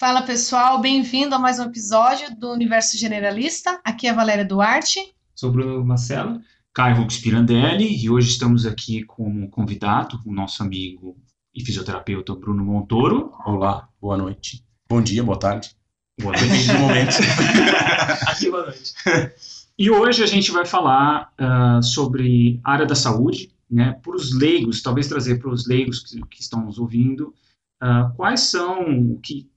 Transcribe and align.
Fala 0.00 0.22
pessoal, 0.22 0.80
bem-vindo 0.80 1.34
a 1.34 1.38
mais 1.38 1.58
um 1.58 1.64
episódio 1.64 2.34
do 2.34 2.50
Universo 2.50 2.96
Generalista. 2.96 3.78
Aqui 3.84 4.06
é 4.06 4.10
a 4.10 4.14
Valéria 4.14 4.46
Duarte. 4.46 4.98
Sou 5.34 5.52
Bruno 5.52 5.84
Marcelo. 5.84 6.40
Caio 6.72 6.96
Rux 6.96 7.18
Pirandelli 7.18 8.02
e 8.02 8.08
hoje 8.08 8.30
estamos 8.30 8.64
aqui 8.64 9.04
como 9.04 9.50
convidado 9.50 10.18
o 10.24 10.32
nosso 10.32 10.62
amigo 10.62 11.18
e 11.54 11.62
fisioterapeuta 11.62 12.34
Bruno 12.34 12.64
Montoro. 12.64 13.34
Olá, 13.44 13.90
boa 14.00 14.16
noite. 14.16 14.64
Bom 14.88 15.02
dia, 15.02 15.22
boa 15.22 15.38
tarde. 15.38 15.76
Boa 16.18 16.32
noite. 16.32 16.48
Depende 16.48 16.72
do 16.72 16.78
momento. 16.78 17.16
Aqui, 18.26 18.50
boa 18.50 18.64
noite. 18.64 18.94
E 19.78 19.90
hoje 19.90 20.22
a 20.22 20.26
gente 20.26 20.50
vai 20.50 20.64
falar 20.64 21.30
uh, 21.38 21.82
sobre 21.82 22.58
área 22.64 22.86
da 22.86 22.94
saúde, 22.94 23.52
né, 23.70 24.00
para 24.02 24.16
os 24.16 24.34
leigos, 24.34 24.80
talvez 24.80 25.08
trazer 25.08 25.38
para 25.38 25.50
os 25.50 25.68
leigos 25.68 26.00
que, 26.00 26.22
que, 26.22 26.40
estão 26.40 26.64
nos 26.64 26.78
ouvindo, 26.78 27.34
uh, 27.82 28.16
quais 28.16 28.40
são 28.40 29.18
que 29.22 29.49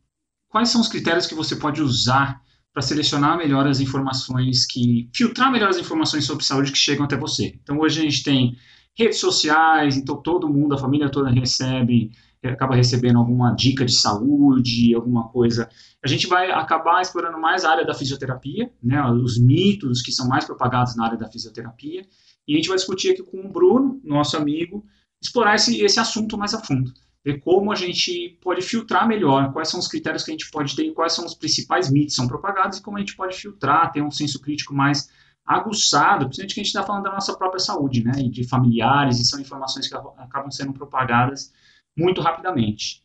quais 0.53 0.69
são 0.69 0.79
os 0.79 0.87
critérios 0.87 1.25
que 1.25 1.33
você 1.33 1.55
pode 1.55 1.81
usar 1.81 2.39
para 2.71 2.83
selecionar 2.83 3.35
melhor 3.35 3.65
as 3.65 3.79
informações 3.79 4.67
que 4.67 5.09
filtrar 5.11 5.51
melhor 5.51 5.69
as 5.69 5.79
informações 5.79 6.25
sobre 6.25 6.45
saúde 6.45 6.71
que 6.71 6.77
chegam 6.77 7.05
até 7.05 7.17
você. 7.17 7.57
Então 7.63 7.79
hoje 7.79 8.01
a 8.01 8.03
gente 8.03 8.23
tem 8.23 8.55
redes 8.95 9.19
sociais, 9.19 9.97
então 9.97 10.15
todo 10.21 10.47
mundo, 10.47 10.75
a 10.75 10.77
família 10.77 11.09
toda 11.09 11.31
recebe, 11.31 12.11
acaba 12.43 12.75
recebendo 12.75 13.17
alguma 13.17 13.51
dica 13.55 13.83
de 13.83 13.93
saúde, 13.93 14.93
alguma 14.93 15.27
coisa. 15.29 15.67
A 16.05 16.07
gente 16.07 16.27
vai 16.27 16.51
acabar 16.51 17.01
explorando 17.01 17.39
mais 17.39 17.65
a 17.65 17.71
área 17.71 17.85
da 17.85 17.95
fisioterapia, 17.95 18.71
né, 18.81 19.03
os 19.09 19.39
mitos 19.39 20.03
que 20.03 20.11
são 20.11 20.27
mais 20.27 20.45
propagados 20.45 20.95
na 20.95 21.05
área 21.05 21.17
da 21.17 21.31
fisioterapia, 21.31 22.05
e 22.47 22.53
a 22.53 22.57
gente 22.57 22.67
vai 22.67 22.77
discutir 22.77 23.13
aqui 23.13 23.23
com 23.23 23.39
o 23.39 23.51
Bruno, 23.51 23.99
nosso 24.03 24.37
amigo, 24.37 24.85
explorar 25.19 25.55
esse, 25.55 25.81
esse 25.81 25.99
assunto 25.99 26.37
mais 26.37 26.53
a 26.53 26.59
fundo 26.59 26.93
ver 27.23 27.39
como 27.39 27.71
a 27.71 27.75
gente 27.75 28.37
pode 28.41 28.61
filtrar 28.61 29.07
melhor, 29.07 29.53
quais 29.53 29.69
são 29.69 29.79
os 29.79 29.87
critérios 29.87 30.23
que 30.23 30.31
a 30.31 30.33
gente 30.33 30.51
pode 30.51 30.75
ter, 30.75 30.91
quais 30.93 31.13
são 31.13 31.25
os 31.25 31.33
principais 31.33 31.89
mitos 31.89 32.15
que 32.15 32.21
são 32.21 32.27
propagados 32.27 32.77
e 32.77 32.81
como 32.81 32.97
a 32.97 32.99
gente 32.99 33.15
pode 33.15 33.37
filtrar, 33.37 33.91
ter 33.91 34.01
um 34.01 34.11
senso 34.11 34.41
crítico 34.41 34.73
mais 34.73 35.09
aguçado, 35.45 36.25
principalmente 36.25 36.53
que 36.53 36.59
a 36.59 36.63
gente 36.63 36.73
está 36.73 36.83
falando 36.83 37.03
da 37.03 37.11
nossa 37.11 37.35
própria 37.37 37.59
saúde, 37.59 38.03
né, 38.03 38.13
e 38.17 38.29
de 38.29 38.47
familiares, 38.47 39.19
e 39.19 39.25
são 39.25 39.39
informações 39.39 39.87
que 39.87 39.95
acabam 39.95 40.51
sendo 40.51 40.73
propagadas 40.73 41.51
muito 41.97 42.21
rapidamente. 42.21 43.03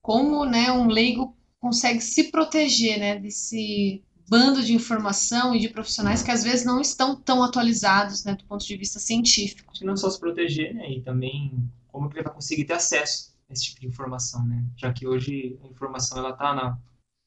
Como, 0.00 0.44
né, 0.44 0.70
um 0.70 0.86
leigo 0.86 1.36
consegue 1.58 2.00
se 2.00 2.30
proteger, 2.30 2.98
né, 2.98 3.18
desse 3.18 4.02
bando 4.28 4.62
de 4.62 4.74
informação 4.74 5.54
e 5.54 5.58
de 5.58 5.68
profissionais 5.68 6.22
que 6.22 6.30
às 6.30 6.44
vezes 6.44 6.64
não 6.64 6.80
estão 6.80 7.14
tão 7.16 7.42
atualizados, 7.42 8.24
né, 8.24 8.34
do 8.34 8.44
ponto 8.44 8.64
de 8.64 8.76
vista 8.76 8.98
científico. 8.98 9.70
Acho 9.70 9.80
que 9.80 9.86
não 9.86 9.96
só 9.96 10.10
se 10.10 10.20
proteger, 10.20 10.74
né, 10.74 10.90
e 10.90 11.00
também 11.00 11.68
como 11.94 12.10
que 12.10 12.16
ele 12.16 12.24
vai 12.24 12.34
conseguir 12.34 12.64
ter 12.64 12.72
acesso 12.72 13.32
a 13.48 13.52
esse 13.52 13.66
tipo 13.66 13.80
de 13.80 13.86
informação, 13.86 14.44
né? 14.44 14.66
Já 14.76 14.92
que 14.92 15.06
hoje 15.06 15.56
a 15.62 15.68
informação 15.68 16.18
ela 16.18 16.30
está 16.30 16.52
na, 16.52 16.76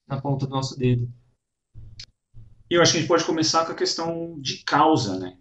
na 0.06 0.22
ponta 0.22 0.46
do 0.46 0.54
nosso 0.54 0.78
dedo. 0.78 1.10
Eu 2.70 2.82
acho 2.82 2.92
que 2.92 2.98
a 2.98 3.02
gente 3.02 3.08
pode 3.08 3.24
começar 3.24 3.66
com 3.66 3.72
a 3.72 3.76
questão 3.76 4.38
de 4.42 4.58
causa, 4.66 5.18
né? 5.18 5.38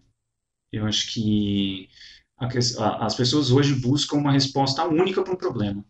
Eu 0.72 0.86
acho 0.86 1.12
que 1.12 1.88
a, 2.38 3.04
as 3.04 3.16
pessoas 3.16 3.50
hoje 3.50 3.74
buscam 3.74 4.18
uma 4.18 4.30
resposta 4.30 4.84
única 4.84 5.24
para 5.24 5.32
um 5.32 5.36
problema. 5.36 5.84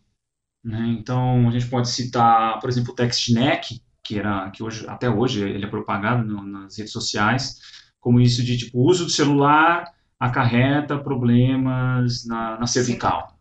Né? 0.65 0.97
Então, 0.99 1.47
a 1.47 1.51
gente 1.51 1.69
pode 1.69 1.89
citar, 1.89 2.59
por 2.59 2.69
exemplo, 2.71 2.91
o 2.91 2.95
TextNet, 2.95 3.83
que 4.01 4.17
era 4.17 4.49
que 4.49 4.63
hoje 4.63 4.87
até 4.87 5.11
hoje 5.11 5.47
ele 5.47 5.63
é 5.63 5.69
propagado 5.69 6.25
no, 6.25 6.41
nas 6.41 6.75
redes 6.75 6.91
sociais, 6.91 7.61
como 7.99 8.19
isso 8.19 8.43
de 8.43 8.57
tipo 8.57 8.79
uso 8.79 9.05
do 9.05 9.11
celular 9.11 9.95
acarreta 10.19 10.97
problemas 10.97 12.25
na, 12.25 12.59
na 12.59 12.67
cervical. 12.67 13.37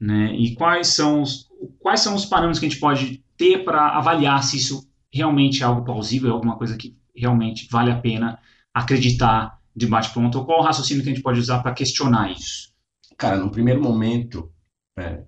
Né? 0.00 0.34
E 0.34 0.54
quais 0.54 0.88
são, 0.88 1.22
os, 1.22 1.48
quais 1.80 2.00
são 2.00 2.14
os 2.14 2.26
parâmetros 2.26 2.58
que 2.58 2.66
a 2.66 2.68
gente 2.68 2.80
pode 2.80 3.24
ter 3.36 3.64
para 3.64 3.96
avaliar 3.96 4.42
se 4.42 4.56
isso 4.56 4.88
realmente 5.12 5.62
é 5.62 5.66
algo 5.66 5.84
plausível, 5.84 6.30
é 6.30 6.32
alguma 6.32 6.58
coisa 6.58 6.76
que 6.76 6.96
realmente 7.14 7.68
vale 7.70 7.90
a 7.90 8.00
pena 8.00 8.38
acreditar 8.74 9.60
de 9.74 9.86
bate-pronto? 9.86 10.44
Qual 10.44 10.60
o 10.60 10.64
raciocínio 10.64 11.02
que 11.02 11.08
a 11.08 11.14
gente 11.14 11.22
pode 11.22 11.40
usar 11.40 11.60
para 11.62 11.74
questionar 11.74 12.32
isso? 12.32 12.72
Cara, 13.16 13.38
no 13.38 13.50
primeiro 13.50 13.80
momento, 13.80 14.52
é, 14.98 15.24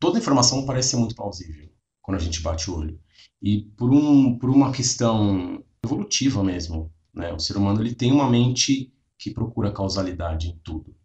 toda 0.00 0.18
informação 0.18 0.64
parece 0.64 0.90
ser 0.90 0.96
muito 0.96 1.14
plausível 1.14 1.70
quando 2.02 2.16
a 2.16 2.20
gente 2.20 2.40
bate 2.40 2.70
o 2.70 2.76
olho. 2.76 2.98
E 3.42 3.62
por, 3.76 3.92
um, 3.92 4.36
por 4.38 4.50
uma 4.50 4.72
questão 4.72 5.62
evolutiva 5.84 6.42
mesmo, 6.42 6.92
né? 7.14 7.32
o 7.32 7.38
ser 7.38 7.56
humano 7.56 7.80
ele 7.80 7.94
tem 7.94 8.10
uma 8.10 8.28
mente 8.28 8.92
que 9.20 9.30
procura 9.30 9.70
causalidade 9.70 10.48
em 10.48 10.58
tudo. 10.64 10.96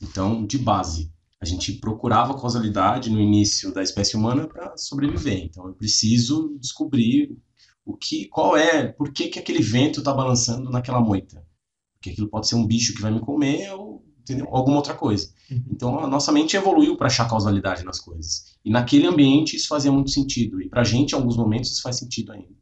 Então, 0.00 0.44
de 0.44 0.56
base, 0.56 1.12
a 1.38 1.44
gente 1.44 1.74
procurava 1.74 2.38
causalidade 2.40 3.10
no 3.10 3.20
início 3.20 3.72
da 3.74 3.82
espécie 3.82 4.16
humana 4.16 4.48
para 4.48 4.74
sobreviver. 4.76 5.44
Então, 5.44 5.66
eu 5.66 5.74
preciso 5.74 6.56
descobrir 6.58 7.36
o 7.84 7.94
que, 7.94 8.26
qual 8.28 8.56
é, 8.56 8.88
por 8.88 9.12
que, 9.12 9.28
que 9.28 9.38
aquele 9.38 9.60
vento 9.60 9.98
está 9.98 10.14
balançando 10.14 10.70
naquela 10.70 11.00
moita. 11.00 11.46
Porque 11.94 12.10
aquilo 12.10 12.28
pode 12.28 12.48
ser 12.48 12.54
um 12.54 12.66
bicho 12.66 12.94
que 12.94 13.02
vai 13.02 13.12
me 13.12 13.20
comer 13.20 13.70
ou 13.74 14.02
entendeu? 14.20 14.48
alguma 14.50 14.76
outra 14.76 14.94
coisa. 14.94 15.30
Uhum. 15.50 15.64
Então, 15.70 15.98
a 15.98 16.06
nossa 16.06 16.32
mente 16.32 16.56
evoluiu 16.56 16.96
para 16.96 17.08
achar 17.08 17.28
causalidade 17.28 17.84
nas 17.84 18.00
coisas. 18.00 18.56
E 18.64 18.70
naquele 18.70 19.06
ambiente 19.06 19.56
isso 19.56 19.68
fazia 19.68 19.92
muito 19.92 20.10
sentido. 20.10 20.62
E 20.62 20.70
para 20.70 20.80
a 20.80 20.84
gente, 20.84 21.12
em 21.12 21.16
alguns 21.16 21.36
momentos, 21.36 21.70
isso 21.70 21.82
faz 21.82 21.98
sentido 21.98 22.32
ainda. 22.32 22.56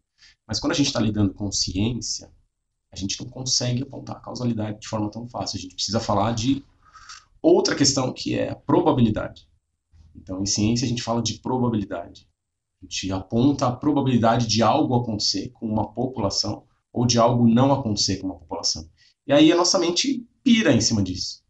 Mas 0.48 0.58
quando 0.58 0.72
a 0.72 0.76
gente 0.76 0.88
está 0.88 1.00
lidando 1.00 1.32
com 1.32 1.52
ciência, 1.52 2.28
a 2.92 2.96
gente 2.96 3.20
não 3.20 3.30
consegue 3.30 3.82
apontar 3.82 4.16
a 4.16 4.20
causalidade 4.20 4.80
de 4.80 4.88
forma 4.88 5.10
tão 5.10 5.28
fácil. 5.28 5.58
A 5.58 5.60
gente 5.60 5.74
precisa 5.74 6.00
falar 6.00 6.32
de 6.32 6.64
outra 7.40 7.76
questão 7.76 8.12
que 8.12 8.36
é 8.36 8.50
a 8.50 8.56
probabilidade. 8.56 9.48
Então, 10.14 10.42
em 10.42 10.46
ciência, 10.46 10.84
a 10.84 10.88
gente 10.88 11.02
fala 11.02 11.22
de 11.22 11.38
probabilidade. 11.38 12.28
A 12.82 12.84
gente 12.84 13.12
aponta 13.12 13.68
a 13.68 13.72
probabilidade 13.72 14.46
de 14.46 14.62
algo 14.62 14.96
acontecer 14.96 15.50
com 15.50 15.66
uma 15.66 15.92
população 15.92 16.64
ou 16.92 17.06
de 17.06 17.18
algo 17.18 17.46
não 17.46 17.72
acontecer 17.72 18.16
com 18.16 18.26
uma 18.26 18.38
população. 18.38 18.88
E 19.26 19.32
aí 19.32 19.52
a 19.52 19.56
nossa 19.56 19.78
mente 19.78 20.26
pira 20.42 20.72
em 20.72 20.80
cima 20.80 21.02
disso. 21.02 21.44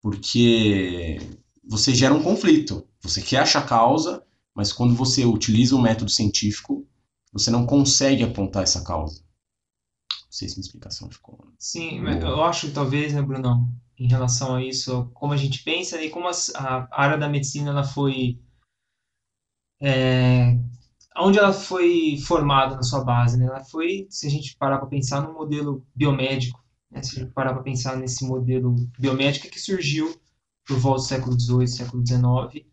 Porque 0.00 1.18
você 1.62 1.94
gera 1.94 2.14
um 2.14 2.22
conflito. 2.22 2.86
Você 3.02 3.20
quer 3.20 3.38
achar 3.38 3.66
causa, 3.66 4.24
mas 4.54 4.72
quando 4.72 4.94
você 4.94 5.26
utiliza 5.26 5.74
o 5.74 5.78
um 5.78 5.82
método 5.82 6.10
científico, 6.10 6.86
você 7.32 7.50
não 7.50 7.66
consegue 7.66 8.22
apontar 8.22 8.62
essa 8.62 8.82
causa 8.82 9.23
sei 10.34 10.48
se 10.48 10.56
minha 10.56 10.66
explicação 10.66 11.10
ficou. 11.10 11.38
Sim, 11.58 12.00
eu 12.20 12.42
acho 12.42 12.72
talvez, 12.72 13.14
né, 13.14 13.22
Brunão, 13.22 13.68
em 13.96 14.08
relação 14.08 14.56
a 14.56 14.64
isso, 14.64 15.10
como 15.14 15.32
a 15.32 15.36
gente 15.36 15.62
pensa 15.62 16.02
e 16.02 16.10
como 16.10 16.28
a, 16.28 16.32
a 16.56 17.02
área 17.02 17.16
da 17.16 17.28
medicina 17.28 17.70
ela 17.70 17.84
foi. 17.84 18.40
É, 19.80 20.58
onde 21.16 21.38
ela 21.38 21.52
foi 21.52 22.16
formada 22.26 22.74
na 22.74 22.82
sua 22.82 23.04
base, 23.04 23.38
né? 23.38 23.46
Ela 23.46 23.62
foi, 23.64 24.06
se 24.10 24.26
a 24.26 24.30
gente 24.30 24.56
parar 24.56 24.78
para 24.78 24.88
pensar 24.88 25.20
no 25.20 25.32
modelo 25.32 25.86
biomédico, 25.94 26.62
né? 26.90 27.02
se 27.02 27.16
a 27.16 27.22
gente 27.22 27.32
parar 27.32 27.54
para 27.54 27.62
pensar 27.62 27.96
nesse 27.96 28.26
modelo 28.26 28.74
biomédico 28.98 29.48
que 29.48 29.60
surgiu 29.60 30.14
por 30.66 30.78
volta 30.78 31.02
do 31.02 31.06
século 31.06 31.40
XVIII, 31.40 31.68
século 31.68 32.06
XIX, 32.06 32.66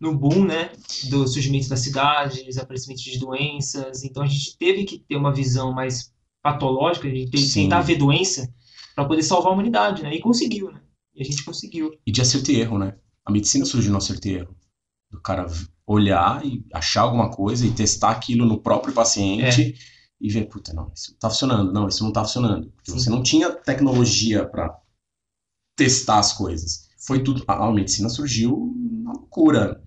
no 0.00 0.16
boom, 0.16 0.44
né, 0.44 0.72
do 1.08 1.26
surgimento 1.26 1.68
das 1.68 1.80
cidades, 1.80 2.58
aparecimento 2.58 3.02
de 3.02 3.18
doenças. 3.18 4.04
Então 4.04 4.22
a 4.22 4.26
gente 4.26 4.56
teve 4.58 4.84
que 4.84 4.98
ter 4.98 5.16
uma 5.16 5.32
visão 5.32 5.72
mais 5.72 6.12
patológica, 6.52 7.10
de 7.10 7.52
tentar 7.52 7.80
ver 7.80 7.96
doença 7.96 8.48
para 8.94 9.04
poder 9.04 9.22
salvar 9.22 9.50
a 9.50 9.54
humanidade, 9.54 10.02
né? 10.02 10.14
E 10.14 10.20
conseguiu, 10.20 10.70
né? 10.70 10.80
E 11.14 11.22
a 11.22 11.24
gente 11.24 11.44
conseguiu. 11.44 11.90
E 12.06 12.12
de 12.12 12.20
acerto 12.20 12.52
e 12.52 12.60
erro, 12.60 12.78
né? 12.78 12.94
A 13.24 13.32
medicina 13.32 13.64
surgiu 13.64 13.90
no 13.90 13.98
acerto 13.98 14.28
e 14.28 14.34
erro. 14.36 14.56
Do 15.10 15.20
cara 15.20 15.46
olhar 15.86 16.44
e 16.44 16.64
achar 16.72 17.02
alguma 17.02 17.30
coisa 17.30 17.66
e 17.66 17.72
testar 17.72 18.10
aquilo 18.10 18.46
no 18.46 18.60
próprio 18.60 18.92
paciente 18.92 19.62
é. 19.62 19.74
e 20.20 20.30
ver, 20.30 20.46
puta, 20.46 20.72
não, 20.72 20.90
isso 20.94 21.16
tá 21.18 21.28
funcionando, 21.30 21.72
não, 21.72 21.88
isso 21.88 22.04
não 22.04 22.12
tá 22.12 22.22
funcionando. 22.22 22.70
Porque 22.70 22.90
Sim. 22.92 22.98
você 22.98 23.10
não 23.10 23.22
tinha 23.22 23.50
tecnologia 23.50 24.44
para 24.46 24.76
testar 25.76 26.18
as 26.18 26.32
coisas. 26.32 26.88
Foi 27.06 27.22
tudo. 27.22 27.42
A, 27.48 27.66
a 27.66 27.72
medicina 27.72 28.08
surgiu 28.08 28.72
na 29.02 29.12
loucura. 29.12 29.82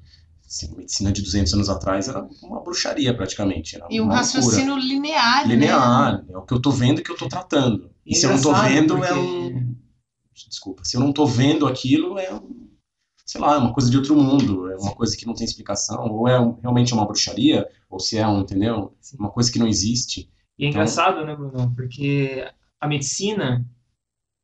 Assim, 0.49 0.75
medicina 0.75 1.11
de 1.11 1.21
200 1.21 1.53
anos 1.53 1.69
atrás 1.69 2.07
era 2.07 2.27
uma 2.41 2.59
bruxaria 2.59 3.15
praticamente. 3.15 3.75
Era 3.75 3.85
e 3.87 4.01
um 4.01 4.07
raciocínio 4.07 4.73
loucura. 4.73 4.93
linear. 4.93 5.47
Linear. 5.47 6.13
Né? 6.13 6.33
É 6.33 6.37
o 6.39 6.41
que 6.41 6.55
eu 6.55 6.59
tô 6.59 6.71
vendo 6.71 7.03
que 7.03 7.11
eu 7.11 7.15
tô 7.15 7.29
tratando. 7.29 7.91
E, 8.03 8.13
e 8.13 8.15
se 8.15 8.25
eu 8.25 8.31
não 8.31 8.41
tô 8.41 8.51
vendo, 8.55 8.97
porque... 8.97 9.11
é 9.11 9.15
um. 9.15 9.75
Desculpa. 10.47 10.83
Se 10.83 10.97
eu 10.97 11.01
não 11.01 11.13
tô 11.13 11.27
vendo 11.27 11.67
aquilo, 11.67 12.17
é 12.17 12.33
um. 12.33 12.67
Sei 13.23 13.39
lá, 13.39 13.53
é 13.53 13.57
uma 13.59 13.71
coisa 13.71 13.91
de 13.91 13.97
outro 13.97 14.15
mundo. 14.15 14.71
É 14.71 14.77
uma 14.77 14.95
coisa 14.95 15.15
que 15.15 15.27
não 15.27 15.35
tem 15.35 15.45
explicação. 15.45 16.07
Ou 16.09 16.27
é 16.27 16.39
um, 16.39 16.59
realmente 16.59 16.95
uma 16.95 17.05
bruxaria, 17.05 17.67
ou 17.87 17.99
se 17.99 18.17
é 18.17 18.27
um, 18.27 18.41
entendeu? 18.41 18.97
Sim. 18.99 19.17
Uma 19.19 19.29
coisa 19.29 19.51
que 19.51 19.59
não 19.59 19.67
existe. 19.67 20.31
E 20.57 20.65
é 20.65 20.69
então... 20.69 20.81
engraçado, 20.81 21.23
né, 21.23 21.35
Bruno? 21.35 21.75
Porque 21.75 22.43
a 22.81 22.87
medicina, 22.87 23.63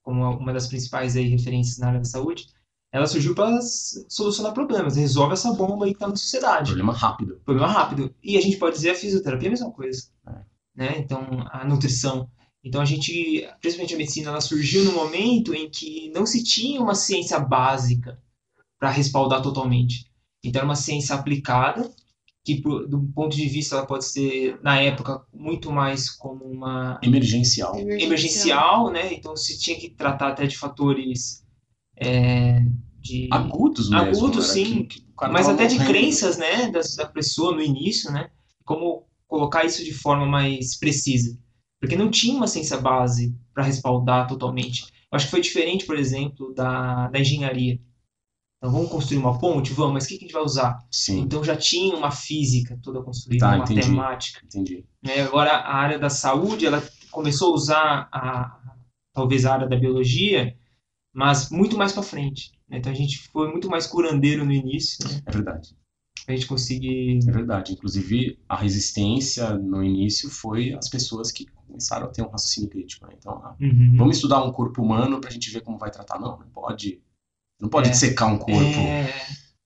como 0.03 0.37
uma 0.37 0.53
das 0.53 0.67
principais 0.67 1.15
aí 1.15 1.27
referências 1.27 1.79
na 1.79 1.87
área 1.87 1.99
da 1.99 2.05
saúde, 2.05 2.45
ela 2.95 3.07
surgiu 3.07 3.35
para 3.35 3.59
solucionar 4.07 4.53
problemas, 4.53 4.95
resolve 4.95 5.33
essa 5.33 5.51
bomba 5.51 5.83
aí 5.83 5.91
que 5.91 5.97
está 5.97 6.07
na 6.07 6.15
sociedade. 6.15 6.67
Problema 6.67 6.93
rápido. 6.93 7.41
Problema 7.43 7.67
rápido. 7.67 8.15
E 8.23 8.37
a 8.37 8.41
gente 8.41 8.55
pode 8.55 8.77
dizer 8.77 8.91
a 8.91 8.95
fisioterapia 8.95 9.47
é 9.47 9.49
a 9.49 9.51
mesma 9.51 9.69
coisa. 9.69 10.03
É. 10.25 10.31
Né? 10.73 10.95
Então, 10.99 11.45
a 11.51 11.65
nutrição. 11.65 12.29
Então, 12.63 12.79
a 12.79 12.85
gente, 12.85 13.45
principalmente 13.59 13.93
a 13.93 13.97
medicina, 13.97 14.29
ela 14.29 14.39
surgiu 14.39 14.85
no 14.85 14.93
momento 14.93 15.53
em 15.53 15.69
que 15.69 16.09
não 16.15 16.25
se 16.25 16.41
tinha 16.41 16.79
uma 16.81 16.95
ciência 16.95 17.37
básica 17.37 18.17
para 18.79 18.89
respaldar 18.89 19.41
totalmente. 19.41 20.05
Então, 20.41 20.61
era 20.61 20.65
uma 20.65 20.75
ciência 20.77 21.15
aplicada 21.15 21.91
que 22.45 22.61
do 22.61 23.11
ponto 23.13 23.35
de 23.35 23.45
vista 23.49 23.75
ela 23.75 23.85
pode 23.85 24.05
ser 24.05 24.57
na 24.61 24.79
época 24.79 25.21
muito 25.33 25.69
mais 25.69 26.09
como 26.09 26.45
uma 26.45 26.97
Emergencial. 27.03 27.75
emergencial, 27.77 28.91
né? 28.91 29.11
Então 29.11 29.35
se 29.35 29.59
tinha 29.59 29.75
que 29.75 29.89
tratar 29.89 30.27
até 30.27 30.45
de 30.45 30.55
fatores 30.55 31.43
é, 31.97 32.59
de 33.05 33.29
Agudos 33.31 33.89
mesmo. 33.89 34.07
Agudos, 34.07 34.47
sim, 34.47 34.85
que- 34.85 34.99
que 35.01 35.27
mas 35.31 35.47
até 35.47 35.67
de 35.67 35.77
crenças, 35.77 36.37
né, 36.37 36.69
da, 36.71 36.79
da 36.97 37.05
pessoa 37.07 37.53
no 37.55 37.61
início, 37.61 38.11
né? 38.11 38.29
Como 38.65 39.07
colocar 39.27 39.63
isso 39.63 39.83
de 39.83 39.93
forma 39.93 40.25
mais 40.25 40.77
precisa. 40.77 41.37
Porque 41.79 41.95
não 41.95 42.09
tinha 42.09 42.35
uma 42.35 42.47
ciência 42.47 42.77
base 42.77 43.35
para 43.53 43.63
respaldar 43.63 44.27
totalmente. 44.27 44.83
Eu 45.11 45.15
acho 45.17 45.25
que 45.25 45.31
foi 45.31 45.41
diferente, 45.41 45.85
por 45.85 45.97
exemplo, 45.97 46.53
da, 46.53 47.07
da 47.09 47.19
engenharia. 47.19 47.79
Então, 48.57 48.71
vamos 48.73 48.89
construir 48.89 49.19
uma 49.19 49.37
ponte? 49.37 49.71
Vamos, 49.73 49.93
mas 49.93 50.05
o 50.05 50.07
que, 50.07 50.17
que 50.17 50.25
a 50.25 50.27
gente 50.27 50.33
vai 50.33 50.43
usar? 50.43 50.79
Sim, 50.89 51.19
Então, 51.19 51.43
já 51.43 51.55
tinha 51.55 51.95
uma 51.95 52.09
física 52.09 52.79
toda 52.81 53.03
construída, 53.03 53.45
Tá, 53.45 53.55
uma 53.55 53.63
entendi. 53.65 53.81
matemática. 53.81 54.41
entendi. 54.43 54.85
né? 55.03 55.21
Agora, 55.21 55.51
a 55.51 55.75
área 55.75 55.99
da 55.99 56.09
saúde, 56.09 56.65
ela 56.65 56.83
começou 57.11 57.51
a 57.51 57.55
usar 57.55 58.09
a, 58.11 58.59
talvez 59.13 59.45
a 59.45 59.53
área 59.53 59.67
da 59.67 59.75
biologia, 59.77 60.55
mas 61.13 61.49
muito 61.51 61.77
mais 61.77 61.91
para 61.93 62.01
frente. 62.03 62.51
Né? 62.69 62.77
Então, 62.77 62.91
a 62.91 62.95
gente 62.95 63.27
foi 63.29 63.51
muito 63.51 63.69
mais 63.69 63.85
curandeiro 63.87 64.45
no 64.45 64.51
início, 64.51 65.07
né? 65.07 65.21
É 65.25 65.31
verdade. 65.31 65.75
Pra 66.25 66.33
gente 66.35 66.47
conseguir 66.47 67.19
É 67.27 67.31
verdade. 67.31 67.73
Inclusive, 67.73 68.39
a 68.49 68.55
resistência 68.55 69.51
no 69.57 69.83
início 69.83 70.29
foi 70.29 70.73
as 70.73 70.89
pessoas 70.89 71.31
que 71.31 71.45
começaram 71.67 72.07
a 72.07 72.09
ter 72.09 72.23
um 72.23 72.29
raciocínio 72.29 72.69
crítico. 72.69 73.05
Né? 73.05 73.13
Então, 73.17 73.33
ah, 73.43 73.55
Uhum. 73.59 73.93
vamos 73.95 74.15
estudar 74.17 74.43
um 74.43 74.51
corpo 74.51 74.81
humano 74.81 75.19
pra 75.21 75.29
gente 75.29 75.51
ver 75.51 75.61
como 75.61 75.77
vai 75.77 75.91
tratar. 75.91 76.19
Não, 76.19 76.37
não 76.39 76.47
pode. 76.49 77.01
Não 77.59 77.69
pode 77.69 77.89
É. 77.89 77.91
dissecar 77.91 78.27
um 78.33 78.37
corpo 78.37 78.79
É, 78.79 79.13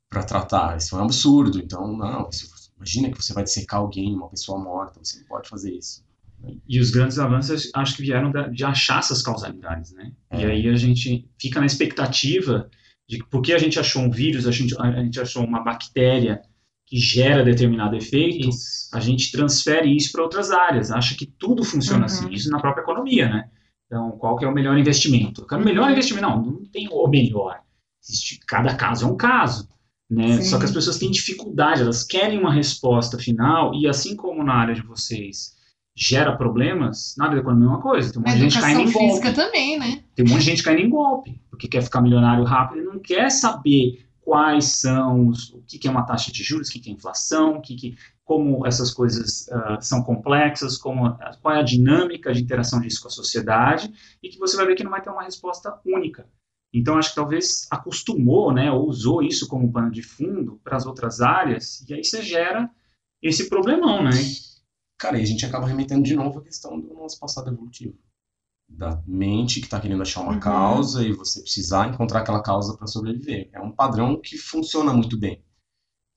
pra 0.09 0.23
tratar. 0.23 0.77
Isso 0.77 0.95
é 0.95 0.99
um 0.99 1.03
absurdo. 1.05 1.59
Então, 1.59 1.95
não. 1.95 2.27
isso- 2.29 2.49
imagina 2.75 3.09
que 3.11 3.21
você 3.21 3.33
vai 3.33 3.43
dissecar 3.43 3.79
alguém, 3.79 4.13
uma 4.13 4.29
pessoa 4.29 4.59
morta. 4.59 4.99
Você 5.03 5.19
não 5.19 5.25
pode 5.27 5.47
fazer 5.49 5.73
isso. 5.73 6.03
E 6.67 6.79
os 6.79 6.89
grandes 6.91 7.19
avanços 7.19 7.69
acho 7.73 7.95
que 7.95 8.01
vieram 8.01 8.31
de 8.51 8.63
achar 8.63 8.99
essas 8.99 9.21
causalidades, 9.21 9.91
né? 9.93 10.13
E 10.33 10.43
É. 10.43 10.51
aí 10.51 10.67
a 10.69 10.75
gente 10.75 11.27
fica 11.39 11.59
na 11.59 11.65
expectativa 11.65 12.69
de 13.09 13.17
que 13.17 13.25
porque 13.27 13.53
a 13.53 13.57
gente 13.57 13.79
achou 13.79 14.03
um 14.03 14.11
vírus, 14.11 14.47
a 14.47 14.51
gente, 14.51 14.79
a 14.79 15.01
gente 15.03 15.19
achou 15.19 15.43
uma 15.43 15.63
bactéria 15.63 16.41
que 16.85 16.97
gera 16.97 17.43
determinado 17.43 17.95
efeito, 17.95 18.47
isso. 18.49 18.87
a 18.93 18.99
gente 18.99 19.31
transfere 19.31 19.95
isso 19.95 20.11
para 20.11 20.21
outras 20.23 20.51
áreas, 20.51 20.91
acha 20.91 21.15
que 21.15 21.25
tudo 21.25 21.63
funciona 21.63 22.01
Uhum. 22.01 22.05
assim, 22.05 22.29
isso 22.31 22.49
na 22.51 22.59
própria 22.59 22.83
economia, 22.83 23.27
né? 23.27 23.49
Então, 23.87 24.11
qual 24.11 24.37
que 24.37 24.45
é 24.45 24.47
o 24.47 24.53
melhor 24.53 24.77
investimento? 24.77 25.45
O 25.51 25.57
melhor 25.57 25.89
investimento, 25.91 26.27
não, 26.27 26.41
não 26.43 26.65
tem 26.71 26.87
o 26.91 27.07
melhor. 27.07 27.59
Existe, 28.03 28.39
cada 28.47 28.75
caso 28.75 29.05
é 29.05 29.09
um 29.09 29.17
caso, 29.17 29.67
né? 30.09 30.37
Sim. 30.37 30.43
Só 30.43 30.59
que 30.59 30.65
as 30.65 30.71
pessoas 30.71 30.99
têm 30.99 31.09
dificuldade, 31.09 31.81
elas 31.81 32.03
querem 32.03 32.37
uma 32.39 32.53
resposta 32.53 33.17
final, 33.17 33.73
e 33.73 33.87
assim 33.87 34.15
como 34.15 34.43
na 34.43 34.53
área 34.53 34.75
de 34.75 34.83
vocês 34.83 35.55
gera 35.99 36.37
problemas, 36.37 37.13
na 37.17 37.25
área 37.25 37.35
da 37.35 37.41
economia 37.41 37.67
é 37.67 37.71
uma 37.71 37.81
coisa, 37.81 38.13
tem 38.13 38.21
um 38.21 38.25
monte 38.25 38.35
de 38.35 38.41
gente 38.41 38.61
caindo 38.61 38.89
em 38.89 38.91
golpe. 38.91 39.33
também, 39.33 39.77
né? 39.77 40.03
Tem 40.15 40.25
um 40.25 40.29
monte 40.29 40.39
de 40.39 40.45
gente 40.45 40.63
caindo 40.63 40.81
em 40.81 40.89
golpe, 40.89 41.41
porque 41.49 41.67
quer 41.67 41.83
ficar 41.83 42.01
milionário 42.01 42.45
rápido 42.45 42.81
e 42.81 42.85
não 42.85 42.99
quer 42.99 43.29
saber 43.29 44.05
quais 44.21 44.65
são 44.65 45.27
os, 45.27 45.49
o 45.49 45.61
que, 45.67 45.77
que 45.77 45.87
é 45.89 45.91
uma 45.91 46.05
taxa 46.05 46.31
de 46.31 46.41
juros, 46.41 46.69
o 46.69 46.71
que, 46.71 46.79
que 46.79 46.89
é 46.89 46.93
inflação, 46.93 47.57
o 47.57 47.61
que, 47.61 47.75
que, 47.75 47.97
como 48.23 48.65
essas 48.65 48.93
coisas 48.93 49.49
ah, 49.51 49.81
são 49.81 50.01
complexas, 50.01 50.77
como, 50.77 51.17
qual 51.41 51.55
é 51.55 51.59
a 51.59 51.63
dinâmica 51.63 52.31
de 52.31 52.41
interação 52.41 52.79
disso 52.79 53.01
com 53.01 53.09
a 53.09 53.11
sociedade, 53.11 53.91
e 54.23 54.29
que 54.29 54.39
você 54.39 54.55
vai 54.55 54.67
ver 54.67 54.75
que 54.75 54.83
não 54.85 54.91
vai 54.91 55.01
ter 55.01 55.09
uma 55.09 55.23
resposta 55.23 55.77
única. 55.85 56.25
Então, 56.73 56.97
acho 56.97 57.09
que 57.09 57.15
talvez 57.15 57.67
acostumou, 57.69 58.53
né, 58.53 58.71
ou 58.71 58.87
usou 58.87 59.21
isso 59.21 59.49
como 59.49 59.71
pano 59.71 59.91
de 59.91 60.03
fundo 60.03 60.61
para 60.63 60.77
as 60.77 60.85
outras 60.85 61.19
áreas, 61.19 61.83
e 61.89 61.93
aí 61.93 62.03
você 62.03 62.21
gera 62.21 62.69
esse 63.21 63.49
problemão, 63.49 64.01
né? 64.01 64.11
Cara, 64.99 65.17
e 65.17 65.23
a 65.23 65.25
gente 65.25 65.45
acaba 65.45 65.65
remetendo 65.65 66.03
de 66.03 66.15
novo 66.15 66.39
à 66.39 66.43
questão 66.43 66.79
do 66.79 66.93
nosso 66.93 67.19
passado 67.19 67.49
evolutivo. 67.49 67.97
Da 68.67 69.01
mente 69.07 69.59
que 69.59 69.65
está 69.65 69.79
querendo 69.79 70.01
achar 70.01 70.21
uma 70.21 70.33
Uhum. 70.33 70.39
causa 70.39 71.03
e 71.03 71.13
você 71.13 71.41
precisar 71.41 71.89
encontrar 71.89 72.19
aquela 72.19 72.43
causa 72.43 72.77
para 72.77 72.85
sobreviver. 72.85 73.49
É 73.53 73.59
um 73.61 73.71
padrão 73.71 74.19
que 74.21 74.37
funciona 74.37 74.93
muito 74.93 75.17
bem. 75.17 75.43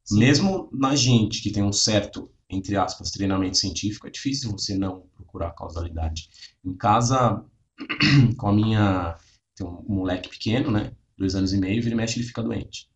Sim. 0.05 0.19
Mesmo 0.19 0.69
na 0.73 0.95
gente 0.97 1.43
que 1.43 1.53
tem 1.53 1.63
um 1.63 1.73
certo, 1.73 2.31
entre 2.51 2.77
aspas, 2.77 3.11
treinamento 3.11 3.57
científico, 3.57 4.07
é 4.07 4.11
difícil 4.11 4.51
você 4.51 4.77
não 4.77 5.07
procurar 5.15 5.53
causalidade. 5.53 6.29
Em 6.65 6.75
casa, 6.77 7.45
com 8.37 8.49
a 8.49 8.53
minha. 8.53 9.17
Tem 9.55 9.67
um 9.67 9.83
moleque 9.89 10.29
pequeno, 10.29 10.71
né? 10.71 10.93
Dois 11.17 11.35
anos 11.35 11.53
e 11.53 11.59
meio, 11.59 11.83
vira 11.83 11.95
e 11.95 11.97
mexe, 11.97 12.19
ele 12.19 12.27
fica 12.27 12.43
doente. 12.43 12.89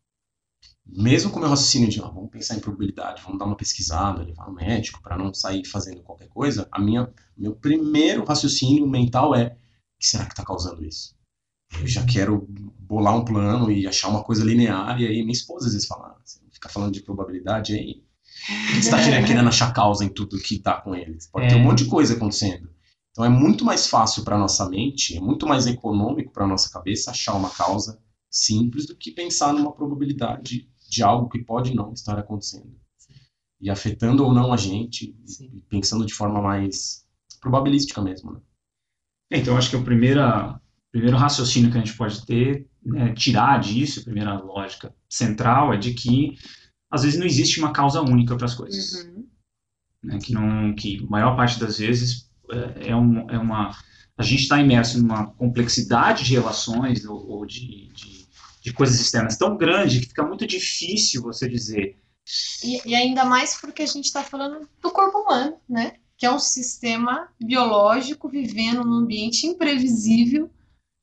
Mesmo 0.88 1.30
com 1.30 1.38
o 1.38 1.40
meu 1.40 1.50
raciocínio 1.50 1.88
de, 1.88 2.00
ah, 2.00 2.06
vamos 2.08 2.30
pensar 2.30 2.54
em 2.54 2.60
probabilidade, 2.60 3.20
vamos 3.22 3.38
dar 3.38 3.44
uma 3.44 3.56
pesquisada, 3.56 4.22
levar 4.22 4.46
no 4.46 4.54
médico 4.54 5.02
para 5.02 5.18
não 5.18 5.34
sair 5.34 5.64
fazendo 5.66 6.02
qualquer 6.02 6.28
coisa, 6.28 6.68
a 6.70 6.80
minha, 6.80 7.12
meu 7.36 7.54
primeiro 7.56 8.24
raciocínio 8.24 8.86
mental 8.86 9.34
é: 9.34 9.46
o 9.46 9.98
que 9.98 10.06
será 10.06 10.24
que 10.24 10.32
está 10.32 10.44
causando 10.44 10.84
isso? 10.84 11.14
Eu 11.80 11.86
já 11.86 12.04
quero 12.06 12.46
bolar 12.78 13.16
um 13.16 13.24
plano 13.24 13.70
e 13.70 13.86
achar 13.86 14.08
uma 14.08 14.22
coisa 14.22 14.44
linear, 14.44 15.00
e 15.00 15.06
aí 15.06 15.20
minha 15.22 15.32
esposa 15.32 15.66
às 15.66 15.72
vezes 15.72 15.88
fala: 15.88 16.08
ah, 16.08 16.16
você 16.24 16.38
fica 16.52 16.68
falando 16.68 16.92
de 16.92 17.02
probabilidade 17.02 17.74
aí. 17.74 18.04
Você 18.74 18.78
está 18.78 19.02
querendo, 19.02 19.48
achar 19.48 19.72
causa 19.72 20.04
em 20.04 20.08
tudo 20.08 20.38
que 20.38 20.56
está 20.56 20.80
com 20.80 20.94
eles. 20.94 21.26
Pode 21.26 21.48
ter 21.48 21.54
É. 21.54 21.56
um 21.56 21.64
monte 21.64 21.82
de 21.84 21.90
coisa 21.90 22.14
acontecendo. 22.14 22.70
Então 23.10 23.24
é 23.24 23.28
muito 23.28 23.64
mais 23.64 23.86
fácil 23.86 24.22
para 24.22 24.38
nossa 24.38 24.68
mente, 24.68 25.16
é 25.16 25.20
muito 25.20 25.46
mais 25.46 25.66
econômico 25.66 26.32
para 26.32 26.46
nossa 26.46 26.70
cabeça 26.70 27.10
achar 27.10 27.34
uma 27.34 27.50
causa 27.50 27.98
simples 28.30 28.86
do 28.86 28.94
que 28.94 29.10
pensar 29.10 29.52
numa 29.54 29.72
probabilidade 29.72 30.68
de 30.88 31.02
algo 31.02 31.28
que 31.28 31.42
pode 31.42 31.74
não 31.74 31.92
estar 31.92 32.18
acontecendo. 32.18 32.74
E 33.60 33.70
afetando 33.70 34.24
ou 34.24 34.32
não 34.32 34.52
a 34.52 34.56
gente, 34.56 35.16
Sim. 35.24 35.62
pensando 35.68 36.04
de 36.04 36.12
forma 36.12 36.42
mais 36.42 37.06
probabilística 37.40 38.02
mesmo. 38.02 38.32
Né? 38.32 38.40
Então, 39.30 39.56
acho 39.56 39.70
que 39.70 39.76
o 39.76 39.84
primeiro, 39.84 40.20
primeiro 40.92 41.16
raciocínio 41.16 41.70
que 41.70 41.78
a 41.78 41.84
gente 41.84 41.96
pode 41.96 42.24
ter, 42.26 42.68
né, 42.84 43.12
tirar 43.14 43.58
disso, 43.60 44.00
a 44.00 44.04
primeira 44.04 44.38
lógica 44.38 44.94
central, 45.08 45.72
é 45.72 45.76
de 45.76 45.94
que 45.94 46.36
às 46.90 47.02
vezes 47.02 47.18
não 47.18 47.26
existe 47.26 47.58
uma 47.58 47.72
causa 47.72 48.00
única 48.00 48.36
para 48.36 48.46
as 48.46 48.54
coisas. 48.54 49.04
Uhum. 49.04 49.26
Né, 50.04 50.18
que, 50.18 50.32
não, 50.32 50.74
que 50.74 51.04
a 51.04 51.10
maior 51.10 51.36
parte 51.36 51.58
das 51.58 51.78
vezes 51.78 52.30
é, 52.50 52.90
é, 52.90 52.96
um, 52.96 53.28
é 53.30 53.38
uma. 53.38 53.76
A 54.16 54.22
gente 54.22 54.42
está 54.42 54.60
imerso 54.60 54.98
numa 54.98 55.26
complexidade 55.32 56.24
de 56.24 56.32
relações 56.32 57.04
ou, 57.04 57.28
ou 57.28 57.46
de, 57.46 57.88
de, 57.92 58.15
de 58.66 58.72
coisas 58.72 59.00
externas 59.00 59.36
tão 59.36 59.56
grande 59.56 60.00
que 60.00 60.08
fica 60.08 60.26
muito 60.26 60.44
difícil 60.44 61.22
você 61.22 61.48
dizer. 61.48 61.96
E, 62.64 62.82
e 62.84 62.96
ainda 62.96 63.24
mais 63.24 63.54
porque 63.60 63.82
a 63.82 63.86
gente 63.86 64.06
está 64.06 64.24
falando 64.24 64.68
do 64.82 64.90
corpo 64.90 65.18
humano, 65.18 65.56
né? 65.68 65.92
Que 66.18 66.26
é 66.26 66.32
um 66.32 66.38
sistema 66.40 67.28
biológico 67.40 68.28
vivendo 68.28 68.82
num 68.82 69.04
ambiente 69.04 69.46
imprevisível, 69.46 70.50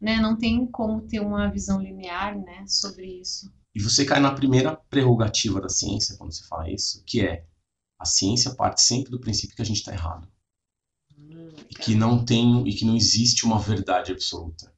né? 0.02 0.18
Não 0.18 0.38
tem 0.38 0.68
como 0.68 1.08
ter 1.08 1.22
uma 1.22 1.50
visão 1.50 1.82
linear, 1.82 2.38
né? 2.38 2.66
Sobre 2.68 3.22
isso. 3.22 3.50
E 3.74 3.82
você 3.82 4.04
cai 4.04 4.20
na 4.20 4.36
primeira 4.36 4.76
prerrogativa 4.76 5.62
da 5.62 5.70
ciência 5.70 6.18
quando 6.18 6.34
você 6.34 6.46
fala 6.46 6.70
isso, 6.70 7.02
que 7.08 7.22
é 7.22 7.46
a 7.98 8.04
ciência 8.04 8.54
parte 8.54 8.82
sempre 8.82 9.10
do 9.10 9.22
princípio 9.22 9.56
que 9.56 9.62
a 9.62 9.66
gente 9.66 9.78
está 9.78 9.94
errado. 9.94 10.28
E 11.18 11.76
que 11.76 11.96
não 11.96 12.26
tem 12.26 12.68
e 12.68 12.74
que 12.74 12.84
não 12.84 12.98
existe 12.98 13.46
uma 13.46 13.58
verdade 13.58 14.12
absoluta. 14.12 14.74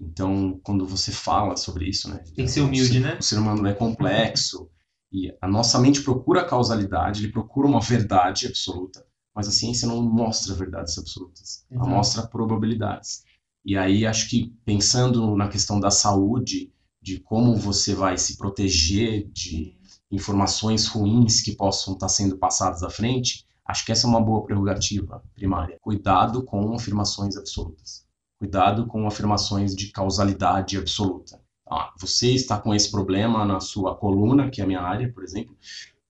Então, 0.00 0.60
quando 0.62 0.86
você 0.86 1.10
fala 1.10 1.56
sobre 1.56 1.88
isso, 1.88 2.08
né? 2.08 2.22
Tem 2.34 2.44
que 2.44 2.50
ser 2.50 2.60
humilde, 2.60 2.98
o, 2.98 3.02
né? 3.02 3.16
O 3.18 3.22
ser 3.22 3.38
humano 3.38 3.66
é 3.66 3.74
complexo 3.74 4.68
e 5.12 5.32
a 5.40 5.48
nossa 5.48 5.78
mente 5.78 6.02
procura 6.02 6.42
a 6.42 6.44
causalidade, 6.44 7.22
ele 7.22 7.32
procura 7.32 7.66
uma 7.66 7.80
verdade 7.80 8.46
absoluta, 8.46 9.04
mas 9.34 9.48
a 9.48 9.52
ciência 9.52 9.88
não 9.88 10.02
mostra 10.02 10.54
verdades 10.54 10.98
absolutas, 10.98 11.64
ela 11.70 11.82
Exato. 11.82 11.96
mostra 11.96 12.26
probabilidades. 12.26 13.24
E 13.64 13.76
aí 13.76 14.06
acho 14.06 14.28
que 14.28 14.54
pensando 14.64 15.34
na 15.36 15.48
questão 15.48 15.80
da 15.80 15.90
saúde, 15.90 16.72
de 17.02 17.20
como 17.20 17.54
você 17.56 17.94
vai 17.94 18.16
se 18.18 18.36
proteger 18.36 19.28
de 19.32 19.76
informações 20.10 20.86
ruins 20.86 21.40
que 21.40 21.56
possam 21.56 21.94
estar 21.94 22.08
sendo 22.08 22.36
passadas 22.36 22.82
à 22.82 22.90
frente, 22.90 23.44
acho 23.64 23.84
que 23.84 23.92
essa 23.92 24.06
é 24.06 24.10
uma 24.10 24.20
boa 24.20 24.44
prerrogativa 24.44 25.22
primária. 25.34 25.78
Cuidado 25.80 26.44
com 26.44 26.74
afirmações 26.74 27.36
absolutas. 27.36 28.05
Cuidado 28.38 28.86
com 28.86 29.06
afirmações 29.06 29.74
de 29.74 29.90
causalidade 29.90 30.76
absoluta. 30.76 31.40
Ah, 31.68 31.92
você 31.98 32.32
está 32.32 32.58
com 32.58 32.74
esse 32.74 32.90
problema 32.90 33.44
na 33.44 33.60
sua 33.60 33.96
coluna, 33.96 34.50
que 34.50 34.60
é 34.60 34.64
a 34.64 34.66
minha 34.66 34.80
área, 34.80 35.12
por 35.12 35.24
exemplo, 35.24 35.56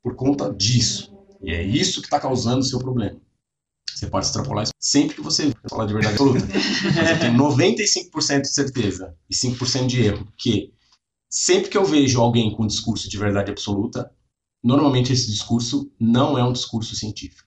por 0.03 0.15
conta 0.15 0.53
disso. 0.53 1.17
E 1.41 1.51
é 1.51 1.63
isso 1.63 2.01
que 2.01 2.07
está 2.07 2.21
causando 2.21 2.61
o 2.61 2.65
seu 2.65 2.79
problema. 2.79 3.21
Você 3.95 4.09
pode 4.09 4.27
extrapolar 4.27 4.65
isso 4.65 4.73
sempre 4.79 5.17
que 5.17 5.23
você 5.23 5.53
falar 5.71 5.87
de 5.87 5.95
verdade 5.95 6.15
absoluta. 6.15 6.47
Eu 7.11 7.19
tenho 7.19 7.39
95% 7.39 8.43
de 8.43 8.53
certeza 8.53 9.17
e 9.31 9.35
5% 9.35 9.87
de 9.87 10.03
erro 10.03 10.29
que 10.37 10.73
sempre 11.31 11.71
que 11.71 11.79
eu 11.79 11.85
vejo 11.85 12.21
alguém 12.21 12.55
com 12.55 12.67
discurso 12.67 13.09
de 13.09 13.17
verdade 13.17 13.51
absoluta, 13.51 14.11
normalmente 14.63 15.13
esse 15.13 15.31
discurso 15.31 15.91
não 15.99 16.37
é 16.37 16.45
um 16.45 16.53
discurso 16.53 16.95
científico. 16.95 17.46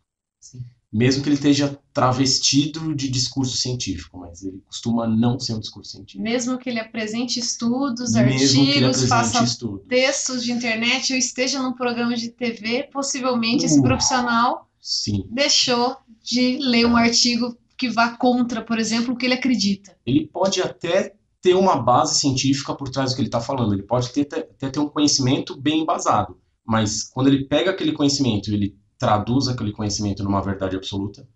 Mesmo 0.92 1.22
que 1.22 1.30
ele 1.30 1.36
esteja 1.36 1.80
travestido 1.94 2.96
de 2.96 3.10
discurso 3.10 3.56
científico, 3.56 4.18
mas 4.18 4.44
ele 4.44 4.60
costuma 4.66 5.08
não 5.08 5.40
ser 5.40 5.54
um 5.54 5.60
discurso 5.60 5.92
científico. 5.92 6.24
Mesmo 6.24 6.58
que 6.58 6.70
ele 6.70 6.80
apresente 6.80 7.40
estudos, 7.40 8.14
Mesmo 8.14 8.62
artigos, 8.64 9.04
faça 9.06 9.28
apresente 9.28 9.44
estudos. 9.44 9.88
textos 9.88 10.44
de 10.44 10.52
internet 10.52 11.14
ou 11.14 11.20
esteja 11.20 11.62
num 11.62 11.74
programa 11.74 12.16
de 12.16 12.30
TV, 12.30 12.90
possivelmente 12.92 13.66
esse 13.66 13.80
Uh. 13.80 13.84
profissional 13.84 14.68
Sim. 14.82 15.24
deixou 15.30 15.96
de 16.24 16.58
ler 16.58 16.86
um 16.88 16.98
artigo 16.98 17.56
que 17.78 17.90
vá 17.90 18.10
contra, 18.18 18.62
por 18.62 18.78
exemplo, 18.80 19.14
o 19.14 19.18
que 19.18 19.26
ele 19.26 19.36
acredita. 19.36 19.96
Ele 20.06 20.28
pode 20.28 20.62
até 20.62 21.16
ter 21.42 21.54
uma 21.54 21.78
base 21.82 22.20
científica 22.20 22.76
por 22.76 22.90
trás 22.90 23.12
do 23.12 23.16
que 23.16 23.22
ele 23.22 23.28
está 23.30 23.40
falando, 23.40 23.74
ele 23.74 23.84
pode 23.84 24.10
ter, 24.10 24.28
até 24.34 24.70
ter 24.70 24.80
um 24.80 24.90
conhecimento 24.90 25.56
bem 25.56 25.82
embasado, 25.84 26.38
mas 26.66 27.04
quando 27.04 27.28
ele 27.28 27.46
pega 27.46 27.72
aquele 27.72 27.94
conhecimento 27.94 28.52
ele 28.54 28.76
traduz 29.00 29.48
aquele 29.48 29.72
conhecimento 29.72 30.24
numa 30.24 30.42
verdade 30.42 30.76
absoluta, 30.76 31.28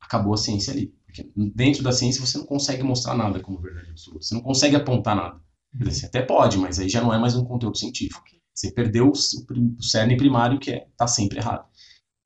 acabou 0.00 0.34
a 0.34 0.36
ciência 0.36 0.72
ali. 0.72 0.94
Porque 1.06 1.30
dentro 1.34 1.82
da 1.82 1.90
ciência 1.90 2.24
você 2.24 2.38
não 2.38 2.46
consegue 2.46 2.82
mostrar 2.82 3.14
nada 3.14 3.40
como 3.40 3.58
verdade 3.58 3.90
absoluta, 3.90 4.24
você 4.24 4.34
não 4.34 4.42
consegue 4.42 4.76
apontar 4.76 5.16
nada. 5.16 5.40
Quer 5.76 5.84
dizer, 5.84 6.00
você 6.00 6.06
até 6.06 6.22
pode, 6.22 6.58
mas 6.58 6.78
aí 6.78 6.88
já 6.88 7.00
não 7.00 7.12
é 7.12 7.18
mais 7.18 7.34
um 7.34 7.44
conteúdo 7.44 7.78
científico. 7.78 8.22
Você 8.54 8.70
perdeu 8.70 9.10
o, 9.10 9.82
cerne 9.82 10.16
primário 10.16 10.58
que 10.58 10.70
é 10.70 10.86
tá 10.96 11.06
sempre 11.06 11.38
errado. 11.38 11.66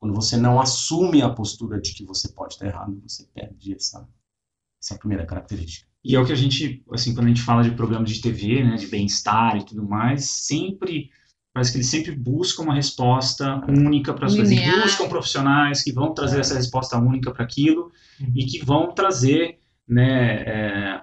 Quando 0.01 0.15
você 0.15 0.37
não 0.37 0.61
assume 0.61 1.23
a 1.23 1.31
postura 1.31 1.81
de 1.81 1.95
que 1.95 2.05
você 2.05 2.29
pode 2.33 2.55
estar 2.55 2.67
errado, 2.67 3.01
você 3.07 3.25
perde 3.33 3.75
essa, 3.75 4.07
essa 4.83 4.99
primeira 4.99 5.25
característica. 5.25 5.89
E 6.05 6.15
é 6.15 6.21
o 6.21 6.27
que 6.27 6.33
a 6.33 6.37
gente, 6.37 6.85
assim, 6.93 7.15
quando 7.15 7.27
a 7.27 7.29
gente 7.29 7.43
fala 7.43 7.63
de 7.63 7.75
programas 7.75 8.11
de 8.11 8.21
TV, 8.21 8.63
né, 8.63 8.77
de 8.77 8.87
bem-estar 8.87 9.57
e 9.57 9.65
tudo 9.65 9.85
mais, 9.85 10.29
sempre, 10.31 11.11
parece 11.57 11.73
que 11.73 11.79
eles 11.79 11.89
sempre 11.89 12.13
buscam 12.15 12.65
uma 12.65 12.75
resposta 12.75 13.65
única 13.67 14.13
para 14.13 14.27
as 14.27 14.35
coisas, 14.35 14.53
e 14.53 14.57
Linear. 14.61 14.83
buscam 14.83 15.09
profissionais 15.09 15.83
que 15.83 15.91
vão 15.91 16.13
trazer 16.13 16.41
essa 16.41 16.55
resposta 16.55 16.99
única 16.99 17.33
para 17.33 17.45
aquilo 17.45 17.91
Uhum. 18.21 18.33
e 18.37 18.45
que 18.45 18.63
vão 18.63 18.93
trazer, 18.93 19.59
né, 19.89 20.35
é, 20.43 21.01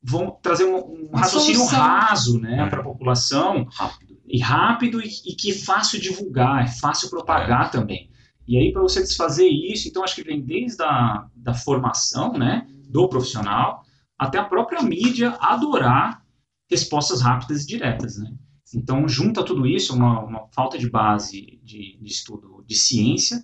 vão 0.00 0.38
trazer 0.40 0.66
um, 0.66 0.76
um 0.76 1.10
raciocínio 1.16 1.56
solução. 1.58 1.78
raso, 1.80 2.40
né, 2.40 2.62
É. 2.62 2.66
para 2.68 2.78
a 2.80 2.84
população 2.84 3.66
Rápido. 3.72 4.16
e 4.28 4.38
rápido 4.40 5.00
e, 5.02 5.08
e 5.26 5.34
que 5.34 5.50
é 5.50 5.54
fácil 5.54 6.00
divulgar, 6.00 6.62
é 6.62 6.68
fácil 6.68 7.10
propagar 7.10 7.72
também. 7.72 8.08
E 8.46 8.56
aí, 8.56 8.72
para 8.72 8.82
você 8.82 9.00
desfazer 9.00 9.48
isso, 9.48 9.88
então 9.88 10.04
acho 10.04 10.14
que 10.14 10.22
vem 10.22 10.40
desde 10.40 10.80
a 10.82 11.26
da 11.34 11.54
formação 11.54 12.32
né, 12.34 12.68
do 12.88 13.08
profissional 13.08 13.82
até 14.16 14.38
a 14.38 14.44
própria 14.44 14.80
mídia 14.80 15.36
adorar 15.40 16.22
respostas 16.70 17.20
rápidas 17.20 17.64
e 17.64 17.66
diretas. 17.66 18.16
Né? 18.16 18.30
Então, 18.74 19.08
junta 19.08 19.44
tudo 19.44 19.66
isso, 19.66 19.94
uma, 19.94 20.20
uma 20.20 20.48
falta 20.54 20.78
de 20.78 20.90
base 20.90 21.58
de, 21.62 21.98
de 22.00 22.06
estudo 22.06 22.64
de 22.66 22.76
ciência, 22.76 23.42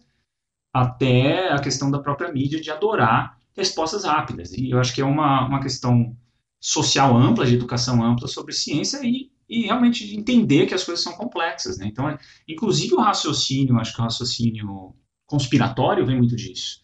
até 0.72 1.52
a 1.52 1.60
questão 1.60 1.90
da 1.90 1.98
própria 2.00 2.32
mídia 2.32 2.60
de 2.60 2.70
adorar 2.70 3.38
respostas 3.56 4.04
rápidas. 4.04 4.52
E 4.52 4.70
eu 4.70 4.78
acho 4.80 4.94
que 4.94 5.00
é 5.00 5.04
uma, 5.04 5.46
uma 5.46 5.60
questão 5.60 6.16
social 6.60 7.16
ampla, 7.16 7.46
de 7.46 7.54
educação 7.54 8.02
ampla 8.04 8.26
sobre 8.26 8.52
ciência 8.54 9.00
e, 9.04 9.30
e 9.48 9.62
realmente 9.62 10.06
de 10.06 10.16
entender 10.18 10.66
que 10.66 10.74
as 10.74 10.84
coisas 10.84 11.04
são 11.04 11.12
complexas. 11.14 11.78
Né? 11.78 11.86
Então, 11.86 12.08
é- 12.08 12.18
inclusive 12.48 12.94
o 12.94 13.00
raciocínio, 13.00 13.78
acho 13.78 13.94
que 13.94 14.00
o 14.00 14.04
raciocínio 14.04 14.94
conspiratório 15.26 16.06
vem 16.06 16.16
muito 16.18 16.34
disso. 16.36 16.80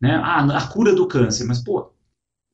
Né? 0.00 0.16
Ah, 0.16 0.44
a 0.58 0.66
cura 0.68 0.94
do 0.94 1.06
câncer, 1.06 1.44
mas, 1.46 1.62
pô, 1.62 1.92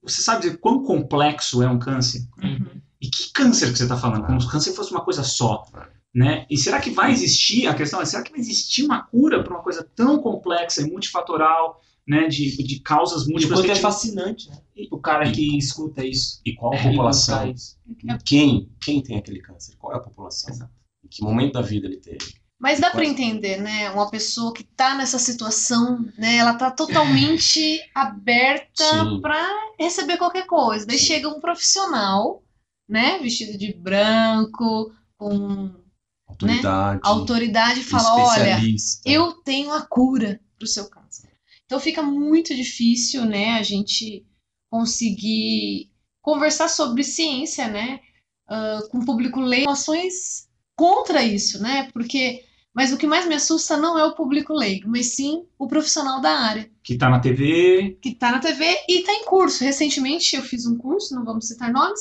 você 0.03 0.23
sabe 0.23 0.43
dizer 0.43 0.59
quão 0.59 0.83
complexo 0.85 1.63
é 1.63 1.69
um 1.69 1.79
câncer? 1.79 2.27
Uhum. 2.43 2.81
E 3.01 3.09
que 3.09 3.33
câncer 3.33 3.71
que 3.73 3.79
você 3.79 3.85
está 3.85 3.97
falando? 3.97 4.27
Como 4.27 4.41
se 4.41 4.47
o 4.47 4.51
câncer 4.51 4.73
fosse 4.73 4.91
uma 4.91 5.05
coisa 5.05 5.23
só. 5.23 5.65
Né? 6.15 6.47
E 6.51 6.57
será 6.57 6.81
que 6.81 6.91
vai 6.91 7.13
existir, 7.13 7.67
a 7.67 7.75
questão 7.75 8.01
é, 8.01 8.05
será 8.07 8.23
que 8.23 8.31
vai 8.31 8.41
existir 8.41 8.85
uma 8.85 9.03
cura 9.03 9.43
para 9.45 9.53
uma 9.53 9.63
coisa 9.63 9.87
tão 9.95 10.19
complexa 10.19 10.81
e 10.81 10.91
multifatorial, 10.91 11.81
né, 12.09 12.27
de, 12.29 12.57
de 12.65 12.81
causas 12.81 13.23
E 13.23 13.27
o 13.27 13.31
múltiplas? 13.33 13.61
a 13.61 13.67
é 13.73 13.77
fascinante, 13.77 14.49
né? 14.49 14.57
O 14.91 14.99
cara 14.99 15.31
que 15.31 15.59
escuta 15.59 16.05
isso. 16.05 16.41
E 16.47 16.55
qual 16.55 16.73
a 16.73 16.77
É, 16.77 16.81
e 16.81 16.91
população? 16.91 17.51
isso. 17.51 17.77
Quem, 18.25 18.71
quem 18.81 19.03
tem 19.03 19.19
aquele 19.19 19.41
câncer? 19.41 19.77
Qual 19.77 19.93
é 19.93 19.97
a 19.97 20.01
população? 20.01 20.55
Exato. 20.55 20.73
Em 21.05 21.09
que 21.09 21.23
momento 21.23 21.55
da 21.55 21.63
vida 21.63 21.87
ele 21.87 21.99
teve? 21.99 22.35
Mas 22.59 22.81
dá 22.81 22.91
para 22.91 23.05
entender, 23.05 23.61
né? 23.61 23.91
Uma 23.91 24.11
pessoa 24.11 24.55
que 24.55 24.65
tá 24.65 24.95
nessa 24.95 25.19
situação, 25.19 26.07
né? 26.17 26.37
Ela 26.37 26.55
tá 26.55 26.71
totalmente 26.71 27.79
aberta 27.95 28.85
para 29.21 29.47
receber 29.79 30.17
qualquer 30.17 30.47
coisa. 30.47 30.87
Daí 30.87 30.99
Sim. 30.99 31.05
chega 31.07 31.29
um 31.29 31.41
profissional, 31.41 32.43
né? 32.89 33.19
Vestido 33.19 33.59
de 33.59 33.73
branco, 33.73 34.93
com 35.17 35.71
Autoridade, 36.29 37.01
autoridade 37.05 37.81
e 37.81 37.85
fala: 37.85 38.15
olha, 38.17 38.59
eu 39.05 39.33
tenho 39.45 39.73
a 39.73 39.83
cura 39.83 40.41
para 40.59 40.65
o 40.65 40.69
seu 40.69 40.89
câncer. 40.91 41.31
Então 41.65 41.79
fica 41.81 42.03
muito 42.03 42.55
difícil, 42.55 43.25
né, 43.25 43.53
a 43.53 43.63
gente 43.63 44.27
conseguir 44.71 45.91
conversar 46.21 46.69
sobre 46.69 47.05
ciência, 47.05 47.69
né, 47.69 48.01
ah, 48.49 48.81
com 48.91 48.99
o 48.99 49.05
público 49.05 49.41
leigo, 49.41 49.71
ações 49.71 50.49
contra 50.77 51.23
isso, 51.23 51.61
né, 51.63 51.89
porque, 51.93 52.45
mas 52.75 52.93
o 52.93 52.97
que 52.97 53.07
mais 53.07 53.27
me 53.27 53.35
assusta 53.35 53.77
não 53.77 53.99
é 53.99 54.05
o 54.05 54.15
público 54.15 54.53
leigo, 54.53 54.89
mas 54.89 55.15
sim 55.15 55.47
o 55.59 55.67
profissional 55.67 56.21
da 56.21 56.39
área, 56.39 56.71
Que 56.83 56.95
está 56.95 57.09
na 57.09 57.21
TV, 57.21 57.99
que 58.03 58.11
está 58.11 58.31
na 58.33 58.39
TV 58.39 58.65
e 58.89 59.01
está 59.01 59.13
em 59.13 59.25
curso. 59.25 59.65
Recentemente 59.65 60.37
eu 60.37 60.43
fiz 60.43 60.67
um 60.67 60.77
curso, 60.77 61.15
não 61.15 61.25
vamos 61.25 61.49
citar 61.49 61.73
nomes, 61.73 62.01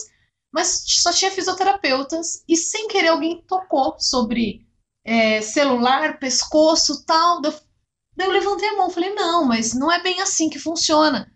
mas 0.55 0.83
só 0.87 1.11
tinha 1.11 1.29
fisioterapeutas 1.29 2.43
e 2.47 2.55
sem 2.55 2.87
querer 2.87 3.09
alguém 3.09 3.43
tocou 3.47 3.95
sobre 3.99 4.65
é, 5.05 5.41
celular, 5.41 6.17
pescoço, 6.17 7.05
tal. 7.05 7.41
Daí 7.41 7.53
eu- 8.17 8.31
levantei 8.31 8.69
a 8.69 8.77
mão, 8.77 8.89
falei 8.89 9.13
não, 9.13 9.45
mas 9.45 9.73
não 9.73 9.91
é 9.91 10.01
bem 10.01 10.21
assim 10.21 10.49
que 10.49 10.57
funciona. 10.57 11.29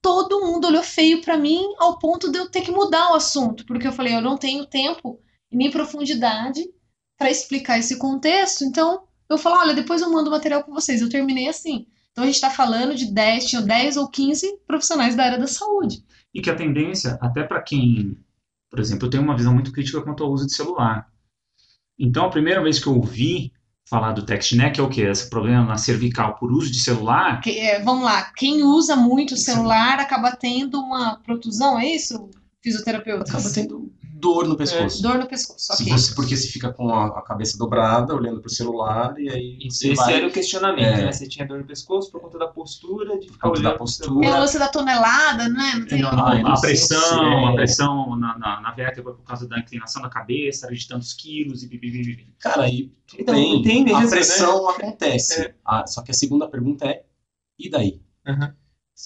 Todo 0.00 0.40
mundo 0.46 0.66
olhou 0.68 0.82
feio 0.82 1.20
pra 1.22 1.36
mim 1.36 1.62
ao 1.78 1.98
ponto 1.98 2.30
de 2.30 2.38
eu 2.38 2.48
ter 2.50 2.60
que 2.60 2.70
mudar 2.70 3.10
o 3.10 3.14
assunto, 3.14 3.64
porque 3.66 3.88
eu 3.88 3.92
falei 3.92 4.14
eu 4.14 4.20
não 4.22 4.36
tenho 4.36 4.66
tempo 4.66 5.18
nem 5.50 5.70
profundidade 5.70 6.62
para 7.18 7.30
explicar 7.30 7.78
esse 7.78 7.96
contexto. 7.98 8.64
Então 8.64 9.02
eu 9.28 9.36
falo, 9.38 9.56
olha, 9.60 9.74
depois 9.74 10.00
eu 10.02 10.10
mando 10.12 10.28
o 10.28 10.32
material 10.32 10.62
com 10.62 10.72
vocês. 10.72 11.00
Eu 11.00 11.08
terminei 11.08 11.48
assim. 11.48 11.86
Então 12.12 12.22
a 12.22 12.26
gente 12.26 12.36
está 12.36 12.50
falando 12.50 12.94
de 12.94 13.06
10, 13.12 13.46
tinha 13.46 13.62
10 13.62 13.96
ou 13.96 14.08
15 14.08 14.58
profissionais 14.66 15.16
da 15.16 15.24
área 15.24 15.38
da 15.38 15.46
saúde. 15.46 16.04
e 16.34 16.40
que 16.42 16.50
a 16.50 16.54
tendência, 16.56 17.18
até 17.20 17.42
para 17.42 17.62
quem, 17.62 18.16
por 18.70 18.80
exemplo, 18.80 19.06
eu 19.06 19.10
tenho 19.10 19.22
uma 19.22 19.36
visão 19.36 19.54
muito 19.54 19.72
crítica 19.72 20.02
quanto 20.02 20.22
ao 20.22 20.30
uso 20.30 20.46
de 20.46 20.54
celular. 20.54 21.06
Então, 21.98 22.26
a 22.26 22.30
primeira 22.30 22.62
vez 22.62 22.78
que 22.78 22.86
eu 22.86 22.94
ouvi 22.94 23.52
falar 23.88 24.12
do 24.12 24.24
TextNet, 24.24 24.74
que 24.74 24.80
é 24.80 24.82
o 24.82 24.88
quê? 24.88 25.02
Esse 25.02 25.28
problema 25.30 25.64
na 25.64 25.78
cervical 25.78 26.36
por 26.36 26.52
uso 26.52 26.70
de 26.70 26.78
celular, 26.78 27.40
Que, 27.40 27.58
é, 27.58 27.82
vamos 27.82 28.04
lá, 28.04 28.30
quem 28.36 28.62
usa 28.62 28.94
muito 28.94 29.34
o 29.34 29.36
celular 29.36 29.98
acaba 29.98 30.36
tendo 30.36 30.78
uma 30.78 31.16
protusão, 31.20 31.78
é 31.78 31.86
isso? 31.86 32.30
Fisioterapeuta? 32.62 33.30
Acaba 33.30 33.50
tendo 33.50 33.87
dor 34.18 34.46
no 34.48 34.56
pescoço. 34.56 35.02
Dor 35.02 35.18
no 35.18 35.26
pescoço, 35.28 35.74
Se 35.76 35.82
ok. 35.82 35.92
você, 35.92 36.14
porque 36.14 36.36
você 36.36 36.48
fica 36.48 36.72
com 36.72 36.90
a, 36.94 37.06
a 37.18 37.22
cabeça 37.22 37.56
dobrada, 37.58 38.14
olhando 38.14 38.40
pro 38.40 38.50
celular, 38.50 39.18
e 39.18 39.28
aí 39.30 39.58
esse 39.66 39.94
vai... 39.94 40.14
era 40.14 40.26
o 40.26 40.32
questionamento, 40.32 40.84
É. 40.86 41.04
né? 41.06 41.12
Você 41.12 41.28
tinha 41.28 41.46
dor 41.46 41.58
no 41.58 41.64
pescoço 41.66 42.10
por 42.10 42.20
conta 42.20 42.38
da 42.38 42.48
postura, 42.48 43.18
de 43.18 43.28
ficar 43.30 43.48
conta 43.48 43.62
da 43.62 43.68
olhando 43.68 43.76
pro 43.76 43.78
postura. 43.78 44.08
Tem 44.08 44.18
o 44.18 44.22
celular. 44.22 44.40
lance 44.40 44.58
da 44.58 44.68
tonelada, 44.68 45.48
né? 45.48 45.72
Não 45.78 45.86
tem- 45.86 46.02
não, 46.02 46.12
não, 46.12 46.26
Ah, 46.26 46.38
não 46.42 46.52
a 46.52 46.60
pressão, 46.60 47.46
a 47.48 47.54
pressão 47.54 48.16
na, 48.16 48.38
na, 48.38 48.60
na 48.60 48.72
vértebra 48.72 49.12
por 49.14 49.22
causa 49.24 49.46
da 49.48 49.58
inclinação 49.58 50.02
da 50.02 50.08
cabeça, 50.08 50.66
era 50.66 50.74
de 50.74 50.86
tantos 50.88 51.12
quilos 51.14 51.62
e 51.62 51.68
bibibibi. 51.68 52.26
Cara, 52.40 52.62
aí 52.64 52.92
tudo 53.06 53.22
Então, 53.22 53.34
bem, 53.34 53.62
tem 53.62 53.84
mesmo, 53.84 53.98
a 53.98 54.04
né? 54.04 54.10
pressão 54.10 54.68
acontece. 54.68 55.42
É. 55.42 55.54
Ah, 55.64 55.86
só 55.86 56.02
que 56.02 56.10
a 56.10 56.14
segunda 56.14 56.48
pergunta 56.48 56.86
é, 56.86 57.04
e 57.58 57.70
daí? 57.70 58.00
Aham. 58.26 58.54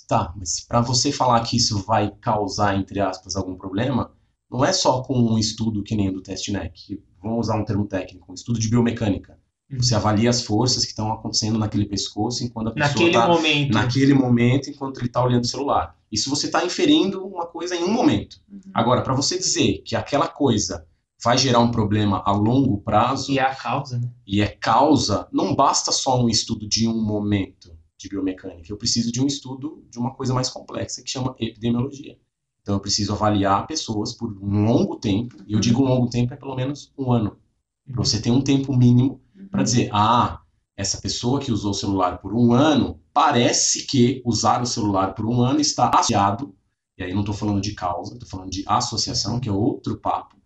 Tá, 0.08 0.32
mas 0.36 0.58
para 0.60 0.80
você 0.80 1.12
falar 1.12 1.40
que 1.42 1.56
isso 1.56 1.84
vai 1.84 2.10
causar, 2.20 2.76
entre 2.76 2.98
aspas, 2.98 3.36
algum 3.36 3.54
problema, 3.56 4.10
não 4.52 4.64
é 4.64 4.72
só 4.72 5.02
com 5.02 5.18
um 5.18 5.38
estudo 5.38 5.82
que 5.82 5.96
nem 5.96 6.10
o 6.10 6.12
do 6.12 6.20
TestNet, 6.20 7.00
vamos 7.22 7.46
usar 7.46 7.56
um 7.58 7.64
termo 7.64 7.86
técnico, 7.86 8.30
um 8.30 8.34
estudo 8.34 8.58
de 8.58 8.68
biomecânica. 8.68 9.38
Uhum. 9.70 9.80
Você 9.82 9.94
avalia 9.94 10.28
as 10.28 10.42
forças 10.42 10.84
que 10.84 10.90
estão 10.90 11.10
acontecendo 11.10 11.58
naquele 11.58 11.86
pescoço 11.86 12.44
enquanto 12.44 12.68
a 12.68 12.70
pessoa 12.72 12.88
Naquele 12.90 13.10
está 13.10 13.26
momento. 13.28 13.72
naquele 13.72 14.14
momento 14.14 14.68
enquanto 14.68 14.98
ele 14.98 15.06
está 15.06 15.24
olhando 15.24 15.44
o 15.44 15.48
celular. 15.48 15.96
Isso 16.10 16.28
você 16.28 16.46
está 16.46 16.64
inferindo 16.64 17.26
uma 17.26 17.46
coisa 17.46 17.74
em 17.74 17.82
um 17.82 17.90
momento. 17.90 18.36
Uhum. 18.50 18.60
Agora, 18.74 19.00
para 19.02 19.14
você 19.14 19.38
dizer 19.38 19.78
que 19.84 19.96
aquela 19.96 20.28
coisa 20.28 20.86
vai 21.24 21.38
gerar 21.38 21.60
um 21.60 21.70
problema 21.70 22.20
a 22.26 22.32
longo 22.32 22.78
prazo 22.78 23.32
E 23.32 23.38
é 23.38 23.42
a 23.42 23.54
causa, 23.54 23.98
né? 23.98 24.10
e 24.26 24.42
é 24.42 24.48
causa, 24.48 25.28
não 25.32 25.54
basta 25.54 25.92
só 25.92 26.20
um 26.22 26.28
estudo 26.28 26.68
de 26.68 26.86
um 26.86 27.00
momento 27.00 27.72
de 27.96 28.08
biomecânica. 28.08 28.70
Eu 28.70 28.76
preciso 28.76 29.12
de 29.12 29.22
um 29.22 29.26
estudo 29.26 29.82
de 29.88 29.98
uma 29.98 30.12
coisa 30.12 30.34
mais 30.34 30.50
complexa 30.50 31.00
que 31.02 31.08
chama 31.08 31.34
epidemiologia. 31.38 32.18
Então 32.62 32.76
eu 32.76 32.80
preciso 32.80 33.12
avaliar 33.12 33.66
pessoas 33.66 34.14
por 34.14 34.32
um 34.40 34.64
longo 34.64 34.96
tempo, 34.96 35.36
e 35.46 35.52
eu 35.52 35.60
digo 35.60 35.82
um 35.82 35.88
longo 35.88 36.08
tempo 36.08 36.32
é 36.32 36.36
pelo 36.36 36.54
menos 36.54 36.92
um 36.96 37.12
ano, 37.12 37.36
para 37.84 38.04
você 38.04 38.20
ter 38.20 38.30
um 38.30 38.40
tempo 38.40 38.74
mínimo 38.76 39.20
para 39.50 39.64
dizer, 39.64 39.90
ah, 39.92 40.40
essa 40.76 41.00
pessoa 41.00 41.40
que 41.40 41.52
usou 41.52 41.72
o 41.72 41.74
celular 41.74 42.18
por 42.18 42.32
um 42.32 42.52
ano, 42.52 43.00
parece 43.12 43.86
que 43.86 44.22
usar 44.24 44.62
o 44.62 44.66
celular 44.66 45.14
por 45.14 45.26
um 45.26 45.42
ano 45.42 45.60
está 45.60 45.90
associado, 45.90 46.54
e 46.96 47.02
aí 47.02 47.12
não 47.12 47.20
estou 47.20 47.34
falando 47.34 47.60
de 47.60 47.74
causa, 47.74 48.14
estou 48.14 48.28
falando 48.28 48.50
de 48.50 48.64
associação, 48.66 49.40
que 49.40 49.48
é 49.48 49.52
outro 49.52 49.98
papo, 49.98 50.36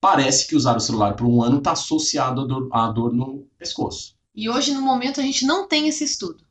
parece 0.00 0.46
que 0.46 0.54
usar 0.54 0.76
o 0.76 0.80
celular 0.80 1.14
por 1.16 1.26
um 1.26 1.42
ano 1.42 1.58
está 1.58 1.72
associado 1.72 2.42
à 2.42 2.44
dor, 2.44 2.68
à 2.72 2.90
dor 2.90 3.12
no 3.12 3.46
pescoço, 3.58 4.16
E 4.34 4.48
hoje, 4.48 4.72
no 4.72 4.80
momento, 4.80 5.20
a 5.20 5.24
gente 5.24 5.44
não 5.44 5.66
tem 5.66 5.88
esse 5.88 6.04
estudo. 6.04 6.46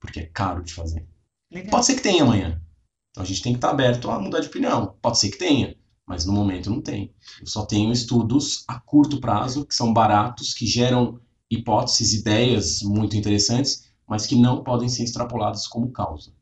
porque 0.00 0.20
é 0.20 0.26
caro 0.26 0.62
de 0.62 0.74
fazer. 0.74 1.06
Legal. 1.50 1.70
Pode 1.70 1.86
ser 1.86 1.94
que 1.94 2.02
tenha 2.02 2.24
amanhã, 2.24 2.60
Então 3.14 3.22
a 3.22 3.26
gente 3.26 3.42
tem 3.42 3.52
que 3.52 3.58
estar 3.58 3.70
aberto 3.70 4.10
a 4.10 4.18
mudar 4.18 4.40
de 4.40 4.48
opinião. 4.48 4.96
Pode 5.00 5.20
ser 5.20 5.30
que 5.30 5.38
tenha, 5.38 5.76
mas 6.04 6.26
no 6.26 6.32
momento 6.32 6.68
não 6.68 6.80
tem. 6.80 7.14
Eu 7.40 7.46
só 7.46 7.64
tenho 7.64 7.92
estudos 7.92 8.64
a 8.66 8.80
curto 8.80 9.20
prazo, 9.20 9.64
que 9.64 9.74
são 9.74 9.92
baratos, 9.92 10.52
que 10.52 10.66
geram 10.66 11.20
hipóteses, 11.48 12.12
ideias 12.12 12.80
muito 12.82 13.16
interessantes, 13.16 13.88
mas 14.08 14.26
que 14.26 14.34
não 14.34 14.64
podem 14.64 14.88
ser 14.88 15.04
extrapoladas 15.04 15.68
como 15.68 15.92
causa. 15.92 16.32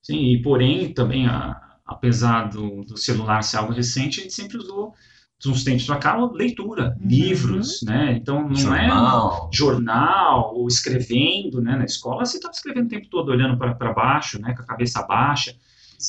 Sim, 0.00 0.32
e 0.32 0.40
porém, 0.42 0.94
também, 0.94 1.26
a, 1.26 1.60
apesar 1.84 2.48
do, 2.50 2.84
do 2.84 2.96
celular 2.96 3.42
ser 3.42 3.56
algo 3.56 3.72
recente, 3.72 4.20
a 4.20 4.22
gente 4.22 4.34
sempre 4.34 4.58
usou 4.58 4.94
de 5.40 5.48
uns 5.50 5.64
tempos 5.64 5.84
para 5.86 5.98
cá, 5.98 6.16
leitura, 6.32 6.96
Uhum. 7.00 7.08
livros, 7.08 7.82
né? 7.82 8.12
Então 8.12 8.48
não 8.48 8.54
é 8.54 8.54
Jornal. 8.56 9.50
jornal 9.52 10.54
ou 10.54 10.68
escrevendo, 10.68 11.60
né? 11.60 11.76
Na 11.76 11.84
escola 11.84 12.24
você 12.24 12.36
estava 12.36 12.54
escrevendo 12.54 12.86
o 12.86 12.88
tempo 12.90 13.08
todo 13.10 13.30
olhando 13.30 13.58
para 13.58 13.92
baixo, 13.92 14.40
né? 14.40 14.54
Com 14.54 14.62
a 14.62 14.66
cabeça 14.66 15.02
baixa. 15.02 15.52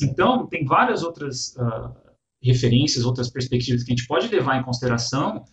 Então 0.02 0.46
tem 0.46 0.64
várias 0.64 1.02
outras 1.02 1.56
ah, 1.58 1.92
referências, 2.42 3.04
outras 3.04 3.30
perspectivas 3.30 3.82
que 3.82 3.92
a 3.92 3.96
gente 3.96 4.06
pode 4.06 4.28
levar 4.28 4.58
em 4.58 4.62
consideração 4.64 5.44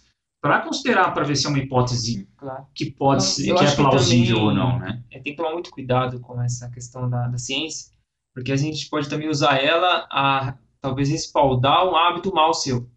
para 0.42 0.62
considerar 0.62 1.14
para 1.14 1.24
ver 1.24 1.36
se 1.36 1.46
é 1.46 1.50
uma 1.50 1.60
hipótese 1.60 2.28
Claro. 2.38 2.66
que 2.74 2.90
pode 2.92 3.22
Eu- 3.24 3.28
ser 3.28 3.44
que 3.56 3.64
é 3.64 3.70
que 3.70 3.76
plausível 3.76 4.36
também- 4.38 4.48
ou 4.50 4.54
não, 4.54 4.80
né? 4.80 5.04
É, 5.12 5.20
tem 5.20 5.34
que 5.34 5.38
tomar 5.38 5.54
muito 5.54 5.70
cuidado 5.70 6.20
com 6.20 6.42
essa 6.42 6.70
questão 6.70 7.08
da, 7.10 7.28
da 7.28 7.38
ciência, 7.38 7.92
porque 8.34 8.52
a 8.52 8.56
gente 8.58 8.90
pode 8.90 9.08
também 9.08 9.30
usar 9.30 9.58
ela 9.64 10.08
a 10.12 10.58
talvez 10.82 11.10
respaldar 11.10 11.86
um 11.88 11.96
hábito 11.96 12.34
mal 12.34 12.54
seu. 12.56 12.90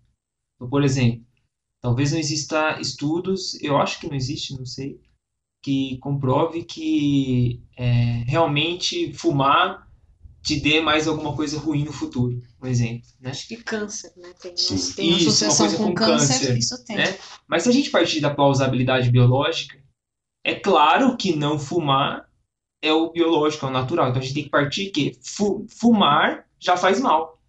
Então, 0.57 0.71
por 0.71 0.83
exemplo, 0.83 1.23
talvez 1.83 2.13
não 2.13 2.19
exista 2.19 2.81
estudos, 2.81 3.61
eu 3.63 3.77
acho 3.77 4.01
que 4.01 4.09
não 4.09 4.15
existe, 4.17 4.57
não 4.57 4.65
sei, 4.65 4.99
que 5.63 5.99
comprove 5.99 6.65
que 6.65 7.63
é, 7.77 8.23
realmente 8.27 9.13
fumar 9.13 9.87
te 10.45 10.61
dê 10.61 10.81
mais 10.81 11.09
alguma 11.09 11.35
coisa 11.35 11.59
ruim 11.59 11.85
no 11.85 11.93
futuro, 11.93 12.39
por 12.59 12.69
exemplo, 12.69 13.09
né? 13.21 13.31
Acho 13.31 13.49
que 13.49 13.57
câncer, 13.57 14.13
né? 14.17 14.29
Tem, 14.41 14.57
Sim. 14.57 14.93
tem 14.95 15.09
Isso, 15.11 15.45
uma 15.45 15.53
associação 15.53 15.69
com, 15.79 15.85
com 15.87 15.95
câncer, 15.95 16.35
câncer, 16.35 16.59
isso 16.59 16.85
tem. 16.85 16.97
né? 16.97 17.19
Mas 17.49 17.63
se 17.63 17.69
a 17.71 17.73
gente 17.73 17.91
partir 17.91 18.21
da 18.21 18.35
plausibilidade 18.35 19.11
biológica, 19.11 19.83
é 20.45 20.55
claro 20.55 21.17
que 21.17 21.35
não 21.35 21.59
fumar 21.59 22.29
é 22.83 22.93
o 22.93 23.11
biológico, 23.11 23.65
é 23.67 23.69
o 23.71 23.73
natural. 23.73 24.11
Então 24.11 24.21
a 24.21 24.25
gente 24.25 24.35
tem 24.35 24.45
que 24.45 24.51
partir 24.51 24.91
que 24.91 25.19
fu- 25.23 25.67
fumar 25.71 26.45
já 26.61 26.77
faz 26.77 27.01
mal, 27.01 27.41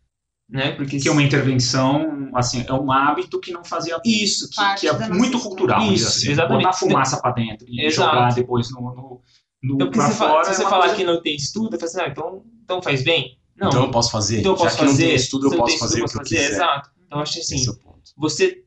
né? 0.49 0.71
Porque 0.71 0.97
Que 0.99 1.07
é 1.09 1.11
uma 1.11 1.23
intervenção, 1.23 2.29
assim, 2.33 2.63
é 2.67 2.73
um 2.73 2.91
hábito 2.91 3.39
que 3.39 3.51
não 3.51 3.63
fazia 3.63 3.99
isso, 4.05 4.49
que, 4.49 4.75
que 4.79 4.87
é 4.87 5.09
muito 5.09 5.39
cultural, 5.39 5.91
Isso, 5.91 6.07
assim. 6.07 6.31
exatamente. 6.31 6.63
Botar 6.63 6.73
fumaça 6.77 7.21
para 7.21 7.31
dentro 7.33 7.67
e 7.69 7.85
Exato. 7.85 8.15
jogar 8.15 8.33
depois 8.33 8.71
no, 8.71 8.81
no, 8.81 9.21
no 9.65 9.75
então, 9.75 9.91
pra 9.91 10.09
fora. 10.11 10.43
se 10.45 10.51
é 10.51 10.53
você 10.53 10.61
uma 10.63 10.69
falar 10.69 10.81
coisa- 10.85 10.95
que 10.97 11.03
não 11.03 11.21
tem 11.21 11.35
estudo, 11.35 11.75
assim, 11.81 11.99
ah, 12.01 12.07
então, 12.07 12.43
então 12.63 12.81
faz 12.81 13.03
bem. 13.03 13.37
Não, 13.57 13.67
Então 13.69 13.83
eu 13.85 13.91
posso 13.91 14.11
fazer. 14.11 14.39
então 14.39 14.51
eu 14.51 14.57
posso 14.57 14.69
Já 14.71 14.77
que 14.79 14.83
não 14.85 14.91
fazer. 14.91 15.05
tem 15.07 15.15
estudo, 15.15 15.45
eu 15.47 15.57
posso 15.57 15.73
estudo, 15.73 15.79
fazer 15.89 15.99
eu 16.01 16.05
o 16.05 16.07
que 16.07 16.13
posso 16.17 16.33
eu 16.33 16.37
fazer. 16.37 16.43
quiser. 16.47 16.53
Exato. 16.55 16.89
Então 17.05 17.17
eu 17.19 17.21
acho 17.23 17.39
assim, 17.39 17.55
Esse 17.55 17.67
é 17.69 17.71
o 17.71 17.75
ponto. 17.79 18.01
você 18.17 18.61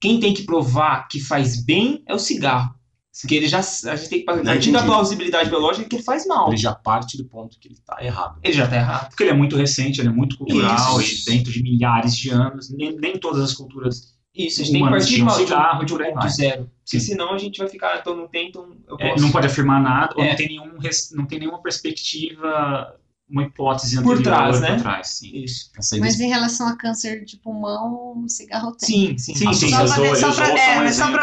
quem 0.00 0.18
tem 0.20 0.32
que 0.34 0.42
provar 0.44 1.08
que 1.08 1.20
faz 1.20 1.62
bem 1.64 2.02
é 2.06 2.14
o 2.14 2.18
cigarro. 2.18 2.74
Porque 3.20 3.34
ele 3.34 3.48
já 3.48 3.58
a 3.58 3.96
gente 3.96 4.08
tem 4.08 4.18
que 4.20 4.24
partir 4.24 4.70
da 4.72 4.82
plausibilidade 4.84 5.50
biológica 5.50 5.86
que 5.88 5.96
ele 5.96 6.02
faz 6.02 6.26
mal. 6.26 6.48
Ele 6.48 6.56
já 6.56 6.72
parte 6.74 7.16
do 7.18 7.24
ponto 7.26 7.58
que 7.58 7.66
ele 7.68 7.74
está 7.74 8.02
errado. 8.02 8.38
Ele 8.42 8.52
já 8.54 8.66
tá 8.68 8.76
errado. 8.76 9.08
Porque 9.08 9.24
ele 9.24 9.30
é 9.30 9.34
muito 9.34 9.56
recente, 9.56 10.00
ele 10.00 10.08
é 10.08 10.12
muito 10.12 10.38
cultural 10.38 11.00
Isso. 11.00 11.28
e 11.28 11.32
dentro 11.36 11.52
de 11.52 11.62
milhares 11.62 12.16
de 12.16 12.30
anos, 12.30 12.70
nem, 12.70 12.96
nem 12.96 13.18
todas 13.18 13.42
as 13.42 13.52
culturas. 13.52 14.14
Isso, 14.34 14.62
a 14.62 14.64
gente 14.64 14.72
tem 14.74 14.84
que 14.84 14.90
partir 14.90 15.14
de 15.16 15.22
uma- 15.22 15.34
de 15.36 15.42
um- 15.42 15.46
cigarro 15.46 15.82
e 15.82 15.86
de 15.86 15.92
um 15.92 15.96
por 15.96 16.06
ponto 16.06 16.18
vai. 16.20 16.30
zero. 16.30 16.70
Porque 16.84 17.00
Sim. 17.00 17.06
senão 17.12 17.34
a 17.34 17.38
gente 17.38 17.58
vai 17.58 17.68
ficar, 17.68 17.98
então 17.98 18.16
não 18.16 18.28
tem, 18.28 18.48
então 18.48 18.76
eu 18.88 18.96
é, 19.00 19.10
posso. 19.10 19.22
não 19.22 19.32
pode 19.32 19.46
afirmar 19.46 19.82
nada, 19.82 20.14
ou 20.16 20.22
É. 20.22 20.28
não 20.30 20.36
tem, 20.36 20.48
nenhum, 20.48 20.72
não 21.12 21.26
tem 21.26 21.38
nenhuma 21.40 21.60
perspectiva, 21.62 22.96
uma 23.28 23.44
hipótese 23.44 23.94
Por 24.02 24.14
anterior 24.16 24.22
trás, 24.22 24.60
né? 24.60 24.74
por 24.74 24.82
trás, 24.82 25.08
sim. 25.08 25.30
Isso. 25.44 25.70
Mas 26.00 26.18
em 26.18 26.28
relação 26.28 26.66
a 26.68 26.76
câncer 26.76 27.24
de 27.24 27.36
pulmão, 27.36 28.22
o 28.24 28.28
cigarro 28.28 28.72
tem. 28.72 28.88
Sim, 28.88 29.18
sim. 29.18 29.34
Sim, 29.36 29.52
sim, 29.52 29.70
Só 29.70 30.32
para 30.34 30.48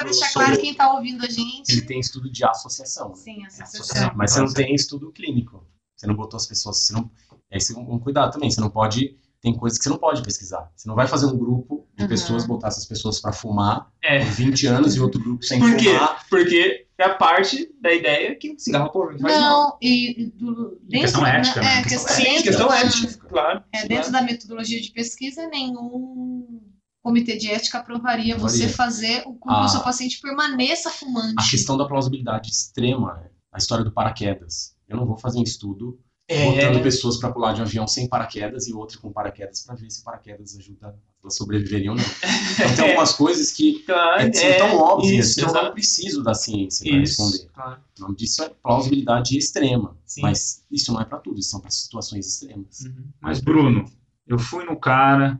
é, 0.01 0.03
deixar 0.05 0.31
claro 0.33 0.57
quem 0.57 0.73
tá 0.73 0.93
ouvindo 0.93 1.25
a 1.25 1.29
gente. 1.29 1.69
Ele 1.71 1.81
tem 1.81 1.99
estudo 1.99 2.29
de 2.31 2.45
associação. 2.45 3.09
né? 3.09 3.15
Sim, 3.15 3.43
É, 3.43 3.47
associação. 3.47 3.81
associação. 3.81 4.11
Mas 4.15 4.31
você 4.31 4.39
não 4.39 4.53
tem 4.53 4.73
estudo 4.73 5.11
clínico. 5.11 5.65
Você 5.95 6.07
não 6.07 6.15
botou 6.15 6.37
as 6.37 6.45
pessoas. 6.45 6.85
Você 6.85 6.93
não... 6.93 7.11
É 7.51 7.57
isso 7.57 7.77
um 7.79 7.99
cuidado 7.99 8.31
também. 8.31 8.49
Você 8.51 8.61
não 8.61 8.69
pode. 8.69 9.17
Tem 9.41 9.55
coisas 9.55 9.77
que 9.77 9.83
você 9.83 9.89
não 9.91 9.97
pode 9.99 10.23
pesquisar. 10.23 10.71
Você 10.75 10.87
não 10.89 10.95
vai 10.95 11.07
fazer 11.07 11.27
um 11.27 11.37
grupo 11.37 11.87
de 11.95 12.03
Uhum. 12.03 12.09
pessoas, 12.09 12.45
botar 12.45 12.69
essas 12.69 12.85
pessoas 12.85 13.21
para 13.21 13.31
fumar 13.31 13.91
É. 14.03 14.19
por 14.19 14.31
20 14.31 14.65
anos 14.67 14.95
e 14.95 14.99
outro 14.99 15.21
grupo 15.21 15.43
sem 15.43 15.59
Por 15.59 15.75
quê? 15.77 15.93
fumar. 15.93 16.25
Porque 16.29 16.87
é 16.97 17.03
a 17.03 17.13
parte 17.15 17.69
da 17.79 17.93
ideia 17.93 18.35
que 18.35 18.51
o 18.51 18.59
cigarro 18.59 18.89
pô, 18.91 19.05
faz 19.07 19.21
mal. 19.21 19.31
Não, 19.31 19.77
e, 19.81 20.23
e 20.23 20.25
do, 20.31 20.79
dentro, 20.81 21.01
questão 21.01 21.25
ética, 21.25 21.61
né? 21.61 21.79
É, 21.79 21.83
Questão 21.83 22.03
questão, 22.15 22.23
dentro, 22.25 22.43
questão 22.43 22.73
ética, 22.73 23.27
claro. 23.27 23.63
É, 23.71 23.87
dentro 23.87 24.11
da 24.11 24.21
metodologia 24.23 24.81
de 24.81 24.91
pesquisa, 24.91 25.47
nenhum 25.47 26.59
comitê 27.03 27.37
de 27.37 27.49
ética 27.51 27.77
aprovaria 27.77 28.35
você 28.37 28.67
fazer 28.67 29.21
com 29.23 29.33
que 29.39 29.47
o 29.47 29.51
Ah. 29.51 29.67
seu 29.67 29.81
paciente 29.81 30.19
permaneça 30.19 30.89
fumante. 30.89 31.35
A 31.37 31.49
questão 31.49 31.77
da 31.77 31.85
plausibilidade 31.87 32.49
extrema, 32.49 33.13
né? 33.13 33.29
a 33.51 33.57
história 33.59 33.83
do 33.85 33.91
paraquedas. 33.93 34.75
Eu 34.89 34.97
não 34.97 35.05
vou 35.05 35.17
fazer 35.17 35.39
um 35.39 35.43
estudo 35.43 35.99
É. 36.29 36.45
botando 36.51 36.83
pessoas 36.83 37.15
para 37.17 37.31
pular 37.31 37.53
de 37.53 37.61
um 37.61 37.63
avião 37.63 37.87
sem 37.87 38.07
paraquedas 38.07 38.67
e 38.67 38.73
outro 38.73 38.99
com 38.99 39.13
paraquedas 39.13 39.61
para 39.61 39.75
ver 39.75 39.89
se 39.89 40.03
paraquedas 40.03 40.57
ajuda 40.57 40.93
elas 41.23 41.35
sobreviverem 41.37 41.89
ou 41.89 41.95
não. 41.95 42.03
Então 42.57 42.75
tem 42.75 42.85
algumas 42.89 43.13
coisas 43.13 43.51
que 43.51 43.79
Claro, 43.83 44.21
é, 44.21 44.33
são 44.33 44.47
é, 44.49 44.57
tão 44.57 44.77
óbvias 44.77 45.27
isso, 45.29 45.39
que 45.39 45.45
eu 45.45 45.53
não 45.53 45.71
preciso 45.71 46.23
da 46.23 46.33
ciência 46.33 46.85
para 46.89 46.99
responder. 46.99 47.49
claro. 47.53 47.81
O 47.97 48.01
nome 48.01 48.15
disso 48.17 48.43
é 48.43 48.49
plausibilidade 48.49 49.37
extrema. 49.37 49.95
Sim. 50.05 50.21
Mas 50.21 50.65
isso 50.71 50.91
não 50.91 50.99
é 51.01 51.05
para 51.05 51.19
tudo, 51.19 51.39
isso 51.39 51.49
são 51.51 51.61
para 51.61 51.69
situações 51.71 52.27
extremas. 52.27 52.81
Uhum. 52.81 53.05
Mas, 53.21 53.39
Bruno, 53.39 53.85
eu 54.27 54.37
fui 54.37 54.65
no 54.65 54.77
cara, 54.77 55.39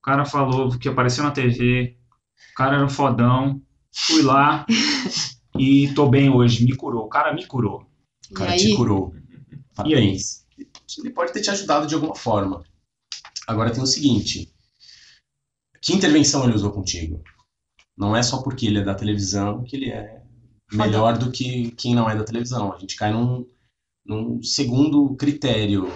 o 0.00 0.02
cara 0.04 0.24
falou 0.26 0.76
que 0.78 0.88
apareceu 0.88 1.24
na 1.24 1.30
TV, 1.30 1.96
o 2.52 2.54
cara 2.54 2.76
era 2.76 2.84
um 2.84 2.88
fodão, 2.90 3.62
fui 3.94 4.22
lá 4.22 4.66
e 5.58 5.88
tô 5.94 6.06
bem 6.08 6.28
hoje, 6.28 6.64
me 6.64 6.76
curou. 6.76 7.04
O 7.06 7.08
cara 7.08 7.32
me 7.32 7.46
curou. 7.46 7.86
O 8.30 8.34
cara 8.34 8.50
E 8.50 8.54
aí? 8.54 8.58
te 8.60 8.76
curou. 8.76 9.14
E 9.86 9.94
aí? 9.94 10.16
Ele 10.98 11.10
pode 11.10 11.32
ter 11.32 11.40
te 11.40 11.50
ajudado 11.50 11.86
de 11.86 11.94
alguma 11.94 12.14
forma. 12.14 12.64
Agora 13.46 13.72
tem 13.72 13.82
o 13.82 13.86
seguinte: 13.86 14.52
que 15.80 15.92
intervenção 15.92 16.44
ele 16.44 16.54
usou 16.54 16.72
contigo? 16.72 17.22
Não 17.96 18.16
é 18.16 18.22
só 18.22 18.42
porque 18.42 18.66
ele 18.66 18.78
é 18.78 18.84
da 18.84 18.94
televisão 18.94 19.64
que 19.64 19.76
ele 19.76 19.90
é 19.90 20.22
melhor 20.72 21.16
do 21.16 21.30
que 21.30 21.70
quem 21.72 21.94
não 21.94 22.08
é 22.08 22.16
da 22.16 22.24
televisão. 22.24 22.72
A 22.72 22.78
gente 22.78 22.96
cai 22.96 23.12
num, 23.12 23.48
num 24.04 24.42
segundo 24.42 25.16
critério 25.16 25.92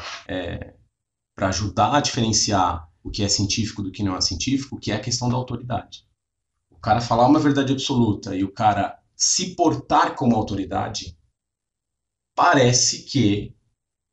para 1.34 1.48
ajudar 1.48 1.96
a 1.96 2.00
diferenciar 2.00 2.88
o 3.02 3.10
que 3.10 3.22
é 3.22 3.28
científico 3.28 3.82
do 3.82 3.90
que 3.90 4.02
não 4.02 4.16
é 4.16 4.20
científico, 4.20 4.78
que 4.78 4.92
é 4.92 4.94
a 4.94 5.00
questão 5.00 5.28
da 5.28 5.36
autoridade. 5.36 6.06
O 6.70 6.78
cara 6.78 7.00
falar 7.00 7.26
uma 7.26 7.40
verdade 7.40 7.72
absoluta 7.72 8.34
e 8.36 8.44
o 8.44 8.52
cara 8.52 9.00
se 9.14 9.54
portar 9.54 10.14
como 10.14 10.36
autoridade, 10.36 11.16
parece 12.34 13.04
que 13.04 13.54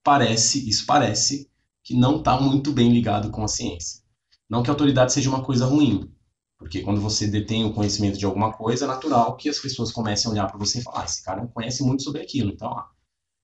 parece, 0.09 0.67
isso 0.67 0.87
parece, 0.87 1.47
que 1.83 1.93
não 1.93 2.17
está 2.17 2.41
muito 2.41 2.73
bem 2.73 2.91
ligado 2.91 3.29
com 3.29 3.43
a 3.43 3.47
ciência. 3.47 4.01
Não 4.49 4.63
que 4.63 4.69
a 4.71 4.73
autoridade 4.73 5.13
seja 5.13 5.29
uma 5.29 5.43
coisa 5.43 5.67
ruim, 5.67 6.11
porque 6.57 6.81
quando 6.81 6.99
você 6.99 7.27
detém 7.27 7.63
o 7.63 7.71
conhecimento 7.71 8.17
de 8.17 8.25
alguma 8.25 8.51
coisa, 8.51 8.85
é 8.85 8.87
natural 8.87 9.37
que 9.37 9.47
as 9.47 9.59
pessoas 9.59 9.91
comecem 9.91 10.27
a 10.27 10.31
olhar 10.31 10.47
para 10.47 10.57
você 10.57 10.79
e 10.79 10.81
falar: 10.81 11.01
ah, 11.01 11.05
esse 11.05 11.23
cara 11.23 11.45
conhece 11.53 11.83
muito 11.83 12.01
sobre 12.01 12.23
aquilo, 12.23 12.49
então 12.49 12.69
ah, 12.69 12.89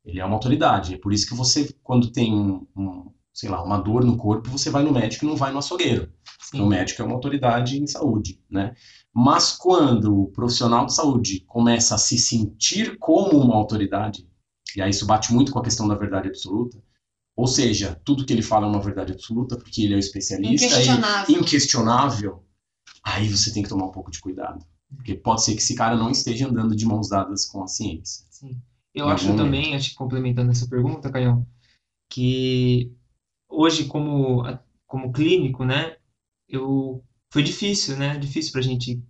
ele 0.03 0.19
é 0.19 0.25
uma 0.25 0.33
autoridade. 0.33 0.95
É 0.95 0.97
por 0.97 1.13
isso 1.13 1.27
que 1.27 1.35
você, 1.35 1.71
quando 1.83 2.11
tem 2.11 2.33
um, 2.33 2.65
um, 2.75 3.11
sei 3.31 3.47
lá, 3.47 3.63
uma 3.63 3.77
dor 3.77 4.03
no 4.03 4.17
corpo, 4.17 4.49
você 4.49 4.71
vai 4.71 4.81
no 4.81 4.91
médico 4.91 5.23
e 5.23 5.27
não 5.27 5.35
vai 5.35 5.51
no 5.51 5.59
açougueiro. 5.59 6.11
Porque 6.39 6.59
o 6.59 6.65
médico 6.65 7.03
é 7.03 7.05
uma 7.05 7.13
autoridade 7.13 7.77
em 7.77 7.85
saúde, 7.85 8.41
né? 8.49 8.73
Mas 9.13 9.51
quando 9.51 10.19
o 10.19 10.31
profissional 10.31 10.87
de 10.87 10.95
saúde 10.95 11.41
começa 11.41 11.93
a 11.93 11.99
se 11.99 12.17
sentir 12.17 12.97
como 12.97 13.37
uma 13.37 13.55
autoridade, 13.55 14.27
e 14.75 14.81
aí 14.81 14.89
isso 14.89 15.05
bate 15.05 15.33
muito 15.33 15.51
com 15.51 15.59
a 15.59 15.63
questão 15.63 15.87
da 15.87 15.95
verdade 15.95 16.27
absoluta, 16.27 16.81
ou 17.35 17.47
seja, 17.47 17.99
tudo 18.05 18.25
que 18.25 18.31
ele 18.31 18.41
fala 18.41 18.65
é 18.65 18.69
uma 18.69 18.81
verdade 18.81 19.11
absoluta 19.11 19.57
porque 19.57 19.83
ele 19.83 19.93
é 19.93 19.97
o 19.97 19.99
especialista 19.99 20.65
Inquestionável. 20.67 21.35
e 21.35 21.39
inquestionável, 21.39 22.43
aí 23.03 23.27
você 23.27 23.53
tem 23.53 23.61
que 23.61 23.69
tomar 23.69 23.85
um 23.85 23.91
pouco 23.91 24.09
de 24.09 24.21
cuidado. 24.21 24.65
Porque 24.95 25.15
pode 25.15 25.43
ser 25.43 25.53
que 25.53 25.61
esse 25.61 25.75
cara 25.75 25.97
não 25.97 26.09
esteja 26.09 26.47
andando 26.47 26.75
de 26.75 26.85
mãos 26.85 27.09
dadas 27.09 27.45
com 27.45 27.61
a 27.61 27.67
ciência. 27.67 28.25
Sim. 28.29 28.57
Eu 28.93 29.09
acho 29.09 29.25
algum 29.25 29.37
também, 29.37 29.75
acho 29.75 29.89
que 29.89 29.95
complementando 29.95 30.51
essa 30.51 30.67
pergunta, 30.69 31.11
Caião, 31.11 31.45
que 32.09 32.93
hoje 33.49 33.85
como 33.85 34.43
como 34.87 35.11
clínico, 35.11 35.65
né, 35.65 35.97
eu 36.47 37.03
foi 37.29 37.43
difícil, 37.43 37.97
né, 37.97 38.17
difícil 38.17 38.53
pra 38.53 38.61
gente 38.61 39.03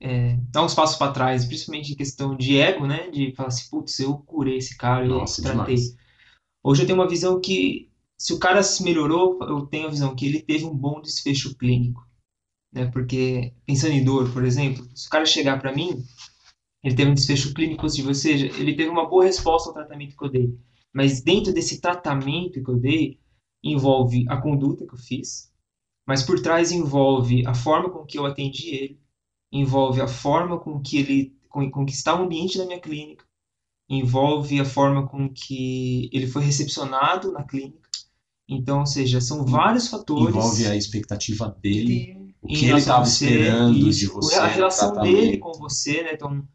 é, 0.00 0.36
dar 0.50 0.64
uns 0.64 0.74
passos 0.74 0.96
para 0.96 1.12
trás, 1.12 1.44
principalmente 1.44 1.92
em 1.92 1.96
questão 1.96 2.36
de 2.36 2.58
ego, 2.58 2.86
né, 2.86 3.10
de 3.10 3.32
falar 3.34 3.48
assim, 3.48 3.68
putz, 3.70 3.98
eu 3.98 4.18
curei 4.18 4.58
esse 4.58 4.76
cara, 4.76 5.04
eu 5.04 5.10
Nossa, 5.10 5.42
tratei. 5.42 5.76
demais. 5.76 5.96
Hoje 6.62 6.82
eu 6.82 6.86
tenho 6.86 6.98
uma 6.98 7.08
visão 7.08 7.40
que 7.40 7.90
se 8.18 8.32
o 8.32 8.38
cara 8.38 8.62
se 8.62 8.82
melhorou, 8.82 9.38
eu 9.42 9.66
tenho 9.66 9.86
a 9.86 9.90
visão 9.90 10.14
que 10.14 10.26
ele 10.26 10.40
teve 10.40 10.64
um 10.64 10.76
bom 10.76 11.00
desfecho 11.00 11.56
clínico, 11.56 12.06
né? 12.72 12.86
Porque 12.90 13.52
pensando 13.64 13.92
em 13.92 14.04
dor, 14.04 14.32
por 14.32 14.44
exemplo, 14.44 14.84
se 14.94 15.06
o 15.06 15.10
cara 15.10 15.24
chegar 15.24 15.60
para 15.60 15.74
mim, 15.74 16.04
ele 16.82 16.94
teve 16.94 17.10
um 17.10 17.14
desfecho 17.14 17.54
clínico 17.54 17.82
positivo, 17.82 18.08
ou 18.08 18.14
seja, 18.14 18.46
ele 18.60 18.74
teve 18.74 18.90
uma 18.90 19.08
boa 19.08 19.24
resposta 19.24 19.70
ao 19.70 19.74
tratamento 19.74 20.16
que 20.16 20.24
eu 20.24 20.30
dei. 20.30 20.58
Mas 20.92 21.20
dentro 21.20 21.52
desse 21.52 21.80
tratamento 21.80 22.62
que 22.62 22.70
eu 22.70 22.76
dei, 22.76 23.20
envolve 23.62 24.24
a 24.28 24.36
conduta 24.36 24.86
que 24.86 24.94
eu 24.94 24.98
fiz, 24.98 25.52
mas 26.06 26.22
por 26.22 26.40
trás 26.40 26.72
envolve 26.72 27.46
a 27.46 27.54
forma 27.54 27.90
com 27.90 28.04
que 28.04 28.18
eu 28.18 28.26
atendi 28.26 28.68
ele, 28.74 29.00
envolve 29.52 30.00
a 30.00 30.08
forma 30.08 30.58
com 30.58 30.80
que 30.80 30.98
ele 30.98 31.36
com, 31.48 31.70
com 31.70 31.86
que 31.86 31.92
está 31.92 32.14
o 32.18 32.24
ambiente 32.24 32.58
da 32.58 32.66
minha 32.66 32.80
clínica, 32.80 33.24
envolve 33.88 34.60
a 34.60 34.64
forma 34.64 35.06
com 35.08 35.28
que 35.32 36.10
ele 36.12 36.26
foi 36.26 36.42
recepcionado 36.42 37.32
na 37.32 37.42
clínica. 37.44 37.88
Então, 38.48 38.80
ou 38.80 38.86
seja, 38.86 39.20
são 39.20 39.44
vários 39.44 39.88
fatores. 39.88 40.34
Envolve 40.34 40.66
a 40.66 40.76
expectativa 40.76 41.56
dele, 41.62 41.84
de- 41.84 42.34
o 42.42 42.48
que 42.48 42.66
ele 42.66 42.78
estava 42.78 43.04
esperando 43.04 43.76
isso, 43.88 43.98
de 44.00 44.06
você. 44.06 44.34
A 44.36 44.46
relação 44.46 45.00
dele 45.00 45.38
com 45.38 45.52
você, 45.54 46.02
né? 46.02 46.10
Então, 46.14 46.46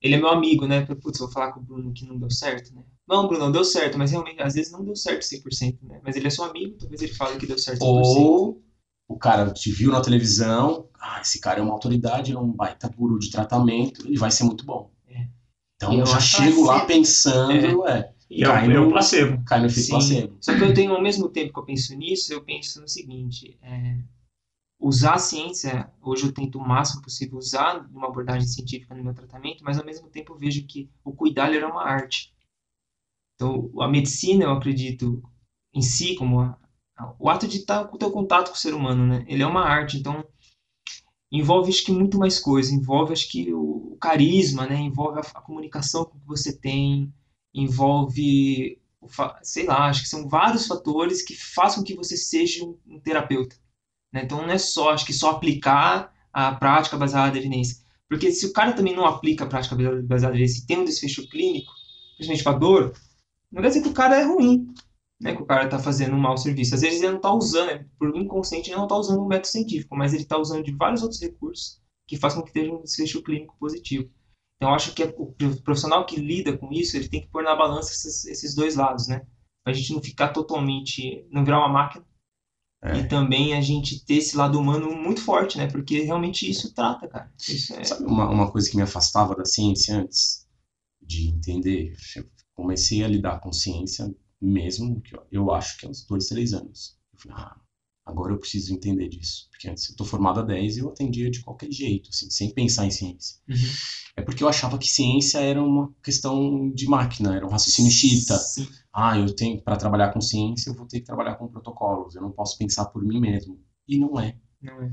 ele 0.00 0.14
é 0.14 0.18
meu 0.18 0.28
amigo, 0.28 0.66
né? 0.66 0.84
Putz, 0.84 1.18
vou 1.18 1.30
falar 1.30 1.52
com 1.52 1.60
o 1.60 1.62
Bruno 1.62 1.92
que 1.92 2.06
não 2.06 2.18
deu 2.18 2.30
certo, 2.30 2.74
né? 2.74 2.82
Não, 3.08 3.26
Bruno, 3.26 3.44
não 3.46 3.52
deu 3.52 3.64
certo, 3.64 3.98
mas 3.98 4.10
realmente, 4.10 4.40
às 4.42 4.54
vezes 4.54 4.72
não 4.72 4.84
deu 4.84 4.96
certo 4.96 5.22
100%, 5.22 5.78
né? 5.82 6.00
Mas 6.04 6.16
ele 6.16 6.26
é 6.26 6.30
seu 6.30 6.44
amigo, 6.44 6.76
talvez 6.78 7.02
ele 7.02 7.12
fale 7.14 7.38
que 7.38 7.46
deu 7.46 7.58
certo 7.58 7.80
100%. 7.80 8.18
Ou 8.18 8.62
o 9.08 9.18
cara 9.18 9.50
te 9.52 9.70
viu 9.70 9.90
na 9.90 10.00
televisão, 10.00 10.88
ah, 11.02 11.20
esse 11.20 11.40
cara 11.40 11.60
é 11.60 11.62
uma 11.62 11.72
autoridade, 11.72 12.32
é 12.32 12.38
um 12.38 12.52
baita 12.52 12.88
guru 12.88 13.18
de 13.18 13.30
tratamento, 13.30 14.06
ele 14.06 14.18
vai 14.18 14.30
ser 14.30 14.44
muito 14.44 14.64
bom. 14.64 14.90
É. 15.08 15.26
Então 15.76 15.92
eu 15.92 16.00
eu 16.00 16.06
já 16.06 16.20
chego 16.20 16.64
lá 16.64 16.84
pensando, 16.86 17.86
é, 17.88 18.12
E 18.30 18.44
é, 18.44 18.46
Cai 18.46 18.68
o- 18.68 18.70
é 18.70 18.74
no- 18.74 18.90
placebo. 18.90 19.44
cai 19.44 19.60
no 19.60 19.66
efeito 19.66 19.88
placebo. 19.90 20.36
Só 20.40 20.54
que 20.56 20.62
eu 20.64 20.72
tenho, 20.72 20.92
ao 20.94 21.02
mesmo 21.02 21.28
tempo 21.28 21.52
que 21.52 21.58
eu 21.58 21.64
penso 21.64 21.94
nisso, 21.94 22.32
eu 22.32 22.42
penso 22.42 22.80
no 22.80 22.88
seguinte, 22.88 23.58
é, 23.62 23.98
usar 24.80 25.14
a 25.14 25.18
ciência, 25.18 25.90
hoje 26.02 26.26
eu 26.26 26.32
tento 26.32 26.58
o 26.58 26.66
máximo 26.66 27.02
possível 27.02 27.38
usar 27.38 27.86
uma 27.92 28.08
abordagem 28.08 28.48
científica 28.48 28.94
no 28.94 29.04
meu 29.04 29.14
tratamento, 29.14 29.64
mas 29.64 29.78
ao 29.78 29.84
mesmo 29.86 30.08
tempo 30.08 30.32
eu 30.34 30.38
vejo 30.38 30.66
que 30.66 30.90
o 31.04 31.12
cuidar 31.12 31.52
é 31.54 31.66
uma 31.66 31.84
arte. 31.84 32.32
Então, 33.34 33.70
a 33.80 33.88
medicina, 33.88 34.44
eu 34.44 34.52
acredito, 34.52 35.22
em 35.74 35.82
si, 35.82 36.14
como 36.14 36.40
a- 36.40 36.58
o 37.18 37.28
ato 37.28 37.46
de 37.48 37.58
estar 37.58 37.84
com 37.86 37.96
o 37.96 37.98
teu 37.98 38.10
contato 38.10 38.48
com 38.50 38.54
o 38.54 38.58
ser 38.58 38.74
humano, 38.74 39.06
né? 39.06 39.24
Ele 39.28 39.42
é 39.42 39.46
uma 39.46 39.62
arte, 39.64 39.96
então 39.98 40.24
envolve 41.32 41.70
acho 41.70 41.84
que 41.84 41.92
muito 41.92 42.18
mais 42.18 42.38
coisa, 42.38 42.74
envolve 42.74 43.12
acho 43.12 43.28
que 43.30 43.52
o, 43.52 43.96
carisma, 44.00 44.66
né? 44.66 44.76
Envolve 44.76 45.20
a, 45.20 45.22
a 45.22 45.40
comunicação 45.40 46.04
que 46.04 46.18
você 46.26 46.52
tem, 46.52 47.12
envolve 47.54 48.78
sei 49.42 49.66
lá, 49.66 49.88
acho 49.88 50.02
que 50.02 50.08
são 50.08 50.28
vários 50.28 50.66
fatores 50.66 51.22
que 51.22 51.34
façam 51.34 51.82
que 51.82 51.94
você 51.94 52.16
seja 52.16 52.64
um, 52.64 52.76
um 52.86 53.00
terapeuta. 53.00 53.56
né? 54.12 54.22
Então 54.24 54.42
não 54.42 54.50
é 54.50 54.58
só, 54.58 54.90
acho 54.90 55.06
que 55.06 55.12
só 55.12 55.30
aplicar 55.30 56.12
a 56.32 56.54
prática 56.54 56.96
baseada 56.96 57.36
em 57.36 57.40
evidência. 57.40 57.82
Porque 58.08 58.30
se 58.30 58.46
o 58.46 58.52
cara 58.52 58.72
também 58.72 58.94
não 58.94 59.06
aplica 59.06 59.44
a 59.44 59.48
prática 59.48 59.74
baseada 60.02 60.34
em 60.34 60.38
evidência 60.38 60.62
e 60.62 60.66
tem 60.66 60.78
um 60.78 60.84
desfecho 60.84 61.28
clínico, 61.28 61.72
principalmente 62.16 62.44
para 62.44 62.58
dor, 62.58 62.92
não 63.50 63.62
quer 63.62 63.68
dizer 63.68 63.82
que 63.82 63.88
o 63.88 63.94
cara 63.94 64.20
é 64.20 64.24
ruim, 64.24 64.72
né? 65.22 65.34
que 65.34 65.42
o 65.42 65.46
cara 65.46 65.64
está 65.64 65.78
fazendo 65.78 66.14
um 66.14 66.20
mau 66.20 66.36
serviço. 66.36 66.74
Às 66.74 66.80
vezes 66.80 67.00
ele 67.00 67.10
não 67.10 67.16
está 67.16 67.32
usando, 67.32 67.70
é, 67.70 67.86
por 67.98 68.14
inconsciente, 68.16 68.70
ele 68.70 68.76
não 68.76 68.84
está 68.84 68.96
usando 68.96 69.22
um 69.22 69.28
método 69.28 69.48
científico, 69.48 69.96
mas 69.96 70.12
ele 70.12 70.24
está 70.24 70.38
usando 70.38 70.64
de 70.64 70.72
vários 70.72 71.02
outros 71.02 71.20
recursos 71.20 71.80
que 72.06 72.16
façam 72.16 72.40
com 72.40 72.46
que 72.46 72.52
tenha 72.52 72.74
um 72.74 72.82
desfecho 72.82 73.22
clínico 73.22 73.56
positivo. 73.58 74.10
Então, 74.56 74.70
eu 74.70 74.74
acho 74.74 74.94
que 74.94 75.02
o 75.16 75.34
profissional 75.62 76.04
que 76.06 76.16
lida 76.16 76.56
com 76.56 76.72
isso, 76.72 76.96
ele 76.96 77.08
tem 77.08 77.20
que 77.20 77.28
pôr 77.28 77.42
na 77.42 77.56
balança 77.56 77.90
esses, 77.92 78.24
esses 78.26 78.54
dois 78.54 78.76
lados, 78.76 79.08
né? 79.08 79.26
Pra 79.64 79.72
gente 79.72 79.92
não 79.92 80.02
ficar 80.02 80.28
totalmente, 80.28 81.26
não 81.30 81.44
virar 81.44 81.58
uma 81.58 81.68
máquina. 81.68 82.04
É. 82.84 82.98
E 82.98 83.08
também 83.08 83.54
a 83.54 83.60
gente 83.60 84.04
ter 84.04 84.14
esse 84.14 84.36
lado 84.36 84.58
humano 84.58 84.94
muito 84.94 85.20
forte, 85.22 85.56
né? 85.56 85.68
Porque 85.68 86.02
realmente 86.02 86.48
isso 86.48 86.74
trata, 86.74 87.08
cara. 87.08 87.32
Isso 87.38 87.74
é... 87.74 87.84
Sabe 87.84 88.04
uma, 88.04 88.28
uma 88.28 88.50
coisa 88.50 88.68
que 88.68 88.76
me 88.76 88.82
afastava 88.82 89.36
da 89.36 89.44
ciência 89.44 89.96
antes 89.96 90.46
de 91.00 91.28
entender? 91.28 91.96
Eu 92.16 92.24
comecei 92.54 93.04
a 93.04 93.08
lidar 93.08 93.40
com 93.40 93.52
ciência 93.52 94.12
mesmo, 94.42 95.00
que 95.00 95.14
eu, 95.30 95.52
acho 95.52 95.78
que 95.78 95.86
há 95.86 95.88
uns 95.88 96.04
dois, 96.04 96.26
três 96.26 96.52
anos. 96.52 96.98
Eu 97.12 97.20
falei, 97.20 97.38
ah, 97.38 97.56
agora 98.04 98.32
eu 98.32 98.38
preciso 98.38 98.74
entender 98.74 99.08
disso. 99.08 99.48
Porque 99.50 99.68
antes 99.68 99.88
eu 99.88 99.96
tô 99.96 100.04
formado 100.04 100.40
há 100.40 100.42
10 100.42 100.76
e 100.76 100.80
eu 100.80 100.88
atendia 100.88 101.30
de 101.30 101.40
qualquer 101.40 101.70
jeito, 101.70 102.10
assim, 102.10 102.28
sem 102.30 102.52
pensar 102.52 102.86
em 102.86 102.90
ciência. 102.90 103.38
Uhum. 103.48 103.56
É 104.16 104.22
porque 104.22 104.42
eu 104.42 104.48
achava 104.48 104.78
que 104.78 104.88
ciência 104.88 105.38
era 105.38 105.62
uma 105.62 105.94
questão 106.02 106.70
de 106.72 106.86
máquina, 106.86 107.36
era 107.36 107.46
um 107.46 107.50
raciocínio 107.50 107.90
chita. 107.90 108.36
Sim. 108.36 108.68
Ah, 108.92 109.18
eu 109.18 109.34
tenho 109.34 109.62
para 109.62 109.76
trabalhar 109.76 110.12
com 110.12 110.20
ciência, 110.20 110.70
eu 110.70 110.74
vou 110.74 110.86
ter 110.86 111.00
que 111.00 111.06
trabalhar 111.06 111.36
com 111.36 111.48
protocolos, 111.48 112.14
eu 112.14 112.22
não 112.22 112.32
posso 112.32 112.58
pensar 112.58 112.86
por 112.86 113.02
mim 113.02 113.20
mesmo. 113.20 113.58
E 113.88 113.98
não 113.98 114.18
é. 114.18 114.36
Não 114.60 114.82
é. 114.82 114.92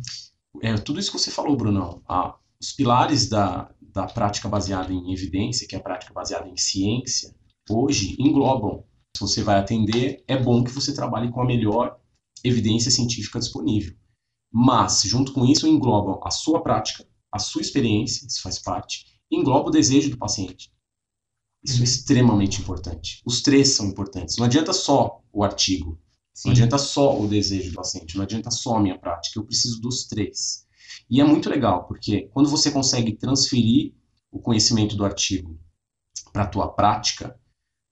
É 0.61 0.77
tudo 0.77 0.99
isso 0.99 1.11
que 1.11 1.19
você 1.19 1.31
falou, 1.31 1.57
Brunão. 1.57 2.01
Ah, 2.07 2.37
os 2.61 2.71
pilares 2.71 3.29
da, 3.29 3.73
da 3.81 4.05
prática 4.05 4.47
baseada 4.47 4.93
em 4.93 5.13
evidência, 5.13 5.67
que 5.67 5.75
é 5.75 5.79
a 5.79 5.83
prática 5.83 6.13
baseada 6.13 6.47
em 6.47 6.57
ciência, 6.57 7.33
hoje 7.69 8.15
englobam. 8.19 8.83
Se 9.15 9.21
você 9.21 9.43
vai 9.43 9.57
atender, 9.59 10.23
é 10.27 10.37
bom 10.37 10.63
que 10.63 10.71
você 10.71 10.93
trabalhe 10.93 11.31
com 11.31 11.41
a 11.41 11.45
melhor 11.45 11.99
evidência 12.43 12.91
científica 12.91 13.39
disponível. 13.39 13.95
Mas, 14.51 15.01
junto 15.03 15.33
com 15.33 15.45
isso, 15.45 15.67
englobam 15.67 16.19
a 16.23 16.31
sua 16.31 16.61
prática, 16.61 17.05
a 17.31 17.39
sua 17.39 17.61
experiência, 17.61 18.25
isso 18.25 18.41
faz 18.41 18.59
parte, 18.59 19.05
e 19.29 19.37
engloba 19.37 19.69
o 19.69 19.71
desejo 19.71 20.09
do 20.09 20.17
paciente. 20.17 20.71
Isso 21.63 21.75
Uhum. 21.75 21.81
é 21.81 21.83
extremamente 21.83 22.61
importante. 22.61 23.21
Os 23.25 23.41
três 23.41 23.75
são 23.75 23.87
importantes. 23.87 24.37
Não 24.37 24.45
adianta 24.45 24.71
só 24.73 25.21
o 25.31 25.43
artigo, 25.43 25.99
Sim. 26.33 26.47
não 26.49 26.51
adianta 26.53 26.77
só 26.77 27.19
o 27.19 27.27
desejo 27.27 27.71
do 27.71 27.75
paciente, 27.75 28.15
não 28.15 28.23
adianta 28.23 28.49
só 28.49 28.77
a 28.77 28.79
minha 28.79 28.97
prática, 28.97 29.39
eu 29.39 29.45
preciso 29.45 29.81
dos 29.81 30.07
três. 30.07 30.65
E 31.09 31.19
é 31.19 31.23
muito 31.25 31.49
legal, 31.49 31.85
porque 31.87 32.29
quando 32.33 32.49
você 32.49 32.71
consegue 32.71 33.17
transferir 33.17 33.93
o 34.31 34.39
conhecimento 34.39 34.95
do 34.95 35.03
artigo 35.03 35.59
para 36.31 36.43
a 36.43 36.47
tua 36.47 36.69
prática, 36.69 37.37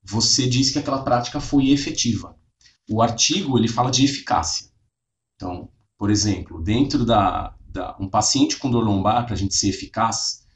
você 0.10 0.48
diz 0.48 0.70
que 0.70 0.80
aquela 0.80 1.04
prática 1.04 1.39
foi 1.39 1.70
efetiva. 1.70 2.38
O 2.89 3.02
artigo, 3.02 3.58
ele 3.58 3.67
fala 3.67 3.91
de 3.91 4.06
eficácia. 4.06 4.70
Então, 5.36 5.70
por 5.98 6.10
exemplo, 6.10 6.63
dentro 6.63 7.06
da, 7.06 7.56
da 7.67 7.98
um 8.00 8.10
paciente 8.10 8.58
com 8.58 8.72
dor 8.72 8.84
lombar, 8.84 9.26
para 9.26 9.34
a 9.34 9.38
gente 9.38 9.56
ser 9.56 9.70
eficaz, 9.70 10.48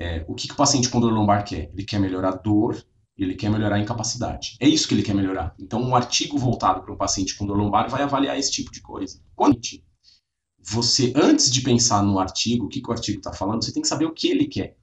é, 0.00 0.24
o 0.28 0.34
que, 0.34 0.46
que 0.46 0.54
o 0.54 0.56
paciente 0.56 0.88
com 0.88 1.00
dor 1.00 1.12
lombar 1.12 1.44
quer? 1.44 1.70
Ele 1.72 1.84
quer 1.84 1.98
melhorar 1.98 2.32
dor, 2.36 2.80
ele 3.16 3.34
quer 3.34 3.50
melhorar 3.50 3.76
a 3.76 3.80
incapacidade. 3.80 4.56
É 4.60 4.68
isso 4.68 4.86
que 4.86 4.94
ele 4.94 5.02
quer 5.02 5.14
melhorar. 5.14 5.54
Então, 5.58 5.82
um 5.82 5.96
artigo 5.96 6.38
voltado 6.38 6.82
para 6.82 6.94
um 6.94 6.96
paciente 6.96 7.36
com 7.36 7.46
dor 7.46 7.56
lombar 7.56 7.90
vai 7.90 8.02
avaliar 8.02 8.38
esse 8.38 8.52
tipo 8.52 8.70
de 8.70 8.80
coisa. 8.80 9.20
Quando 9.34 9.58
você, 10.60 11.12
antes 11.16 11.50
de 11.50 11.62
pensar 11.62 12.02
no 12.02 12.20
artigo, 12.20 12.66
o 12.66 12.68
que, 12.68 12.80
que 12.80 12.88
o 12.88 12.92
artigo 12.92 13.18
está 13.18 13.32
falando, 13.32 13.64
você 13.64 13.72
tem 13.72 13.82
que 13.82 13.88
saber 13.88 14.04
o 14.04 14.14
que 14.14 14.28
ele 14.28 14.46
quer 14.46 14.76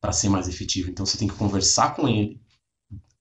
para 0.00 0.12
ser 0.12 0.28
mais 0.28 0.48
efetivo. 0.48 0.90
Então, 0.90 1.04
você 1.04 1.18
tem 1.18 1.26
que 1.26 1.34
conversar 1.34 1.96
com 1.96 2.06
ele. 2.06 2.40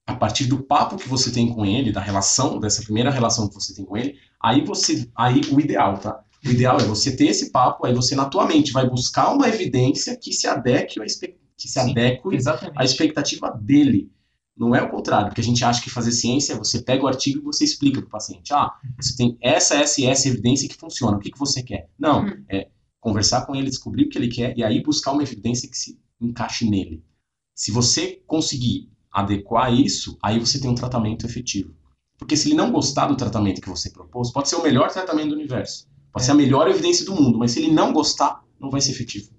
A 0.10 0.16
partir 0.16 0.46
do 0.48 0.64
papo 0.64 0.98
que 0.98 1.08
você 1.08 1.32
tem 1.32 1.54
com 1.54 1.66
ele, 1.66 1.92
da 1.92 2.02
relação, 2.02 2.60
dessa 2.60 2.82
primeira 2.82 3.12
relação 3.12 3.48
que 3.48 3.54
você 3.54 3.74
tem 3.76 3.86
com 3.86 3.96
ele, 3.96 4.16
aí 4.42 4.64
você, 4.66 5.08
aí 5.16 5.42
o 5.52 5.60
ideal, 5.60 5.98
tá? 6.00 6.20
O 6.46 6.50
ideal 6.50 6.78
é 6.80 6.84
você 6.84 7.16
ter 7.16 7.28
esse 7.28 7.52
papo, 7.52 7.86
aí 7.86 7.94
você 7.94 8.16
na 8.16 8.26
tua 8.26 8.48
mente 8.48 8.72
vai 8.72 8.90
buscar 8.90 9.32
uma 9.34 9.48
evidência 9.48 10.18
que 10.18 10.34
se 10.34 10.48
adeque, 10.48 11.00
à 11.02 11.06
espe- 11.06 11.38
que 11.58 11.68
se 11.68 11.80
Sim, 11.80 11.92
adeque 11.92 12.22
à 12.28 12.34
Exatamente. 12.36 12.84
expectativa 12.86 13.52
dele. 13.62 14.10
Não 14.58 14.74
é 14.76 14.82
o 14.82 14.90
contrário, 14.90 15.28
porque 15.28 15.42
a 15.42 15.44
gente 15.44 15.64
acha 15.64 15.82
que 15.82 15.90
fazer 15.90 16.12
ciência 16.12 16.54
é 16.54 16.58
você 16.58 16.82
pega 16.82 17.04
o 17.04 17.08
artigo 17.08 17.40
e 17.40 17.44
você 17.44 17.64
explica 17.64 18.00
para 18.02 18.08
o 18.08 18.12
paciente. 18.12 18.52
Ah, 18.54 18.72
você 19.00 19.16
tem 19.16 19.38
essa, 19.42 19.76
essa 19.76 20.02
e 20.02 20.06
essa 20.06 20.28
evidência 20.28 20.68
que 20.68 20.76
funciona, 20.76 21.18
o 21.18 21.20
que, 21.20 21.32
que 21.32 21.40
você 21.40 21.62
quer? 21.64 21.88
Não, 22.00 22.24
Uhum. 22.24 22.44
é 22.50 22.68
conversar 23.00 23.46
com 23.46 23.56
ele, 23.56 23.70
descobrir 23.70 24.06
o 24.06 24.10
que 24.10 24.18
ele 24.18 24.28
quer 24.28 24.58
e 24.58 24.64
aí 24.64 24.82
buscar 24.82 25.12
uma 25.14 25.24
evidência 25.24 25.70
que 25.70 25.78
se 25.78 26.00
encaixe 26.20 26.70
nele. 26.70 27.04
Se 27.54 27.72
você 27.72 28.22
conseguir 28.26 28.90
adequar 29.12 29.74
isso, 29.74 30.18
aí 30.22 30.40
você 30.40 30.60
tem 30.60 30.70
um 30.70 30.76
tratamento 30.76 31.26
efetivo. 31.26 31.74
Porque 32.18 32.36
se 32.36 32.50
ele 32.50 32.56
não 32.56 32.72
gostar 32.72 33.08
do 33.08 33.16
tratamento 33.16 33.62
que 33.62 33.70
você 33.70 33.90
propôs, 33.90 34.32
pode 34.32 34.50
ser 34.50 34.58
o 34.58 34.64
melhor 34.64 34.92
tratamento 34.92 35.30
do 35.30 35.36
universo, 35.36 35.88
pode 36.12 36.24
É. 36.24 36.26
ser 36.26 36.32
a 36.32 36.36
melhor 36.36 36.70
evidência 36.70 37.06
do 37.06 37.16
mundo, 37.16 37.38
mas 37.38 37.52
se 37.52 37.60
ele 37.60 37.72
não 37.72 37.94
gostar, 37.94 38.44
não 38.60 38.70
vai 38.70 38.82
ser 38.82 38.92
efetivo. 38.92 39.32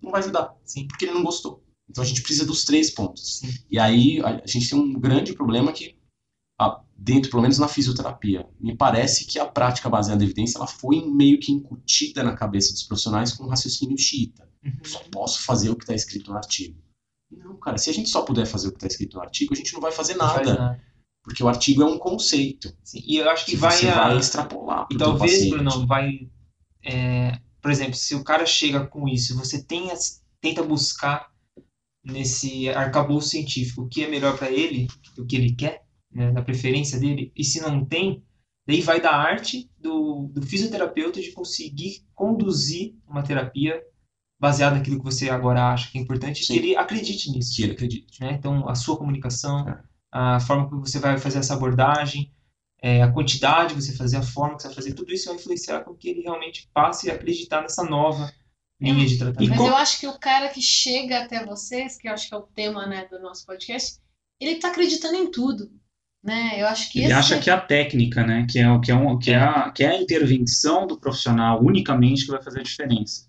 Não 0.00 0.12
vai 0.12 0.20
ajudar 0.20 0.54
Sim. 0.64 0.86
porque 0.86 1.04
ele 1.04 1.14
não 1.14 1.22
gostou. 1.22 1.62
Então 1.90 2.02
a 2.02 2.06
gente 2.06 2.22
precisa 2.22 2.46
dos 2.46 2.64
três 2.64 2.90
pontos. 2.90 3.38
Sim. 3.38 3.48
E 3.70 3.78
aí 3.78 4.20
a, 4.22 4.46
gente 4.46 4.70
tem 4.70 4.78
um 4.78 4.92
grande 4.98 5.32
problema 5.34 5.72
que, 5.72 5.96
dentro, 6.96 7.30
pelo 7.30 7.42
menos 7.42 7.58
na 7.58 7.68
fisioterapia, 7.68 8.48
me 8.60 8.76
parece 8.76 9.26
que 9.26 9.38
a 9.38 9.46
prática 9.46 9.88
baseada 9.88 10.22
em 10.22 10.26
evidência 10.26 10.58
ela 10.58 10.66
foi 10.66 11.04
meio 11.06 11.38
que 11.38 11.52
incutida 11.52 12.22
na 12.22 12.34
cabeça 12.34 12.72
dos 12.72 12.82
profissionais 12.82 13.32
com 13.32 13.44
um 13.44 13.48
raciocínio 13.48 13.98
xiita. 13.98 14.48
Uhum. 14.64 14.72
Só 14.84 15.00
posso 15.10 15.42
fazer 15.42 15.70
o 15.70 15.76
que 15.76 15.84
está 15.84 15.94
escrito 15.94 16.30
no 16.30 16.36
artigo. 16.36 16.76
Não, 17.30 17.56
cara, 17.56 17.78
se 17.78 17.90
a 17.90 17.92
gente 17.92 18.08
só 18.08 18.22
puder 18.22 18.46
fazer 18.46 18.68
o 18.68 18.70
que 18.70 18.78
está 18.78 18.86
escrito 18.86 19.16
no 19.16 19.22
artigo, 19.22 19.52
a 19.52 19.56
gente 19.56 19.72
não 19.74 19.80
vai 19.80 19.92
fazer 19.92 20.14
nada. 20.16 20.80
Porque 21.22 21.42
o 21.42 21.48
artigo 21.48 21.82
é 21.82 21.84
um 21.84 21.98
conceito 21.98 22.74
Sim, 22.82 23.02
E 23.04 23.18
eu 23.18 23.28
acho 23.28 23.44
que 23.44 23.54
vai, 23.54 23.76
você 23.76 23.88
a... 23.88 24.08
vai 24.08 24.16
extrapolar 24.18 24.86
E 24.90 24.96
talvez. 24.96 25.50
Bruno, 25.50 25.86
vai. 25.86 26.30
é, 26.82 27.38
por 27.60 27.70
exemplo, 27.70 27.94
se 27.94 28.14
o 28.14 28.24
cara 28.24 28.46
chega 28.46 28.86
com 28.86 29.06
isso, 29.06 29.36
você 29.36 29.62
tem 29.62 29.90
as- 29.90 30.22
tenta 30.40 30.62
buscar 30.62 31.28
nesse 32.04 32.68
arcabouço 32.70 33.28
científico 33.28 33.82
o 33.82 33.88
que 33.88 34.04
é 34.04 34.08
melhor 34.08 34.38
para 34.38 34.50
ele, 34.50 34.86
o 35.18 35.26
que 35.26 35.36
ele 35.36 35.54
quer, 35.54 35.84
né, 36.10 36.30
da 36.32 36.40
preferência 36.42 36.98
dele, 36.98 37.30
e 37.36 37.44
se 37.44 37.60
não 37.60 37.84
tem, 37.84 38.22
daí 38.66 38.80
vai 38.80 39.00
da 39.00 39.10
arte 39.14 39.70
do, 39.78 40.30
do 40.32 40.40
fisioterapeuta 40.40 41.20
de 41.20 41.32
conseguir 41.32 42.06
conduzir 42.14 42.94
uma 43.06 43.22
terapia 43.22 43.82
baseada 44.40 44.76
naquilo 44.76 44.98
que 44.98 45.04
você 45.04 45.28
agora 45.28 45.72
acha 45.72 45.90
que 45.90 45.98
é 45.98 46.00
importante, 46.00 46.44
Sim. 46.44 46.52
que 46.52 46.58
ele 46.58 46.76
acredite 46.76 47.30
nisso 47.30 47.56
Que 47.56 47.62
ele 47.62 47.72
acredite. 47.72 48.20
né? 48.20 48.32
Então, 48.32 48.68
a 48.68 48.74
sua 48.74 48.96
comunicação, 48.96 49.68
É. 49.68 49.78
a 50.12 50.40
forma 50.40 50.68
como 50.68 50.86
você 50.86 50.98
vai 50.98 51.18
fazer 51.18 51.38
essa 51.38 51.54
abordagem, 51.54 52.32
é, 52.80 53.02
a 53.02 53.10
quantidade 53.10 53.74
que 53.74 53.82
você 53.82 53.96
fazer, 53.96 54.16
a 54.16 54.22
forma 54.22 54.56
que 54.56 54.62
você 54.62 54.68
vai 54.68 54.74
fazer, 54.76 54.94
tudo 54.94 55.12
isso 55.12 55.26
vai 55.26 55.36
influenciar 55.36 55.80
com 55.80 55.94
que 55.94 56.08
ele 56.08 56.22
realmente 56.22 56.68
passe 56.72 57.10
a 57.10 57.14
acreditar 57.14 57.60
nessa 57.60 57.84
nova 57.84 58.32
linha 58.80 59.04
de 59.06 59.18
tratamento. 59.18 59.50
Mas 59.50 59.60
eu 59.66 59.76
acho 59.76 59.98
que 59.98 60.06
o 60.06 60.18
cara 60.18 60.48
que 60.48 60.62
chega 60.62 61.24
até 61.24 61.44
vocês, 61.44 61.96
que 61.96 62.08
eu 62.08 62.12
acho 62.12 62.28
que 62.28 62.34
é 62.34 62.38
o 62.38 62.42
tema 62.42 62.86
né, 62.86 63.06
do 63.10 63.18
nosso 63.18 63.44
podcast, 63.44 63.98
ele 64.40 64.52
está 64.52 64.68
acreditando 64.68 65.16
em 65.16 65.30
tudo. 65.30 65.70
Né? 66.22 66.60
Eu 66.60 66.66
acho 66.66 66.92
que 66.92 67.00
ele 67.00 67.12
acha 67.12 67.36
é... 67.36 67.40
que 67.40 67.50
é 67.50 67.52
a 67.52 67.60
técnica, 67.60 68.24
né? 68.24 68.46
que, 68.48 68.58
é, 68.58 68.80
que, 68.80 68.90
é 68.90 68.94
um, 68.94 69.18
que, 69.18 69.30
é 69.32 69.36
a, 69.36 69.70
que 69.70 69.82
é 69.82 69.88
a 69.88 70.00
intervenção 70.00 70.86
do 70.86 70.98
profissional 70.98 71.60
unicamente 71.62 72.24
que 72.24 72.30
vai 72.30 72.42
fazer 72.42 72.60
a 72.60 72.64
diferença. 72.64 73.27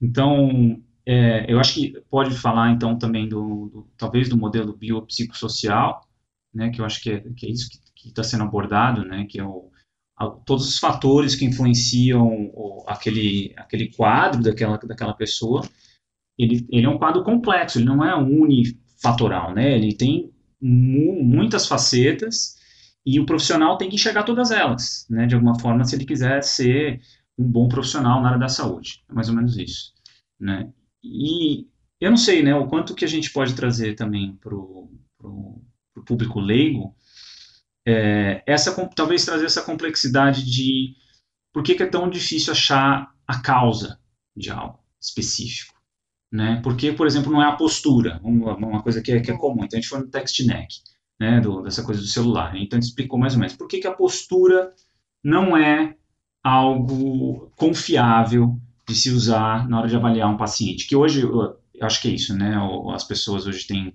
Então, 0.00 0.82
é, 1.06 1.50
eu 1.52 1.58
acho 1.58 1.74
que 1.74 2.00
pode 2.10 2.34
falar 2.36 2.70
então 2.70 2.98
também 2.98 3.28
do, 3.28 3.68
do 3.68 3.90
talvez 3.96 4.28
do 4.28 4.36
modelo 4.36 4.76
biopsicossocial, 4.76 6.06
né, 6.54 6.70
que 6.70 6.80
eu 6.80 6.84
acho 6.84 7.02
que 7.02 7.10
é, 7.10 7.20
que 7.36 7.46
é 7.46 7.50
isso 7.50 7.68
que 7.94 8.08
está 8.08 8.22
sendo 8.22 8.44
abordado, 8.44 9.04
né, 9.04 9.26
que 9.28 9.38
é 9.38 9.44
o, 9.44 9.70
a, 10.16 10.28
todos 10.28 10.68
os 10.68 10.78
fatores 10.78 11.34
que 11.34 11.44
influenciam 11.44 12.50
o, 12.54 12.84
aquele, 12.86 13.52
aquele 13.56 13.90
quadro 13.92 14.42
daquela, 14.42 14.78
daquela 14.78 15.14
pessoa, 15.14 15.62
ele, 16.38 16.66
ele 16.70 16.86
é 16.86 16.88
um 16.88 16.98
quadro 16.98 17.22
complexo, 17.22 17.78
ele 17.78 17.86
não 17.86 18.04
é 18.04 18.14
unifatoral, 18.16 19.54
né, 19.54 19.76
ele 19.76 19.94
tem 19.94 20.30
mu 20.60 21.22
muitas 21.22 21.66
facetas 21.66 22.58
e 23.04 23.18
o 23.18 23.26
profissional 23.26 23.78
tem 23.78 23.88
que 23.88 23.94
enxergar 23.96 24.24
todas 24.24 24.50
elas, 24.50 25.06
né, 25.08 25.26
de 25.26 25.34
alguma 25.34 25.58
forma, 25.58 25.84
se 25.84 25.96
ele 25.96 26.04
quiser 26.04 26.42
ser 26.42 27.00
um 27.40 27.50
bom 27.50 27.68
profissional 27.68 28.20
na 28.20 28.28
área 28.28 28.40
da 28.40 28.48
saúde, 28.48 29.04
é 29.08 29.12
mais 29.12 29.28
ou 29.28 29.34
menos 29.34 29.56
isso, 29.56 29.92
né, 30.38 30.70
e 31.02 31.66
eu 32.00 32.10
não 32.10 32.16
sei, 32.16 32.42
né, 32.42 32.54
o 32.54 32.66
quanto 32.66 32.94
que 32.94 33.04
a 33.04 33.08
gente 33.08 33.32
pode 33.32 33.54
trazer 33.54 33.94
também 33.94 34.36
para 34.36 34.54
o 34.54 34.90
público 36.06 36.40
leigo, 36.40 36.94
é, 37.86 38.42
essa, 38.46 38.74
talvez 38.88 39.24
trazer 39.24 39.46
essa 39.46 39.62
complexidade 39.62 40.44
de 40.44 40.94
por 41.52 41.62
que, 41.62 41.74
que, 41.74 41.82
é 41.82 41.86
tão 41.86 42.08
difícil 42.08 42.52
achar 42.52 43.12
a 43.26 43.40
causa 43.40 43.98
de 44.36 44.50
algo 44.50 44.78
específico. 45.00 45.74
Né? 46.32 46.60
Porque, 46.62 46.92
por 46.92 47.06
exemplo, 47.06 47.32
não 47.32 47.42
é 47.42 47.46
a 47.46 47.56
postura, 47.56 48.20
uma, 48.22 48.56
uma 48.56 48.82
coisa 48.82 49.02
que 49.02 49.10
é, 49.10 49.20
que 49.20 49.30
é, 49.30 49.36
comum. 49.36 49.64
Então, 49.64 49.78
a 49.78 49.80
gente 49.80 49.88
foi 49.88 49.98
no 49.98 50.08
text 50.08 50.38
neck, 50.46 50.76
né, 51.18 51.40
do, 51.40 51.62
dessa 51.62 51.82
coisa 51.82 52.00
do 52.00 52.06
celular. 52.06 52.54
Então, 52.56 52.78
a 52.78 52.80
gente 52.80 52.90
explicou 52.90 53.18
mais 53.18 53.34
ou 53.34 53.40
menos 53.40 53.56
por 53.56 53.66
que, 53.66 53.80
que 53.80 53.86
a 53.86 53.94
postura 53.94 54.72
não 55.24 55.56
é 55.56 55.96
algo 56.42 57.50
confiável 57.56 58.58
de 58.88 58.94
se 58.94 59.10
usar 59.10 59.68
na 59.68 59.78
hora 59.78 59.88
de 59.88 59.96
avaliar 59.96 60.28
um 60.28 60.36
paciente. 60.36 60.86
Que 60.86 60.96
hoje, 60.96 61.22
eu 61.22 61.56
acho 61.82 62.00
que 62.00 62.08
é 62.08 62.12
isso, 62.12 62.36
né? 62.36 62.54
As 62.92 63.04
pessoas 63.04 63.46
hoje 63.46 63.66
têm, 63.66 63.94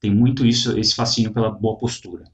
têm 0.00 0.14
muito 0.14 0.46
isso, 0.46 0.78
esse 0.78 0.94
fascínio 0.94 1.32
pela 1.32 1.50
boa 1.50 1.76
postura. 1.76 2.24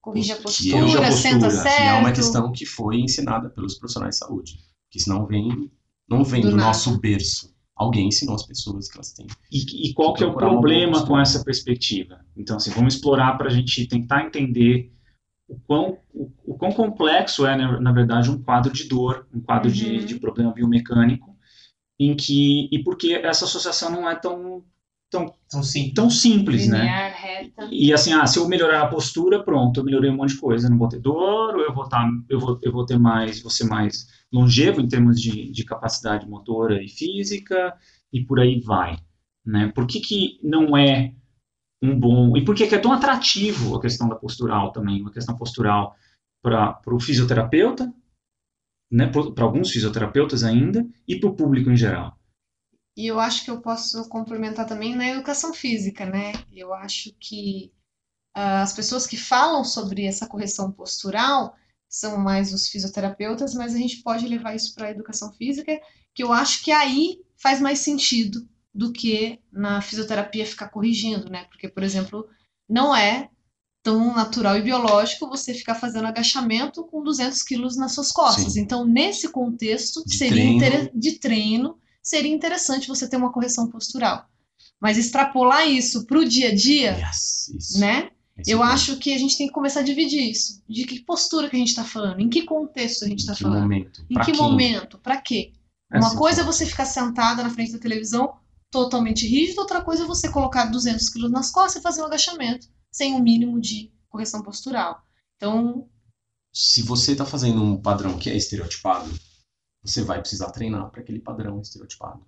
Corrige 0.00 0.32
a 0.32 0.36
postura, 0.36 0.80
postura 0.80 1.12
senta 1.12 1.50
certo. 1.50 1.76
Que 1.76 1.82
é 1.82 1.92
uma 1.94 2.12
questão 2.12 2.52
que 2.52 2.64
foi 2.64 3.00
ensinada 3.00 3.50
pelos 3.50 3.74
profissionais 3.74 4.14
de 4.14 4.18
saúde. 4.18 4.58
Que 4.90 4.98
isso 4.98 5.10
não 5.10 5.26
vem, 5.26 5.70
não 6.08 6.24
vem 6.24 6.40
do, 6.40 6.50
do 6.50 6.56
nosso 6.56 6.98
berço. 6.98 7.54
Alguém 7.76 8.08
ensinou 8.08 8.34
as 8.34 8.46
pessoas 8.46 8.88
que 8.88 8.96
elas 8.96 9.12
têm. 9.12 9.26
E, 9.50 9.88
e 9.88 9.94
qual 9.94 10.12
que, 10.12 10.18
que 10.18 10.24
é 10.24 10.26
o 10.26 10.34
problema 10.34 11.06
com 11.06 11.18
essa 11.18 11.42
perspectiva? 11.44 12.20
Então, 12.36 12.56
assim, 12.56 12.70
vamos 12.70 12.94
explorar 12.94 13.36
para 13.36 13.48
a 13.48 13.52
gente 13.52 13.86
tentar 13.86 14.24
entender 14.24 14.92
o 15.50 15.60
quão, 15.66 15.98
o, 16.14 16.30
o 16.44 16.54
quão 16.54 16.72
complexo 16.72 17.44
é, 17.44 17.56
né, 17.56 17.78
na 17.80 17.92
verdade, 17.92 18.30
um 18.30 18.40
quadro 18.40 18.72
de 18.72 18.84
dor, 18.84 19.26
um 19.34 19.40
quadro 19.40 19.68
uhum. 19.68 19.74
de, 19.74 20.04
de 20.04 20.20
problema 20.20 20.52
biomecânico, 20.52 21.36
em 21.98 22.16
que 22.16 22.68
e 22.72 22.82
porque 22.82 23.14
essa 23.14 23.44
associação 23.44 23.90
não 23.90 24.08
é 24.08 24.14
tão 24.14 24.64
tão, 25.10 25.34
tão, 25.50 25.62
sim, 25.62 25.92
tão 25.92 26.08
simples, 26.08 26.68
né? 26.68 26.78
Linear, 26.78 27.10
né? 27.10 27.16
Reta. 27.16 27.68
E 27.70 27.92
assim, 27.92 28.12
ah, 28.12 28.26
se 28.26 28.38
eu 28.38 28.46
melhorar 28.46 28.82
a 28.82 28.86
postura, 28.86 29.42
pronto, 29.42 29.80
eu 29.80 29.84
melhorei 29.84 30.08
um 30.08 30.16
monte 30.16 30.34
de 30.34 30.40
coisa, 30.40 30.70
não 30.70 30.78
vou 30.78 30.88
ter 30.88 31.00
dor, 31.00 31.56
ou 31.56 31.62
eu 31.62 31.74
vou 31.74 31.84
estar, 31.84 32.04
tá, 32.04 32.10
eu 32.28 32.38
vou, 32.38 32.58
eu 32.62 32.72
vou 32.72 32.86
ter 32.86 32.96
mais, 32.96 33.42
vou 33.42 33.50
ser 33.50 33.64
mais 33.64 34.06
longevo 34.32 34.80
em 34.80 34.86
termos 34.86 35.20
de, 35.20 35.50
de 35.50 35.64
capacidade 35.64 36.28
motora 36.28 36.80
e 36.80 36.88
física 36.88 37.74
e 38.12 38.24
por 38.24 38.38
aí 38.38 38.60
vai, 38.60 38.96
né? 39.44 39.72
Por 39.74 39.84
que 39.86 39.98
que 39.98 40.38
não 40.44 40.76
é 40.76 41.12
um 41.82 41.98
bom 41.98 42.36
e 42.36 42.44
por 42.44 42.54
que 42.54 42.64
é 42.64 42.78
tão 42.78 42.92
atrativo 42.92 43.76
a 43.76 43.80
questão 43.80 44.08
da 44.08 44.14
postural 44.14 44.72
também, 44.72 45.00
uma 45.00 45.12
questão 45.12 45.36
postural 45.36 45.96
para 46.42 46.80
o 46.86 47.00
fisioterapeuta 47.00 47.92
né, 48.90 49.06
para 49.06 49.44
alguns 49.44 49.70
fisioterapeutas 49.70 50.42
ainda 50.42 50.84
e 51.06 51.18
para 51.18 51.28
o 51.28 51.36
público 51.36 51.70
em 51.70 51.76
geral. 51.76 52.18
E 52.96 53.06
eu 53.06 53.20
acho 53.20 53.44
que 53.44 53.50
eu 53.50 53.60
posso 53.60 54.08
complementar 54.08 54.66
também 54.66 54.96
na 54.96 55.08
educação 55.08 55.54
física, 55.54 56.04
né? 56.04 56.32
Eu 56.52 56.74
acho 56.74 57.14
que 57.20 57.72
uh, 58.36 58.60
as 58.62 58.72
pessoas 58.72 59.06
que 59.06 59.16
falam 59.16 59.64
sobre 59.64 60.04
essa 60.04 60.26
correção 60.26 60.72
postural 60.72 61.54
são 61.88 62.18
mais 62.18 62.52
os 62.52 62.68
fisioterapeutas, 62.68 63.54
mas 63.54 63.74
a 63.74 63.78
gente 63.78 64.02
pode 64.02 64.26
levar 64.26 64.54
isso 64.54 64.74
para 64.74 64.88
a 64.88 64.90
educação 64.90 65.32
física, 65.32 65.80
que 66.12 66.22
eu 66.22 66.32
acho 66.32 66.64
que 66.64 66.72
aí 66.72 67.20
faz 67.40 67.60
mais 67.60 67.78
sentido 67.78 68.46
do 68.72 68.92
que 68.92 69.38
na 69.52 69.80
fisioterapia 69.80 70.46
ficar 70.46 70.68
corrigindo, 70.68 71.28
né? 71.28 71.44
Porque, 71.44 71.68
por 71.68 71.82
exemplo, 71.82 72.28
não 72.68 72.94
é 72.94 73.28
tão 73.82 74.14
natural 74.14 74.56
e 74.56 74.62
biológico 74.62 75.28
você 75.28 75.54
ficar 75.54 75.74
fazendo 75.74 76.06
agachamento 76.06 76.84
com 76.84 77.02
200 77.02 77.42
quilos 77.42 77.76
nas 77.76 77.92
suas 77.92 78.12
costas. 78.12 78.52
Sim. 78.52 78.60
Então, 78.60 78.84
nesse 78.84 79.28
contexto 79.30 80.04
de 80.04 80.16
seria 80.16 80.58
treino. 80.58 80.90
de 80.94 81.18
treino, 81.18 81.78
seria 82.02 82.32
interessante 82.32 82.88
você 82.88 83.08
ter 83.08 83.16
uma 83.16 83.32
correção 83.32 83.68
postural. 83.68 84.26
Mas 84.80 84.98
extrapolar 84.98 85.68
isso 85.68 86.06
para 86.06 86.18
o 86.18 86.24
dia 86.24 86.48
a 86.48 86.54
dia, 86.54 86.98
yes, 86.98 87.78
né? 87.78 88.10
Eu 88.46 88.62
é 88.62 88.66
acho 88.68 88.96
que 88.96 89.12
a 89.12 89.18
gente 89.18 89.36
tem 89.36 89.46
que 89.46 89.52
começar 89.52 89.80
a 89.80 89.82
dividir 89.84 90.30
isso. 90.30 90.62
De 90.68 90.84
que 90.84 91.00
postura 91.00 91.48
que 91.48 91.56
a 91.56 91.58
gente 91.58 91.68
está 91.68 91.84
falando, 91.84 92.20
em 92.20 92.28
que 92.28 92.42
contexto 92.42 93.04
a 93.04 93.08
gente 93.08 93.20
está 93.20 93.34
falando. 93.34 93.62
Momento? 93.62 94.04
Em 94.08 94.18
que 94.18 94.32
quem? 94.32 94.36
momento? 94.36 94.98
Para 94.98 95.20
quê? 95.20 95.52
É 95.92 95.98
uma 95.98 96.16
coisa 96.16 96.42
é 96.42 96.44
você 96.44 96.64
ficar 96.64 96.84
sentada 96.84 97.42
na 97.42 97.50
frente 97.50 97.72
da 97.72 97.78
televisão 97.78 98.34
totalmente 98.70 99.26
rígido, 99.26 99.60
outra 99.60 99.82
coisa 99.82 100.04
é 100.04 100.06
você 100.06 100.30
colocar 100.30 100.66
200 100.66 101.08
quilos 101.10 101.30
nas 101.30 101.50
costas 101.50 101.80
e 101.80 101.82
fazer 101.82 102.02
um 102.02 102.06
agachamento 102.06 102.68
sem 102.90 103.14
o 103.14 103.16
um 103.16 103.22
mínimo 103.22 103.60
de 103.60 103.92
correção 104.08 104.42
postural. 104.42 105.02
Então. 105.36 105.88
Se 106.52 106.82
você 106.82 107.12
está 107.12 107.24
fazendo 107.24 107.62
um 107.62 107.80
padrão 107.80 108.18
que 108.18 108.28
é 108.28 108.36
estereotipado, 108.36 109.10
você 109.82 110.02
vai 110.02 110.20
precisar 110.20 110.50
treinar 110.50 110.90
para 110.90 111.00
aquele 111.00 111.20
padrão 111.20 111.60
estereotipado. 111.60 112.26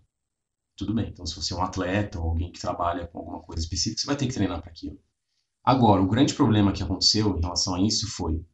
Tudo 0.77 0.95
bem. 0.95 1.11
Então, 1.11 1.27
se 1.27 1.35
você 1.35 1.53
é 1.53 1.57
um 1.57 1.63
atleta 1.63 2.19
ou 2.19 2.31
alguém 2.31 2.51
que 2.51 2.61
trabalha 2.61 3.07
com 3.07 3.19
alguma 3.19 3.41
coisa 3.41 3.63
específica, 3.63 4.01
você 4.01 4.07
vai 4.07 4.17
ter 4.17 4.27
que 4.27 4.35
treinar 4.35 4.61
para 4.61 4.71
aquilo. 4.71 4.99
Agora, 5.65 6.01
o 6.01 6.09
grande 6.09 6.35
problema 6.35 6.73
que 6.73 6.83
aconteceu 6.83 7.37
em 7.37 7.41
relação 7.41 7.75
a 7.75 7.81
isso 7.81 8.09
foi 8.09 8.45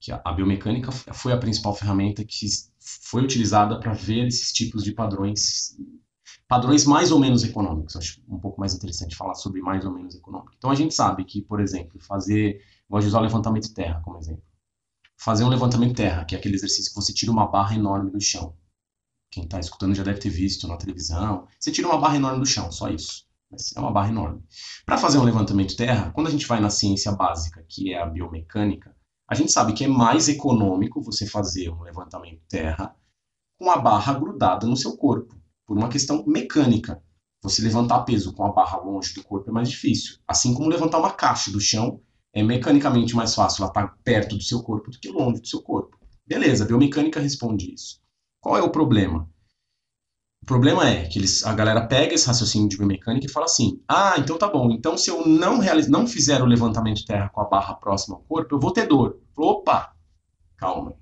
que 0.00 0.10
a 0.10 0.32
biomecânica 0.32 0.90
foi 0.90 1.32
a 1.32 1.38
principal 1.38 1.74
ferramenta 1.74 2.24
que 2.24 2.46
foi 2.80 3.22
utilizada 3.22 3.78
para 3.78 3.92
ver 3.92 4.26
esses 4.26 4.52
tipos 4.52 4.82
de 4.82 4.92
padrões 4.92 5.76
padrões 6.48 6.84
mais 6.84 7.12
ou 7.12 7.18
menos 7.18 7.44
econômicos. 7.44 7.96
Acho 7.96 8.20
um 8.28 8.38
pouco 8.38 8.60
mais 8.60 8.74
interessante 8.74 9.16
falar 9.16 9.34
sobre 9.34 9.60
mais 9.60 9.84
ou 9.84 9.92
menos 9.92 10.14
econômico. 10.14 10.52
Então 10.58 10.70
a 10.70 10.74
gente 10.74 10.94
sabe 10.94 11.24
que, 11.24 11.42
por 11.42 11.60
exemplo, 11.60 12.00
fazer, 12.00 12.60
gosto 12.88 13.02
de 13.02 13.08
usar 13.08 13.20
o 13.20 13.22
levantamento 13.22 13.68
de 13.68 13.74
terra 13.74 14.00
como 14.04 14.18
exemplo. 14.18 14.42
Fazer 15.16 15.44
um 15.44 15.48
levantamento 15.48 15.90
de 15.90 15.96
terra, 15.96 16.24
que 16.24 16.34
é 16.34 16.38
aquele 16.38 16.54
exercício 16.54 16.90
que 16.90 17.00
você 17.00 17.12
tira 17.12 17.30
uma 17.30 17.46
barra 17.46 17.74
enorme 17.74 18.10
do 18.10 18.20
chão. 18.20 18.56
Quem 19.30 19.44
está 19.44 19.60
escutando 19.60 19.94
já 19.94 20.02
deve 20.02 20.18
ter 20.18 20.30
visto 20.30 20.66
na 20.66 20.76
televisão. 20.76 21.46
Você 21.58 21.70
tira 21.70 21.86
uma 21.86 22.00
barra 22.00 22.16
enorme 22.16 22.40
do 22.40 22.46
chão, 22.46 22.72
só 22.72 22.88
isso. 22.88 23.26
Mas 23.50 23.72
é 23.76 23.80
uma 23.80 23.92
barra 23.92 24.08
enorme. 24.08 24.42
Para 24.84 24.98
fazer 24.98 25.18
um 25.18 25.24
levantamento 25.24 25.70
de 25.70 25.76
terra, 25.76 26.10
quando 26.10 26.26
a 26.26 26.30
gente 26.30 26.46
vai 26.46 26.60
na 26.60 26.70
ciência 26.70 27.12
básica, 27.12 27.64
que 27.68 27.92
é 27.92 28.02
a 28.02 28.06
biomecânica, 28.06 28.94
a 29.28 29.34
gente 29.34 29.52
sabe 29.52 29.72
que 29.72 29.84
é 29.84 29.88
mais 29.88 30.28
econômico 30.28 31.00
você 31.00 31.26
fazer 31.26 31.70
um 31.70 31.82
levantamento 31.82 32.42
terra 32.48 32.96
com 33.56 33.70
a 33.70 33.76
barra 33.76 34.14
grudada 34.14 34.66
no 34.66 34.76
seu 34.76 34.96
corpo 34.96 35.39
por 35.70 35.78
uma 35.78 35.88
questão 35.88 36.24
mecânica. 36.26 37.00
Você 37.44 37.62
levantar 37.62 38.00
peso 38.00 38.32
com 38.32 38.44
a 38.44 38.50
barra 38.50 38.78
longe 38.78 39.14
do 39.14 39.22
corpo 39.22 39.50
é 39.50 39.52
mais 39.52 39.70
difícil. 39.70 40.16
Assim 40.26 40.52
como 40.52 40.68
levantar 40.68 40.98
uma 40.98 41.12
caixa 41.12 41.48
do 41.48 41.60
chão 41.60 42.00
é 42.34 42.42
mecanicamente 42.42 43.14
mais 43.14 43.36
fácil, 43.36 43.62
ela 43.62 43.70
está 43.70 43.86
perto 44.02 44.36
do 44.36 44.42
seu 44.42 44.64
corpo 44.64 44.90
do 44.90 44.98
que 44.98 45.08
longe 45.08 45.40
do 45.40 45.46
seu 45.46 45.62
corpo. 45.62 45.96
Beleza, 46.26 46.64
a 46.64 46.66
biomecânica 46.66 47.20
responde 47.20 47.72
isso. 47.72 48.00
Qual 48.40 48.56
é 48.56 48.62
o 48.62 48.72
problema? 48.72 49.30
O 50.42 50.46
problema 50.46 50.88
é 50.88 51.06
que 51.06 51.20
eles, 51.20 51.46
a 51.46 51.54
galera 51.54 51.86
pega 51.86 52.14
esse 52.14 52.26
raciocínio 52.26 52.68
de 52.68 52.76
biomecânica 52.76 53.26
e 53.26 53.30
fala 53.30 53.46
assim: 53.46 53.80
ah, 53.86 54.16
então 54.18 54.36
tá 54.36 54.48
bom, 54.48 54.72
então 54.72 54.98
se 54.98 55.08
eu 55.08 55.24
não, 55.24 55.60
realiz, 55.60 55.88
não 55.88 56.04
fizer 56.04 56.42
o 56.42 56.46
levantamento 56.46 56.96
de 56.96 57.04
terra 57.04 57.28
com 57.28 57.42
a 57.42 57.48
barra 57.48 57.74
próxima 57.74 58.16
ao 58.16 58.22
corpo, 58.22 58.56
eu 58.56 58.58
vou 58.58 58.72
ter 58.72 58.88
dor. 58.88 59.20
Opa, 59.36 59.94
calma. 60.56 60.96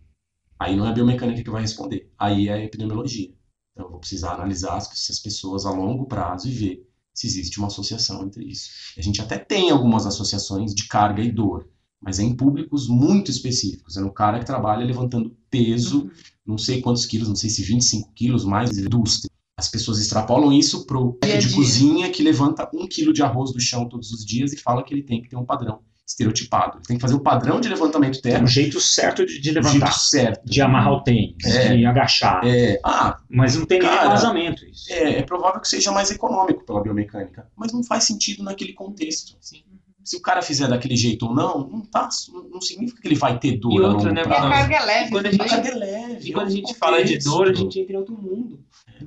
Aí 0.58 0.76
não 0.76 0.84
é 0.84 0.90
a 0.90 0.92
biomecânica 0.92 1.42
que 1.42 1.50
vai 1.50 1.62
responder, 1.62 2.12
aí 2.18 2.48
é 2.48 2.52
a 2.52 2.62
epidemiologia. 2.62 3.37
Então, 3.78 3.86
eu 3.86 3.92
vou 3.92 4.00
precisar 4.00 4.32
analisar 4.32 4.76
essas 4.78 5.20
pessoas 5.20 5.64
a 5.64 5.70
longo 5.70 6.04
prazo 6.06 6.48
e 6.48 6.50
ver 6.50 6.88
se 7.14 7.28
existe 7.28 7.58
uma 7.58 7.68
associação 7.68 8.24
entre 8.24 8.44
isso. 8.44 8.70
A 8.96 9.00
gente 9.00 9.22
até 9.22 9.38
tem 9.38 9.70
algumas 9.70 10.04
associações 10.04 10.74
de 10.74 10.88
carga 10.88 11.22
e 11.22 11.30
dor, 11.30 11.68
mas 12.00 12.18
é 12.18 12.24
em 12.24 12.34
públicos 12.34 12.88
muito 12.88 13.30
específicos. 13.30 13.96
É 13.96 14.00
no 14.00 14.12
cara 14.12 14.40
que 14.40 14.44
trabalha 14.44 14.84
levantando 14.84 15.36
peso, 15.48 16.02
uhum. 16.02 16.10
não 16.44 16.58
sei 16.58 16.82
quantos 16.82 17.06
quilos, 17.06 17.28
não 17.28 17.36
sei 17.36 17.50
se 17.50 17.62
25 17.62 18.12
quilos, 18.14 18.44
mais 18.44 18.76
indústria. 18.76 19.30
As 19.56 19.68
pessoas 19.68 20.00
extrapolam 20.00 20.52
isso 20.52 20.84
pro 20.84 21.16
de 21.22 21.54
cozinha 21.54 22.10
que 22.10 22.20
levanta 22.20 22.68
um 22.74 22.84
quilo 22.88 23.12
de 23.12 23.22
arroz 23.22 23.52
do 23.52 23.60
chão 23.60 23.88
todos 23.88 24.10
os 24.10 24.24
dias 24.24 24.52
e 24.52 24.56
fala 24.56 24.82
que 24.82 24.92
ele 24.92 25.04
tem 25.04 25.22
que 25.22 25.28
ter 25.28 25.36
um 25.36 25.46
padrão. 25.46 25.82
Estereotipado. 26.08 26.78
Ele 26.78 26.84
tem 26.86 26.96
que 26.96 27.00
fazer 27.02 27.14
o 27.14 27.20
padrão 27.20 27.60
de 27.60 27.68
levantamento 27.68 28.20
terra, 28.22 28.42
um 28.42 28.46
jeito 28.46 28.80
certo 28.80 29.26
de, 29.26 29.38
de 29.40 29.50
levantar, 29.50 29.72
jeito 29.92 29.98
certo. 29.98 30.44
de 30.44 30.60
amarrar 30.62 30.92
o 30.94 31.04
tênis, 31.04 31.44
É. 31.44 31.76
de 31.76 31.84
agachar. 31.84 32.40
É, 32.44 32.80
ah, 32.82 33.18
Mas 33.28 33.54
não 33.56 33.66
tem 33.66 33.78
nem 33.78 33.88
Cara, 33.88 34.08
vazamento 34.08 34.64
isso. 34.64 34.90
é, 34.92 35.18
é 35.18 35.22
provável 35.22 35.60
que 35.60 35.68
seja 35.68 35.92
mais 35.92 36.10
econômico 36.10 36.64
pela 36.64 36.82
biomecânica, 36.82 37.46
mas 37.54 37.72
não 37.72 37.84
faz 37.84 38.04
sentido 38.04 38.42
naquele 38.42 38.72
contexto. 38.72 39.36
Sim. 39.40 39.62
Se 40.02 40.16
o 40.16 40.22
cara 40.22 40.40
fizer 40.40 40.66
daquele 40.68 40.96
jeito 40.96 41.26
ou 41.26 41.34
não, 41.34 41.68
não, 41.68 41.80
tá, 41.82 42.08
não 42.50 42.62
significa 42.62 42.98
que 43.02 43.06
ele 43.08 43.14
vai 43.14 43.38
ter 43.38 43.58
dor 43.58 43.78
E 43.82 43.84
a 43.84 43.88
outra, 43.88 44.10
né, 44.10 44.22
E 44.22 44.24
a 44.24 44.26
prazo. 44.26 44.42
Não. 44.44 44.50
carga 44.50 44.76
é 44.76 44.84
leve. 44.86 45.06
E 45.06 45.10
quando 45.10 45.26
a 45.26 45.30
gente- 45.30 45.42
A 45.42 45.48
carga 45.48 45.68
é 45.68 45.74
leve. 45.74 46.28
E 46.28 46.32
quando 46.32 46.46
a 46.46 46.48
é 46.48 46.52
um 46.52 46.56
gente 46.56 46.74
fala 46.74 47.04
de 47.04 47.18
dor, 47.18 47.48
a 47.50 47.52
gente 47.52 47.78
entra 47.80 47.92
em 47.92 47.96
outro 47.98 48.14
mundo. 48.16 48.58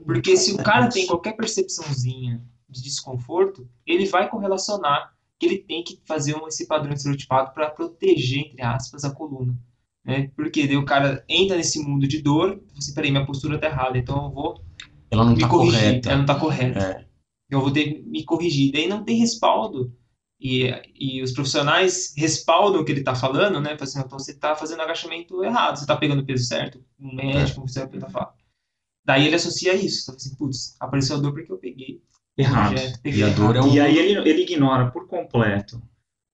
Porque 0.05 0.37
se 0.37 0.53
o 0.53 0.57
cara 0.57 0.87
tem 0.89 1.07
qualquer 1.07 1.33
percepçãozinha 1.35 2.39
de 2.69 2.83
desconforto, 2.83 3.67
ele 3.87 4.05
vai 4.05 4.29
correlacionar 4.29 5.11
que 5.41 5.47
ele 5.47 5.57
tem 5.57 5.83
que 5.83 5.99
fazer 6.05 6.35
um, 6.35 6.47
esse 6.47 6.67
padrão 6.67 6.93
estereotipado 6.93 7.51
para 7.51 7.71
proteger, 7.71 8.41
entre 8.45 8.61
aspas, 8.61 9.03
a 9.03 9.09
coluna. 9.09 9.57
Né? 10.05 10.29
Porque 10.35 10.67
daí 10.67 10.77
o 10.77 10.85
cara 10.85 11.25
entra 11.27 11.57
nesse 11.57 11.79
mundo 11.79 12.07
de 12.07 12.21
dor, 12.21 12.49
fala 12.49 12.77
assim, 12.77 12.93
peraí, 12.93 13.09
minha 13.09 13.25
postura 13.25 13.57
tá 13.57 13.65
errada, 13.65 13.97
então 13.97 14.25
eu 14.25 14.31
vou 14.31 14.63
Ela 15.09 15.25
não 15.25 15.33
me 15.33 15.39
tá 15.39 15.49
corrigir. 15.49 15.79
correta. 15.79 16.09
Ela 16.09 16.17
não 16.19 16.25
tá 16.27 16.39
correta. 16.39 16.79
É. 16.79 17.07
Eu 17.49 17.59
vou 17.59 17.71
ter 17.71 17.85
que 17.85 18.03
me 18.03 18.23
corrigir. 18.23 18.71
Daí 18.71 18.87
não 18.87 19.03
tem 19.03 19.17
respaldo. 19.17 19.91
E, 20.39 20.69
e 20.95 21.23
os 21.23 21.31
profissionais 21.31 22.13
respaldam 22.15 22.79
o 22.81 22.85
que 22.85 22.91
ele 22.91 23.01
está 23.01 23.15
falando, 23.15 23.59
né? 23.59 23.71
Fala 23.71 23.83
assim, 23.83 23.99
então 23.99 24.19
você 24.19 24.31
está 24.33 24.55
fazendo 24.55 24.81
agachamento 24.83 25.43
errado, 25.43 25.77
você 25.77 25.83
está 25.85 25.97
pegando 25.97 26.21
o 26.21 26.25
peso 26.25 26.45
certo, 26.45 26.83
um 26.99 27.15
médico, 27.15 27.61
você 27.61 27.83
vai 27.87 28.09
falar. 28.11 28.35
Daí 29.03 29.25
ele 29.25 29.35
associa 29.35 29.73
isso, 29.73 30.05
fala 30.05 30.17
assim, 30.17 30.35
putz, 30.35 30.75
apareceu 30.79 31.15
a 31.15 31.19
dor 31.19 31.33
porque 31.33 31.51
eu 31.51 31.57
peguei 31.57 32.03
Errado. 32.41 32.75
E 33.05 33.23
a 33.23 33.29
dor 33.29 33.55
é 33.55 33.59
errado. 33.59 33.69
um- 33.69 33.73
E 33.73 33.79
aí 33.79 33.97
ele, 33.97 34.29
ele 34.29 34.41
ignora 34.43 34.91
por 34.91 35.07
completo 35.07 35.81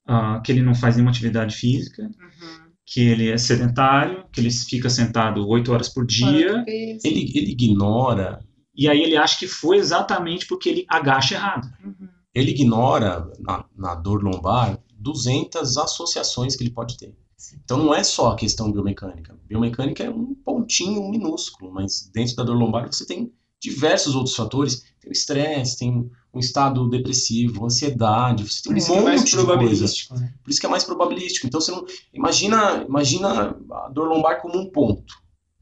ah, 0.08 0.40
que 0.44 0.52
ele 0.52 0.62
não 0.62 0.74
faz 0.76 0.96
nenhuma 0.96 1.12
atividade 1.12 1.56
física, 1.56 2.04
Uhum. 2.04 2.68
que 2.86 3.02
ele 3.02 3.30
é 3.30 3.38
sedentário, 3.38 4.24
que 4.32 4.40
ele 4.40 4.50
fica 4.52 4.90
sentado 4.90 5.46
oito 5.48 5.72
horas 5.74 5.90
por 5.90 6.06
dia. 6.06 6.64
Ele, 6.68 6.98
ele 7.04 7.52
ignora 7.52 8.40
e 8.76 8.88
aí 8.88 9.02
ele 9.02 9.18
acha 9.18 9.38
que 9.40 9.48
foi 9.48 9.78
exatamente 9.78 10.46
porque 10.48 10.70
ele 10.70 10.86
agacha 10.88 11.36
errado. 11.36 11.68
Uhum. 11.84 12.08
ele 12.34 12.52
ignora 12.52 13.30
na, 13.40 13.66
na 13.76 13.96
dor 13.96 14.24
lombar 14.24 14.78
200 15.00 15.76
associações 15.78 16.56
que 16.56 16.64
ele 16.64 16.70
pode 16.72 16.96
ter. 16.98 17.16
Então 17.64 17.78
não 17.78 17.94
é 17.94 18.04
só 18.04 18.32
a 18.32 18.36
questão 18.36 18.72
biomecânica. 18.72 19.36
Biomecânica 19.48 20.04
é 20.04 20.10
um 20.10 20.36
pontinho 20.36 21.10
minúsculo, 21.10 21.72
mas 21.74 22.10
dentro 22.14 22.36
da 22.36 22.44
dor 22.44 22.56
lombar 22.56 22.88
você 22.92 23.06
tem 23.06 23.32
diversos 23.62 24.16
outros 24.16 24.36
fatores. 24.36 24.84
Estresse, 25.12 25.78
tem 25.78 26.10
um 26.34 26.40
estado 26.40 26.88
depressivo, 26.90 27.66
ansiedade, 27.66 28.44
você 28.48 28.62
tem 28.64 28.72
Por 28.74 28.78
isso 28.78 28.92
um 28.92 28.96
que 28.96 29.00
é 29.00 29.04
mais 29.04 29.20
monte 29.22 29.30
de 29.30 29.36
coisa. 29.36 29.48
probabilístico, 29.48 30.16
né? 30.20 30.34
Por 30.44 30.50
isso 30.52 30.60
que 30.60 30.66
é 30.66 30.70
mais 30.70 30.84
probabilístico. 30.84 31.48
Então 31.48 31.60
você 31.62 31.72
não 31.72 31.86
imagina, 32.14 32.86
imagina 32.88 33.58
a 33.72 33.90
dor 33.90 34.08
lombar 34.08 34.42
como 34.42 34.58
um 34.58 34.70
ponto. 34.70 35.14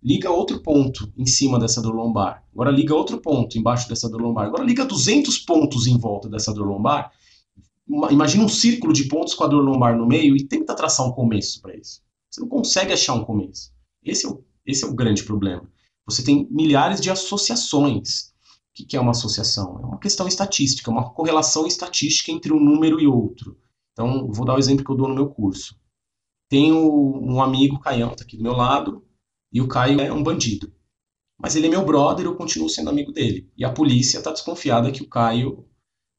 Liga 0.03 0.29
outro 0.29 0.61
ponto 0.61 1.11
em 1.17 1.25
cima 1.25 1.57
dessa 1.57 1.81
dor 1.81 1.95
lombar. 1.95 2.43
Agora 2.53 2.69
liga 2.69 2.93
outro 2.93 3.17
ponto 3.19 3.57
embaixo 3.57 3.89
dessa 3.89 4.07
dor 4.09 4.21
lombar. 4.21 4.45
Agora 4.45 4.63
liga 4.63 4.85
200 4.85 5.39
pontos 5.39 5.87
em 5.87 5.97
volta 5.97 6.29
dessa 6.29 6.53
dor 6.53 6.67
lombar. 6.67 7.11
Ima- 7.87 8.11
Imagina 8.11 8.43
um 8.43 8.49
círculo 8.49 8.93
de 8.93 9.05
pontos 9.05 9.33
com 9.33 9.43
a 9.43 9.47
dor 9.47 9.63
lombar 9.63 9.97
no 9.97 10.05
meio 10.05 10.35
e 10.35 10.43
tenta 10.45 10.75
traçar 10.75 11.07
um 11.07 11.11
começo 11.11 11.59
para 11.61 11.75
isso. 11.75 12.01
Você 12.29 12.41
não 12.41 12.47
consegue 12.47 12.93
achar 12.93 13.13
um 13.15 13.23
começo. 13.23 13.71
Esse 14.03 14.25
é 14.25 14.29
o, 14.29 14.43
esse 14.65 14.83
é 14.83 14.87
o 14.87 14.93
grande 14.93 15.23
problema. 15.23 15.63
Você 16.05 16.23
tem 16.23 16.47
milhares 16.51 17.01
de 17.01 17.09
associações. 17.09 18.31
O 18.77 18.85
que 18.85 18.97
é 18.97 18.99
uma 18.99 19.11
associação? 19.11 19.79
É 19.79 19.85
uma 19.85 19.99
questão 19.99 20.27
estatística, 20.27 20.91
uma 20.91 21.09
correlação 21.13 21.65
estatística 21.65 22.29
entre 22.29 22.51
um 22.51 22.59
número 22.59 22.99
e 22.99 23.07
outro. 23.07 23.57
Então, 23.93 24.29
vou 24.29 24.45
dar 24.45 24.55
o 24.55 24.59
exemplo 24.59 24.83
que 24.83 24.91
eu 24.91 24.97
dou 24.97 25.07
no 25.07 25.15
meu 25.15 25.29
curso. 25.29 25.79
Tenho 26.49 26.77
um 26.77 27.41
amigo, 27.41 27.79
Caião, 27.79 28.11
está 28.11 28.25
aqui 28.25 28.35
do 28.35 28.43
meu 28.43 28.51
lado, 28.51 29.05
e 29.51 29.61
o 29.61 29.67
Caio 29.67 30.01
é 30.01 30.11
um 30.11 30.21
bandido. 30.21 30.73
Mas 31.37 31.55
ele 31.55 31.67
é 31.67 31.69
meu 31.69 31.85
brother, 31.85 32.25
eu 32.25 32.35
continuo 32.35 32.69
sendo 32.69 32.89
amigo 32.89 33.13
dele. 33.13 33.49
E 33.57 33.63
a 33.63 33.71
polícia 33.71 34.17
está 34.17 34.31
desconfiada 34.31 34.91
que 34.91 35.01
o 35.01 35.07
Caio 35.07 35.65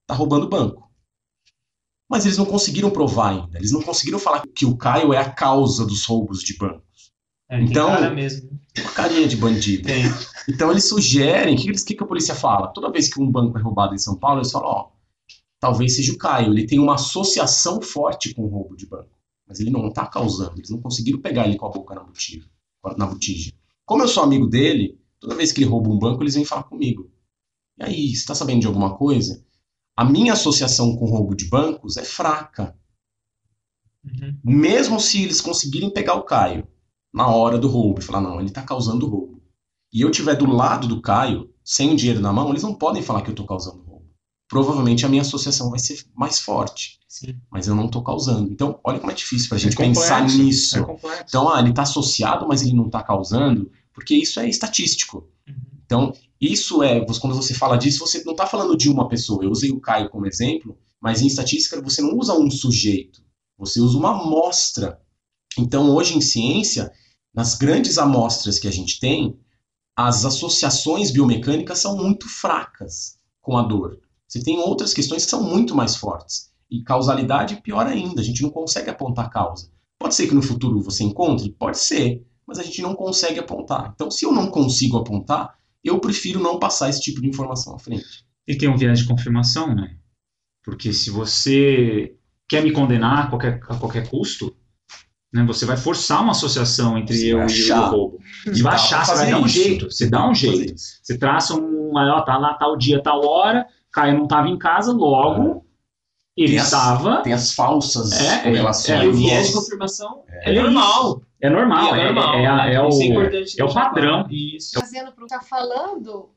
está 0.03 0.15
roubando 0.15 0.49
banco. 0.49 0.91
Mas 2.09 2.25
eles 2.25 2.39
não 2.39 2.47
conseguiram 2.47 2.91
provar 2.91 3.31
ainda. 3.31 3.59
Eles 3.59 3.73
não 3.73 3.83
conseguiram 3.83 4.19
falar 4.19 4.43
que 4.55 4.65
o 4.65 4.77
Caio 4.77 5.13
é 5.13 5.19
a 5.19 5.31
causa 5.31 5.85
dos 5.85 6.07
roubos 6.07 6.41
de 6.41 6.57
banco. 6.57 6.87
É, 7.49 7.61
Então- 7.61 7.89
cara 7.89 8.11
mesmo. 8.11 8.51
né? 8.51 8.59
Tem 8.75 8.85
uma 8.85 8.93
carinha 8.93 9.27
de 9.27 9.37
bandido. 9.37 9.85
Tem. 9.87 10.03
Então 10.49 10.71
eles 10.71 10.89
sugerem, 10.89 11.55
o 11.55 11.59
que, 11.59 11.73
que, 11.73 11.95
que 11.95 12.05
a 12.05 12.07
polícia 12.07 12.35
fala? 12.35 12.69
Toda 12.69 12.91
vez 12.93 13.13
que 13.13 13.21
um 13.21 13.31
banco 13.31 13.57
é 13.59 13.63
roubado 13.63 13.95
em 13.95 13.99
São 13.99 14.17
Paulo, 14.17 14.39
eles 14.41 14.53
falam, 14.53 14.69
ó, 14.69 14.91
talvez 15.59 15.97
seja 15.97 16.13
o 16.13 16.19
Caio, 16.19 16.53
ele 16.53 16.67
tem 16.67 16.79
uma 16.79 16.95
associação 16.95 17.81
forte 17.81 18.35
com 18.35 18.43
o 18.43 18.49
roubo 18.49 18.77
de 18.77 18.87
banco. 18.87 19.17
Mas 19.49 19.61
ele 19.61 19.71
não 19.71 19.87
está 19.89 20.07
causando, 20.07 20.59
eles 20.59 20.71
não 20.71 20.81
conseguiram 20.81 21.21
pegar 21.21 21.47
ele 21.47 21.57
com 21.57 21.67
a 21.67 21.71
boca 21.71 21.95
na 21.95 22.03
botija. 22.03 22.45
Na 22.97 23.07
botija. 23.07 23.53
Como 23.85 24.03
eu 24.03 24.09
sou 24.09 24.23
amigo 24.23 24.47
dele, 24.47 25.01
toda 25.21 25.35
vez 25.35 25.53
que 25.53 25.63
ele 25.63 25.71
rouba 25.71 25.89
um 25.89 25.99
banco, 25.99 26.23
eles 26.23 26.35
vêm 26.35 26.45
falar 26.45 26.65
comigo. 26.65 27.11
E 27.79 27.85
aí, 27.85 28.09
você 28.09 28.17
está 28.17 28.35
sabendo 28.35 28.61
de 28.61 28.67
alguma 28.67 28.97
coisa? 28.97 29.45
A 29.97 30.05
minha 30.05 30.33
associação 30.35 30.97
com 30.97 31.07
o 31.07 31.11
roubo 31.11 31.35
de 31.35 31.49
bancos 31.49 31.97
é 31.97 32.05
fraca. 32.05 32.77
Uhum. 34.05 34.39
Mesmo 34.45 35.01
se 35.01 35.23
eles 35.23 35.41
conseguirem 35.41 35.91
pegar 35.91 36.15
o 36.15 36.23
Caio 36.25 36.67
na 37.13 37.29
hora 37.29 37.59
do 37.59 37.69
roubo 37.69 38.01
e 38.01 38.05
falar, 38.05 38.21
não, 38.21 38.39
ele 38.41 38.49
está 38.49 38.63
causando 38.63 39.07
roubo. 39.09 39.41
E 39.93 40.01
eu 40.03 40.11
estiver 40.11 40.35
do 40.37 40.51
lado 40.51 40.87
do 40.87 41.01
Caio, 41.01 41.51
sem 41.65 41.93
o 41.93 41.97
dinheiro 41.97 42.21
na 42.21 42.33
mão, 42.33 42.51
eles 42.51 42.63
não 42.63 42.75
podem 42.75 43.03
falar 43.03 43.23
que 43.23 43.29
eu 43.31 43.33
estou 43.33 43.47
causando 43.47 43.83
roubo. 43.83 44.07
Provavelmente 44.49 45.05
a 45.05 45.09
minha 45.09 45.23
associação 45.23 45.71
vai 45.71 45.79
ser 45.79 46.05
mais 46.15 46.39
forte, 46.39 46.99
Sim. 47.09 47.37
mas 47.51 47.67
eu 47.67 47.75
não 47.75 47.87
estou 47.87 48.03
causando. 48.03 48.53
Então, 48.53 48.79
olha 48.85 48.99
como 49.01 49.11
é 49.11 49.15
difícil 49.15 49.49
para 49.49 49.57
a 49.57 49.59
É 49.59 49.63
gente 49.63 49.77
complexo, 49.77 50.01
pensar 50.03 50.25
nisso. 50.29 50.79
É. 50.79 51.25
Então, 51.27 51.49
ah, 51.49 51.59
ele 51.61 51.71
está 51.71 51.83
associado, 51.83 52.47
mas 52.47 52.63
ele 52.63 52.75
não 52.75 52.87
está 52.87 53.03
causando, 53.03 53.71
porque 53.93 54.15
isso 54.15 54.39
é 54.39 54.49
estatístico. 54.49 55.29
Uhum. 55.49 55.55
Então, 55.85 56.13
isso 56.41 56.83
é, 56.83 57.05
você- 57.05 57.19
quando 57.21 57.35
você 57.35 57.55
fala 57.55 57.77
disso, 57.77 57.99
você 58.01 58.23
não 58.25 58.33
está 58.33 58.47
falando 58.47 58.77
de 58.77 58.89
uma 58.91 59.09
pessoa. 59.09 59.43
Eu 59.43 59.51
usei 59.51 59.71
o 59.71 59.81
Caio 59.81 60.11
como 60.11 60.27
exemplo, 60.27 60.77
mas 61.01 61.23
em 61.23 61.27
estatística 61.27 61.81
você 61.81 62.03
não 62.03 62.17
usa 62.17 62.35
um 62.35 62.51
sujeito, 62.51 63.23
você 63.59 63.81
usa 63.81 63.97
uma 63.99 64.11
amostra. 64.21 65.01
Então, 65.59 65.91
hoje 65.95 66.17
em 66.17 66.21
ciência, 66.21 66.93
nas 67.35 67.55
grandes 67.55 67.99
amostras 67.99 68.59
que 68.59 68.69
a 68.69 68.73
gente 68.73 69.01
tem, 69.01 69.39
as 69.97 70.25
associações 70.25 71.11
biomecânicas 71.11 71.79
são 71.79 71.97
muito 71.97 72.29
fracas 72.29 73.19
com 73.41 73.57
a 73.57 73.63
dor. 73.63 73.99
Você 74.29 74.43
tem 74.43 74.59
outras 74.59 74.93
questões 74.93 75.25
que 75.25 75.31
são 75.31 75.43
muito 75.43 75.75
mais 75.75 75.97
fortes. 75.97 76.51
E 76.71 76.83
causalidade, 76.83 77.63
pior 77.63 77.87
ainda, 77.87 78.21
a 78.21 78.25
gente 78.25 78.43
não 78.43 78.51
consegue 78.51 78.91
apontar 78.91 79.31
causa. 79.31 79.71
Pode 79.99 80.15
ser 80.15 80.27
que 80.27 80.35
no 80.35 80.43
futuro 80.43 80.83
você 80.83 81.05
encontre? 81.05 81.51
Pode 81.53 81.79
ser, 81.79 82.27
mas 82.47 82.59
a 82.59 82.63
gente 82.63 82.83
não 82.83 82.95
consegue 82.95 83.39
apontar. 83.39 83.93
Então, 83.95 84.11
se 84.11 84.25
eu 84.25 84.33
não 84.33 84.51
consigo 84.51 84.99
apontar, 84.99 85.57
eu 85.83 85.99
prefiro 86.01 86.41
não 86.41 86.59
passar 86.59 86.91
esse 86.91 87.01
tipo 87.01 87.21
de 87.21 87.29
informação 87.29 87.75
à 87.75 87.79
frente. 87.79 88.27
E 88.47 88.57
tem 88.57 88.69
um 88.69 88.77
viés 88.77 88.99
de 88.99 89.07
confirmação, 89.07 89.75
né? 89.75 89.97
Porque 90.63 90.93
se 90.93 91.11
você 91.11 92.17
quer 92.49 92.63
me 92.63 92.73
condenar 92.73 93.27
a 93.27 93.27
qualquer, 93.29 93.61
a 93.69 93.77
qualquer 93.77 94.09
custo, 94.11 94.55
né, 95.37 95.45
você 95.45 95.65
vai 95.67 95.77
forçar 95.77 96.23
uma 96.23 96.33
associação 96.33 96.97
entre 96.99 97.17
Você 97.17 97.33
eu 97.33 97.37
vai 97.39 97.47
e 97.47 97.51
achar. 97.51 97.89
o 97.89 97.91
roubo. 97.91 98.19
E 98.47 98.63
vai 98.63 98.73
dá 98.73 98.83
achar, 98.83 99.05
você 99.05 99.15
vai 99.17 99.31
dar 99.31 99.39
um 99.41 99.49
jeito. 99.49 99.91
Você 99.91 100.11
dá 100.11 100.29
um 100.29 100.35
jeito. 100.35 100.75
Você 100.77 101.19
traça 101.19 101.55
um, 101.55 101.93
ó, 101.95 102.21
tá 102.23 102.37
lá 102.39 102.55
tal 102.55 102.77
dia, 102.77 103.03
tal 103.03 103.25
hora, 103.25 103.67
Caio 103.93 104.17
não 104.17 104.25
estava 104.25 104.49
em 104.49 104.59
casa, 104.59 104.93
logo 104.93 105.65
ele 106.37 106.49
Tem 106.51 106.59
as- 106.59 106.67
estava. 106.67 107.23
Tem 107.23 107.33
as 107.33 107.53
falsas 107.55 108.13
É, 108.13 108.39
correlações. 108.43 109.03
E 109.05 109.07
o 109.07 109.13
viés 109.15 109.47
de 109.49 109.53
confirmação 109.55 110.23
É 110.29 110.51
é, 110.55 110.63
normal. 110.63 111.23
É 111.41 111.49
normal, 111.51 111.97
E 111.97 112.01
é, 112.01 112.05
normal. 112.13 112.35
é, 112.35 112.47
a- 112.47 112.57
né? 112.57 112.75
é 112.75 112.83
o, 112.83 112.89
Isso 112.89 113.03
é 113.03 113.05
importante 113.07 113.61
é 113.61 113.65
o 113.65 113.73
padrão. 113.73 114.27
Isso. 114.31 114.73
Trazendo 114.73 115.13
para 115.13 115.25
o 115.25 115.27
que 115.27 115.35
está 115.35 115.41
falando, 115.47 116.31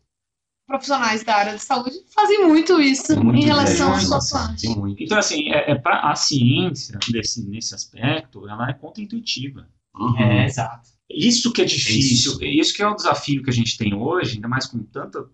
profissionais 0.69 1.23
da 1.23 1.35
área 1.35 1.55
de 1.55 1.61
saúde 1.63 1.95
fazem 2.13 2.47
muito 2.47 2.79
isso 2.79 3.21
muito 3.21 3.39
em 3.39 3.45
relação 3.45 3.87
à 3.87 3.95
viés 3.97 4.01
de 4.03 4.07
sua 4.07 4.17
confirmação, 4.19 4.39
parte. 4.47 4.61
Tem 4.61 4.75
muito. 4.77 5.03
Então, 5.03 5.17
assim, 5.17 5.49
é, 5.51 5.71
é 5.71 5.75
pra, 5.75 5.99
a 6.11 6.15
ciência 6.15 6.97
desse, 7.11 7.45
nesse 7.49 7.73
aspecto, 7.75 8.47
ela 8.47 8.69
é 8.69 8.73
contra-intuitiva. 8.73 9.67
Uhum. 9.95 10.17
É, 10.19 10.45
exato. 10.45 10.87
Isso 11.09 11.51
que 11.51 11.63
é 11.63 11.65
difícil, 11.65 12.33
Isso. 12.33 12.43
isso. 12.45 12.73
que 12.75 12.83
é 12.83 12.87
o 12.87 12.93
desafio 12.95 13.41
que 13.43 13.49
a 13.49 13.53
gente 13.53 13.77
tem 13.77 13.95
hoje, 13.95 14.35
ainda 14.35 14.47
mais 14.47 14.67
com 14.67 14.77
tanta 14.83 15.25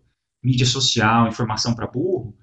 mídia 0.44 0.66
social, 0.66 1.28
informação 1.28 1.76
para 1.76 1.86
burro, 1.86 2.34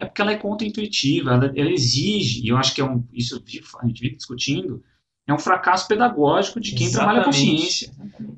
é 0.00 0.06
porque 0.06 0.22
ela 0.22 0.32
é 0.32 0.36
contra-intuitiva, 0.36 1.32
ela, 1.34 1.52
ela 1.54 1.70
exige, 1.70 2.42
e 2.44 2.48
eu 2.48 2.56
acho 2.56 2.74
que 2.74 2.80
é 2.80 2.84
um, 2.84 3.04
isso 3.12 3.42
a 3.82 3.86
gente 3.86 4.00
vive 4.00 4.16
discutindo, 4.16 4.82
é 5.26 5.34
um 5.34 5.38
fracasso 5.38 5.86
pedagógico 5.86 6.58
de 6.60 6.72
quem 6.74 6.90
trabalha 6.90 7.22
com 7.24 7.28
Exatamente. 7.30 7.60
ciência. 7.60 7.92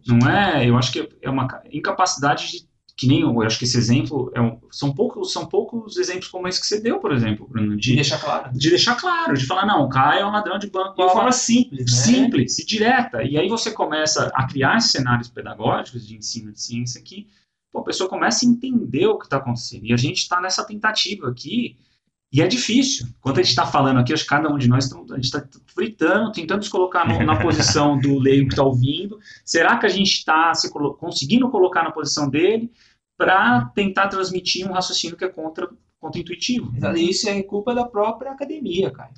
Não 0.07 0.28
é? 0.28 0.68
Eu 0.68 0.76
acho 0.76 0.91
que 0.91 1.09
é 1.22 1.30
uma 1.30 1.47
ca- 1.47 1.62
incapacidade 1.70 2.51
de 2.51 2.70
que 3.01 3.07
nem 3.07 3.22
eu, 3.22 3.40
acho 3.40 3.59
que 3.59 3.64
esse 3.64 3.78
exemplo 3.78 4.30
é 4.34 4.40
um- 4.42 4.61
são 4.70 4.92
poucos 4.92 5.32
são 5.32 5.46
poucos 5.46 5.96
exemplos 5.96 6.28
como 6.28 6.46
esse 6.46 6.61
que 6.61 6.66
você 6.66 6.78
deu, 6.82 6.98
por 7.01 7.12
exemplo, 7.12 7.48
Bruno, 7.48 7.74
De 7.74 7.80
de, 7.88 7.94
deixar 7.94 8.20
claro. 8.20 8.53
de 8.53 8.68
deixar 8.68 8.94
claro, 8.94 9.32
de 9.32 9.46
falar 9.46 9.64
não, 9.64 9.86
o 9.86 9.88
Caio 9.88 10.20
é 10.20 10.26
um 10.26 10.30
ladrão 10.30 10.59
de 10.59 10.68
banco, 10.68 10.96
De 10.96 11.03
uma 11.03 11.11
forma 11.11 11.32
simples, 11.32 11.86
né? 11.86 11.96
simples 12.03 12.59
e 12.59 12.66
direta. 12.66 13.22
E 13.22 13.38
aí 13.38 13.48
você 13.48 13.70
começa 13.72 14.30
a 14.34 14.46
criar 14.46 14.78
cenários 14.80 15.28
pedagógicos 15.28 16.07
de 16.07 16.14
ensino 16.14 16.53
de 16.53 16.61
ciência 16.61 17.01
que 17.01 17.26
pô, 17.72 17.78
a 17.80 17.84
pessoa 17.84 18.11
começa 18.11 18.44
a 18.44 18.48
entender 18.51 19.07
o 19.07 19.18
que 19.18 19.24
está 19.24 19.38
acontecendo. 19.38 19.86
E 19.86 19.94
a 19.94 19.96
gente 19.96 20.18
está 20.18 20.38
nessa 20.38 20.62
tentativa 20.66 21.26
aqui 21.30 21.78
E 22.32 22.40
é 22.40 22.46
difícil. 22.46 23.09
Quando 23.20 23.38
a 23.38 23.42
gente 23.42 23.51
está 23.51 23.66
falando 23.66 23.98
aqui, 23.98 24.12
acho 24.12 24.22
que 24.22 24.28
cada 24.28 24.48
um 24.48 24.57
de 24.57 24.68
nós 24.68 24.88
a 24.92 25.14
gente 25.16 25.24
está 25.24 25.42
fritando, 25.74 26.30
tentando 26.30 26.62
se 26.64 26.70
colocar 26.70 27.05
no, 27.09 27.24
na 27.24 27.36
posição 27.42 27.98
do 27.98 28.20
leigo 28.20 28.46
que 28.46 28.53
está 28.55 28.62
ouvindo. 28.62 29.18
Será 29.44 29.78
que 29.78 29.86
a 29.86 29.88
gente 29.88 30.11
está 30.12 30.53
conseguindo 31.01 31.51
colocar 31.51 31.82
na 31.82 31.90
posição 31.90 32.30
dele 32.30 32.70
para 33.21 33.66
tentar 33.75 34.09
transmitir 34.09 34.66
um 34.66 34.73
raciocínio 34.73 35.14
que 35.14 35.27
é 35.27 35.29
contra, 35.29 35.68
contra 36.01 36.18
intuitivo? 36.18 36.73
E 36.97 37.11
isso 37.11 37.29
é 37.29 37.43
culpa 37.43 37.75
da 37.75 37.85
própria 37.85 38.31
academia, 38.31 38.91
cara. 38.91 39.12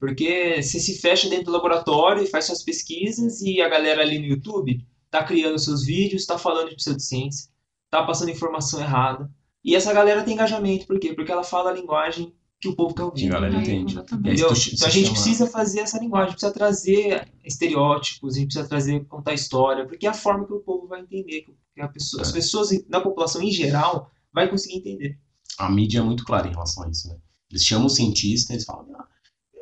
Porque 0.00 0.62
você 0.62 0.80
se 0.80 0.98
fecha 0.98 1.28
dentro 1.28 1.46
do 1.46 1.52
laboratório 1.52 2.22
e 2.22 2.26
faz 2.26 2.46
suas 2.46 2.62
pesquisas 2.62 3.42
e 3.42 3.60
a 3.60 3.68
galera 3.68 4.00
ali 4.00 4.18
no 4.18 4.24
YouTube 4.24 4.82
está 5.04 5.22
criando 5.22 5.58
seus 5.58 5.84
vídeos, 5.84 6.22
está 6.22 6.38
falando 6.38 6.70
de 6.70 6.76
pseudociência, 6.76 7.50
está 7.84 8.02
passando 8.06 8.30
informação 8.30 8.80
errada. 8.80 9.30
E 9.62 9.76
essa 9.76 9.92
galera 9.92 10.22
tem 10.22 10.32
engajamento, 10.32 10.86
por 10.86 10.98
quê? 10.98 11.12
Porque 11.12 11.30
ela 11.30 11.44
fala 11.44 11.68
a 11.68 11.74
linguagem 11.74 12.34
que 12.64 12.68
o 12.68 12.74
povo 12.74 12.94
quer 12.94 13.02
ouvir. 13.02 13.20
Que 13.20 13.26
a 13.28 13.32
galera 13.32 13.54
entende. 13.54 13.98
Entendeu? 13.98 14.34
Então 14.34 14.88
a 14.88 14.90
gente 14.90 15.10
precisa 15.10 15.46
fazer 15.46 15.80
essa 15.80 15.98
linguagem, 15.98 16.32
precisa 16.32 16.52
trazer 16.52 17.28
estereótipos, 17.44 18.34
a 18.34 18.38
gente 18.38 18.46
precisa 18.46 18.66
trazer, 18.66 19.04
contar 19.04 19.34
história, 19.34 19.86
porque 19.86 20.06
é 20.06 20.10
a 20.10 20.14
forma 20.14 20.46
que 20.46 20.52
o 20.54 20.60
povo 20.60 20.86
vai 20.88 21.00
entender, 21.00 21.42
que 21.42 21.54
pessoa, 21.88 22.22
as 22.22 22.30
é. 22.30 22.32
pessoas 22.32 22.70
da 22.88 23.00
população 23.00 23.42
em 23.42 23.50
geral 23.50 24.10
vai 24.32 24.48
conseguir 24.48 24.78
entender. 24.78 25.18
A 25.58 25.70
mídia 25.70 25.98
é 25.98 26.02
muito 26.02 26.24
clara 26.24 26.48
em 26.48 26.52
relação 26.52 26.84
a 26.84 26.88
isso, 26.88 27.08
né? 27.08 27.16
Eles 27.50 27.64
chamam 27.64 27.86
o 27.86 27.90
cientista, 27.90 28.52
eles 28.52 28.64
falam, 28.64 28.86
ah, 28.98 29.06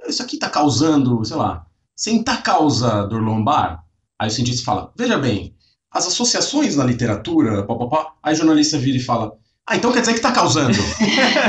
isso 0.08 0.22
aqui 0.22 0.36
está 0.36 0.48
causando, 0.48 1.24
sei 1.24 1.36
lá, 1.36 1.66
sentar 1.96 2.42
causa 2.42 3.04
dor 3.06 3.20
lombar? 3.20 3.84
Aí 4.18 4.28
o 4.28 4.30
cientista 4.30 4.64
fala, 4.64 4.92
veja 4.96 5.18
bem, 5.18 5.56
as 5.90 6.06
associações 6.06 6.76
na 6.76 6.84
literatura, 6.84 7.66
papapá, 7.66 8.14
aí 8.22 8.32
o 8.32 8.36
jornalista 8.36 8.78
vira 8.78 8.96
e 8.96 9.00
fala, 9.00 9.36
ah, 9.66 9.76
então 9.76 9.92
quer 9.92 10.00
dizer 10.00 10.12
que 10.12 10.18
está 10.18 10.32
causando. 10.32 10.76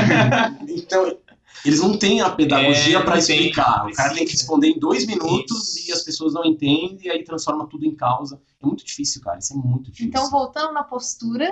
então, 0.68 1.16
eles 1.64 1.80
não 1.80 1.96
têm 1.96 2.20
a 2.20 2.30
pedagogia 2.30 2.98
é, 2.98 3.02
para 3.02 3.18
explicar. 3.18 3.86
o 3.86 3.92
cara 3.92 4.14
tem 4.14 4.24
que 4.24 4.32
responder 4.32 4.68
em 4.68 4.78
dois 4.78 5.06
minutos 5.06 5.76
Isso. 5.76 5.88
e 5.88 5.92
as 5.92 6.02
pessoas 6.02 6.34
não 6.34 6.44
entendem 6.44 6.98
e 7.06 7.10
aí 7.10 7.24
transforma 7.24 7.66
tudo 7.66 7.86
em 7.86 7.94
causa. 7.94 8.40
É 8.62 8.66
muito 8.66 8.84
difícil, 8.84 9.22
cara. 9.22 9.38
Isso 9.38 9.54
é 9.54 9.56
muito 9.56 9.90
difícil. 9.90 10.08
Então, 10.08 10.30
voltando 10.30 10.72
na 10.72 10.84
postura, 10.84 11.50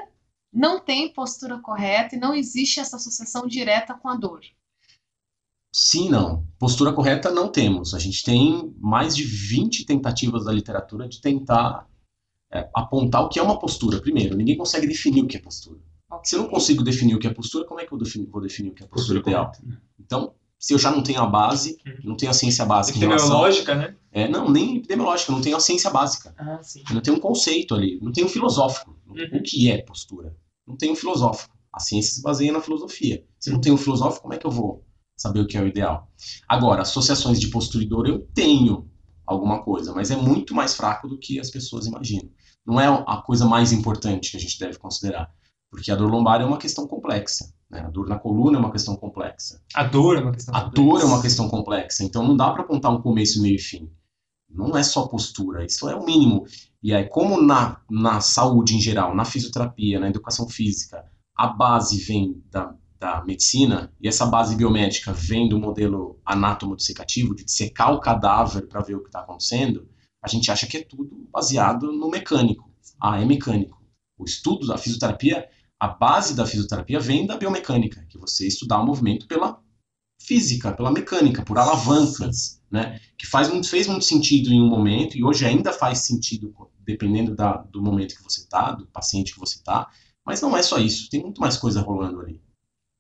não 0.52 0.78
tem 0.78 1.12
postura 1.12 1.58
correta 1.58 2.14
e 2.14 2.18
não 2.18 2.34
existe 2.34 2.78
essa 2.78 2.96
associação 2.96 3.46
direta 3.46 3.94
com 3.94 4.08
a 4.08 4.14
dor. 4.14 4.40
Sim, 5.74 6.10
não. 6.10 6.46
Postura 6.58 6.92
correta 6.92 7.30
não 7.30 7.48
temos. 7.48 7.94
A 7.94 7.98
gente 7.98 8.22
tem 8.22 8.74
mais 8.78 9.16
de 9.16 9.24
20 9.24 9.86
tentativas 9.86 10.44
da 10.44 10.52
literatura 10.52 11.08
de 11.08 11.22
tentar 11.22 11.88
é, 12.52 12.68
apontar 12.74 13.22
o 13.22 13.30
que 13.30 13.38
é 13.38 13.42
uma 13.42 13.58
postura. 13.58 13.98
Primeiro, 13.98 14.36
ninguém 14.36 14.58
consegue 14.58 14.86
definir 14.86 15.22
o 15.22 15.26
que 15.26 15.38
é 15.38 15.40
postura. 15.40 15.80
Se 16.24 16.36
eu 16.36 16.42
não 16.42 16.48
consigo 16.48 16.82
definir 16.82 17.14
o 17.14 17.18
que 17.18 17.26
é 17.26 17.32
postura, 17.32 17.66
como 17.66 17.80
é 17.80 17.86
que 17.86 17.92
eu 17.92 17.98
defini, 17.98 18.26
vou 18.26 18.40
definir 18.40 18.70
o 18.70 18.74
que 18.74 18.82
é 18.82 18.86
postura, 18.86 19.20
postura 19.20 19.36
ideal? 19.36 19.52
Né? 19.62 19.78
Então, 19.98 20.34
se 20.58 20.72
eu 20.72 20.78
já 20.78 20.92
não 20.92 21.02
tenho 21.02 21.20
a 21.20 21.26
base, 21.26 21.76
uhum. 21.84 21.94
não 22.04 22.16
tenho 22.16 22.30
a 22.30 22.34
ciência 22.34 22.64
básica. 22.64 22.96
Epidemiológica, 22.96 23.74
né? 23.74 23.96
É, 24.12 24.28
não, 24.28 24.48
nem 24.48 24.76
epidemiológica, 24.76 25.32
não 25.32 25.40
tenho 25.40 25.56
a 25.56 25.60
ciência 25.60 25.90
básica. 25.90 26.32
Ah, 26.38 26.62
sim. 26.62 26.84
Não 26.92 27.00
tenho 27.00 27.16
um 27.16 27.20
conceito 27.20 27.74
ali, 27.74 27.98
não 28.00 28.12
tenho 28.12 28.28
um 28.28 28.30
filosófico. 28.30 28.96
Uhum. 29.06 29.38
O 29.38 29.42
que 29.42 29.70
é 29.70 29.82
postura? 29.82 30.36
Não 30.66 30.76
tenho 30.76 30.92
um 30.92 30.96
filosófico. 30.96 31.56
A 31.72 31.80
ciência 31.80 32.14
se 32.14 32.22
baseia 32.22 32.52
na 32.52 32.60
filosofia. 32.60 33.24
Se 33.40 33.50
não 33.50 33.60
tenho 33.60 33.74
um 33.74 33.78
filosófico, 33.78 34.22
como 34.22 34.34
é 34.34 34.38
que 34.38 34.46
eu 34.46 34.52
vou 34.52 34.84
saber 35.16 35.40
o 35.40 35.46
que 35.46 35.56
é 35.56 35.62
o 35.62 35.66
ideal? 35.66 36.08
Agora, 36.48 36.82
associações 36.82 37.40
de 37.40 37.48
postura 37.48 37.82
e 37.82 37.88
dor 37.88 38.06
eu 38.06 38.20
tenho 38.34 38.88
alguma 39.26 39.62
coisa, 39.64 39.92
mas 39.92 40.12
é 40.12 40.16
muito 40.16 40.54
mais 40.54 40.76
fraco 40.76 41.08
do 41.08 41.18
que 41.18 41.40
as 41.40 41.50
pessoas 41.50 41.86
imaginam. 41.86 42.30
Não 42.64 42.80
é 42.80 42.86
a 42.86 43.16
coisa 43.16 43.46
mais 43.46 43.72
importante 43.72 44.30
que 44.30 44.36
a 44.36 44.40
gente 44.40 44.58
deve 44.60 44.78
considerar. 44.78 45.28
Porque 45.72 45.90
a 45.90 45.96
dor 45.96 46.10
lombar 46.10 46.42
é 46.42 46.44
uma 46.44 46.58
questão 46.58 46.86
complexa. 46.86 47.50
Né? 47.70 47.80
A 47.80 47.88
dor 47.88 48.06
na 48.06 48.18
coluna 48.18 48.58
é 48.58 48.60
uma 48.60 48.70
questão 48.70 48.94
complexa. 48.94 49.58
A 49.74 49.82
dor 49.82 50.18
é 50.18 50.20
uma 50.20 50.32
questão 50.32 50.54
a 50.54 50.60
complexa. 50.60 50.82
A 50.82 50.84
dor 50.84 51.00
é 51.00 51.04
uma 51.04 51.22
questão 51.22 51.48
complexa. 51.48 52.04
Então 52.04 52.22
não 52.22 52.36
dá 52.36 52.50
para 52.50 52.62
apontar 52.62 52.92
um 52.92 53.00
começo, 53.00 53.40
meio 53.40 53.56
e 53.56 53.58
fim. 53.58 53.90
Não 54.50 54.76
é 54.76 54.82
só 54.82 55.08
postura, 55.08 55.64
isso 55.64 55.88
é 55.88 55.96
o 55.96 56.04
mínimo. 56.04 56.44
E 56.82 56.92
aí, 56.92 57.08
como 57.08 57.40
na, 57.40 57.80
na 57.90 58.20
saúde 58.20 58.76
em 58.76 58.80
geral, 58.82 59.14
na 59.14 59.24
fisioterapia, 59.24 59.98
na 59.98 60.08
educação 60.08 60.46
física, 60.46 61.10
a 61.34 61.46
base 61.46 62.04
vem 62.04 62.44
da, 62.50 62.74
da 63.00 63.24
medicina, 63.24 63.90
e 63.98 64.06
essa 64.06 64.26
base 64.26 64.54
biomédica 64.54 65.10
vem 65.10 65.48
do 65.48 65.58
modelo 65.58 66.20
anátomo-dissecativo, 66.26 67.34
de 67.34 67.50
secar 67.50 67.92
o 67.92 68.00
cadáver 68.00 68.68
para 68.68 68.82
ver 68.82 68.96
o 68.96 69.00
que 69.00 69.08
está 69.08 69.20
acontecendo, 69.20 69.88
a 70.22 70.28
gente 70.28 70.50
acha 70.50 70.66
que 70.66 70.76
é 70.76 70.84
tudo 70.84 71.26
baseado 71.32 71.90
no 71.90 72.10
mecânico. 72.10 72.70
Ah, 73.00 73.18
é 73.18 73.24
mecânico. 73.24 73.82
O 74.18 74.24
estudo 74.24 74.66
da 74.66 74.76
fisioterapia 74.76 75.48
a 75.82 75.88
base 75.88 76.36
da 76.36 76.46
fisioterapia 76.46 77.00
vem 77.00 77.26
da 77.26 77.36
biomecânica, 77.36 78.06
que 78.08 78.16
você 78.16 78.46
estudar 78.46 78.80
o 78.80 78.86
movimento 78.86 79.26
pela 79.26 79.60
física, 80.16 80.72
pela 80.72 80.92
mecânica, 80.92 81.42
por 81.42 81.58
alavancas, 81.58 82.62
né? 82.70 83.00
Que 83.18 83.26
faz 83.26 83.48
muito, 83.48 83.68
fez 83.68 83.88
muito 83.88 84.04
sentido 84.04 84.52
em 84.52 84.62
um 84.62 84.68
momento 84.68 85.18
e 85.18 85.24
hoje 85.24 85.44
ainda 85.44 85.72
faz 85.72 85.98
sentido 86.06 86.54
dependendo 86.78 87.34
da, 87.34 87.56
do 87.56 87.82
momento 87.82 88.14
que 88.14 88.22
você 88.22 88.42
está, 88.42 88.70
do 88.70 88.86
paciente 88.86 89.34
que 89.34 89.40
você 89.40 89.58
está. 89.58 89.90
Mas 90.24 90.40
não 90.40 90.56
é 90.56 90.62
só 90.62 90.78
isso, 90.78 91.10
tem 91.10 91.20
muito 91.20 91.40
mais 91.40 91.56
coisa 91.56 91.80
rolando 91.80 92.20
ali. 92.20 92.40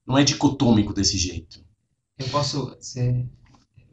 Não 0.04 0.18
é 0.18 0.24
dicotômico 0.24 0.92
desse 0.92 1.16
jeito. 1.16 1.64
Eu 2.18 2.26
posso, 2.30 2.76
ser, 2.80 3.30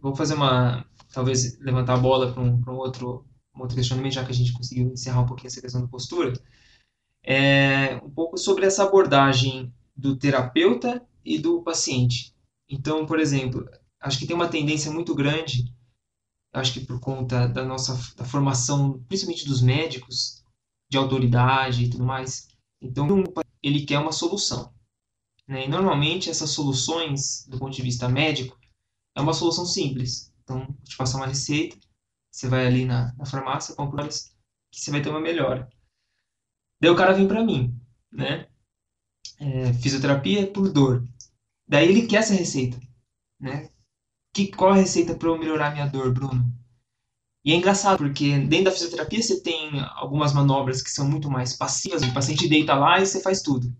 vou 0.01 0.15
fazer 0.15 0.33
uma, 0.33 0.83
talvez 1.13 1.59
levantar 1.59 1.93
a 1.93 1.99
bola 1.99 2.33
para 2.33 2.41
um, 2.41 2.59
um 2.67 2.77
outro, 2.77 3.23
um 3.55 3.61
outro 3.61 3.75
questionamento, 3.75 4.13
já 4.13 4.25
que 4.25 4.31
a 4.31 4.35
gente 4.35 4.51
conseguiu 4.51 4.87
encerrar 4.87 5.21
um 5.21 5.27
pouquinho 5.27 5.49
essa 5.49 5.61
questão 5.61 5.79
da 5.79 5.87
postura 5.87 6.33
é, 7.23 7.95
um 8.03 8.09
pouco 8.09 8.37
sobre 8.37 8.65
essa 8.65 8.83
abordagem 8.83 9.73
do 9.95 10.17
terapeuta 10.17 11.05
e 11.23 11.37
do 11.37 11.61
paciente. 11.61 12.33
Então, 12.69 13.05
por 13.05 13.19
exemplo, 13.19 13.67
acho 13.99 14.17
que 14.17 14.25
tem 14.25 14.35
uma 14.35 14.47
tendência 14.47 14.91
muito 14.91 15.13
grande, 15.13 15.73
acho 16.53 16.73
que 16.73 16.81
por 16.81 16.99
conta 16.99 17.47
da 17.47 17.65
nossa 17.65 17.97
da 18.15 18.25
formação, 18.25 19.03
principalmente 19.07 19.45
dos 19.45 19.61
médicos, 19.61 20.43
de 20.89 20.97
autoridade 20.97 21.83
e 21.83 21.89
tudo 21.89 22.03
mais. 22.03 22.47
Então, 22.81 23.07
ele 23.61 23.85
quer 23.85 23.99
uma 23.99 24.11
solução. 24.11 24.73
Né? 25.47 25.65
E 25.65 25.67
normalmente 25.67 26.29
essas 26.29 26.51
soluções, 26.51 27.45
do 27.47 27.57
ponto 27.57 27.75
de 27.75 27.81
vista 27.81 28.07
médico, 28.07 28.57
é 29.15 29.21
uma 29.21 29.33
solução 29.33 29.65
simples. 29.65 30.31
Então, 30.43 30.75
te 30.83 30.95
passar 30.95 31.17
uma 31.17 31.27
receita, 31.27 31.77
você 32.31 32.47
vai 32.47 32.65
ali 32.65 32.85
na, 32.85 33.13
na 33.17 33.25
farmácia, 33.25 33.75
compra 33.75 34.07
que 34.07 34.79
você 34.79 34.91
vai 34.91 35.01
ter 35.01 35.09
uma 35.09 35.19
melhora. 35.19 35.69
Daí 36.81 36.89
o 36.89 36.95
cara 36.95 37.13
vem 37.13 37.27
para 37.27 37.43
mim, 37.43 37.75
né? 38.11 38.47
É, 39.39 39.73
fisioterapia 39.73 40.47
por 40.47 40.71
dor. 40.71 41.07
Daí 41.67 41.87
ele 41.87 42.07
quer 42.07 42.17
essa 42.17 42.33
receita, 42.33 42.79
né? 43.39 43.69
Que, 44.33 44.47
qual 44.47 44.71
a 44.71 44.75
receita 44.75 45.15
para 45.15 45.27
eu 45.27 45.37
melhorar 45.37 45.71
minha 45.71 45.87
dor, 45.87 46.13
Bruno? 46.13 46.51
E 47.43 47.53
é 47.53 47.55
engraçado, 47.55 47.97
porque 47.97 48.37
dentro 48.39 48.65
da 48.65 48.71
fisioterapia 48.71 49.21
você 49.21 49.41
tem 49.41 49.71
algumas 49.95 50.33
manobras 50.33 50.81
que 50.81 50.91
são 50.91 51.09
muito 51.09 51.29
mais 51.29 51.55
passivas, 51.55 52.03
o 52.03 52.13
paciente 52.13 52.47
deita 52.47 52.75
lá 52.75 52.99
e 52.99 53.05
você 53.05 53.21
faz 53.21 53.41
tudo. 53.41 53.73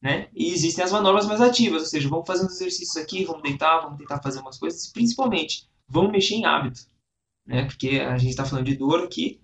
Né? 0.00 0.28
E 0.34 0.52
existem 0.52 0.84
as 0.84 0.92
manobras 0.92 1.26
mais 1.26 1.40
ativas, 1.40 1.82
ou 1.82 1.88
seja, 1.88 2.08
vamos 2.08 2.26
fazer 2.26 2.44
uns 2.44 2.52
exercícios 2.52 2.96
aqui, 2.96 3.24
vamos 3.24 3.42
deitar, 3.42 3.80
vamos 3.80 3.98
tentar 3.98 4.20
fazer 4.22 4.40
umas 4.40 4.58
coisas, 4.58 4.88
principalmente, 4.92 5.68
vamos 5.88 6.12
mexer 6.12 6.34
em 6.34 6.44
hábito. 6.44 6.82
Né? 7.46 7.64
Porque 7.64 8.00
a 8.00 8.16
gente 8.18 8.30
está 8.30 8.44
falando 8.44 8.66
de 8.66 8.76
dor 8.76 9.02
aqui, 9.02 9.40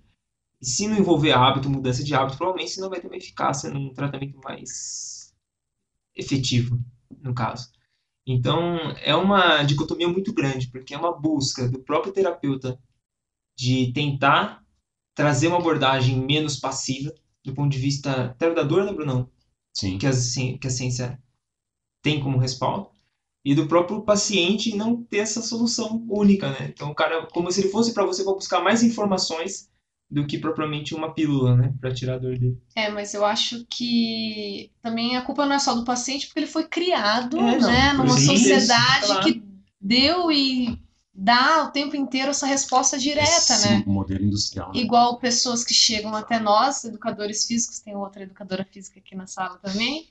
e 0.65 0.67
se 0.67 0.89
não 0.89 0.97
envolver 0.97 1.33
hábito, 1.33 1.69
mudança 1.69 2.03
de 2.03 2.15
hábito, 2.15 2.39
provavelmente 2.39 2.73
você 2.73 2.81
não 2.81 2.89
vai 2.89 2.99
ter 2.99 3.07
uma 3.07 3.19
eficácia 3.19 3.69
num 3.69 3.93
tratamento 3.93 4.41
mais 4.43 5.31
efetivo, 6.17 6.83
no 7.21 7.35
caso. 7.35 7.71
Então, 8.27 8.79
é 9.03 9.15
uma 9.15 9.63
dicotomia 9.63 10.09
muito 10.09 10.33
grande, 10.33 10.69
porque 10.69 10.95
é 10.95 10.99
uma 10.99 11.13
busca 11.13 11.69
do 11.69 11.81
próprio 11.81 12.15
terapeuta 12.15 12.81
de 13.55 13.93
tentar 13.93 14.65
trazer 15.15 15.49
uma 15.49 15.59
abordagem 15.59 16.19
menos 16.19 16.57
passiva, 16.57 17.15
do 17.45 17.53
ponto 17.53 17.71
de 17.71 17.79
vista 17.79 18.35
dor, 18.67 18.87
né, 18.87 18.93
Brunão? 18.95 19.29
Sim. 19.71 19.99
Que 19.99 20.07
a, 20.07 20.13
que 20.13 20.67
a 20.67 20.71
ciência 20.71 21.23
tem 22.01 22.23
como 22.23 22.39
respaldo, 22.39 22.89
e 23.45 23.55
do 23.55 23.69
próprio 23.69 24.01
paciente 24.01 24.75
não 24.75 25.03
ter 25.05 25.19
essa 25.19 25.43
solução 25.43 26.07
única, 26.09 26.49
né? 26.53 26.71
Então, 26.73 26.91
o 26.91 26.95
cara, 26.95 27.27
como 27.27 27.53
se 27.53 27.61
ele 27.61 27.69
fosse 27.69 27.93
para 27.93 28.07
você 28.07 28.25
para 28.25 28.33
buscar 28.33 28.63
mais 28.63 28.83
informações 28.83 29.69
do 30.11 30.27
que 30.27 30.39
propriamente 30.39 30.95
uma 30.95 31.13
pílula, 31.13 31.57
né, 31.57 31.75
para 31.81 31.93
tirar 31.93 32.15
a 32.15 32.19
dor 32.19 32.39
dele. 32.39 32.61
É, 32.77 32.89
mas 32.91 33.15
eu 33.15 33.25
acho 33.25 33.65
que 33.69 34.71
também 34.83 35.17
a 35.17 35.23
culpa 35.23 35.47
não 35.47 35.55
é 35.55 35.59
só 35.59 35.75
do 35.75 35.85
paciente, 35.85 36.27
porque 36.27 36.41
ele 36.41 36.47
foi 36.47 36.69
criado, 36.69 37.39
é, 37.39 37.59
né, 37.59 37.93
numa 37.95 38.17
sociedade 38.19 39.07
claro. 39.07 39.25
que 39.25 39.43
deu 39.81 40.31
e 40.31 40.79
dá 41.15 41.65
o 41.65 41.71
tempo 41.71 41.95
inteiro 41.95 42.31
essa 42.31 42.47
resposta 42.47 42.99
direta, 42.99 43.29
Esse 43.29 43.69
né? 43.69 43.85
modelo 43.87 44.25
industrial. 44.25 44.73
Né? 44.73 44.81
Igual 44.81 45.19
pessoas 45.19 45.65
que 45.65 45.73
chegam 45.73 46.15
até 46.15 46.41
nós, 46.41 46.85
educadores 46.85 47.47
físicos, 47.47 47.79
tem 47.79 47.95
outra 47.95 48.25
educadora 48.25 48.65
física 48.65 48.99
aqui 48.99 49.15
na 49.15 49.27
sala 49.27 49.59
também, 49.59 50.09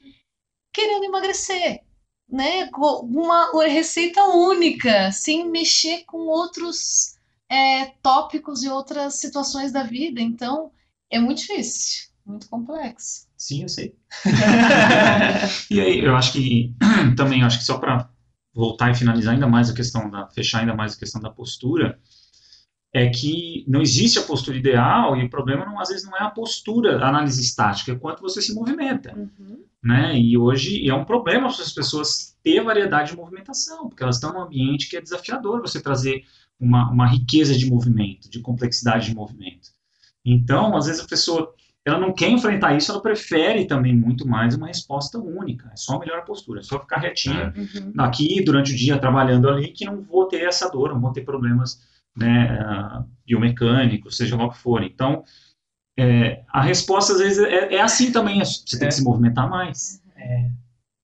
querendo 0.73 1.03
emagrecer, 1.03 1.81
né? 2.29 2.69
Uma, 2.73 3.51
uma 3.51 3.67
receita 3.67 4.23
única, 4.25 5.11
sem 5.11 5.49
mexer 5.49 6.03
com 6.05 6.27
outros 6.27 7.12
é, 7.53 7.85
tópicos 8.01 8.63
e 8.63 8.69
outras 8.69 9.19
situações 9.19 9.71
da 9.71 9.83
vida. 9.83 10.19
Então, 10.19 10.71
é 11.11 11.19
muito 11.19 11.39
difícil, 11.39 12.09
muito 12.25 12.49
complexo. 12.49 13.27
Sim, 13.37 13.61
eu 13.63 13.69
sei. 13.69 13.95
e 15.69 15.79
aí, 15.79 15.99
eu 15.99 16.15
acho 16.15 16.33
que 16.33 16.73
também, 17.15 17.43
acho 17.43 17.59
que 17.59 17.65
só 17.65 17.77
para 17.77 18.09
voltar 18.53 18.91
e 18.91 18.95
finalizar 18.95 19.33
ainda 19.33 19.47
mais 19.47 19.69
a 19.69 19.73
questão 19.73 20.09
da, 20.09 20.27
fechar 20.27 20.61
ainda 20.61 20.75
mais 20.75 20.95
a 20.95 20.99
questão 20.99 21.21
da 21.21 21.29
postura, 21.29 21.99
é 22.95 23.09
que 23.09 23.65
não 23.67 23.81
existe 23.81 24.19
a 24.19 24.23
postura 24.23 24.57
ideal 24.57 25.17
e 25.17 25.25
o 25.25 25.29
problema 25.29 25.65
não, 25.65 25.79
às 25.79 25.89
vezes 25.89 26.05
não 26.05 26.15
é 26.15 26.21
a 26.21 26.29
postura, 26.29 27.03
a 27.03 27.09
análise 27.09 27.41
estática, 27.41 27.91
é 27.91 27.95
quanto 27.95 28.21
você 28.21 28.39
se 28.41 28.53
movimenta, 28.53 29.13
Uhum. 29.15 29.63
né? 29.83 30.17
E 30.17 30.37
hoje 30.37 30.87
é 30.87 30.93
um 30.93 31.03
problema 31.03 31.51
para 31.51 31.63
as 31.63 31.71
pessoas 31.71 32.37
ter 32.43 32.63
variedade 32.63 33.11
de 33.11 33.17
movimentação, 33.17 33.89
porque 33.89 34.03
elas 34.03 34.17
estão 34.17 34.31
num 34.33 34.41
ambiente 34.41 34.87
que 34.89 34.95
é 34.97 35.01
desafiador 35.01 35.61
você 35.61 35.81
trazer 35.81 36.23
uma, 36.59 36.89
uma 36.91 37.07
riqueza 37.07 37.57
de 37.57 37.65
movimento, 37.69 38.29
de 38.29 38.39
complexidade 38.41 39.07
de 39.09 39.15
movimento. 39.15 39.69
Então, 40.25 40.75
às 40.77 40.85
vezes 40.85 41.01
a 41.03 41.07
pessoa 41.07 41.53
ela 41.85 41.99
não 41.99 42.13
quer 42.13 42.29
enfrentar 42.29 42.77
isso, 42.77 42.89
ela 42.91 43.01
prefere 43.01 43.65
também 43.65 43.93
muito 43.93 44.25
mais 44.25 44.55
uma 44.55 44.67
resposta 44.67 45.19
única. 45.19 45.69
É 45.73 45.75
só 45.75 45.99
melhorar 45.99 46.19
a 46.21 46.25
postura, 46.25 46.61
é 46.61 46.63
só 46.63 46.79
ficar 46.79 46.99
retinho 46.99 47.51
Uhum. 47.57 47.93
aqui 47.97 48.41
durante 48.41 48.71
o 48.71 48.75
dia 48.75 48.97
trabalhando 48.97 49.49
ali 49.49 49.67
que 49.67 49.83
não 49.83 50.01
vou 50.01 50.25
ter 50.29 50.43
essa 50.47 50.69
dor, 50.69 50.93
não 50.93 51.01
vou 51.01 51.11
ter 51.11 51.25
problemas 51.25 51.81
né, 52.15 52.57
ah, 52.61 53.03
biomecânicos, 53.25 54.15
seja 54.15 54.37
lá 54.37 54.45
o 54.45 54.51
que 54.51 54.57
for. 54.59 54.81
Então, 54.81 55.23
é, 55.99 56.43
a 56.47 56.61
resposta 56.61 57.13
às 57.13 57.19
vezes 57.19 57.39
é, 57.39 57.75
é 57.75 57.81
assim 57.81 58.11
também, 58.13 58.39
é- 58.41 58.45
você 58.45 58.77
tem 58.79 58.85
É. 58.85 58.89
que 58.89 58.95
se 58.95 59.03
movimentar 59.03 59.49
mais. 59.49 60.01
É. 60.15 60.49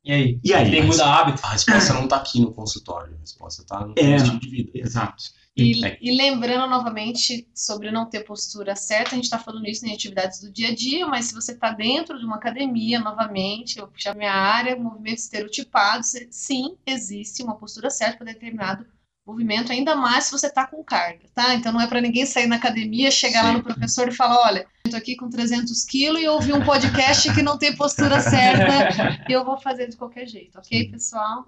E 0.10 0.12
aí? 0.12 0.40
E 0.44 0.54
aí? 0.56 0.72
Tem 0.72 0.82
que 0.82 0.88
mudar 0.88 1.20
hábito. 1.20 1.40
A 1.46 1.52
resposta 1.52 1.94
não 1.94 2.06
está 2.06 2.16
aqui 2.16 2.42
no 2.42 2.52
consultório, 2.52 3.16
a 3.16 3.20
resposta 3.20 3.62
está 3.62 3.86
no 3.86 3.94
É. 3.96 4.16
estilo 4.16 4.40
de 4.40 4.50
vida. 4.50 4.72
Exato. 4.74 5.24
E, 5.56 5.86
É. 5.86 6.00
e 6.02 6.18
lembrando 6.18 6.68
novamente 6.68 7.48
sobre 7.54 7.92
não 7.92 8.10
ter 8.10 8.24
postura 8.24 8.76
certa, 8.76 9.12
a 9.12 9.16
gente 9.16 9.26
está 9.26 9.38
falando 9.38 9.68
isso 9.68 9.86
em 9.86 9.94
atividades 9.94 10.40
do 10.42 10.52
dia 10.52 10.70
a 10.70 10.74
dia, 10.76 11.06
mas 11.06 11.26
se 11.26 11.36
você 11.36 11.52
está 11.52 11.72
dentro 11.72 12.18
de 12.18 12.26
uma 12.26 12.38
academia, 12.38 13.00
novamente, 13.00 13.78
eu 13.78 13.88
puxar 13.88 14.16
minha 14.16 14.34
área, 14.34 14.76
movimentos 14.76 15.26
estereotipados, 15.26 16.14
sim, 16.32 16.76
existe 16.88 17.44
uma 17.44 17.56
postura 17.56 17.92
certa 17.92 18.18
para 18.18 18.34
determinado 18.34 18.86
movimento, 19.30 19.72
ainda 19.72 19.96
mais 19.96 20.26
se 20.26 20.32
você 20.32 20.48
está 20.48 20.66
com 20.66 20.84
carga, 20.84 21.26
tá? 21.34 21.54
Então 21.54 21.72
não 21.72 21.82
é 21.82 21.88
para 21.88 22.02
ninguém 22.02 22.26
sair 22.26 22.48
na 22.48 22.56
academia, 22.56 23.12
chegar 23.12 23.44
lá 23.44 23.50
Sim. 23.50 23.58
no 23.58 23.64
professor 23.64 24.08
e 24.08 24.16
falar, 24.16 24.40
olha, 24.48 24.66
eu 24.86 24.92
tô 24.92 24.98
aqui 24.98 25.16
com 25.16 25.30
300 25.30 25.84
quilos 25.86 26.22
e 26.22 26.28
ouvi 26.28 26.52
um 26.52 26.66
podcast 26.66 27.34
que 27.34 27.42
não 27.42 27.58
tem 27.58 27.76
postura 27.76 28.20
certa 28.22 29.24
e 29.30 29.32
eu 29.32 29.46
vou 29.46 29.60
fazer 29.60 29.88
de 29.88 29.98
qualquer 29.98 30.28
jeito, 30.28 30.58
ok, 30.58 30.90
pessoal? 30.92 31.48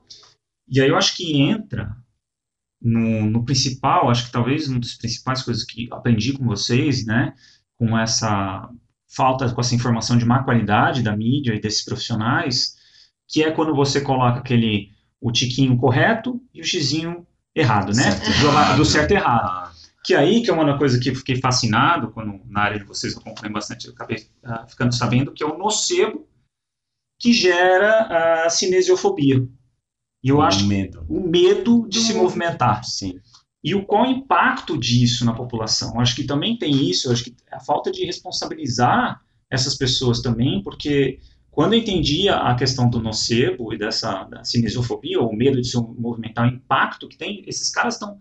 E 0.67 0.79
aí 0.79 0.89
eu 0.89 0.97
acho 0.97 1.15
que 1.15 1.41
entra 1.41 1.95
no, 2.81 3.25
no 3.25 3.43
principal, 3.43 4.09
acho 4.09 4.27
que 4.27 4.31
talvez 4.31 4.67
uma 4.67 4.79
das 4.79 4.93
principais 4.93 5.41
coisas 5.41 5.63
que 5.63 5.87
aprendi 5.91 6.33
com 6.33 6.45
vocês, 6.45 7.05
né, 7.05 7.33
com 7.77 7.97
essa 7.97 8.69
falta, 9.07 9.51
com 9.53 9.59
essa 9.59 9.75
informação 9.75 10.17
de 10.17 10.25
má 10.25 10.43
qualidade 10.43 11.03
da 11.03 11.15
mídia 11.15 11.53
e 11.53 11.59
desses 11.59 11.83
profissionais, 11.83 12.75
que 13.27 13.43
é 13.43 13.51
quando 13.51 13.75
você 13.75 14.01
coloca 14.01 14.39
aquele, 14.39 14.91
o 15.19 15.31
tiquinho 15.31 15.77
correto 15.77 16.41
e 16.53 16.61
o 16.61 16.63
xizinho 16.63 17.25
errado, 17.55 17.87
né, 17.93 18.11
Certo, 18.11 18.39
do, 18.39 18.47
errado. 18.47 18.77
do 18.77 18.85
certo 18.85 19.11
e 19.11 19.15
errado. 19.15 19.71
Que 20.03 20.15
aí, 20.15 20.41
que 20.41 20.49
é 20.49 20.53
uma 20.53 20.77
coisa 20.77 20.99
que 20.99 21.09
eu 21.09 21.15
fiquei 21.15 21.35
fascinado, 21.39 22.11
quando 22.11 22.41
na 22.49 22.61
área 22.61 22.79
de 22.79 22.85
vocês 22.85 23.13
eu 23.13 23.19
acompanho 23.19 23.53
bastante, 23.53 23.87
eu 23.87 23.93
acabei 23.93 24.25
ah, 24.43 24.65
ficando 24.67 24.93
sabendo, 24.95 25.31
que 25.31 25.43
é 25.43 25.45
o 25.45 25.57
nocebo 25.57 26.27
que 27.19 27.31
gera 27.33 28.45
a 28.45 28.49
cinesiofobia. 28.49 29.47
E 30.23 30.29
eu 30.29 30.37
o 30.37 30.41
acho 30.41 30.65
medo. 30.65 31.05
o 31.07 31.19
medo 31.19 31.87
de 31.87 31.99
se 31.99 32.13
movimento. 32.13 32.23
movimentar. 32.23 32.83
Sim. 32.83 33.19
E 33.63 33.75
o 33.75 33.85
qual 33.85 34.05
é 34.05 34.07
o 34.07 34.11
impacto 34.11 34.75
disso 34.77 35.23
na 35.23 35.33
população? 35.33 35.99
Acho 35.99 36.15
que 36.15 36.23
também 36.23 36.57
tem 36.57 36.89
isso, 36.89 37.11
acho 37.11 37.23
que 37.23 37.35
a 37.51 37.59
falta 37.59 37.91
de 37.91 38.03
responsabilizar 38.05 39.21
essas 39.51 39.75
pessoas 39.75 40.19
também, 40.21 40.63
porque 40.63 41.19
quando 41.51 41.73
eu 41.73 41.79
entendi 41.79 42.29
a 42.29 42.55
questão 42.55 42.89
do 42.89 43.01
nocebo 43.01 43.73
e 43.73 43.77
dessa 43.77 44.23
da 44.23 44.43
cinesiofobia, 44.43 45.19
ou 45.19 45.35
medo 45.35 45.61
de 45.61 45.67
se 45.67 45.77
movimentar, 45.77 46.45
o 46.45 46.55
impacto 46.55 47.09
que 47.09 47.17
tem, 47.17 47.43
esses 47.45 47.69
caras 47.69 47.95
estão 47.95 48.17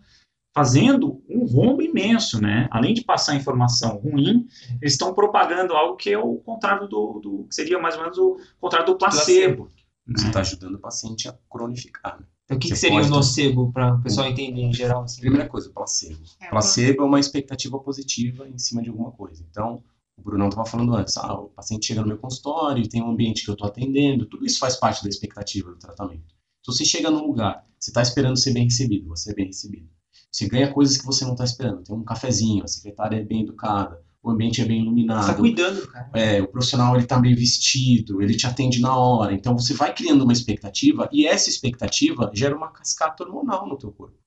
fazendo 0.52 1.22
um 1.28 1.46
rombo 1.46 1.80
imenso, 1.80 2.42
né? 2.42 2.66
Além 2.72 2.92
de 2.92 3.04
passar 3.04 3.36
informação 3.36 3.98
ruim, 3.98 4.48
eles 4.82 4.94
estão 4.94 5.14
propagando 5.14 5.74
algo 5.74 5.96
que 5.96 6.10
é 6.10 6.18
o 6.18 6.36
contrário 6.38 6.88
do, 6.88 7.20
do 7.20 7.46
que 7.48 7.54
seria 7.54 7.78
mais 7.78 7.94
ou 7.94 8.02
menos 8.02 8.18
o 8.18 8.36
contrário 8.60 8.86
do 8.86 8.98
placebo. 8.98 9.70
Você 10.08 10.24
né? 10.24 10.28
está 10.30 10.40
ajudando 10.40 10.74
o 10.74 10.80
paciente 10.80 11.28
a 11.28 11.34
cronificar. 11.48 12.18
Né? 12.18 12.26
Então, 12.44 12.56
o 12.56 12.60
que, 12.60 12.68
que 12.68 12.74
Você 12.74 12.88
seria 12.88 13.00
o 13.00 13.08
nocebo 13.08 13.72
para 13.72 13.94
o 13.94 14.02
pessoal 14.02 14.26
entender 14.26 14.62
em 14.62 14.72
geral? 14.72 15.04
Assim? 15.04 15.20
Primeira 15.20 15.48
coisa, 15.48 15.70
placebo. 15.70 16.20
É, 16.40 16.48
Placebo 16.48 17.02
é 17.04 17.06
uma 17.06 17.20
expectativa 17.20 17.78
positiva 17.78 18.48
em 18.48 18.58
cima 18.58 18.82
de 18.82 18.88
alguma 18.88 19.12
coisa. 19.12 19.46
Então, 19.48 19.84
o 20.20 20.24
Brunão 20.24 20.48
estava 20.48 20.68
falando 20.68 20.94
antes, 20.94 21.16
ah, 21.16 21.34
o 21.34 21.48
paciente 21.48 21.86
chega 21.86 22.02
no 22.02 22.08
meu 22.08 22.18
consultório, 22.18 22.88
tem 22.88 23.02
um 23.02 23.10
ambiente 23.10 23.44
que 23.44 23.50
eu 23.50 23.54
estou 23.54 23.66
atendendo, 23.66 24.26
tudo 24.26 24.44
isso 24.44 24.58
faz 24.58 24.76
parte 24.76 25.02
da 25.02 25.08
expectativa 25.08 25.70
do 25.70 25.78
tratamento. 25.78 26.34
Se 26.62 26.72
você 26.72 26.84
chega 26.84 27.10
num 27.10 27.26
lugar, 27.26 27.64
você 27.78 27.90
está 27.90 28.02
esperando 28.02 28.38
ser 28.38 28.52
bem 28.52 28.64
recebido, 28.64 29.08
você 29.08 29.30
é 29.30 29.34
bem 29.34 29.46
recebido. 29.46 29.88
Você 30.30 30.46
ganha 30.46 30.72
coisas 30.72 30.98
que 30.98 31.06
você 31.06 31.24
não 31.24 31.32
está 31.32 31.44
esperando. 31.44 31.82
Tem 31.82 31.96
um 31.96 32.04
cafezinho, 32.04 32.62
a 32.62 32.68
secretária 32.68 33.16
é 33.16 33.24
bem 33.24 33.42
educada, 33.42 34.00
o 34.22 34.30
ambiente 34.30 34.60
é 34.60 34.64
bem 34.64 34.82
iluminado. 34.82 35.26
tá 35.26 35.34
cuidando, 35.34 35.86
cara. 35.88 36.10
É, 36.14 36.42
o 36.42 36.48
profissional 36.48 36.94
ele 36.94 37.06
tá 37.06 37.18
bem 37.18 37.34
vestido, 37.34 38.22
ele 38.22 38.36
te 38.36 38.46
atende 38.46 38.80
na 38.80 38.94
hora. 38.94 39.32
Então 39.32 39.58
você 39.58 39.72
vai 39.72 39.94
criando 39.94 40.22
uma 40.22 40.32
expectativa 40.32 41.08
e 41.10 41.26
essa 41.26 41.48
expectativa 41.48 42.30
gera 42.34 42.54
uma 42.54 42.70
cascata 42.70 43.24
hormonal 43.24 43.66
no 43.66 43.78
teu 43.78 43.90
corpo. 43.90 44.18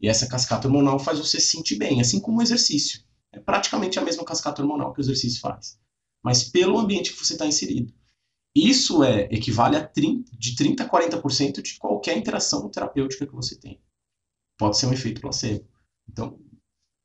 E 0.00 0.08
essa 0.08 0.28
cascata 0.28 0.68
hormonal 0.68 0.98
faz 0.98 1.18
você 1.18 1.40
se 1.40 1.48
sentir 1.48 1.76
bem, 1.76 2.00
assim 2.00 2.20
como 2.20 2.38
o 2.38 2.42
exercício. 2.42 3.00
É 3.38 3.40
praticamente 3.40 3.98
a 3.98 4.02
mesma 4.02 4.24
cascata 4.24 4.60
hormonal 4.60 4.92
que 4.92 5.00
o 5.00 5.02
exercício 5.02 5.40
faz, 5.40 5.78
mas 6.22 6.42
pelo 6.42 6.76
ambiente 6.76 7.12
que 7.12 7.24
você 7.24 7.34
está 7.34 7.46
inserido. 7.46 7.94
Isso 8.54 9.04
é 9.04 9.28
equivale 9.30 9.76
a 9.76 9.86
30, 9.86 10.36
de 10.36 10.56
30 10.56 10.82
a 10.82 10.90
40% 10.90 11.62
de 11.62 11.76
qualquer 11.78 12.18
interação 12.18 12.68
terapêutica 12.68 13.26
que 13.26 13.34
você 13.34 13.56
tem. 13.56 13.80
Pode 14.58 14.76
ser 14.76 14.86
um 14.86 14.92
efeito 14.92 15.20
placebo. 15.20 15.64
Então, 16.08 16.40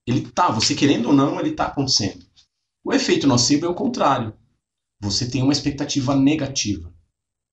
ele 0.07 0.31
tá, 0.31 0.49
você 0.49 0.73
querendo 0.73 1.09
ou 1.09 1.13
não, 1.13 1.39
ele 1.39 1.53
tá 1.53 1.67
acontecendo. 1.67 2.25
O 2.83 2.91
efeito 2.91 3.27
nocebo 3.27 3.67
é 3.67 3.69
o 3.69 3.75
contrário. 3.75 4.35
Você 4.99 5.29
tem 5.29 5.43
uma 5.43 5.53
expectativa 5.53 6.15
negativa. 6.15 6.91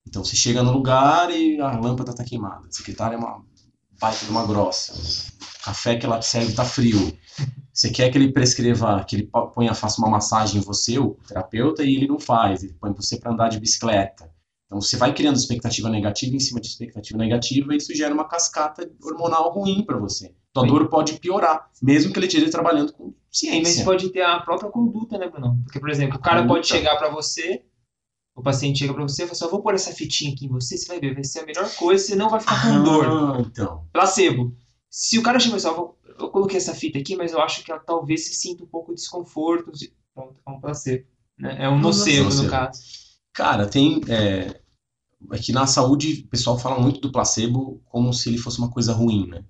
Então 0.07 0.24
você 0.24 0.35
chega 0.35 0.62
no 0.62 0.72
lugar 0.72 1.31
e 1.31 1.61
a 1.61 1.78
lâmpada 1.78 2.12
está 2.12 2.24
queimada. 2.24 2.66
A 2.66 2.72
secretária 2.72 3.16
é 3.16 3.18
uma 3.18 3.45
baita 4.01 4.24
de 4.24 4.31
uma 4.31 4.47
grossa. 4.47 4.95
O 4.95 5.64
café 5.64 5.97
que 5.97 6.07
ela 6.07 6.22
serve 6.22 6.51
está 6.51 6.64
frio. 6.64 7.16
Você 7.73 7.91
quer 7.91 8.11
que 8.11 8.18
ele 8.18 8.33
prescreva, 8.33 9.05
que 9.05 9.16
ele 9.16 9.27
po- 9.27 9.49
ponha, 9.49 9.75
faça 9.75 10.01
uma 10.01 10.11
massagem 10.11 10.61
em 10.61 10.64
você, 10.64 10.99
o 10.99 11.16
terapeuta, 11.27 11.85
e 11.85 11.95
ele 11.95 12.07
não 12.09 12.18
faz. 12.18 12.62
Ele 12.62 12.75
põe 12.81 12.93
você 12.93 13.18
para 13.18 13.33
andar 13.33 13.49
de 13.49 13.61
bicicleta. 13.61 14.31
Então 14.66 14.81
você 14.81 14.97
vai 14.97 15.12
criando 15.12 15.37
expectativa 15.37 15.89
negativa 15.89 16.35
em 16.37 16.41
cima 16.41 16.61
de 16.61 16.68
expectativa 16.68 17.18
negativa 17.18 17.75
e 17.75 17.77
isso 17.79 17.93
gera 17.95 18.14
uma 18.14 18.29
cascata 18.29 18.89
hormonal 19.03 19.53
ruim 19.53 19.85
para 19.85 19.99
você. 19.99 20.33
Tua 20.53 20.64
dor 20.66 20.89
pode 20.89 21.14
piorar, 21.18 21.68
mesmo 21.83 22.12
que 22.12 22.18
ele 22.18 22.27
esteja 22.27 22.51
trabalhando 22.51 22.93
com 22.93 23.07
Mas 23.07 23.14
ciência. 23.31 23.85
pode 23.85 24.11
ter 24.11 24.23
a 24.23 24.39
própria 24.41 24.71
conduta, 24.71 25.16
né, 25.18 25.29
Bruno? 25.29 25.61
Porque, 25.64 25.79
por 25.81 25.91
exemplo, 25.91 26.16
o 26.18 26.21
cara 26.21 26.47
pode 26.47 26.66
chegar 26.68 26.97
pra 26.99 27.09
você, 27.09 27.62
o 28.35 28.43
paciente 28.43 28.79
chega 28.81 28.95
pra 28.95 29.03
você 29.03 29.23
e 29.23 29.27
fala 29.27 29.33
assim, 29.33 29.45
eu 29.45 29.51
vou 29.51 29.62
pôr 29.62 29.75
essa 29.75 29.93
fitinha 29.93 30.33
aqui 30.33 30.47
em 30.47 30.49
você, 30.49 30.77
você 30.77 30.87
vai 30.87 31.01
ver, 31.01 31.14
vai 31.14 31.25
ser 31.25 31.41
a 31.41 31.47
melhor 31.47 31.68
coisa, 31.77 32.05
você 32.05 32.14
não 32.16 32.29
vai 32.31 32.41
ficar 32.41 32.62
com 32.62 32.83
dor. 32.83 33.07
Ah, 33.07 33.41
então. 33.41 33.87
Placebo. 33.93 34.57
Se 34.89 35.18
o 35.18 35.23
cara 35.23 35.39
chega 35.39 35.57
e 35.57 35.61
fala 35.61 35.75
assim, 35.83 35.93
eu, 36.21 36.27
eu 36.27 36.31
coloquei 36.31 36.57
essa 36.59 36.75
fita 36.75 36.99
aqui, 36.99 37.16
mas 37.16 37.33
eu 37.33 37.41
acho 37.41 37.64
que 37.64 37.71
ela 37.71 37.81
talvez 37.81 38.27
se 38.27 38.35
sinta 38.35 38.64
um 38.64 38.68
pouco 38.68 38.93
de 38.95 39.01
desconforto. 39.01 39.73
de- 39.73 39.93
Pronto, 40.14 40.37
é 40.47 40.51
um 40.51 40.61
placebo. 40.61 41.07
Né? 41.39 41.57
É 41.64 41.68
um 41.68 41.79
nocebo, 41.79 42.25
nocebo. 42.25 42.45
no 42.45 42.51
caso. 42.51 42.81
Cara, 43.33 43.66
tem. 43.66 44.01
É, 44.09 44.61
aqui 45.31 45.53
na 45.53 45.66
saúde, 45.66 46.25
o 46.27 46.29
pessoal 46.29 46.59
fala 46.59 46.81
muito 46.81 47.01
do 47.01 47.12
placebo 47.12 47.83
como 47.87 48.12
se 48.12 48.29
ele 48.29 48.39
fosse 48.39 48.59
uma 48.59 48.71
coisa 48.71 48.93
ruim, 48.93 49.27
né? 49.29 49.45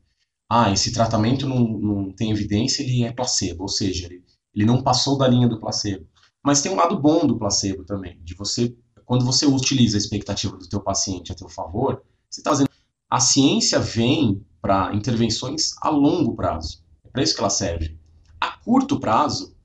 Ah, 0.49 0.73
esse 0.73 0.93
tratamento 0.93 1.47
não, 1.49 1.61
não 1.61 2.13
tem 2.13 2.31
evidência, 2.31 2.83
ele 2.83 3.05
é 3.05 3.13
placebo, 3.13 3.63
ou 3.63 3.69
seja, 3.69 4.07
ele, 4.07 4.25
ele 4.55 4.67
não 4.67 4.83
passou 4.83 5.17
da 5.17 5.29
linha 5.29 5.49
do 5.49 5.61
placebo. 5.61 6.07
Mas 6.45 6.61
tem 6.63 6.73
um 6.73 6.77
lado 6.77 6.99
bom 7.01 7.27
do 7.27 7.39
placebo 7.39 7.85
também, 7.85 8.19
de 8.23 8.35
você, 8.35 8.77
quando 9.05 9.25
você 9.25 9.47
utiliza 9.47 9.97
a 9.97 10.01
expectativa 10.01 10.57
do 10.57 10.69
teu 10.69 10.81
paciente 10.81 11.31
a 11.33 11.35
teu 11.35 11.49
favor, 11.49 12.03
você 12.29 12.41
está 12.41 12.51
fazendo. 12.51 12.69
A 13.09 13.21
ciência 13.21 13.79
vem 13.79 14.45
para 14.61 14.95
intervenções 14.95 15.75
a 15.81 15.89
longo 15.89 16.35
prazo. 16.35 16.83
É 17.05 17.09
para 17.09 17.23
isso 17.23 17.35
que 17.35 17.41
ela 17.41 17.51
serve. 17.51 17.99
A 18.41 18.53
curto 18.59 18.99
prazo, 19.01 19.57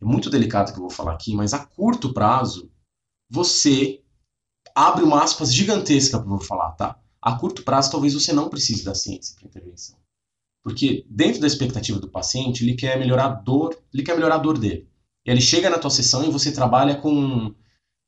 é 0.00 0.04
muito 0.04 0.30
delicado 0.30 0.72
que 0.72 0.78
eu 0.78 0.82
vou 0.82 0.90
falar 0.90 1.12
aqui, 1.12 1.34
mas 1.34 1.52
a 1.54 1.64
curto 1.64 2.12
prazo, 2.12 2.70
você 3.28 4.02
abre 4.74 5.04
uma 5.04 5.22
aspas 5.22 5.52
gigantesca 5.52 6.20
para 6.20 6.32
eu 6.32 6.40
falar, 6.40 6.72
tá? 6.72 6.98
A 7.20 7.36
curto 7.36 7.62
prazo, 7.62 7.90
talvez 7.90 8.14
você 8.14 8.32
não 8.32 8.48
precise 8.48 8.84
da 8.84 8.94
ciência 8.94 9.34
para 9.36 9.48
intervenção. 9.48 9.96
Porque 10.62 11.04
dentro 11.08 11.40
da 11.40 11.46
expectativa 11.46 11.98
do 11.98 12.10
paciente, 12.10 12.62
ele 12.62 12.74
quer 12.74 12.98
melhorar 12.98 13.26
a 13.26 13.34
dor, 13.34 13.76
ele 13.92 14.02
quer 14.02 14.14
melhorar 14.14 14.36
a 14.36 14.38
dor 14.38 14.58
dele. 14.58 14.88
E 15.24 15.30
ele 15.30 15.40
chega 15.40 15.70
na 15.70 15.78
tua 15.78 15.90
sessão 15.90 16.24
e 16.24 16.30
você 16.30 16.52
trabalha 16.52 16.96
com 16.96 17.54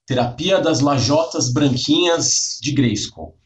terapia 0.06 0.60
das 0.60 0.80
lajotas 0.80 1.52
branquinhas 1.52 2.58
de 2.60 2.72
Grayskull. 2.72 3.39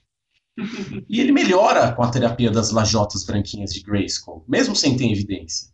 E 1.08 1.20
ele 1.20 1.32
melhora 1.32 1.92
com 1.92 2.02
a 2.02 2.10
terapia 2.10 2.50
das 2.50 2.70
lajotas 2.70 3.24
branquinhas 3.24 3.72
de 3.72 3.82
Grayskull, 3.82 4.44
mesmo 4.48 4.76
sem 4.76 4.96
ter 4.96 5.10
evidência. 5.10 5.68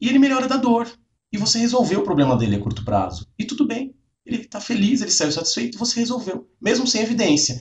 E 0.00 0.08
ele 0.08 0.18
melhora 0.18 0.48
da 0.48 0.56
dor. 0.56 0.90
E 1.32 1.38
você 1.38 1.58
resolveu 1.58 2.00
o 2.00 2.04
problema 2.04 2.36
dele 2.36 2.56
a 2.56 2.60
curto 2.60 2.84
prazo. 2.84 3.26
E 3.38 3.44
tudo 3.44 3.66
bem. 3.66 3.94
Ele 4.24 4.42
está 4.42 4.60
feliz, 4.60 5.00
ele 5.00 5.10
saiu 5.10 5.32
satisfeito, 5.32 5.78
você 5.78 5.98
resolveu, 5.98 6.48
mesmo 6.60 6.86
sem 6.86 7.02
evidência. 7.02 7.60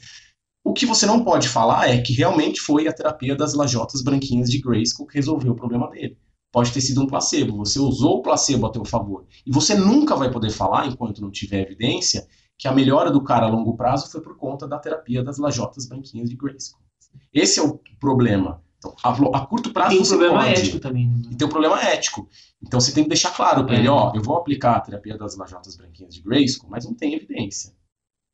O 0.64 0.74
que 0.74 0.86
você 0.86 1.06
não 1.06 1.24
pode 1.24 1.50
falar 1.50 1.90
é 1.90 2.00
que 2.02 2.14
realmente 2.14 2.62
foi 2.62 2.88
a 2.88 2.94
terapia 2.94 3.36
das 3.36 3.54
lajotas 3.54 4.04
branquinhas 4.04 4.50
de 4.50 4.60
Grayskull 4.60 5.08
que 5.08 5.16
resolveu 5.16 5.54
o 5.54 5.56
problema 5.56 5.90
dele. 5.90 6.18
Pode 6.52 6.72
ter 6.72 6.82
sido 6.82 7.02
um 7.02 7.08
placebo. 7.08 7.58
Você 7.58 7.80
usou 7.80 8.18
o 8.18 8.22
placebo 8.22 8.68
a 8.68 8.72
teu 8.72 8.86
favor. 8.86 9.26
E 9.46 9.52
você 9.52 9.74
nunca 9.74 10.16
vai 10.16 10.30
poder 10.30 10.52
falar, 10.52 10.86
enquanto 10.88 11.22
não 11.22 11.32
tiver 11.32 11.62
evidência, 11.62 12.28
que 12.62 12.68
a 12.68 12.72
melhora 12.72 13.10
do 13.10 13.24
cara 13.24 13.48
a 13.48 13.50
longo 13.50 13.76
prazo 13.76 14.12
foi 14.12 14.22
por 14.22 14.38
conta 14.38 14.68
da 14.68 14.78
terapia 14.78 15.24
das 15.24 15.40
lajotas 15.40 15.88
branquinhas 15.88 16.30
de 16.30 16.36
Grayskull. 16.36 16.80
Esse 17.34 17.60
é 17.60 17.64
o 17.64 17.80
problema. 18.00 18.62
Então, 18.78 18.96
a, 19.04 19.38
a 19.40 19.46
curto 19.48 19.74
prazo 19.74 19.90
Tem 19.96 20.00
um 20.00 20.08
problema 20.08 20.40
pode. 20.44 20.52
ético 20.54 20.80
também. 20.80 21.08
Né? 21.08 21.22
E 21.32 21.36
tem 21.36 21.48
um 21.48 21.50
problema 21.50 21.82
ético. 21.82 22.30
Então 22.62 22.80
você 22.80 22.92
tem 22.94 23.02
que 23.04 23.10
deixar 23.10 23.32
claro 23.36 23.66
para 23.66 23.76
É. 23.76 23.80
ele, 23.80 23.88
ó, 23.88 24.12
eu 24.14 24.22
vou 24.22 24.38
aplicar 24.38 24.76
a 24.76 24.80
terapia 24.80 25.18
das 25.18 25.36
lajotas 25.36 25.76
branquinhas 25.76 26.14
de 26.14 26.22
Grayskull, 26.22 26.70
mas 26.70 26.86
não 26.86 26.94
tem 26.94 27.16
evidência. 27.16 27.74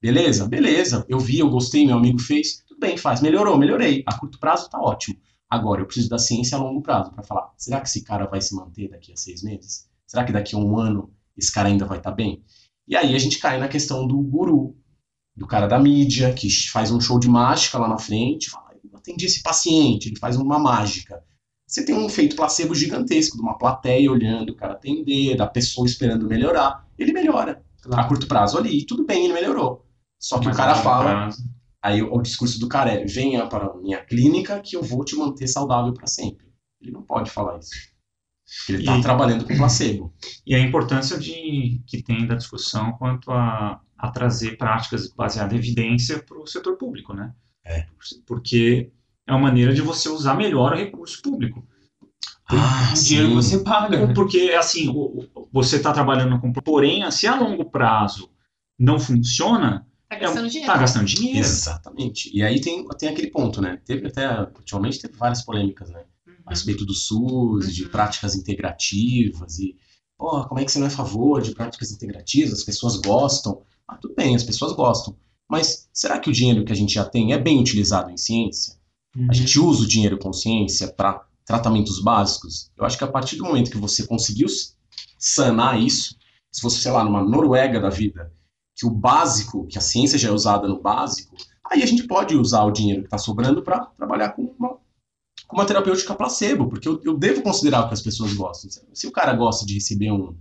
Beleza? 0.02 0.46
Beleza. 0.46 1.06
Eu 1.08 1.20
vi, 1.20 1.40
eu 1.40 1.50
gostei, 1.50 1.86
meu 1.86 1.96
amigo 1.96 2.20
fez. 2.20 2.62
Tudo 2.68 2.82
bem, 2.82 2.98
faz. 2.98 3.22
Melhorou, 3.22 3.58
melhorei. 3.58 4.04
A 4.06 4.14
curto 4.18 4.38
prazo 4.40 4.70
tá 4.70 4.78
ótimo. 4.78 5.18
Agora, 5.50 5.82
eu 5.82 5.86
preciso 5.86 6.10
da 6.10 6.20
ciência 6.20 6.58
a 6.58 6.62
longo 6.62 6.82
prazo 6.82 7.12
para 7.14 7.24
falar, 7.24 7.50
será 7.58 7.80
que 7.80 7.88
esse 7.88 8.04
cara 8.04 8.26
vai 8.28 8.42
se 8.42 8.54
manter 8.54 8.90
daqui 8.90 9.14
a 9.14 9.16
seis 9.16 9.42
meses? 9.42 9.88
Será 10.06 10.26
que 10.26 10.34
daqui 10.34 10.54
a 10.54 10.60
um 10.60 10.78
ano 10.78 11.10
esse 11.38 11.50
cara 11.50 11.70
ainda 11.70 11.86
vai 11.86 12.00
estar 12.00 12.12
bem? 12.12 12.44
E 12.88 12.96
aí 12.96 13.14
a 13.16 13.20
gente 13.20 13.40
cai 13.40 13.60
na 13.60 13.68
questão 13.68 14.08
do 14.08 14.18
guru, 14.22 14.76
do 15.36 15.46
cara 15.46 15.68
da 15.68 15.78
mídia, 15.80 16.34
que 16.34 16.50
faz 16.70 16.92
um 16.92 17.00
show 17.02 17.20
de 17.20 17.28
mágica 17.30 17.78
lá 17.78 17.88
na 17.88 17.98
frente, 17.98 18.50
fala, 18.50 18.72
eu 18.84 18.98
atendi 18.98 19.26
esse 19.26 19.42
paciente, 19.44 20.10
ele 20.10 20.20
faz 20.20 20.38
uma 20.38 20.58
mágica. 20.58 21.22
Você 21.68 21.84
tem 21.84 21.94
um 21.94 22.06
efeito 22.06 22.36
placebo 22.36 22.74
gigantesco 22.74 23.36
de 23.36 23.44
uma 23.44 23.58
plateia 23.58 24.10
olhando 24.10 24.52
o 24.52 24.56
cara 24.56 24.74
atender, 24.74 25.36
da 25.36 25.46
pessoa 25.46 25.86
esperando 25.86 26.26
melhorar. 26.26 26.88
Ele 26.98 27.12
melhora 27.12 27.62
a 27.86 27.90
Claro. 27.90 28.08
curto 28.08 28.28
prazo 28.28 28.58
ali, 28.58 28.86
tudo 28.86 29.06
bem, 29.06 29.26
ele 29.26 29.34
melhorou. 29.34 29.86
Só 30.20 30.40
que 30.40 30.46
Mas 30.46 30.56
o 30.56 30.58
cara 30.58 30.72
a 30.72 30.76
fala, 30.76 31.04
prazo, 31.12 31.44
aí 31.82 32.02
o, 32.02 32.14
o 32.14 32.22
discurso 32.22 32.60
do 32.60 32.68
cara 32.68 32.92
é: 32.92 33.06
venha 33.06 33.46
para 33.48 33.68
a 33.68 33.78
minha 33.78 34.04
clínica 34.04 34.60
que 34.62 34.76
eu 34.76 34.82
vou 34.82 35.04
te 35.06 35.16
manter 35.16 35.48
saudável 35.48 35.94
para 35.94 36.08
sempre. 36.08 36.48
Ele 36.82 36.92
não 36.92 37.04
pode 37.04 37.30
falar 37.30 37.60
isso. 37.60 37.72
Ele 38.70 38.80
está 38.80 39.02
trabalhando 39.02 39.46
com 39.46 39.56
placebo. 39.58 40.14
E 40.46 40.56
a 40.56 40.60
importância 40.60 41.18
de, 41.18 41.82
que 41.86 42.02
tem 42.02 42.26
da 42.26 42.36
discussão 42.36 42.94
quanto 42.94 43.32
a, 43.32 43.82
a 43.98 44.12
trazer 44.12 44.58
práticas 44.58 45.08
baseadas 45.10 45.54
em 45.54 45.58
evidência 45.58 46.24
para 46.24 46.38
o 46.40 46.48
setor 46.48 46.78
público, 46.78 47.14
né? 47.14 47.34
É. 47.66 47.86
Porque 48.26 48.92
é 49.28 49.32
uma 49.32 49.42
maneira 49.42 49.74
de 49.74 49.82
você 49.82 50.08
usar 50.08 50.36
melhor 50.36 50.74
o 50.74 50.78
recurso 50.78 51.22
público. 51.22 51.68
Ah, 52.50 52.94
o 52.96 53.04
dinheiro 53.04 53.30
que 53.30 53.36
você 53.36 53.60
paga. 53.60 54.08
né? 54.08 54.14
Porque, 54.14 54.52
assim, 54.58 54.90
você 55.52 55.76
está 55.76 55.92
trabalhando 55.92 56.40
com... 56.40 56.54
Porém, 56.54 57.10
se 57.12 57.28
a 57.28 57.36
longo 57.36 57.70
prazo 57.70 58.32
não 58.80 58.98
funciona, 59.00 59.86
Tá 60.10 60.18
gastando 60.18 60.48
dinheiro. 60.48 60.72
está 60.72 60.78
gastando 60.80 61.06
dinheiro. 61.06 61.40
Exatamente. 61.40 62.32
E 62.34 62.42
aí 62.42 62.62
tem, 62.62 62.88
tem 62.98 63.10
aquele 63.10 63.30
ponto, 63.30 63.62
né? 63.62 63.82
Teve 63.86 64.08
até, 64.08 64.40
ultimamente 64.40 65.02
teve 65.02 65.18
várias 65.18 65.44
polêmicas, 65.44 65.90
né? 65.90 66.06
A 66.48 66.52
respeito 66.52 66.86
do 66.86 66.94
SUS, 66.94 67.76
de 67.76 67.84
Uhum. 67.84 67.90
práticas 67.90 68.36
integrativas 68.36 69.60
e, 69.60 69.76
porra, 70.18 70.48
como 70.48 70.60
é 70.60 70.66
que 70.66 70.72
você 70.72 70.80
não 70.80 70.88
é 70.88 70.90
a 70.90 70.94
favor 70.94 71.42
de 71.42 71.54
práticas 71.54 71.92
integrativas? 71.92 72.54
As 72.54 72.64
pessoas 72.64 72.96
gostam. 72.96 73.62
Ah, 73.88 73.98
tudo 73.98 74.16
bem, 74.16 74.36
as 74.36 74.44
pessoas 74.44 74.74
gostam. 74.74 75.16
Mas 75.50 75.88
será 75.94 76.20
que 76.20 76.30
o 76.30 76.34
dinheiro 76.34 76.66
que 76.66 76.72
a 76.72 76.76
gente 76.76 76.94
já 76.94 77.06
tem 77.06 77.34
é 77.34 77.38
bem 77.38 77.60
utilizado 77.60 78.10
em 78.10 78.18
ciência? 78.18 78.76
Uhum. 79.16 79.28
A 79.30 79.34
gente 79.34 79.60
usa 79.60 79.84
o 79.84 79.88
dinheiro 79.88 80.18
com 80.18 80.34
ciência 80.34 80.88
para 80.92 81.26
tratamentos 81.46 82.02
básicos? 82.02 82.72
Eu 82.78 82.86
acho 82.86 82.98
que 82.98 83.04
a 83.04 83.08
partir 83.08 83.38
do 83.38 83.46
momento 83.46 83.72
que 83.72 83.78
você 83.78 84.06
conseguiu 84.06 84.48
sanar 85.18 85.82
isso, 85.82 86.16
se 86.52 86.62
fosse, 86.62 86.82
sei 86.82 86.92
lá, 86.92 87.04
numa 87.04 87.24
Noruega 87.24 87.80
da 87.80 87.90
vida, 87.90 88.32
que 88.76 88.86
o 88.86 88.90
básico, 88.90 89.66
que 89.68 89.78
a 89.78 89.82
ciência 89.82 90.20
já 90.20 90.30
é 90.30 90.32
usada 90.32 90.68
no 90.68 90.82
básico, 90.82 91.36
aí 91.70 91.82
a 91.82 91.86
gente 91.86 92.04
pode 92.06 92.36
usar 92.36 92.64
o 92.64 92.72
dinheiro 92.72 93.02
que 93.02 93.08
está 93.08 93.18
sobrando 93.18 93.64
para 93.64 93.86
trabalhar 93.98 94.30
com 94.30 94.44
uma, 94.60 94.78
com 95.48 95.56
uma 95.56 95.66
terapêutica 95.66 96.14
placebo, 96.16 96.68
porque 96.68 96.88
eu, 96.88 97.00
eu 97.04 97.18
devo 97.18 97.42
considerar 97.42 97.82
o 97.86 97.88
que 97.88 97.94
as 97.94 98.02
pessoas 98.02 98.34
gostam. 98.34 98.70
Se, 98.70 98.82
se 98.94 99.08
o 99.08 99.12
cara 99.12 99.34
gosta 99.34 99.66
de 99.66 99.76
receber 99.76 100.12
um 100.12 100.36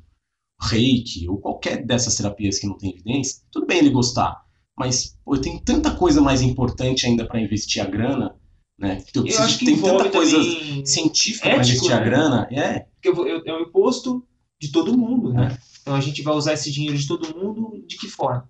reiki 0.61 1.29
ou 1.29 1.39
qualquer 1.39 1.85
dessas 1.85 2.17
terapias 2.17 2.59
que 2.59 2.67
não 2.67 2.77
tem 2.79 2.91
evidência, 2.91 3.43
tudo 3.53 3.67
bem 3.67 3.79
ele 3.79 3.91
gostar. 3.91 4.43
Mas 4.79 5.17
pô, 5.25 5.35
eu 5.37 5.41
tenho 5.41 5.61
tanta 5.61 5.91
coisa 5.95 6.21
mais 6.21 6.43
importante 6.43 7.07
ainda 7.07 7.27
para 7.27 7.41
investir 7.41 7.83
a 7.83 7.87
grana, 7.87 8.35
né? 8.79 8.99
Eu, 9.15 9.21
Eu 9.21 9.23
preciso- 9.23 9.45
acho 9.45 9.59
que 9.59 9.65
tem 9.67 9.81
tanta 9.81 10.11
coisa 10.11 10.37
científica 10.85 11.49
para 11.51 11.59
investir 11.59 11.93
a 11.93 11.99
né? 12.01 12.05
grana. 12.05 12.49
É, 12.51 12.81
Porque 12.81 13.09
eu 13.09 13.27
eu- 13.27 13.43
é 13.47 13.53
um 13.55 13.63
imposto 13.63 14.27
de 14.61 14.71
todo 14.73 14.97
mundo, 14.97 15.33
né? 15.33 15.57
Então 15.83 15.95
a 15.95 16.01
gente 16.01 16.21
vai 16.23 16.35
usar 16.35 16.55
esse 16.55 16.71
dinheiro 16.73 16.97
de 16.99 17.07
todo 17.07 17.35
mundo 17.39 17.85
de 17.87 17.97
que 17.97 18.09
forma? 18.09 18.49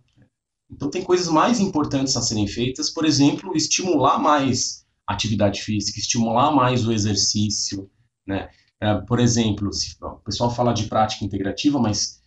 Então 0.71 0.89
tem 0.91 1.03
coisas 1.03 1.29
mais 1.29 1.61
importantes 1.61 2.17
a 2.17 2.23
serem 2.23 2.47
feitas, 2.49 2.91
por 2.91 3.05
exemplo, 3.05 3.55
estimular 3.57 4.19
mais 4.19 4.85
a 4.85 4.86
atividade 5.07 5.63
física, 5.63 5.99
estimular 5.99 6.51
mais 6.51 6.87
o 6.87 6.93
exercício, 6.93 7.91
né? 8.27 8.49
É, 8.81 8.95
por 8.95 9.21
exemplo, 9.21 9.73
se, 9.73 9.97
o 10.03 10.17
pessoal 10.17 10.51
fala 10.51 10.73
de 10.73 10.85
prática 10.85 11.25
integrativa, 11.25 11.79
mas 11.79 12.21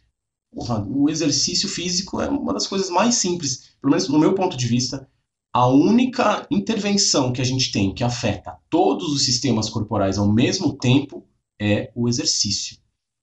porra, 0.52 0.84
o 0.88 1.10
exercício 1.10 1.70
físico 1.70 2.20
é 2.22 2.28
uma 2.28 2.54
das 2.54 2.66
coisas 2.66 2.90
mais 2.90 3.16
simples, 3.16 3.76
pelo 3.80 3.92
menos 3.92 4.10
no 4.10 4.18
meu 4.18 4.34
ponto 4.34 4.58
de 4.58 4.68
vista, 4.68 5.08
a 5.54 5.68
única 5.68 6.48
intervenção 6.50 7.32
que 7.34 7.42
a 7.42 7.46
gente 7.46 7.72
tem 7.72 7.94
que 7.94 8.04
afeta 8.04 8.58
todos 8.70 9.12
os 9.14 9.26
sistemas 9.26 9.70
corporais 9.70 10.18
ao 10.18 10.32
mesmo 10.32 10.78
tempo 10.78 11.28
é 11.60 11.92
o 11.96 12.08
exercício. 12.08 12.78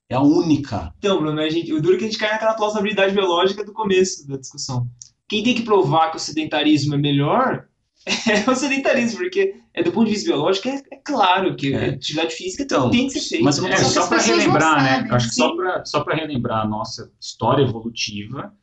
É 0.09 0.15
a 0.15 0.21
única. 0.21 0.95
Então, 0.99 1.19
Bruno, 1.19 1.41
a 1.41 1.49
gente, 1.49 1.73
o 1.73 1.81
duro 1.81 1.97
é 1.97 1.99
que 1.99 2.05
a 2.05 2.07
gente 2.07 2.19
cai 2.19 2.31
naquela 2.31 2.55
plausibilidade 2.55 3.13
biológica 3.13 3.65
do 3.65 3.73
começo 3.73 4.27
da 4.29 4.37
discussão. 4.37 4.89
Quem 5.29 5.43
tem 5.43 5.55
que 5.55 5.63
provar 5.63 6.11
que 6.11 6.17
o 6.17 6.21
sedentarismo 6.21 6.95
é 6.95 6.99
melhor 6.99 7.67
é 8.07 8.49
o 8.51 8.55
sedentarismo, 8.55 9.19
porque 9.19 9.57
é, 9.75 9.83
do 9.83 9.91
ponto 9.93 10.07
de 10.07 10.13
vista 10.13 10.29
biológico 10.31 10.69
é, 10.69 10.81
é 10.93 10.97
claro 11.05 11.57
que 11.57 11.75
É. 11.75 11.91
atividade 11.91 12.35
física 12.35 12.63
Então, 12.63 12.91
tem 12.91 13.07
que 13.09 13.19
ser 13.19 13.29
feita. 13.29 13.45
mas 13.45 13.59
É, 13.59 13.77
Só 13.79 14.07
para 14.07 14.19
relembrar, 14.23 14.83
né? 14.83 14.95
sabem, 14.97 15.13
Acho 15.13 15.29
que 15.29 15.35
só 15.35 15.51
sim. 15.51 15.57
para 15.57 15.85
só 15.85 16.05
para 16.05 16.15
relembrar 16.17 16.65
a 16.65 16.69
nossa 16.69 17.13
história 17.21 17.63
evolutiva, 17.63 18.55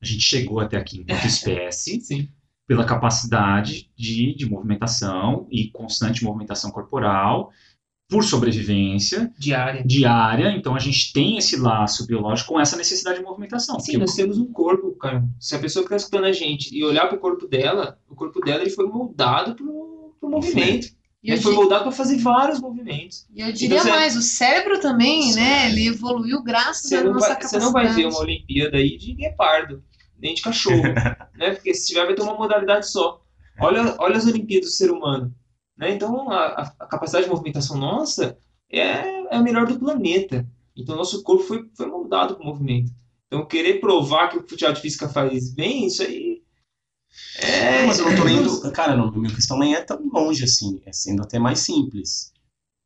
a 0.00 0.06
gente 0.06 0.22
chegou 0.22 0.60
até 0.60 0.76
aqui 0.76 1.00
enquanto 1.00 1.26
espécie 1.26 2.00
Sim. 2.02 2.28
pela 2.66 2.84
capacidade 2.84 3.90
de, 3.96 4.34
de 4.36 4.48
movimentação 4.48 5.46
e 5.50 5.68
constante 5.70 6.24
movimentação 6.24 6.70
corporal, 6.70 7.50
por 8.12 8.22
sobrevivência 8.24 9.32
Diária. 9.38 9.82
diária. 9.84 10.50
Então 10.56 10.74
a 10.74 10.78
gente 10.78 11.12
tem 11.12 11.38
esse 11.38 11.56
laço 11.56 12.06
biológico 12.06 12.52
com 12.52 12.60
essa 12.60 12.76
necessidade 12.76 13.18
de 13.18 13.24
movimentação. 13.24 13.78
Sim, 13.80 13.92
porque 13.92 13.98
nós 13.98 14.14
temos 14.14 14.38
um 14.38 14.46
corpo, 14.52 14.92
cara. 14.96 15.24
Se 15.40 15.54
a 15.54 15.58
pessoa 15.58 15.82
que 15.82 15.86
está 15.86 15.96
escutando 15.96 16.24
a 16.26 16.32
gente 16.32 16.74
e 16.76 16.84
olhar 16.84 17.06
para 17.08 17.16
o 17.16 17.20
corpo 17.20 17.46
dela, 17.46 17.98
o 18.08 18.14
corpo 18.14 18.40
dela 18.40 18.60
ele 18.62 18.70
foi 18.70 18.86
moldado 18.86 19.54
para 19.54 19.66
o 19.66 20.30
movimento. 20.30 20.88
E 21.24 21.30
eu, 21.30 21.34
Ele 21.34 21.42
foi 21.42 21.54
moldado 21.54 21.84
para 21.84 21.92
fazer 21.92 22.16
vários 22.18 22.60
movimentos. 22.60 23.26
e 23.32 23.40
eu 23.42 23.52
diria 23.52 23.76
Então, 23.76 23.84
você- 23.84 23.90
mais, 23.96 24.16
o 24.16 24.22
cérebro 24.22 24.80
também, 24.80 25.32
né? 25.34 25.60
Cérebro. 25.60 25.78
Ele 25.78 25.86
evoluiu 25.88 26.42
graças 26.42 26.88
Você 26.88 26.96
à 26.96 27.04
nossa 27.04 27.18
vai, 27.20 27.28
você 27.28 27.34
capacidade. 27.36 27.64
não 27.64 27.72
vai 27.72 27.88
ver 27.92 28.06
uma 28.06 28.18
Olimpíada 28.18 28.76
aí 28.76 28.98
de 28.98 29.14
guepardo, 29.14 29.84
nem 30.18 30.34
de 30.34 30.42
cachorro, 30.42 30.82
né? 31.38 31.50
Porque 31.52 31.72
se 31.74 31.86
tiver 31.86 32.06
vai 32.06 32.14
ter 32.16 32.22
uma 32.22 32.34
modalidade 32.34 32.90
só. 32.90 33.22
Olha, 33.60 33.94
olha 34.00 34.16
as 34.16 34.26
Olimpíadas 34.26 34.70
do 34.70 34.72
ser 34.74 34.90
humano, 34.90 35.32
né? 35.82 35.92
Então 35.92 36.30
a, 36.30 36.46
a- 36.62 36.86
capacidade 36.86 37.24
de 37.24 37.30
movimentação 37.30 37.76
nossa 37.76 38.38
é, 38.70 38.80
é 38.80 39.36
a 39.36 39.42
melhor 39.42 39.66
do 39.66 39.78
planeta. 39.78 40.48
Então 40.76 40.96
nosso 40.96 41.22
corpo 41.24 41.42
foi, 41.42 41.68
foi 41.76 41.86
moldado 41.86 42.36
para 42.36 42.44
o 42.44 42.46
movimento. 42.46 42.92
Então 43.26 43.44
querer 43.46 43.80
provar 43.80 44.28
que 44.28 44.38
o 44.38 44.48
futebol 44.48 44.72
de 44.72 44.80
física 44.80 45.08
faz 45.08 45.52
bem, 45.52 45.86
isso 45.86 46.02
aí 46.02 46.40
é. 47.36 47.84
mas 47.86 47.98
eu 47.98 48.08
não 48.08 48.16
tô 48.16 48.24
lendo. 48.24 48.72
Cara, 48.72 48.96
não, 48.96 49.10
minha 49.12 49.34
questão 49.34 49.58
nem 49.58 49.74
é 49.74 49.82
tão 49.82 50.00
longe 50.08 50.44
assim, 50.44 50.80
é 50.86 50.92
sendo 50.92 51.22
até 51.22 51.38
mais 51.38 51.58
simples. 51.58 52.32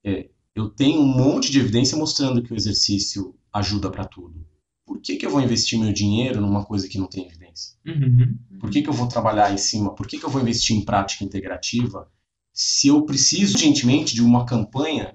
É, 0.05 0.29
eu 0.55 0.71
tenho 0.71 1.01
um 1.01 1.07
monte 1.07 1.51
de 1.53 1.61
evidência 1.61 1.99
mostrando 1.99 2.43
que 2.43 2.53
o 2.53 2.57
exercício 2.57 3.35
ajuda 3.53 3.91
para 3.91 4.07
tudo. 4.07 4.47
Por 4.87 5.01
que, 5.01 5.17
que 5.17 5.27
eu 5.27 5.31
vou 5.31 5.41
investir 5.41 5.79
meu 5.79 5.93
dinheiro 5.93 6.41
numa 6.41 6.65
coisa 6.65 6.89
que 6.89 6.99
não 6.99 7.09
tem 7.09 7.27
evidência? 7.27 7.75
Uhum. 7.87 8.39
Por 8.59 8.71
que, 8.71 8.83
que 8.83 8.89
eu 8.89 8.95
vou 8.95 9.09
trabalhar 9.09 9.53
em 9.53 9.59
cima? 9.59 9.95
Por 9.95 10.07
que, 10.07 10.19
que 10.19 10.25
eu 10.25 10.31
vou 10.31 10.41
investir 10.41 10.77
em 10.77 10.85
prática 10.85 11.25
integrativa 11.25 12.09
se 12.59 12.89
eu 12.89 13.05
preciso 13.05 13.53
urgentemente 13.55 14.15
de 14.15 14.23
uma 14.23 14.47
campanha 14.47 15.15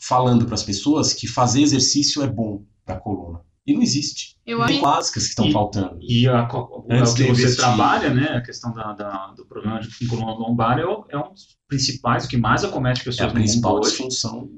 falando 0.00 0.46
para 0.46 0.54
as 0.54 0.62
pessoas 0.62 1.12
que 1.12 1.26
fazer 1.26 1.60
exercício 1.62 2.22
é 2.22 2.26
bom 2.28 2.64
para 2.84 2.94
a 2.96 3.00
coluna? 3.00 3.40
E 3.66 3.74
não 3.74 3.82
existe. 3.82 4.36
Eu 4.44 4.58
tem 4.66 4.76
acho 4.76 4.80
básicas 4.82 5.24
que 5.24 5.28
estão 5.30 5.46
E- 5.46 5.52
faltando. 5.52 5.98
E 6.02 6.26
a, 6.28 6.48
o 6.52 6.86
Antes 6.90 7.14
que 7.14 7.24
você 7.28 7.54
trabalha, 7.56 8.12
né, 8.12 8.28
a 8.36 8.42
questão 8.42 8.72
da, 8.72 8.92
da- 8.92 9.32
do 9.36 9.46
problema 9.46 9.80
de 9.80 10.06
coluna 10.08 10.32
lombar 10.32 10.78
é, 10.78 10.82
é 10.82 11.18
um 11.18 11.32
dos 11.32 11.56
principais, 11.68 12.24
o 12.24 12.28
que 12.28 12.36
mais 12.36 12.64
acomete 12.64 13.02
É 13.02 13.04
pessoas 13.04 13.20
a 13.20 13.26
no 13.28 13.34
mundo 13.34 13.42
principal 13.44 13.76
hoje. 13.78 13.90
disfunção, 13.90 14.48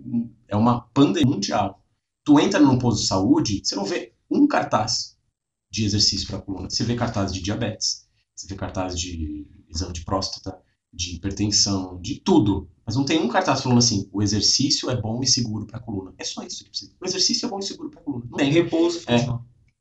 é 0.48 0.56
uma 0.56 0.82
pandemia 0.94 1.26
mundial. 1.30 1.82
Tu 2.24 2.40
entra 2.40 2.58
num 2.60 2.78
posto 2.78 3.00
de 3.02 3.06
saúde, 3.06 3.60
você 3.62 3.74
não 3.76 3.84
vê 3.84 4.14
um 4.30 4.46
cartaz 4.46 5.18
de 5.70 5.84
exercício 5.84 6.26
para 6.26 6.40
coluna. 6.40 6.70
Você 6.70 6.82
vê 6.84 6.94
cartaz 6.94 7.32
de 7.32 7.42
diabetes, 7.42 8.06
você 8.34 8.46
vê 8.46 8.54
cartaz 8.54 8.98
de 8.98 9.46
exame 9.68 9.92
de 9.92 10.02
próstata, 10.04 10.58
de 10.94 11.16
hipertensão, 11.16 11.98
de 12.00 12.20
tudo. 12.20 12.68
Mas 12.86 12.96
não 12.96 13.04
tem 13.04 13.20
um 13.20 13.28
cartaz 13.28 13.62
falando 13.62 13.78
assim, 13.78 14.08
o 14.12 14.22
exercício 14.22 14.90
é 14.90 15.00
bom 15.00 15.20
e 15.22 15.26
seguro 15.26 15.66
para 15.66 15.80
coluna. 15.80 16.12
É 16.18 16.24
só 16.24 16.42
isso 16.42 16.62
que 16.64 16.70
precisa. 16.70 16.92
O 17.00 17.06
exercício 17.06 17.46
é 17.46 17.48
bom 17.48 17.58
e 17.58 17.62
seguro 17.62 17.90
para 17.90 18.02
coluna. 18.02 18.26
Não 18.30 18.36
Tem 18.36 18.52
repouso 18.52 19.00
É. 19.06 19.26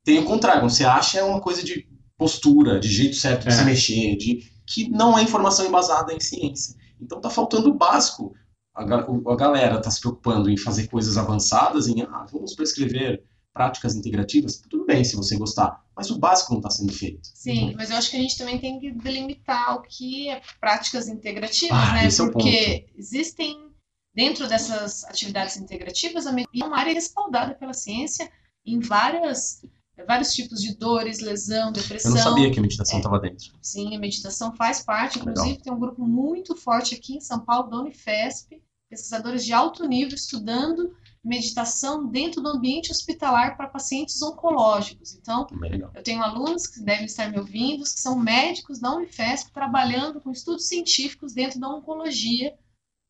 Tem 0.03 0.19
o 0.19 0.25
contrário, 0.25 0.61
quando 0.61 0.71
você 0.71 0.83
acha 0.83 1.19
é 1.19 1.23
uma 1.23 1.39
coisa 1.39 1.63
de 1.63 1.87
postura, 2.17 2.79
de 2.79 2.87
jeito 2.87 3.15
certo 3.15 3.43
de 3.43 3.49
É. 3.49 3.51
se 3.51 3.63
mexer, 3.65 4.15
de 4.15 4.51
que 4.65 4.89
não 4.89 5.17
é 5.17 5.23
informação 5.23 5.65
embasada 5.65 6.13
em 6.13 6.19
ciência. 6.19 6.75
Então 6.99 7.19
tá 7.19 7.29
faltando 7.29 7.69
o 7.69 7.73
básico. 7.73 8.33
A, 8.75 8.83
a 8.83 9.35
galera 9.35 9.81
tá 9.81 9.91
se 9.91 9.99
preocupando 9.99 10.49
em 10.49 10.57
fazer 10.57 10.87
coisas 10.87 11.17
avançadas, 11.17 11.87
em 11.87 12.01
ah, 12.01 12.25
vamos 12.31 12.55
prescrever 12.55 13.23
práticas 13.53 13.95
integrativas. 13.95 14.61
Tudo 14.69 14.85
bem 14.85 15.03
se 15.03 15.15
você 15.15 15.37
gostar, 15.37 15.83
mas 15.95 16.09
o 16.09 16.17
básico 16.17 16.51
não 16.53 16.59
está 16.59 16.69
sendo 16.71 16.91
feito. 16.91 17.19
Sim, 17.33 17.73
mas 17.75 17.91
eu 17.91 17.97
acho 17.97 18.09
que 18.09 18.17
a 18.17 18.19
gente 18.19 18.37
também 18.37 18.57
tem 18.59 18.79
que 18.79 18.91
delimitar 18.91 19.75
o 19.75 19.81
que 19.83 20.29
é 20.29 20.41
práticas 20.59 21.07
integrativas, 21.07 21.77
Ah, 21.77 21.93
né? 21.93 22.07
é 22.07 22.31
Porque 22.31 22.87
existem, 22.97 23.69
dentro 24.13 24.47
dessas 24.47 25.03
atividades 25.05 25.55
integrativas, 25.57 26.25
a 26.25 26.31
medicina 26.31 26.65
é 26.65 26.67
uma 26.67 26.79
área 26.79 26.93
respaldada 26.93 27.53
pela 27.53 27.73
ciência 27.73 28.29
em 28.65 28.79
várias, 28.79 29.63
vários 30.07 30.33
tipos 30.33 30.59
de 30.59 30.75
dores, 30.75 31.19
lesão, 31.19 31.67
Eu 31.67 31.73
depressão. 31.73 32.11
não 32.11 32.17
sabia 32.17 32.49
que 32.51 32.57
a 32.57 32.61
meditação 32.61 32.95
É. 32.95 32.99
estava 32.99 33.19
dentro. 33.19 33.53
Sim, 33.61 33.95
a 33.95 33.99
meditação 33.99 34.55
faz 34.55 34.81
parte. 34.83 35.19
Legal. 35.19 35.33
Inclusive, 35.33 35.61
tem 35.61 35.71
um 35.71 35.79
grupo 35.79 36.03
muito 36.07 36.55
forte 36.55 36.95
aqui 36.95 37.17
em 37.17 37.21
São 37.21 37.39
Paulo, 37.39 37.69
da 37.69 37.77
Unifesp, 37.77 38.59
pesquisadores 38.89 39.45
de 39.45 39.53
alto 39.53 39.85
nível 39.87 40.15
estudando 40.15 40.95
meditação 41.23 42.05
dentro 42.07 42.41
do 42.41 42.49
ambiente 42.49 42.91
hospitalar 42.91 43.55
para 43.55 43.67
pacientes 43.69 44.21
oncológicos. 44.21 45.15
Então, 45.15 45.47
legal. 45.53 45.89
eu 45.95 46.03
tenho 46.03 46.21
alunos 46.21 46.67
que 46.67 46.81
devem 46.81 47.05
estar 47.05 47.31
me 47.31 47.39
ouvindo, 47.39 47.83
que 47.83 47.89
são 47.89 48.19
médicos 48.19 48.79
da 48.79 48.93
Unifesp, 48.93 49.51
trabalhando 49.53 50.19
com 50.19 50.31
estudos 50.31 50.67
científicos 50.67 51.33
dentro 51.33 51.59
da 51.59 51.69
oncologia, 51.69 52.53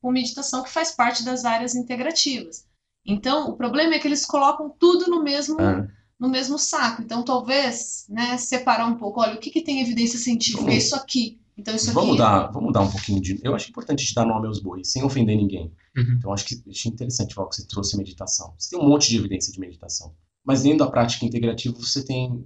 com 0.01 0.11
meditação, 0.11 0.61
que 0.61 0.69
faz 0.69 0.91
parte 0.91 1.23
das 1.25 1.43
áreas 1.43 1.73
integrativas. 1.75 2.67
Então, 3.05 3.49
o 3.49 3.57
problema 3.57 3.95
é 3.95 3.99
que 3.99 4.07
eles 4.07 4.25
colocam 4.25 4.69
tudo 4.79 5.07
no 5.09 5.23
mesmo, 5.23 5.59
É. 5.59 5.87
no 6.19 6.29
mesmo 6.29 6.59
saco. 6.59 7.01
Então, 7.01 7.23
talvez, 7.23 8.05
né, 8.09 8.37
separar 8.37 8.85
um 8.85 8.95
pouco, 8.95 9.21
olha, 9.21 9.35
o 9.35 9.39
que, 9.39 9.49
que 9.49 9.63
tem 9.63 9.81
evidência 9.81 10.19
científica? 10.19 10.69
É 10.71 10.75
isso 10.75 10.95
aqui. 10.95 11.39
Então, 11.57 11.75
isso 11.75 11.91
Vamos 11.93 12.11
aqui... 12.11 12.19
dar, 12.19 12.51
vamos 12.51 12.73
dar 12.73 12.81
um 12.81 12.89
pouquinho 12.91 13.21
de. 13.21 13.39
Eu 13.43 13.55
acho 13.55 13.69
importante 13.69 13.99
a 13.99 14.03
gente 14.03 14.15
dar 14.15 14.25
nome 14.25 14.47
aos 14.47 14.59
bois, 14.59 14.91
sem 14.91 15.03
ofender 15.03 15.35
ninguém. 15.37 15.71
Uhum. 15.95 16.15
Então, 16.17 16.33
acho 16.33 16.45
que 16.45 16.63
achei 16.69 16.91
interessante 16.91 17.35
Val, 17.35 17.47
que 17.47 17.55
você 17.55 17.67
trouxe 17.67 17.97
meditação. 17.97 18.53
Você 18.57 18.71
tem 18.71 18.79
um 18.79 18.87
monte 18.87 19.09
de 19.09 19.17
evidência 19.17 19.53
de 19.53 19.59
meditação. 19.59 20.15
Mas 20.43 20.63
dentro 20.63 20.79
da 20.79 20.87
prática 20.91 21.25
integrativa, 21.25 21.75
você 21.77 22.03
tem 22.03 22.45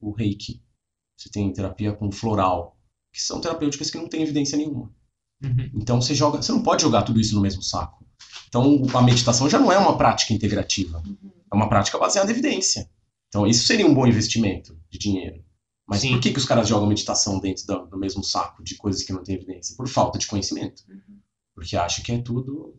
o 0.00 0.10
reiki, 0.12 0.62
você 1.16 1.28
tem 1.30 1.52
terapia 1.52 1.92
com 1.92 2.10
floral, 2.10 2.78
que 3.12 3.20
são 3.20 3.40
terapêuticas 3.40 3.90
que 3.90 3.98
não 3.98 4.08
têm 4.08 4.22
evidência 4.22 4.58
nenhuma. 4.58 4.92
Uhum. 5.42 5.70
Então, 5.74 6.00
você 6.00 6.14
joga, 6.14 6.40
você 6.42 6.52
não 6.52 6.62
pode 6.62 6.82
jogar 6.82 7.02
tudo 7.02 7.20
isso 7.20 7.34
no 7.34 7.40
mesmo 7.40 7.62
saco. 7.62 8.04
Então, 8.48 8.82
a 8.94 9.02
meditação 9.02 9.48
já 9.48 9.58
não 9.58 9.70
é 9.70 9.78
uma 9.78 9.96
prática 9.96 10.32
integrativa, 10.32 11.02
Uhum. 11.06 11.30
é 11.52 11.54
uma 11.54 11.68
prática 11.68 11.98
baseada 11.98 12.30
em 12.30 12.32
evidência. 12.32 12.90
Então, 13.28 13.46
isso 13.46 13.66
seria 13.66 13.86
um 13.86 13.94
bom 13.94 14.06
investimento 14.06 14.78
de 14.88 14.98
dinheiro. 14.98 15.44
Mas 15.86 16.00
Sim. 16.00 16.12
por 16.12 16.20
que, 16.20 16.32
que 16.32 16.38
os 16.38 16.44
caras 16.44 16.66
jogam 16.66 16.88
meditação 16.88 17.38
dentro 17.38 17.66
do, 17.66 17.86
do 17.86 17.98
mesmo 17.98 18.24
saco 18.24 18.62
de 18.64 18.74
coisas 18.76 19.02
que 19.02 19.12
não 19.12 19.22
têm 19.22 19.36
evidência? 19.36 19.76
Por 19.76 19.86
falta 19.88 20.18
de 20.18 20.26
conhecimento. 20.26 20.82
Uhum. 20.88 21.20
Porque 21.54 21.76
acham 21.76 22.04
que 22.04 22.12
é 22.12 22.18
tudo 22.20 22.74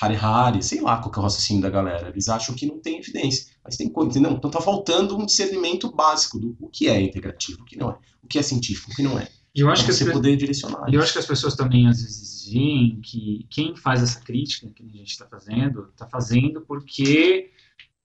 Hare-Hare, 0.00 0.62
sei 0.62 0.80
lá 0.80 0.98
qual 0.98 1.12
é 1.14 1.18
o 1.18 1.22
raciocínio 1.22 1.62
da 1.62 1.70
galera. 1.70 2.08
Eles 2.08 2.28
acham 2.28 2.54
que 2.54 2.66
não 2.66 2.78
tem 2.78 2.98
evidência. 2.98 3.46
Mas 3.64 3.76
tem 3.76 3.88
coisa, 3.88 4.10
entendeu? 4.10 4.32
Então 4.32 4.50
tá 4.50 4.60
faltando 4.60 5.16
um 5.16 5.26
discernimento 5.26 5.90
básico 5.92 6.38
do 6.38 6.56
o 6.60 6.68
que 6.68 6.88
é 6.88 7.00
integrativo, 7.00 7.62
o 7.62 7.64
que 7.64 7.76
não 7.76 7.90
é. 7.90 7.98
O 8.22 8.26
que 8.28 8.38
é 8.38 8.42
científico, 8.42 8.90
o 8.92 8.94
que 8.94 9.02
não 9.02 9.18
é. 9.18 9.28
E 9.54 9.60
eu 9.60 9.70
acho 9.70 9.84
que 9.84 9.90
as 9.90 9.96
você 9.96 10.04
pe- 10.04 10.12
poder 10.12 10.36
direcionar. 10.36 10.84
Eu 10.92 11.02
acho 11.02 11.12
que 11.12 11.18
as 11.18 11.26
pessoas 11.26 11.56
também 11.56 11.88
às 11.88 12.00
vezes 12.02 12.46
veem 12.50 13.00
que 13.00 13.46
quem 13.50 13.74
faz 13.76 14.02
essa 14.02 14.20
crítica 14.20 14.68
que 14.68 14.82
a 14.82 14.86
gente 14.98 15.10
está 15.10 15.26
fazendo, 15.26 15.88
está 15.90 16.06
fazendo 16.06 16.60
porque 16.60 17.50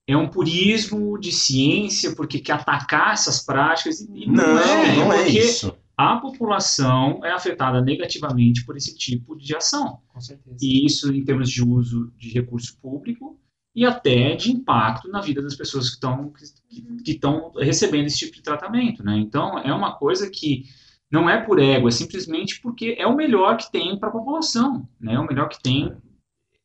é 0.07 0.17
um 0.17 0.27
purismo 0.27 1.17
de 1.19 1.31
ciência, 1.31 2.15
porque 2.15 2.39
quer 2.39 2.53
atacar 2.53 3.13
essas 3.13 3.43
práticas. 3.43 4.01
E 4.01 4.25
não, 4.25 4.55
Não, 4.55 4.59
é, 4.59 4.95
não 4.95 5.13
é 5.13 5.23
porque 5.23 5.39
isso. 5.39 5.75
A 5.95 6.17
população 6.17 7.23
é 7.23 7.31
afetada 7.31 7.81
negativamente 7.81 8.65
por 8.65 8.75
esse 8.75 8.95
tipo 8.97 9.35
de 9.35 9.55
ação. 9.55 9.99
Com 10.07 10.19
certeza. 10.19 10.57
E 10.61 10.85
isso 10.85 11.13
em 11.13 11.23
termos 11.23 11.49
de 11.49 11.63
uso 11.63 12.11
de 12.17 12.29
recurso 12.29 12.77
público 12.81 13.39
e 13.75 13.85
até 13.85 14.35
de 14.35 14.51
impacto 14.51 15.07
na 15.09 15.21
vida 15.21 15.41
das 15.41 15.55
pessoas 15.55 15.89
que 15.89 15.95
estão 15.95 16.31
que, 16.69 16.81
que 17.03 17.11
estão 17.11 17.51
recebendo 17.53 18.07
esse 18.07 18.19
tipo 18.19 18.33
de 18.35 18.43
tratamento, 18.43 19.03
né? 19.03 19.17
Então 19.17 19.57
é 19.59 19.73
uma 19.73 19.95
coisa 19.95 20.29
que 20.29 20.65
não 21.11 21.29
é 21.29 21.39
por 21.39 21.59
ego, 21.59 21.87
é 21.87 21.91
simplesmente 21.91 22.59
porque 22.59 22.95
é 22.97 23.05
o 23.05 23.15
melhor 23.15 23.57
que 23.57 23.71
tem 23.71 23.97
para 23.97 24.09
a 24.09 24.11
população, 24.11 24.87
né? 24.99 25.13
É 25.13 25.19
o 25.19 25.27
melhor 25.27 25.47
que 25.47 25.61
tem, 25.61 25.95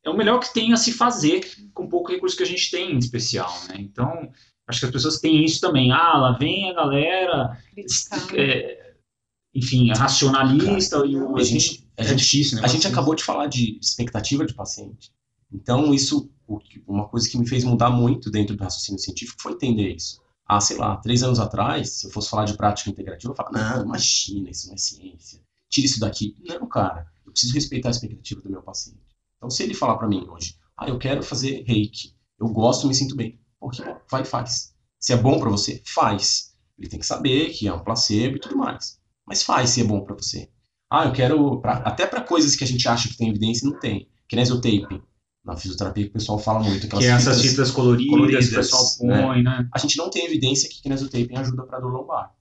é 0.03 0.09
o 0.09 0.17
melhor 0.17 0.39
que 0.39 0.51
tem 0.51 0.73
a 0.73 0.77
se 0.77 0.91
fazer 0.91 1.41
com 1.73 1.83
o 1.85 1.89
pouco 1.89 2.11
recurso 2.11 2.35
que 2.35 2.43
a 2.43 2.47
gente 2.47 2.71
tem 2.71 2.93
em 2.93 2.97
especial, 2.97 3.51
né? 3.67 3.75
Então 3.77 4.31
acho 4.67 4.79
que 4.79 4.85
as 4.87 4.91
pessoas 4.91 5.19
têm 5.19 5.45
isso 5.45 5.61
também. 5.61 5.91
Ah, 5.91 6.17
lá 6.17 6.31
vem 6.31 6.69
a 6.69 6.73
galera, 6.73 7.57
Criticar. 7.73 8.35
é, 8.35 8.88
enfim, 9.53 9.91
racionalista 9.91 11.05
e 11.05 11.15
o 11.15 11.37
A 11.37 11.43
gente, 11.43 11.87
a 11.97 12.03
é 12.03 12.07
gente 12.07 12.19
difícil, 12.19 12.57
né? 12.57 12.63
A 12.63 12.67
gente 12.67 12.87
acabou 12.87 13.15
de 13.15 13.23
falar 13.23 13.47
de 13.47 13.79
expectativa 13.81 14.45
de 14.45 14.53
paciente. 14.53 15.11
Então, 15.51 15.93
isso, 15.93 16.29
uma 16.87 17.07
coisa 17.07 17.27
que 17.29 17.37
me 17.37 17.47
fez 17.47 17.63
mudar 17.63 17.89
muito 17.89 18.29
dentro 18.29 18.55
do 18.55 18.63
raciocínio 18.63 18.99
científico 18.99 19.41
foi 19.41 19.53
entender 19.53 19.95
isso. 19.95 20.21
Ah, 20.45 20.59
sei 20.59 20.77
lá, 20.77 20.97
três 20.97 21.23
anos 21.23 21.39
atrás, 21.39 21.99
se 21.99 22.07
eu 22.07 22.11
fosse 22.11 22.29
falar 22.29 22.45
de 22.45 22.55
prática 22.57 22.89
integrativa, 22.89 23.31
eu 23.31 23.35
falava, 23.35 23.77
não, 23.77 23.85
imagina, 23.85 24.49
isso 24.49 24.67
não 24.67 24.75
é 24.75 24.77
ciência. 24.77 25.41
Tira 25.69 25.85
isso 25.85 25.99
daqui. 25.99 26.35
Não, 26.47 26.67
cara, 26.67 27.05
eu 27.25 27.31
preciso 27.31 27.53
respeitar 27.53 27.89
a 27.89 27.91
expectativa 27.91 28.41
do 28.41 28.49
meu 28.49 28.61
paciente. 28.61 28.99
Então, 29.37 29.49
se 29.49 29.63
ele 29.63 29.73
falar 29.73 29.97
pra 29.97 30.07
mim 30.07 30.25
hoje, 30.27 30.55
ah, 30.77 30.87
eu 30.87 30.97
quero 30.97 31.21
fazer 31.23 31.63
reiki, 31.67 32.15
eu 32.39 32.47
gosto, 32.47 32.87
me 32.87 32.95
sinto 32.95 33.15
bem. 33.15 33.39
Pô, 33.59 33.69
que 33.69 33.83
bom, 33.83 33.97
vai 34.09 34.21
e 34.21 34.25
faz. 34.25 34.73
Se 34.99 35.13
é 35.13 35.17
bom 35.17 35.39
pra 35.39 35.49
você, 35.49 35.81
faz. 35.85 36.53
Ele 36.77 36.89
tem 36.89 36.99
que 36.99 37.05
saber 37.05 37.49
que 37.49 37.67
é 37.67 37.73
um 37.73 37.83
placebo 37.83 38.37
e 38.37 38.39
tudo 38.39 38.57
mais. 38.57 38.98
Mas 39.29 39.43
faz 39.43 39.69
se 39.69 39.81
é 39.81 39.83
bom 39.83 40.01
pra 40.01 40.15
você. 40.15 40.49
Ah, 40.91 41.05
eu 41.05 41.13
quero. 41.13 41.61
pra- 41.61 41.77
até 41.85 42.07
para 42.07 42.21
coisas 42.21 42.55
que 42.55 42.63
a 42.63 42.67
gente 42.67 42.87
acha 42.87 43.07
que 43.07 43.15
tem 43.15 43.29
evidência, 43.29 43.69
não 43.69 43.79
tem. 43.79 44.09
Kinesiotape. 44.27 45.01
Na 45.45 45.55
fisioterapia 45.55 46.03
que 46.05 46.09
o 46.09 46.13
pessoal 46.13 46.39
fala 46.39 46.59
muito. 46.61 46.85
Aquelas 46.87 47.05
que 47.05 47.11
é 47.11 47.13
essas 47.13 47.37
fitas- 47.37 47.51
fitas 47.51 47.71
coloridas, 47.71 48.09
coloridas, 48.11 48.47
que 48.47 48.53
o 48.53 48.57
pessoal 48.57 48.83
né? 49.03 49.21
põe, 49.21 49.43
né? 49.43 49.69
A 49.73 49.77
gente 49.77 49.97
não 49.97 50.09
tem 50.09 50.25
evidência 50.25 50.67
que 50.69 50.81
kinesiotape 50.81 51.35
ajuda 51.37 51.63
para 51.63 51.79
dor 51.79 51.91
lombar. 51.93 52.33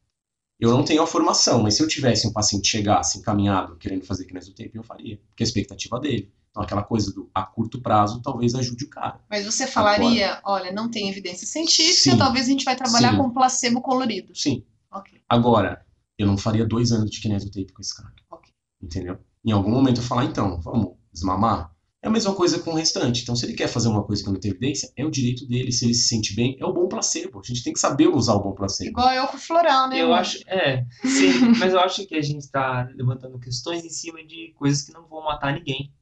Eu 0.59 0.71
não 0.73 0.83
tenho 0.83 1.03
a 1.03 1.07
formação, 1.07 1.63
mas 1.63 1.75
se 1.77 1.83
eu 1.83 1.87
tivesse 1.87 2.27
um 2.27 2.33
paciente 2.33 2.67
chegasse 2.69 3.19
encaminhado 3.19 3.77
querendo 3.77 4.05
fazer 4.05 4.25
kinesiotape, 4.25 4.73
eu 4.75 4.83
faria. 4.83 5.19
Porque 5.29 5.43
é 5.43 5.45
a 5.45 5.49
expectativa 5.49 6.01
dele. 6.01 6.33
Então, 6.51 6.63
aquela 6.63 6.83
coisa 6.83 7.13
do 7.13 7.31
a 7.35 7.43
curto 7.45 7.81
prazo 7.81 8.21
talvez 8.23 8.55
ajude 8.55 8.85
o 8.87 8.89
cara. 8.91 9.21
Mas 9.31 9.45
você 9.45 9.67
falaria, 9.67 10.41
olha, 10.45 10.73
não 10.73 10.91
tem 10.91 11.09
evidência 11.09 11.47
científica, 11.47 12.11
Sim. 12.13 12.19
talvez 12.19 12.47
a 12.47 12.51
gente 12.51 12.65
vai 12.65 12.75
trabalhar 12.75 13.13
Sim. 13.13 13.19
com 13.19 13.31
placebo 13.31 13.81
colorido. 13.81 14.35
Sim. 14.35 14.65
Ok. 14.91 15.21
Agora, 15.29 15.85
eu 16.19 16.27
não 16.27 16.37
faria 16.37 16.67
dois 16.67 16.93
anos 16.93 17.11
de 17.11 17.21
kinesiotape 17.21 17.73
com 17.73 17.81
esse 17.81 17.95
cara. 17.97 18.13
Ok. 18.31 18.53
Entendeu? 18.83 19.19
Em 19.45 19.53
algum 19.53 19.71
momento 19.71 20.01
eu 20.01 20.05
falar, 20.05 20.25
então, 20.25 20.61
vamos 20.61 20.95
desmamar? 21.13 21.73
É 22.01 22.07
a 22.07 22.11
mesma 22.11 22.33
coisa 22.35 22.61
com 22.61 22.71
o 22.71 22.75
restante. 22.75 23.23
Então, 23.23 23.35
se 23.35 23.45
ele 23.45 23.55
quer 23.55 23.67
fazer 23.67 23.89
uma 23.89 24.05
coisa 24.05 24.23
que 24.23 24.31
não 24.31 24.39
tem 24.39 24.53
evidência, 24.53 24.93
é 24.97 25.05
o 25.05 25.11
direito 25.11 25.45
dele. 25.49 25.73
Se 25.73 25.85
ele 25.85 25.95
se 25.95 26.07
sente 26.07 26.33
bem, 26.35 26.57
é 26.61 26.65
o 26.65 26.73
bom 26.73 26.87
placebo. 26.87 27.41
A 27.41 27.43
gente 27.47 27.65
tem 27.65 27.73
que 27.73 27.81
saber 27.81 28.07
usar 28.09 28.35
o 28.35 28.43
bom 28.43 28.53
placebo. 28.53 28.91
Igual 28.91 29.13
eu 29.13 29.27
com 29.27 29.37
o 29.37 29.41
floral, 29.41 29.89
né? 29.89 30.01
Eu 30.01 30.07
amor? 30.07 30.19
acho, 30.19 30.39
é, 30.49 30.85
sim, 31.03 31.41
mas 31.59 31.73
eu 31.73 31.81
acho 31.81 32.07
que 32.07 32.15
a 32.15 32.23
gente 32.23 32.39
está 32.45 32.89
levantando 32.95 33.39
questões 33.41 33.85
em 33.85 33.91
cima 33.91 34.25
de 34.25 34.53
coisas 34.57 34.83
que 34.83 34.93
não 34.93 35.09
vão 35.09 35.25
matar 35.25 35.53
ninguém, 35.53 35.93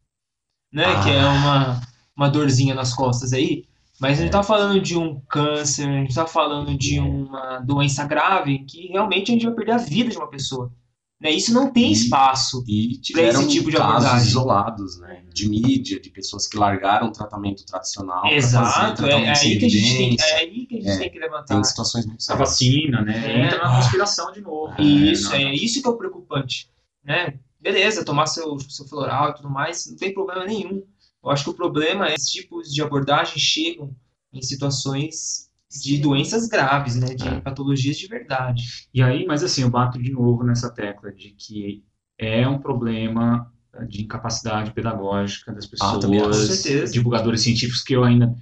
né? 0.70 0.84
Que 1.02 1.10
é 1.10 1.20
Ah. 1.20 1.32
uma, 1.32 1.80
uma 2.14 2.28
dorzinha 2.28 2.74
nas 2.74 2.92
costas 2.92 3.32
aí. 3.32 3.64
Mas 4.00 4.18
a 4.18 4.22
gente 4.22 4.28
É. 4.28 4.32
tá 4.32 4.42
falando 4.42 4.80
de 4.80 4.96
um 4.98 5.20
câncer, 5.28 5.88
a 5.88 5.92
gente 6.00 6.14
tá 6.14 6.26
falando 6.26 6.76
de 6.76 6.98
É. 6.98 7.02
uma 7.02 7.58
doença 7.60 8.04
grave 8.04 8.58
que 8.64 8.88
realmente 8.88 9.30
a 9.30 9.34
gente 9.34 9.46
vai 9.46 9.54
perder 9.54 9.72
a 9.72 9.78
vida 9.78 10.10
de 10.10 10.16
uma 10.18 10.28
pessoa. 10.28 10.70
Né? 11.18 11.30
Isso 11.30 11.54
não 11.54 11.72
tem 11.72 11.88
E- 11.88 11.92
espaço. 11.92 12.62
Tiveram 13.00 13.40
esse 13.40 13.48
tipo 13.48 13.70
de 13.70 13.76
casos 13.78 14.04
abordagem. 14.04 14.28
isolados, 14.28 14.98
né? 15.00 15.22
De 15.32 15.48
mídia, 15.48 15.98
de 15.98 16.10
pessoas 16.10 16.46
que 16.46 16.58
largaram 16.58 17.06
o 17.08 17.10
tratamento 17.12 17.64
tradicional 17.64 18.20
para 18.20 18.28
fazer 18.32 18.36
Exato, 18.36 18.68
é, 18.68 19.08
tratamento 19.08 19.26
é 19.26 19.30
aí 19.48 19.58
que 19.58 19.64
a 19.64 19.68
gente 19.70 19.96
tem, 19.96 20.16
é 20.20 20.34
aí 20.36 20.66
que 20.66 20.74
a 20.76 20.80
gente 20.82 20.90
É, 20.90 20.98
tem 20.98 21.10
que 21.10 21.18
levantar. 21.18 21.54
Tem 21.54 21.64
situações 21.64 22.04
muito 22.04 22.20
A 22.20 22.22
sérias. 22.22 22.48
vacina, 22.50 23.00
né? 23.00 23.32
É. 23.32 23.46
Entra 23.46 23.64
na 23.64 23.76
conspiração 23.76 24.30
de 24.30 24.42
novo. 24.42 24.74
né? 24.74 24.84
Isso, 24.84 25.30
Não- 25.30 25.36
é 25.36 25.54
isso 25.54 25.80
que 25.80 25.88
é 25.88 25.90
o 25.90 25.96
preocupante, 25.96 26.68
né? 27.02 27.38
Beleza, 27.58 28.04
tomar 28.04 28.26
seu, 28.26 28.58
seu 28.68 28.86
floral 28.86 29.30
e 29.30 29.34
tudo 29.36 29.48
mais, 29.48 29.86
não 29.90 29.96
tem 29.96 30.12
problema 30.12 30.44
nenhum. 30.44 30.82
Eu 31.26 31.32
acho 31.32 31.44
que 31.44 31.50
o 31.50 31.54
problema 31.54 32.06
é 32.06 32.10
que 32.10 32.14
esses 32.14 32.30
tipos 32.30 32.72
de 32.72 32.80
abordagem 32.80 33.36
chegam 33.38 33.94
em 34.32 34.40
situações 34.40 35.50
de 35.82 35.98
doenças 35.98 36.46
graves, 36.46 36.94
né? 36.94 37.14
De 37.14 37.26
É. 37.26 37.40
patologias 37.40 37.98
de 37.98 38.06
verdade. 38.06 38.62
E 38.94 39.02
aí, 39.02 39.26
mas 39.26 39.42
assim, 39.42 39.62
eu 39.62 39.70
bato 39.70 40.00
de 40.00 40.12
novo 40.12 40.44
nessa 40.44 40.72
tecla 40.72 41.12
de 41.12 41.30
que 41.32 41.84
é 42.16 42.46
um 42.48 42.58
problema 42.60 43.52
de 43.88 44.02
incapacidade 44.02 44.70
pedagógica 44.72 45.52
das 45.52 45.68
Ah, 45.80 45.98
também 45.98 46.20
acho. 46.20 46.28
Com 46.30 46.36
pessoas, 46.38 46.58
certeza. 46.60 46.92
divulgadores 46.92 47.40
científicos 47.42 47.82
que 47.82 47.94
eu 47.94 48.04
ainda 48.04 48.34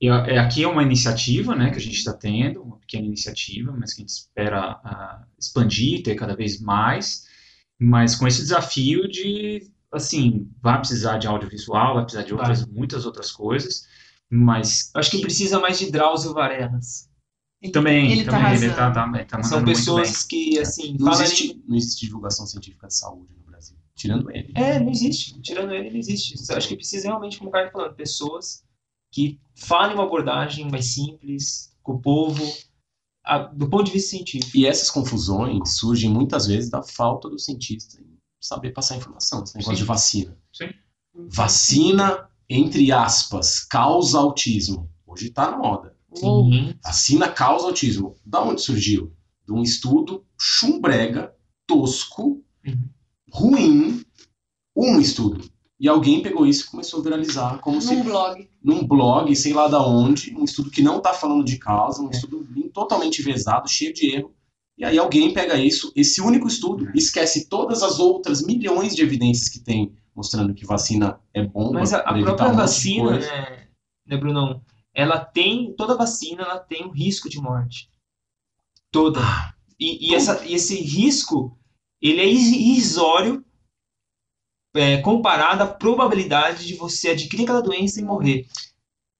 eu- 0.00 0.14
é, 0.14 0.38
aqui 0.38 0.62
é 0.62 0.68
uma 0.68 0.82
iniciativa, 0.82 1.56
né, 1.56 1.70
que 1.70 1.76
a 1.76 1.80
gente 1.80 1.96
está 1.98 2.12
tendo, 2.12 2.62
uma 2.62 2.78
pequena 2.78 3.04
iniciativa, 3.06 3.72
mas 3.76 3.92
que 3.92 4.00
a 4.00 4.02
gente 4.02 4.10
espera 4.10 4.80
ah, 4.84 5.24
expandir, 5.38 6.02
ter 6.04 6.14
cada 6.14 6.36
vez 6.36 6.60
mais, 6.60 7.26
mas 7.78 8.14
com 8.14 8.26
esse 8.26 8.40
desafio 8.42 9.08
de, 9.08 9.68
assim, 9.92 10.50
vai 10.62 10.78
precisar 10.78 11.18
de 11.18 11.26
audiovisual, 11.26 11.94
vai 11.94 12.04
precisar 12.04 12.24
de 12.24 12.34
outras, 12.34 12.66
muitas 12.66 13.06
outras 13.06 13.32
coisas, 13.32 13.86
mas 14.30 14.90
acho 14.94 15.10
que 15.10 15.20
precisa 15.20 15.58
mais 15.58 15.78
de 15.78 15.90
Drauzio 15.90 16.32
Varelas. 16.34 17.08
Ele, 17.60 17.72
Também, 17.72 18.12
ele 18.12 18.24
tá 18.24 18.30
também, 18.32 18.54
ele 18.54 18.66
arrasando. 18.66 18.94
tá, 18.94 19.10
tá, 19.10 19.18
ele 19.18 19.24
tá 19.24 19.42
São 19.42 19.64
pessoas 19.64 20.22
que, 20.22 20.58
assim, 20.60 20.96
Não 20.98 21.10
existe, 21.12 21.60
não 21.66 21.76
existe 21.76 22.06
divulgação 22.06 22.46
científica 22.46 22.86
de 22.86 22.94
saúde 22.94 23.32
no 23.36 23.44
Brasil. 23.50 23.76
Tirando 23.96 24.30
ele. 24.30 24.52
É, 24.54 24.78
não 24.78 24.90
existe. 24.90 25.40
Tirando 25.40 25.72
ele, 25.74 25.90
não 25.90 25.96
existe. 25.96 26.34
Acho 26.52 26.68
que 26.68 26.76
precisa 26.76 27.08
realmente, 27.08 27.36
como 27.36 27.50
o 27.50 27.52
cara 27.52 27.66
tá 27.66 27.72
falando, 27.72 27.96
pessoas 27.96 28.62
que 29.10 29.40
falem 29.56 29.94
uma 29.94 30.04
abordagem 30.04 30.70
mais 30.70 30.94
simples, 30.94 31.74
com 31.82 31.94
o 31.94 32.00
povo, 32.00 32.44
a- 33.24 33.38
do 33.38 33.68
ponto 33.68 33.84
de 33.86 33.90
vista 33.92 34.10
científico. 34.10 34.56
E 34.56 34.64
essas 34.64 34.88
confusões 34.88 35.76
surgem 35.78 36.08
muitas 36.10 36.46
vezes 36.46 36.70
da 36.70 36.80
falta 36.82 37.28
do 37.28 37.40
cientista 37.40 38.00
em 38.00 38.17
saber 38.40 38.70
passar 38.72 38.96
informação. 38.96 39.42
Esse 39.42 39.54
negócio 39.56 39.76
Sim. 39.76 39.82
de 39.82 39.86
vacina. 39.86 40.38
Sim. 40.52 40.68
Vacina, 41.30 42.28
entre 42.48 42.92
aspas, 42.92 43.60
causa 43.60 44.18
autismo. 44.18 44.90
Hoje 45.06 45.30
tá 45.30 45.50
na 45.50 45.58
moda. 45.58 45.96
Uou. 46.22 46.48
Vacina 46.82 47.28
causa 47.28 47.66
autismo. 47.66 48.16
Da 48.24 48.40
onde 48.42 48.60
surgiu? 48.62 49.12
De 49.46 49.52
um 49.52 49.62
estudo 49.62 50.24
chumbrega, 50.38 51.34
tosco, 51.66 52.42
Uhum. 52.66 52.88
ruim, 53.32 54.02
um 54.76 55.00
estudo. 55.00 55.48
E 55.80 55.88
alguém 55.88 56.22
pegou 56.22 56.44
isso 56.46 56.66
e 56.66 56.70
começou 56.70 57.00
a 57.00 57.02
viralizar 57.04 57.58
como 57.60 57.80
se 57.80 57.94
Num 57.94 58.02
blog. 58.02 58.48
num 58.62 58.86
blog, 58.86 59.34
sei 59.36 59.52
lá 59.52 59.68
da 59.68 59.80
onde, 59.86 60.34
um 60.36 60.44
estudo 60.44 60.70
que 60.70 60.82
não 60.82 60.98
está 60.98 61.12
falando 61.14 61.44
de 61.44 61.56
causa, 61.56 62.02
É. 62.02 62.06
um 62.06 62.10
estudo 62.10 62.46
totalmente 62.72 63.22
vezado, 63.22 63.68
cheio 63.68 63.92
de 63.94 64.14
erro. 64.16 64.34
E 64.78 64.84
aí 64.84 64.96
alguém 64.96 65.34
pega 65.34 65.56
isso, 65.56 65.92
esse 65.96 66.20
único 66.20 66.46
estudo, 66.46 66.88
esquece 66.94 67.48
todas 67.48 67.82
as 67.82 67.98
outras 67.98 68.40
milhões 68.40 68.94
de 68.94 69.02
evidências 69.02 69.48
que 69.48 69.58
tem 69.58 69.92
mostrando 70.18 70.52
que 70.52 70.66
vacina 70.66 71.20
é 71.32 71.44
bom 71.44 71.72
Mas 71.72 71.92
a, 71.92 71.98
a 72.00 72.18
própria 72.20 72.48
um 72.48 72.56
vacina, 72.56 73.18
né, 73.18 73.68
né, 74.04 74.16
Brunão? 74.16 74.60
Ela 74.92 75.24
tem, 75.24 75.72
toda 75.76 75.96
vacina, 75.96 76.42
ela 76.42 76.58
tem 76.58 76.84
um 76.84 76.90
risco 76.90 77.28
de 77.28 77.40
morte. 77.40 77.88
Toda. 78.90 79.20
Ah, 79.20 79.54
E, 79.78 80.10
e 80.10 80.14
essa, 80.14 80.44
e 80.44 80.54
esse 80.54 80.74
risco, 80.80 81.56
ele 82.02 82.20
é 82.20 82.26
irrisório 82.26 83.44
é, 84.74 84.96
comparado 84.98 85.62
à 85.62 85.66
probabilidade 85.68 86.66
de 86.66 86.74
você 86.74 87.10
adquirir 87.10 87.44
aquela 87.44 87.62
doença 87.62 88.00
e 88.00 88.04
morrer. 88.04 88.44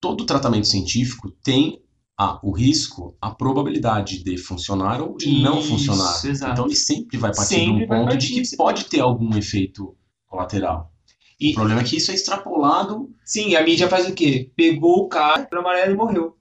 todo 0.01 0.27
tratamento 0.27 0.67
científico 0.67 1.31
tem 1.31 1.81
a, 2.19 2.41
o 2.43 2.51
risco, 2.51 3.17
a 3.21 3.31
probabilidade 3.31 4.25
de 4.25 4.37
funcionar 4.37 5.01
ou 5.01 5.17
de 5.17 5.41
não 5.41 5.61
Isso, 5.61 5.69
funcionar. 5.69 6.21
exato. 6.27 6.53
Então 6.53 6.67
ele 6.67 6.75
sempre 6.75 7.17
vai 7.17 7.33
partir 7.35 7.55
Sempre 7.55 7.77
de 7.77 7.85
um 7.85 7.87
ponto 7.87 8.17
de 8.17 8.29
que 8.43 8.57
pode 8.57 8.85
ter 8.87 9.01
algum 9.01 9.37
efeito 9.37 9.97
colateral. 10.27 10.93
E- 11.41 11.53
o 11.53 11.55
problema 11.55 11.81
é 11.81 11.85
que 11.85 11.97
isso 11.97 12.11
é 12.11 12.15
extrapolado. 12.15 13.09
Sim, 13.25 13.55
a 13.55 13.63
mídia 13.63 13.89
faz 13.89 14.09
o 14.09 14.13
quê? 14.15 14.51
Pegou 14.57 15.05
o 15.05 15.09
cara 15.09 15.47
para 15.47 15.61
amarelo 15.61 15.93
e 15.93 15.97
morreu. 15.97 16.35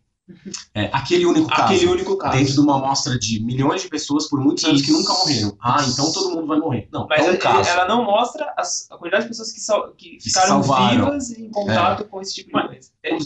É, 0.73 0.89
aquele 0.91 1.25
único 1.25 1.47
caso. 1.47 1.61
Aquele 1.73 1.85
único 1.89 2.17
caso. 2.17 2.37
dentro 2.37 2.53
de 2.53 2.59
uma 2.59 2.75
amostra 2.75 3.17
de 3.17 3.39
milhões 3.41 3.83
de 3.83 3.87
pessoas 3.87 4.27
por 4.27 4.41
muitos 4.41 4.63
anos 4.65 4.81
que 4.81 4.89
Isso. 4.89 4.99
nunca 4.99 5.13
morreram. 5.13 5.55
Ah, 5.61 5.85
então 5.87 6.11
todo 6.11 6.31
mundo 6.35 6.47
vai 6.47 6.59
morrer. 6.59 6.89
Não, 6.91 7.07
Mas 7.07 7.21
é 7.21 7.23
um 7.23 7.29
ele- 7.29 7.37
caso. 7.37 7.69
ela 7.69 7.87
não 7.87 8.03
mostra 8.03 8.51
as- 8.57 8.87
a 8.91 8.97
quantidade 8.97 9.23
de 9.23 9.29
pessoas 9.29 9.51
que, 9.53 9.59
sal- 9.61 9.93
que 9.95 10.19
se 10.19 10.29
ficaram 10.29 10.47
salvaram. 10.63 11.05
vivas 11.05 11.29
em 11.31 11.49
contato 11.49 12.03
com 12.05 12.19
esse 12.19 12.33
tipo 12.35 12.49
de. 12.59 12.79
É, 13.03 13.15
O- 13.15 13.19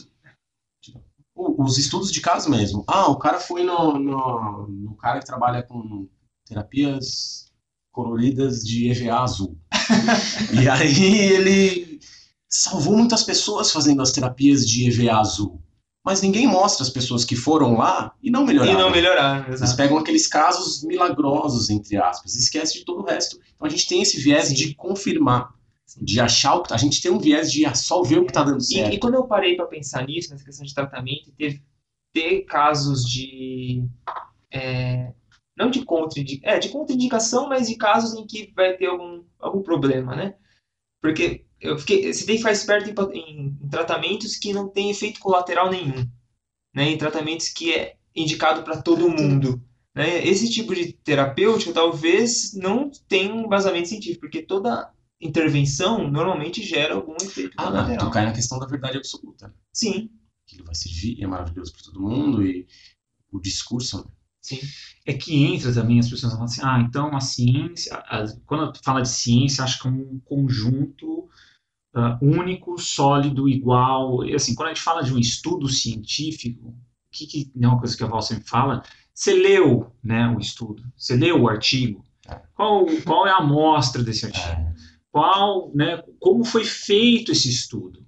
Os 1.64 1.78
estudos 1.78 2.12
de 2.12 2.22
caso 2.22 2.49
mesmo. 2.49 2.84
Ah, 2.88 3.07
o 3.07 3.18
cara 3.18 3.39
foi 3.39 3.64
no, 3.64 3.97
no, 3.97 4.68
no 4.68 4.95
cara 4.97 5.20
que 5.20 5.26
trabalha 5.26 5.64
com 5.64 6.07
terapias 6.45 7.51
coloridas 7.91 8.62
de 8.62 8.89
EVA 8.89 9.20
azul. 9.20 9.57
e 10.62 10.68
aí 10.70 11.18
ele 11.18 11.99
salvou 12.49 12.97
muitas 12.97 13.24
pessoas 13.24 13.72
fazendo 13.72 14.01
as 14.01 14.12
terapias 14.12 14.68
de 14.68 14.88
EVA 14.88 15.20
azul. 15.20 15.62
Mas 16.03 16.22
ninguém 16.22 16.47
mostra 16.47 16.84
as 16.84 16.89
pessoas 16.89 17.24
que 17.24 17.36
foram 17.36 17.78
lá 17.78 18.12
e 18.24 18.32
não 18.32 18.43
e 18.43 18.47
melhoraram. 18.47 18.80
não 18.80 18.89
melhoraram, 18.89 19.53
Eles 19.53 19.74
pegam 19.74 19.97
aqueles 19.97 20.26
casos 20.26 20.84
milagrosos, 20.84 21.70
entre 21.70 21.97
aspas, 21.97 22.36
e 22.36 22.39
esquece 22.39 22.80
de 22.80 22.86
todo 22.86 23.01
o 23.01 23.05
resto. 23.05 23.38
Então 23.55 23.68
a 23.68 23.70
gente 23.70 23.88
tem 23.88 24.01
esse 24.01 24.20
viés 24.20 24.47
Sim. 24.47 24.55
de 24.55 24.74
confirmar. 24.74 25.53
De 26.01 26.19
achar 26.19 26.55
o 26.55 26.63
que. 26.63 26.73
A 26.73 26.77
gente 26.77 27.01
tem 27.01 27.11
um 27.11 27.19
viés 27.19 27.51
de 27.51 27.63
só 27.75 28.01
ver 28.03 28.19
o 28.19 28.25
que 28.25 28.33
tá 28.33 28.43
dando 28.43 28.59
E, 28.59 28.63
certo. 28.63 28.93
e 28.95 28.99
quando 28.99 29.15
eu 29.15 29.25
parei 29.27 29.55
para 29.55 29.65
pensar 29.65 30.05
nisso, 30.05 30.29
nessa 30.31 30.45
questão 30.45 30.65
de 30.65 30.73
tratamento, 30.73 31.29
e 31.29 31.33
teve 31.33 31.63
ter 32.13 32.41
casos 32.43 33.03
de. 33.09 33.83
é, 34.51 35.13
não 35.57 35.69
de 35.69 35.83
contraindicação, 35.85 36.55
é, 36.55 36.59
de 36.59 36.69
contraindicação, 36.69 37.49
mas 37.49 37.67
de 37.67 37.75
casos 37.75 38.13
em 38.15 38.25
que 38.25 38.51
vai 38.55 38.75
ter 38.77 38.87
algum, 38.87 39.23
algum 39.39 39.61
problema, 39.61 40.15
né? 40.15 40.35
Porque 41.01 41.45
eu 41.59 41.77
fiquei, 41.77 42.11
você 42.13 42.25
tem 42.25 42.35
que 42.35 42.41
ficar 42.41 42.51
esperto 42.51 42.89
em, 43.13 43.19
em- 43.19 43.57
em 43.63 43.69
tratamentos 43.69 44.35
que 44.37 44.53
não 44.53 44.69
tem 44.69 44.89
efeito 44.91 45.19
colateral 45.19 45.69
nenhum, 45.69 46.05
né? 46.73 46.89
Em 46.89 46.97
tratamentos 46.97 47.49
que 47.49 47.73
é 47.73 47.95
indicado 48.15 48.63
para 48.63 48.81
todo 48.81 49.09
mundo. 49.09 49.61
Né? 49.93 50.25
Esse 50.25 50.49
tipo 50.49 50.73
de 50.73 50.93
terapêutico 50.93 51.73
talvez 51.73 52.53
não 52.53 52.89
tenha 53.07 53.33
um 53.33 53.45
embasamento 53.45 53.89
científico, 53.89 54.21
porque 54.21 54.41
toda 54.41 54.89
intervenção 55.22 56.09
normalmente 56.09 56.63
gera 56.63 56.95
algum 56.95 57.15
efeito 57.22 57.53
Ah, 57.57 57.67
colateral. 57.67 58.07
tu 58.07 58.11
cai 58.11 58.26
na 58.26 58.34
questão 58.34 58.57
da 58.59 58.65
verdade 58.65 58.97
absoluta. 58.97 59.53
Sim, 59.74 60.09
Aquilo 60.47 60.65
vai 60.65 60.76
servir, 60.76 61.24
é 61.24 61.28
maravilhoso 61.28 61.72
para 61.74 61.84
todo 61.84 62.01
mundo 62.01 62.43
e 62.45 62.65
o 63.32 63.39
discurso. 63.39 63.99
né? 63.99 64.03
sim. 64.41 64.59
É 65.05 65.13
que 65.13 65.43
entra 65.45 65.72
também 65.74 65.99
as 65.99 66.09
pessoas 66.09 66.32
falam 66.34 66.45
assim, 66.45 66.61
ah, 66.63 66.80
então 66.80 67.15
a 67.15 67.22
ciência, 67.22 67.95
a- 67.95 68.26
quando 68.45 68.74
fala 68.84 69.01
de 69.01 69.09
ciência, 69.09 69.63
acho 69.63 69.82
que 69.82 69.88
é 69.88 69.91
um 69.91 70.19
conjunto 70.26 71.30
ah, 71.93 72.17
único, 72.22 72.78
sólido, 72.80 73.47
igual. 73.49 74.26
E 74.26 74.34
assim, 74.36 74.55
quando 74.55 74.69
a 74.69 74.74
gente 74.74 74.84
fala 74.84 75.03
de 75.03 75.13
um 75.13 75.19
estudo 75.19 75.67
científico, 75.69 76.69
o 76.69 76.76
que, 77.11 77.28
que 77.28 77.51
é 77.61 77.67
uma 77.67 77.78
coisa 77.80 77.95
que 77.95 78.03
a 78.03 78.07
Val 78.07 78.22
sempre 78.22 78.47
fala, 78.47 78.82
você 79.13 79.34
leu 79.34 79.93
né, 80.03 80.28
o 80.30 80.39
estudo, 80.39 80.84
você 80.97 81.15
leu 81.15 81.41
o 81.43 81.49
artigo, 81.49 82.03
É. 82.28 82.41
qual, 82.55 82.86
qual 83.05 83.28
é 83.28 83.32
a 83.32 83.38
amostra 83.38 84.01
desse 84.03 84.26
artigo? 84.26 84.45
É, 84.45 84.74
qual, 85.12 85.72
né, 85.76 86.01
como 86.20 86.43
foi 86.43 86.64
feito 86.64 87.32
esse 87.32 87.49
estudo. 87.49 88.05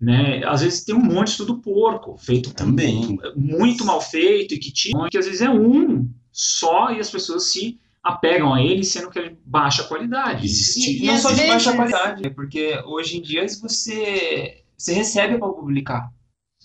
Né? 0.00 0.42
Às 0.46 0.62
vezes 0.62 0.84
tem 0.84 0.94
um 0.94 0.98
monte 1.02 1.26
de 1.26 1.30
estudo 1.32 1.60
porco, 1.60 2.16
feito 2.16 2.54
Também. 2.54 3.18
muito 3.36 3.84
mal 3.84 4.00
feito 4.00 4.54
e 4.54 4.58
que 4.58 4.72
tinha, 4.72 5.08
que 5.10 5.18
às 5.18 5.26
vezes 5.26 5.42
é 5.42 5.50
um 5.50 6.08
só 6.32 6.90
e 6.90 6.98
as 6.98 7.10
pessoas 7.10 7.52
se 7.52 7.78
apegam 8.02 8.54
a 8.54 8.62
ele, 8.62 8.82
sendo 8.82 9.10
que 9.10 9.18
é 9.18 9.28
de 9.28 9.36
baixa 9.44 9.84
qualidade. 9.84 10.46
Existe. 10.46 11.02
E 11.02 11.06
não 11.06 11.14
às 11.14 11.20
só 11.20 11.30
de 11.32 11.46
baixa 11.46 11.70
vezes- 11.72 11.76
qualidade, 11.76 12.30
porque 12.30 12.80
hoje 12.86 13.18
em 13.18 13.22
dia 13.22 13.46
você, 13.46 14.62
você 14.76 14.94
recebe 14.94 15.36
para 15.38 15.48
publicar, 15.52 16.10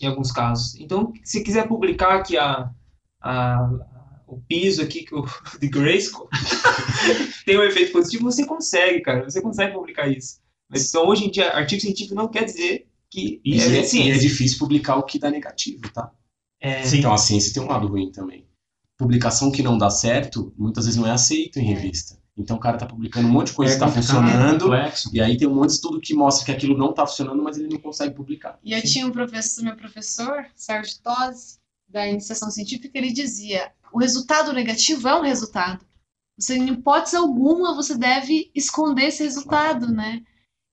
em 0.02 0.08
alguns 0.08 0.32
casos. 0.32 0.80
Então, 0.80 1.12
se 1.24 1.44
quiser 1.44 1.68
publicar 1.68 2.16
aqui 2.16 2.38
a, 2.38 2.70
a, 3.22 3.70
o 4.28 4.40
piso 4.42 4.82
aqui 4.82 5.04
que 5.04 5.16
o, 5.16 5.26
de 5.60 5.68
Grayskull 5.68 6.30
tem 7.46 7.58
um 7.58 7.64
efeito 7.64 7.92
positivo, 7.92 8.24
você 8.24 8.46
consegue, 8.46 9.02
cara, 9.02 9.24
você 9.24 9.42
consegue 9.42 9.74
publicar 9.74 10.08
isso. 10.08 10.40
Mas, 10.70 10.90
então, 10.90 11.08
hoje 11.08 11.26
em 11.26 11.32
dia, 11.32 11.52
artigo 11.52 11.82
científico 11.82 12.16
não 12.16 12.28
quer 12.28 12.46
dizer 12.46 12.88
que 13.10 13.40
E 13.46 13.60
é, 13.60 13.66
é, 13.66 13.70
e 13.70 13.78
é 13.78 13.84
ciência. 13.84 14.20
difícil 14.20 14.60
publicar 14.60 14.98
o 14.98 15.04
que 15.04 15.20
dá 15.20 15.30
negativo, 15.30 15.82
tá? 15.94 16.12
É. 16.60 16.82
Então 16.96 17.14
a 17.14 17.18
ciência 17.18 17.54
tem 17.54 17.62
um 17.62 17.68
lado 17.68 17.88
ruim 17.88 18.12
também. 18.12 18.48
Publicação 18.98 19.52
que 19.52 19.62
não 19.62 19.78
dá 19.78 19.90
certo, 19.90 20.54
muitas 20.58 20.86
vezes 20.86 21.00
não 21.00 21.08
é 21.08 21.12
aceito 21.12 21.60
em 21.60 21.64
revista. 21.64 22.18
Então 22.38 22.58
o 22.58 22.60
cara 22.60 22.78
tá 22.78 22.86
publicando 22.86 23.28
um 23.28 23.32
monte 23.32 23.48
de 23.48 23.54
coisa 23.54 23.74
que 23.74 23.80
tá 23.80 23.88
funcionando, 23.88 24.64
complexo. 24.64 25.10
e 25.14 25.22
aí 25.22 25.38
tem 25.38 25.48
um 25.48 25.56
monte 25.56 25.68
de 25.68 25.76
estudo 25.76 26.02
que 26.02 26.14
mostra 26.14 26.46
que 26.46 26.52
aquilo 26.52 26.78
não 26.78 26.94
tá 26.94 27.06
funcionando, 27.06 27.42
mas 27.42 27.58
ele 27.58 27.70
não 27.70 27.80
consegue 27.80 28.14
publicar. 28.14 28.60
E 28.64 28.74
eu 28.74 28.82
tinha 28.82 29.06
um 29.08 29.12
professor, 29.12 29.64
meu 29.64 29.76
professor, 29.76 30.46
Sérgio 30.54 30.96
Tosi, 31.02 31.60
da 31.88 32.06
iniciação 32.08 32.52
científica, 32.52 32.98
ele 32.98 33.14
dizia: 33.14 33.72
o 33.96 33.98
resultado 33.98 34.52
negativo 34.52 35.08
é 35.08 35.16
um 35.16 35.22
resultado. 35.22 35.86
Você, 36.38 36.58
em 36.58 36.68
hipótese 36.68 37.16
alguma, 37.16 37.74
você 37.74 37.98
deve 37.98 38.52
esconder 38.54 39.06
esse 39.06 39.24
resultado, 39.24 39.88
né? 39.88 40.22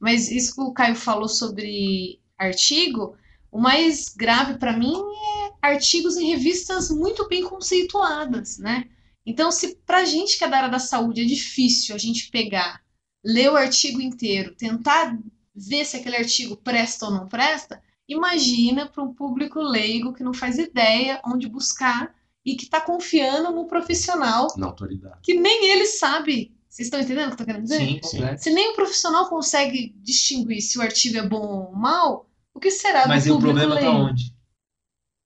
Mas 0.00 0.28
isso 0.28 0.56
que 0.56 0.60
o 0.60 0.72
Caio 0.72 0.96
falou 0.96 1.28
sobre 1.28 2.20
artigo, 2.36 3.16
o 3.48 3.60
mais 3.60 4.08
grave 4.08 4.58
para 4.58 4.76
mim 4.76 4.96
é 4.96 5.52
artigos 5.62 6.16
em 6.16 6.30
revistas 6.30 6.90
muito 6.90 7.28
bem 7.28 7.44
conceituadas, 7.44 8.58
né? 8.58 8.88
Então, 9.24 9.52
se 9.52 9.76
pra 9.86 10.04
gente 10.04 10.36
que 10.36 10.42
é 10.42 10.48
da 10.48 10.56
área 10.56 10.68
da 10.68 10.80
saúde 10.80 11.22
é 11.22 11.24
difícil 11.24 11.94
a 11.94 11.98
gente 11.98 12.28
pegar, 12.28 12.82
ler 13.24 13.52
o 13.52 13.56
artigo 13.56 14.00
inteiro, 14.00 14.56
tentar 14.56 15.16
ver 15.54 15.84
se 15.84 15.96
aquele 15.96 16.16
artigo 16.16 16.56
presta 16.56 17.06
ou 17.06 17.12
não 17.12 17.28
presta, 17.28 17.80
imagina 18.08 18.88
para 18.88 19.04
um 19.04 19.14
público 19.14 19.60
leigo 19.60 20.12
que 20.12 20.24
não 20.24 20.34
faz 20.34 20.58
ideia 20.58 21.20
onde 21.24 21.48
buscar 21.48 22.12
e 22.44 22.56
que 22.56 22.64
está 22.64 22.80
confiando 22.80 23.50
no 23.52 23.66
profissional 23.66 24.48
Na 24.56 24.66
autoridade. 24.66 25.20
que 25.22 25.34
nem 25.34 25.70
ele 25.70 25.86
sabe. 25.86 26.54
Vocês 26.68 26.86
estão 26.86 27.00
entendendo 27.00 27.24
o 27.26 27.28
que 27.28 27.34
eu 27.34 27.38
tô 27.38 27.44
querendo 27.44 27.62
dizer? 27.64 27.78
sim, 27.78 28.00
completo. 28.00 28.42
Se 28.42 28.50
nem 28.50 28.70
o 28.70 28.74
profissional 28.74 29.28
consegue 29.28 29.94
distinguir 30.02 30.60
se 30.62 30.78
o 30.78 30.82
artigo 30.82 31.18
é 31.18 31.28
bom 31.28 31.66
ou 31.68 31.72
mal, 31.76 32.28
o 32.54 32.58
que 32.58 32.70
será 32.70 33.06
Mas 33.06 33.24
do 33.24 33.28
e 33.28 33.32
o 33.32 33.34
público 33.34 33.58
problema 33.58 33.80
tá 33.80 33.90
leigo? 33.90 34.06
onde? 34.10 34.34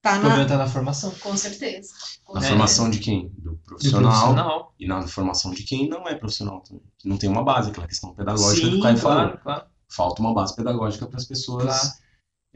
Tá 0.03 0.13
O 0.13 0.15
na... 0.17 0.21
problema 0.21 0.49
tá 0.49 0.57
na 0.59 0.67
formação. 0.69 1.11
Com 1.21 1.37
certeza. 1.37 1.93
Com 2.25 2.35
Na 2.35 2.45
É. 2.45 2.49
formação 2.49 2.91
de 2.91 2.99
quem? 2.99 3.29
Do 3.39 3.53
Do 3.53 3.57
profissional, 3.59 4.11
profissional. 4.13 4.75
e 4.79 4.87
na 4.89 5.07
formação 5.07 5.53
de 5.53 5.63
quem 5.63 5.89
não 5.89 6.07
é 6.09 6.15
profissional 6.17 6.61
também. 6.61 6.83
Que 6.99 7.09
não 7.09 7.17
tem 7.17 7.31
uma 7.31 7.45
base, 7.45 7.71
aquela 7.71 7.87
questão 7.87 8.13
pedagógica 8.15 8.67
Sim, 8.69 8.79
o 8.79 8.83
Caio 8.83 8.99
falou. 8.99 9.17
claro, 9.25 9.39
claro. 9.43 9.65
Falta 9.89 10.21
uma 10.21 10.35
base 10.35 10.55
pedagógica 10.57 11.07
para 11.07 11.17
as 11.17 11.25
pessoas 11.27 11.65
Claro. 11.65 11.89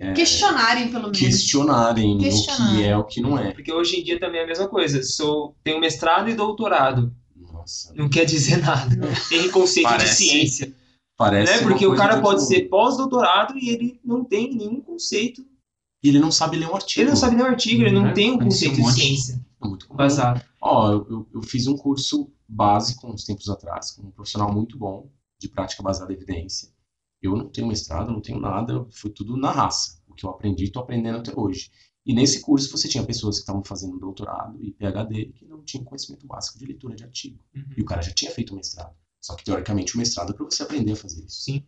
É, 0.00 0.12
Questionarem, 0.14 0.88
pelo 0.90 1.04
menos. 1.04 1.18
questionarem, 1.18 2.16
o 2.16 2.18
Questionarem. 2.18 2.76
que 2.76 2.84
é 2.84 2.96
o 2.96 3.04
que 3.04 3.20
não 3.20 3.38
é. 3.38 3.52
Porque 3.52 3.72
hoje 3.72 4.00
em 4.00 4.04
dia 4.04 4.18
também 4.18 4.40
é 4.40 4.44
a 4.44 4.46
mesma 4.46 4.66
coisa. 4.68 5.02
Sou, 5.02 5.54
tenho 5.62 5.78
mestrado 5.78 6.28
e 6.30 6.34
doutorado. 6.34 7.14
Nossa, 7.52 7.92
Não 7.94 8.08
quer 8.08 8.24
dizer 8.24 8.56
nada. 8.58 8.96
Tem 9.28 9.50
conceito 9.50 9.88
Parece- 9.88 10.24
de 10.24 10.30
ciência. 10.30 10.74
parece 11.16 11.52
Né? 11.52 11.62
Porque 11.62 11.86
o 11.86 11.94
cara 11.94 12.16
de 12.16 12.22
pode 12.22 12.46
ser 12.46 12.68
pós-doutorado 12.68 13.58
e 13.58 13.68
ele 13.68 14.00
não 14.04 14.24
tem 14.24 14.54
nenhum 14.54 14.80
conceito. 14.80 15.44
E 16.02 16.08
ele 16.08 16.18
não 16.18 16.32
sabe 16.32 16.56
ler 16.56 16.66
um 16.70 16.74
artigo. 16.74 17.02
Ele 17.02 17.10
não 17.10 17.16
sabe 17.16 17.36
ler 17.36 17.42
um 17.42 17.46
artigo, 17.46 17.82
ele 17.82 17.90
não 17.92 18.06
É, 18.06 18.12
tem 18.12 18.30
um 18.30 18.38
conheci 18.38 18.68
um 18.68 18.70
conceito 18.76 18.94
de 18.94 19.00
ciência 19.02 19.46
É 19.62 19.68
muito 19.68 19.86
comum. 19.86 19.98
basado. 19.98 20.42
Ó, 20.62 20.90
eu, 20.92 21.06
eu- 21.10 21.28
eu 21.34 21.42
fiz 21.42 21.66
um 21.66 21.76
curso 21.76 22.32
básico 22.48 23.06
uns 23.06 23.24
tempos 23.24 23.48
atrás, 23.50 23.90
com 23.90 24.06
um 24.06 24.10
profissional 24.10 24.50
muito 24.52 24.78
bom 24.78 25.10
de 25.38 25.48
prática 25.48 25.82
baseada 25.82 26.10
em 26.12 26.16
evidência. 26.16 26.68
Eu 27.22 27.36
não 27.36 27.48
tenho 27.48 27.66
mestrado, 27.68 28.10
não 28.12 28.20
tenho 28.20 28.40
nada, 28.40 28.86
foi 28.90 29.10
tudo 29.10 29.36
na 29.36 29.50
raça. 29.50 30.00
O 30.08 30.14
que 30.14 30.24
eu 30.24 30.30
aprendi, 30.30 30.64
estou 30.64 30.82
aprendendo 30.82 31.18
até 31.18 31.32
hoje. 31.38 31.70
E 32.06 32.14
nesse 32.14 32.40
curso 32.40 32.70
você 32.70 32.88
tinha 32.88 33.04
pessoas 33.04 33.36
que 33.36 33.40
estavam 33.42 33.62
fazendo 33.62 33.98
doutorado 33.98 34.56
e 34.62 34.72
PhD 34.72 35.26
que 35.34 35.44
não 35.44 35.62
tinham 35.62 35.84
conhecimento 35.84 36.26
básico 36.26 36.58
de 36.58 36.64
leitura 36.66 36.96
de 36.96 37.04
artigo. 37.04 37.38
Uhum. 37.54 37.64
E 37.76 37.82
o 37.82 37.84
cara 37.84 38.00
já 38.02 38.10
tinha 38.12 38.30
feito 38.30 38.52
o 38.52 38.56
mestrado. 38.56 38.94
Só 39.20 39.34
que 39.36 39.44
teoricamente 39.44 39.94
o 39.94 39.98
mestrado 39.98 40.32
é 40.32 40.34
para 40.34 40.44
você 40.44 40.62
aprender 40.62 40.92
a 40.92 40.96
fazer 40.96 41.22
isso. 41.24 41.42
Sim. 41.42 41.62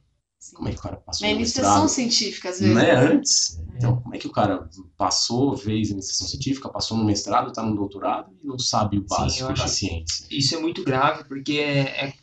Como 0.54 0.68
é 0.68 0.72
que 0.72 0.78
o 0.78 0.82
cara 0.82 0.96
passou 0.96 1.24
Na 1.28 1.32
no 1.34 1.38
iniciação 1.38 1.82
mestrado? 1.82 1.88
científica, 1.88 2.48
às 2.48 2.58
vezes. 2.58 2.74
Né, 2.74 2.90
antes. 2.96 3.60
Então, 3.76 4.00
como 4.00 4.14
é 4.14 4.18
que 4.18 4.26
o 4.26 4.32
cara 4.32 4.68
passou, 4.96 5.56
fez 5.56 5.90
a 5.90 5.92
iniciação 5.92 6.26
científica, 6.26 6.68
passou 6.68 6.96
no 6.96 7.04
mestrado, 7.04 7.48
está 7.48 7.62
no 7.62 7.76
doutorado 7.76 8.34
e 8.42 8.46
não 8.46 8.58
sabe 8.58 8.98
o 8.98 9.02
Sim, 9.02 9.06
básico 9.08 9.42
eu 9.44 9.54
da 9.54 9.64
acho- 9.64 9.68
ciência? 9.74 10.26
Isso 10.30 10.54
é 10.56 10.58
muito 10.60 10.82
grave, 10.82 11.24
porque 11.28 11.52
é, 11.58 12.06
é- 12.06 12.14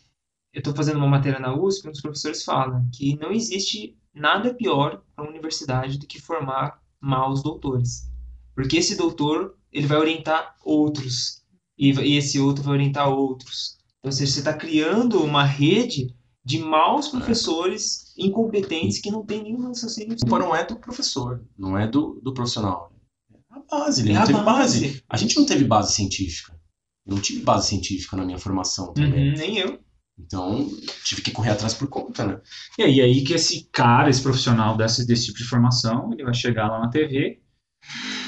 eu 0.59 0.71
estou 0.71 0.75
fazendo 0.75 0.97
uma 0.97 1.07
matéria 1.07 1.39
na 1.39 1.55
USP 1.55 1.85
e 1.85 1.89
um 1.89 1.91
dos 1.91 2.01
professores 2.01 2.43
fala 2.43 2.83
que 2.93 3.15
não 3.17 3.31
existe 3.31 3.95
nada 4.13 4.53
pior 4.53 5.01
para 5.15 5.23
uma 5.23 5.31
universidade 5.31 5.97
do 5.97 6.05
que 6.07 6.19
formar 6.21 6.79
maus 7.01 7.41
doutores. 7.41 8.09
Porque 8.55 8.77
esse 8.77 8.95
doutor, 8.95 9.55
ele 9.71 9.87
vai 9.87 9.97
orientar 9.97 10.55
outros, 10.63 11.43
e, 11.77 11.91
e 11.91 12.17
esse 12.17 12.39
outro 12.39 12.63
vai 12.63 12.73
orientar 12.73 13.09
outros. 13.09 13.77
Então, 13.99 14.09
ou 14.09 14.11
seja, 14.11 14.31
você 14.33 14.39
está 14.39 14.53
criando 14.53 15.21
uma 15.23 15.43
rede 15.43 16.13
de 16.43 16.57
maus 16.59 17.07
É. 17.07 17.11
professores 17.11 18.13
incompetentes 18.17 18.99
que 18.99 19.11
não 19.11 19.25
tem 19.25 19.43
nenhum 19.43 19.67
raciocínio. 19.67 20.13
A 20.13 20.17
culpa 20.19 20.39
não 20.39 20.55
é 20.55 20.65
do 20.65 20.75
professor, 20.77 21.43
não 21.57 21.77
é 21.77 21.87
do, 21.87 22.19
do 22.23 22.33
profissional. 22.33 22.91
É 23.31 23.37
a 23.49 23.59
base, 23.59 24.01
ele 24.01 24.11
É 24.11 24.13
não 24.15 24.21
a 24.21 24.25
teve 24.25 24.39
base. 24.41 24.79
base. 24.87 25.03
A 25.07 25.17
gente 25.17 25.37
não 25.37 25.45
teve 25.45 25.63
base 25.65 25.93
científica. 25.93 26.57
Eu 27.05 27.15
não 27.15 27.21
tive 27.21 27.41
base 27.43 27.67
científica 27.69 28.15
na 28.17 28.25
minha 28.25 28.37
formação 28.37 28.93
também. 28.93 29.29
Uhum, 29.31 29.37
nem 29.37 29.57
eu. 29.57 29.79
Então, 30.19 30.69
tive 31.05 31.21
que 31.21 31.31
correr 31.31 31.51
atrás 31.51 31.73
por 31.73 31.87
conta, 31.87 32.25
né? 32.25 32.39
E 32.77 32.83
aí, 32.83 33.01
aí 33.01 33.23
que 33.23 33.33
esse 33.33 33.69
cara, 33.71 34.09
esse 34.09 34.21
profissional 34.21 34.77
desse, 34.77 35.05
desse 35.07 35.27
tipo 35.27 35.37
de 35.39 35.45
formação, 35.45 36.11
ele 36.13 36.23
vai 36.23 36.33
chegar 36.33 36.67
lá 36.69 36.79
na 36.79 36.89
TV, 36.89 37.41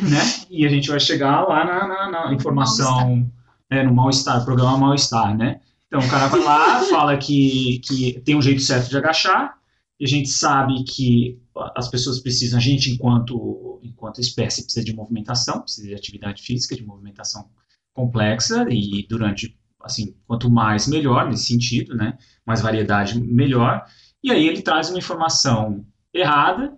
né? 0.01 0.19
E 0.49 0.65
a 0.65 0.69
gente 0.69 0.89
vai 0.89 0.99
chegar 0.99 1.41
lá 1.47 1.65
na, 1.65 1.87
na- 1.87 2.11
na 2.27 2.33
informação, 2.33 3.29
é, 3.69 3.83
no 3.83 3.93
mal-estar, 3.93 4.43
programa 4.45 4.77
mal-estar, 4.77 5.35
né? 5.37 5.59
Então 5.87 5.99
o 5.99 6.09
cara 6.09 6.27
vai 6.27 6.41
lá, 6.41 6.81
fala 6.89 7.17
que, 7.17 7.79
que 7.85 8.19
tem 8.21 8.35
um 8.35 8.41
jeito 8.41 8.61
certo 8.61 8.89
de 8.89 8.97
agachar, 8.97 9.55
e 9.99 10.05
a 10.05 10.07
gente 10.07 10.29
sabe 10.29 10.83
que 10.83 11.39
as 11.75 11.87
pessoas 11.89 12.19
precisam, 12.19 12.57
a 12.57 12.61
gente 12.61 12.89
enquanto, 12.91 13.79
enquanto 13.83 14.19
espécie 14.19 14.63
precisa 14.63 14.83
de 14.83 14.93
movimentação, 14.95 15.61
precisa 15.61 15.87
de 15.87 15.93
atividade 15.95 16.41
física, 16.41 16.75
de 16.75 16.83
movimentação 16.85 17.49
complexa, 17.93 18.65
e 18.69 19.05
durante, 19.07 19.55
assim, 19.83 20.15
quanto 20.27 20.49
mais 20.49 20.87
melhor 20.87 21.29
nesse 21.29 21.45
sentido, 21.45 21.95
né? 21.95 22.17
Mais 22.45 22.61
variedade 22.61 23.19
melhor. 23.19 23.85
E 24.23 24.31
aí 24.31 24.47
ele 24.47 24.61
traz 24.61 24.89
uma 24.89 24.99
informação 24.99 25.85
errada, 26.13 26.77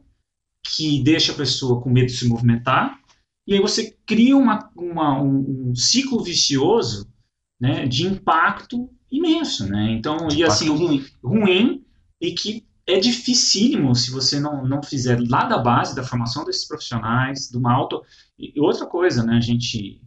que 0.65 1.03
deixa 1.03 1.31
a 1.31 1.35
pessoa 1.35 1.81
com 1.81 1.89
medo 1.89 2.07
de 2.07 2.13
se 2.17 2.27
movimentar, 2.27 2.97
e 3.45 3.53
aí 3.53 3.59
você 3.59 3.97
cria 4.05 4.37
uma, 4.37 4.69
uma- 4.75 5.21
um, 5.21 5.69
um 5.71 5.75
ciclo 5.75 6.23
vicioso 6.23 7.11
né, 7.59 7.85
de 7.85 8.05
impacto 8.05 8.89
imenso. 9.11 9.67
Né? 9.67 9.91
Então, 9.91 10.29
e 10.33 10.43
assim, 10.43 10.69
ruim. 10.69 11.05
ruim 11.21 11.83
e 12.21 12.31
que 12.31 12.65
é 12.87 12.99
dificílimo 12.99 13.93
se 13.95 14.11
você 14.11 14.39
não, 14.39 14.65
não 14.65 14.81
fizer 14.81 15.19
lá 15.29 15.45
da 15.45 15.57
base 15.57 15.95
da 15.95 16.03
formação 16.03 16.45
desses 16.45 16.67
profissionais, 16.67 17.49
de 17.49 17.57
uma 17.57 17.73
auto... 17.73 18.01
E 18.39 18.59
outra 18.59 18.85
coisa, 18.85 19.23
né, 19.23 19.35
a 19.37 19.41
gente 19.41 20.01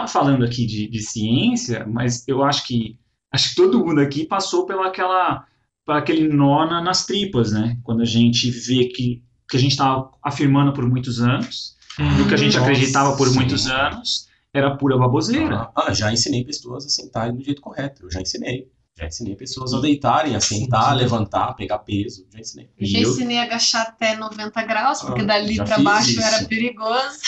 tá 0.00 0.06
falando 0.08 0.44
aqui 0.44 0.66
de, 0.66 0.88
de 0.88 1.00
ciência, 1.00 1.86
mas 1.86 2.26
eu 2.28 2.42
acho 2.44 2.66
que 2.66 2.98
acho 3.32 3.50
que 3.50 3.54
todo 3.56 3.84
mundo 3.84 4.00
aqui 4.00 4.24
passou 4.26 4.66
pela 4.66 4.86
aquela 4.88 5.44
para 5.84 5.98
aquele 5.98 6.28
nó 6.28 6.66
na- 6.66 6.82
nas 6.82 7.06
tripas, 7.06 7.52
né? 7.52 7.78
Quando 7.84 8.02
a 8.02 8.06
gente 8.06 8.50
vê 8.50 8.86
que 8.86 9.22
que 9.48 9.56
a 9.56 9.60
gente 9.60 9.72
estava 9.72 10.10
afirmando 10.24 10.72
por 10.72 10.84
muitos 10.88 11.20
anos, 11.20 11.76
e 12.18 12.20
o 12.22 12.26
que 12.28 12.34
a 12.34 12.36
gente 12.36 12.56
Nossa, 12.56 12.68
acreditava 12.68 13.16
por 13.16 13.28
sim. 13.28 13.34
muitos 13.36 13.68
anos 13.68 14.26
era 14.52 14.76
pura 14.76 14.98
baboseira. 14.98 15.70
Ah, 15.76 15.92
já 15.94 16.12
ensinei 16.12 16.44
pessoas 16.44 16.84
a 16.84 16.88
sentarem 16.88 17.34
do 17.36 17.42
jeito 17.44 17.60
correto. 17.62 18.02
Eu 18.04 18.10
já 18.10 18.20
ensinei. 18.20 18.68
Já 18.98 19.06
ensinei 19.06 19.36
pessoas 19.36 19.74
a 19.74 19.80
deitarem, 19.80 20.34
a 20.34 20.40
sentar, 20.40 20.90
a 20.90 20.94
levantar, 20.94 21.50
a 21.50 21.52
pegar 21.52 21.78
peso. 21.80 22.26
Já 22.32 22.40
ensinei. 22.40 22.70
Já 22.80 22.98
eu- 23.00 23.10
ensinei 23.10 23.38
a 23.38 23.42
agachar 23.42 23.82
até 23.82 24.16
90 24.16 24.62
graus, 24.62 25.02
porque 25.02 25.20
Ah, 25.20 25.24
dali 25.24 25.58
fiz 25.58 25.82
baixo 25.84 26.10
isso. 26.12 26.22
era 26.22 26.44
perigoso. 26.46 27.18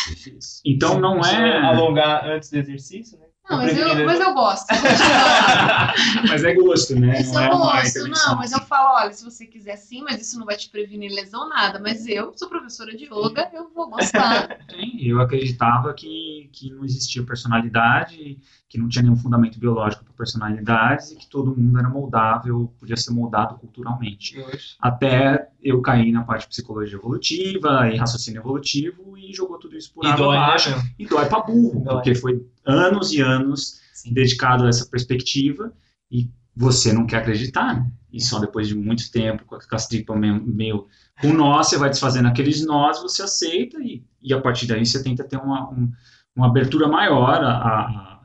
Então 0.65 0.99
não 0.99 1.21
é, 1.23 1.59
Alongar 1.67 2.25
antes 2.27 2.49
do 2.51 2.57
exercício, 2.59 3.19
né? 3.19 3.27
Não, 3.51 3.57
mas 3.59 3.77
eu, 3.79 4.05
mas 4.05 4.21
eu 4.21 4.35
gosto. 4.35 4.67
Mas 6.29 6.45
é 6.45 6.53
gosto, 6.55 6.95
né? 7.01 7.19
Isso 7.21 7.33
Não 7.33 7.41
é 7.41 7.47
eu 7.49 7.53
uma 7.57 7.73
gosto, 7.73 7.89
intervenção. 7.99 8.33
não, 8.33 8.37
mas 8.39 8.53
eu 8.53 8.61
falo, 8.61 8.95
olha, 9.01 9.13
se 9.13 9.25
você 9.25 9.47
quiser 9.47 9.77
sim, 9.77 10.03
mas 10.03 10.21
isso 10.21 10.39
não 10.39 10.45
vai 10.45 10.55
te 10.57 10.69
prevenir 10.69 11.11
lesão, 11.11 11.49
nada. 11.49 11.79
Mas 11.79 12.07
eu 12.07 12.33
sou 12.37 12.47
professora 12.49 12.95
de 12.95 13.05
yoga, 13.07 13.49
eu 13.55 13.71
vou 13.75 13.89
gostar. 13.89 14.59
Sim, 14.71 14.99
eu 15.01 15.19
acreditava 15.21 15.95
que, 15.95 16.51
que 16.53 16.71
não 16.71 16.85
existia 16.85 17.23
personalidade, 17.25 18.39
que 18.69 18.77
não 18.79 18.89
tinha 18.89 19.03
nenhum 19.03 19.17
fundamento 19.17 19.59
biológico 19.59 20.05
para 20.05 20.13
personalidades 20.13 21.11
e 21.11 21.17
que 21.17 21.27
todo 21.29 21.57
mundo 21.57 21.79
era 21.79 21.89
moldável, 21.89 22.73
podia 22.79 22.97
ser 22.97 23.13
moldado 23.13 23.55
culturalmente. 23.57 24.37
Até 24.79 25.49
eu 25.63 25.81
cair 25.81 26.13
na 26.13 26.23
parte 26.23 26.43
de 26.43 26.49
psicologia 26.49 26.97
evolutiva 26.99 27.89
e 27.89 27.97
raciocínio 27.97 28.41
evolutivo 28.41 29.17
e 29.17 29.33
jogou 29.33 29.59
tudo 29.59 29.77
isso 29.77 29.93
por 29.95 30.05
E 30.05 30.09
água 30.09 30.17
dói, 30.27 30.37
né, 30.37 30.45
abaixo. 30.45 30.71
E 30.99 31.07
dói 31.07 31.27
pra 31.27 31.41
burro, 31.41 31.81
Dói. 31.83 31.95
porque 31.95 32.15
foi 32.15 32.47
anos 32.67 33.13
e 33.13 33.21
anos 33.21 33.81
Sim. 33.95 34.13
dedicado 34.13 34.65
a 34.65 34.69
essa 34.69 34.87
perspectiva 34.87 35.73
e 36.11 36.31
você 36.55 36.93
não 36.93 37.07
quer 37.07 37.19
acreditar, 37.19 37.75
né? 37.75 37.91
E 38.13 38.21
só 38.23 38.39
depois 38.39 38.67
de 38.69 38.75
muito 38.75 39.11
tempo, 39.11 39.45
com 39.45 39.57
as 39.77 39.87
tripas 39.87 40.19
meio, 40.19 40.43
meio 40.47 40.87
com 41.21 41.33
nó, 41.33 41.63
você 41.63 41.77
vai 41.79 41.89
desfazendo 41.91 42.29
aqueles 42.29 42.65
nós, 42.67 43.01
você 43.01 43.23
aceita 43.23 43.79
e, 43.83 44.03
e 44.23 44.33
a 44.35 44.41
partir 44.41 44.67
daí 44.67 44.85
você 44.85 45.03
tenta 45.03 45.25
ter 45.25 45.37
uma, 45.37 45.71
um- 45.71 45.91
uma 46.35 46.47
abertura 46.47 46.87
maior 46.89 47.43
a, 47.43 47.51
a, 47.51 48.18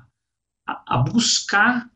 a 0.68 0.98
buscar 0.98 1.90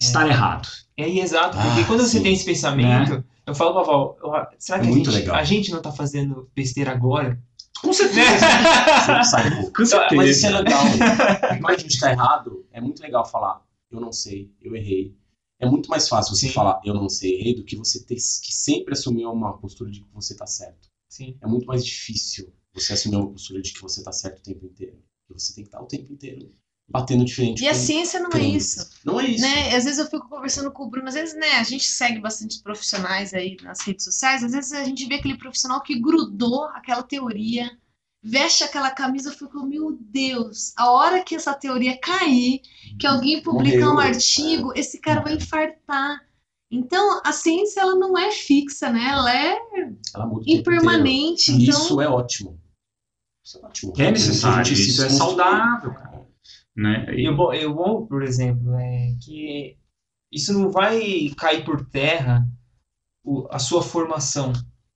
estar 0.00 0.26
errado. 0.26 0.68
É 0.96 1.08
exato, 1.08 1.56
porque 1.56 1.80
Ah, 1.80 1.86
quando 1.86 2.00
você 2.00 2.18
sim. 2.18 2.22
tem 2.22 2.34
esse 2.34 2.44
pensamento, 2.44 3.24
eu 3.46 3.54
falo 3.54 3.72
pra 3.74 3.82
Val, 3.82 4.18
será 4.58 4.80
que 4.80 4.88
a 4.88 4.92
gente, 4.92 5.30
a 5.30 5.44
gente 5.44 5.70
não 5.70 5.80
tá 5.80 5.92
fazendo 5.92 6.50
besteira 6.54 6.92
agora? 6.92 7.40
Com 7.80 7.92
certeza. 7.92 9.24
Sai 9.24 9.50
pouco. 9.56 9.72
Com 9.72 9.86
certeza. 9.86 10.16
Mas 10.16 10.36
isso 10.36 10.46
é 10.46 10.50
legal. 10.50 10.82
Quando 11.62 11.70
a 11.74 11.78
gente 11.78 11.98
tá 12.00 12.10
errado, 12.10 12.66
é 12.72 12.80
muito 12.80 13.00
legal 13.00 13.24
falar, 13.24 13.64
eu 13.90 14.00
não 14.00 14.12
sei, 14.12 14.52
eu 14.60 14.74
errei. 14.74 15.16
É 15.60 15.66
muito 15.66 15.88
mais 15.88 16.08
fácil 16.08 16.34
você 16.36 16.46
Sim. 16.48 16.52
falar, 16.52 16.80
eu 16.84 16.94
não 16.94 17.08
sei, 17.08 17.34
errei, 17.40 17.54
do 17.54 17.64
que 17.64 17.76
você 17.76 18.04
ter 18.04 18.14
que 18.14 18.52
sempre 18.52 18.92
assumir 18.94 19.26
uma 19.26 19.56
postura 19.58 19.90
de 19.90 20.00
que 20.00 20.12
você 20.12 20.36
tá 20.36 20.46
certo. 20.46 20.88
Sim. 21.08 21.36
É 21.40 21.46
muito 21.46 21.66
mais 21.66 21.84
difícil 21.84 22.52
você 22.74 22.92
assumir 22.92 23.16
uma 23.16 23.30
postura 23.30 23.60
de 23.62 23.72
que 23.72 23.80
você 23.80 24.02
tá 24.02 24.12
certo 24.12 24.38
o 24.38 24.42
tempo 24.42 24.66
inteiro. 24.66 24.98
Que 25.26 25.32
você 25.32 25.54
tem 25.54 25.64
que 25.64 25.68
estar 25.68 25.80
o 25.80 25.86
tempo 25.86 26.12
inteiro 26.12 26.52
batendo 26.88 27.24
diferente. 27.24 27.62
E 27.62 27.68
a 27.68 27.74
ciência 27.74 28.18
não 28.18 28.30
é 28.32 28.42
isso. 28.42 28.90
Não 29.04 29.20
é 29.20 29.26
isso. 29.26 29.42
Né? 29.42 29.76
Às 29.76 29.84
vezes 29.84 29.98
eu 29.98 30.06
fico 30.06 30.28
conversando 30.28 30.70
com 30.70 30.84
o 30.84 30.90
Bruno, 30.90 31.08
às 31.08 31.14
vezes, 31.14 31.34
né, 31.34 31.52
a 31.58 31.62
gente 31.62 31.84
segue 31.84 32.20
bastante 32.20 32.62
profissionais 32.62 33.34
aí 33.34 33.56
nas 33.62 33.80
redes 33.80 34.04
sociais, 34.04 34.42
às 34.42 34.52
vezes 34.52 34.72
a 34.72 34.84
gente 34.84 35.06
vê 35.06 35.16
aquele 35.16 35.36
profissional 35.36 35.82
que 35.82 36.00
grudou 36.00 36.64
aquela 36.68 37.02
teoria, 37.02 37.70
veste 38.22 38.64
aquela 38.64 38.90
camisa, 38.90 39.28
eu 39.28 39.34
fico, 39.34 39.62
meu 39.66 39.96
Deus, 40.00 40.72
a 40.76 40.90
hora 40.90 41.22
que 41.22 41.34
essa 41.34 41.52
teoria 41.52 41.98
cair, 41.98 42.62
que 42.98 43.06
alguém 43.06 43.42
publicar 43.42 43.90
um 43.90 43.94
Morreu. 43.94 44.08
artigo, 44.08 44.72
esse 44.74 44.98
cara 44.98 45.20
vai 45.20 45.34
infartar. 45.34 46.26
Então, 46.70 47.22
a 47.24 47.32
ciência 47.32 47.80
ela 47.80 47.94
não 47.94 48.16
é 48.16 48.30
fixa, 48.30 48.90
né? 48.90 49.08
Ela 49.10 49.34
é 49.34 49.58
Ela 50.14 50.30
impermanente. 50.46 51.50
Então, 51.52 51.80
Isso 51.80 52.00
é 52.00 52.08
ótimo. 52.08 52.60
Isso 53.42 53.58
é 53.58 53.66
ótimo. 53.66 53.94
É 53.96 54.10
necessário, 54.10 54.72
isso 54.74 55.02
é 55.02 55.08
saudável, 55.08 55.94
cara. 55.94 56.07
Né? 56.78 57.06
E 57.12 57.28
o 57.28 57.34
bom, 57.36 57.52
e 57.52 57.66
o 57.66 57.74
bom, 57.74 58.06
por 58.06 58.22
exemplo, 58.22 58.72
é 58.76 59.16
que 59.20 59.76
isso 60.32 60.52
não 60.56 60.70
vai 60.70 61.28
cair 61.36 61.64
por 61.64 61.84
terra 61.90 62.46
o- 63.24 63.48
a 63.50 63.58
sua 63.58 63.82
formação. 63.82 64.52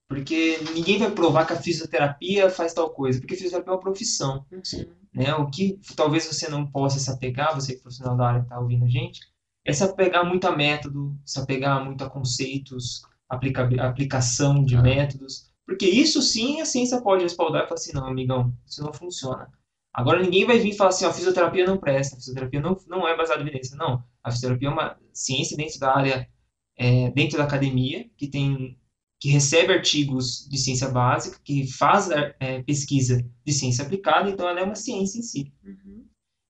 Porque 0.09 0.59
ninguém 0.75 0.99
vai 0.99 1.11
provar 1.11 1.45
que 1.45 1.55
a 1.55 1.61
fisioterapia 1.61 2.49
faz 2.51 2.73
tal 2.73 2.91
coisa, 2.91 3.19
porque 3.19 3.35
a 3.35 3.37
fisioterapia 3.37 3.73
é 3.73 3.75
uma 3.75 3.81
profissão. 3.83 4.47
Sim. 4.63 4.87
Né? 5.13 5.35
O 5.35 5.51
que 5.51 5.81
talvez 5.97 6.25
você 6.27 6.49
não 6.49 6.65
possa 6.71 7.01
se 7.01 7.11
apegar, 7.11 7.53
você 7.55 7.73
que 7.73 7.79
é 7.81 7.83
profissional 7.83 8.17
da 8.17 8.29
área 8.29 8.41
que 8.43 8.47
está 8.47 8.61
ouvindo 8.61 8.85
a 8.85 8.89
gente, 8.89 9.21
é 9.65 9.73
se 9.73 9.83
apegar 9.83 10.25
muito 10.25 10.47
a 10.47 10.57
método, 10.57 11.17
se 11.27 11.41
apegar 11.41 11.85
muito 11.85 12.05
a 12.05 12.11
conceitos, 12.11 13.03
aplica, 13.29 13.65
aplicação 13.85 14.63
de 14.65 14.77
Ah. 14.77 14.83
métodos, 14.83 15.51
Porque 15.67 15.87
isso 15.89 16.21
sim 16.21 16.61
a 16.61 16.67
ciência 16.67 17.01
pode 17.01 17.23
respaldar 17.23 17.63
e 17.63 17.69
falar 17.69 17.75
assim, 17.79 17.93
não, 17.95 18.07
amigão, 18.07 18.53
isso 18.67 18.83
não 18.83 18.93
funciona. 18.93 19.49
Agora 19.95 20.23
ninguém 20.23 20.47
vai 20.47 20.59
vir 20.59 20.71
e 20.71 20.77
falar 20.77 20.91
assim, 20.91 21.05
ó, 21.05 21.11
a 21.11 21.13
fisioterapia 21.13 21.67
não 21.67 21.77
presta, 21.77 22.17
a 22.17 22.19
fisioterapia 22.19 22.61
não, 22.61 22.77
não 22.87 23.07
é 23.07 23.17
baseada 23.17 23.43
em 23.43 23.47
evidência. 23.47 23.77
Não, 23.77 24.03
a 24.23 24.31
fisioterapia 24.31 24.69
é 24.69 24.73
uma 24.73 24.97
ciência 25.13 25.57
dentro 25.57 25.79
da 25.79 25.97
área, 25.97 26.29
é, 26.77 27.11
dentro 27.11 27.39
da 27.39 27.45
academia, 27.45 28.09
que 28.17 28.27
tem 28.27 28.79
que 29.21 29.29
recebe 29.29 29.73
artigos 29.73 30.49
de 30.51 30.59
ciência 30.59 30.89
básica, 30.89 31.39
que 31.45 31.65
faz 31.71 32.11
é, 32.11 32.61
pesquisa 32.65 33.25
de 33.45 33.53
ciência 33.53 33.85
aplicada, 33.85 34.29
então 34.29 34.49
ela 34.49 34.59
é 34.59 34.65
uma 34.65 34.75
ciência 34.75 35.21
em 35.21 35.23
si. 35.23 35.53
Uhum. 35.65 36.05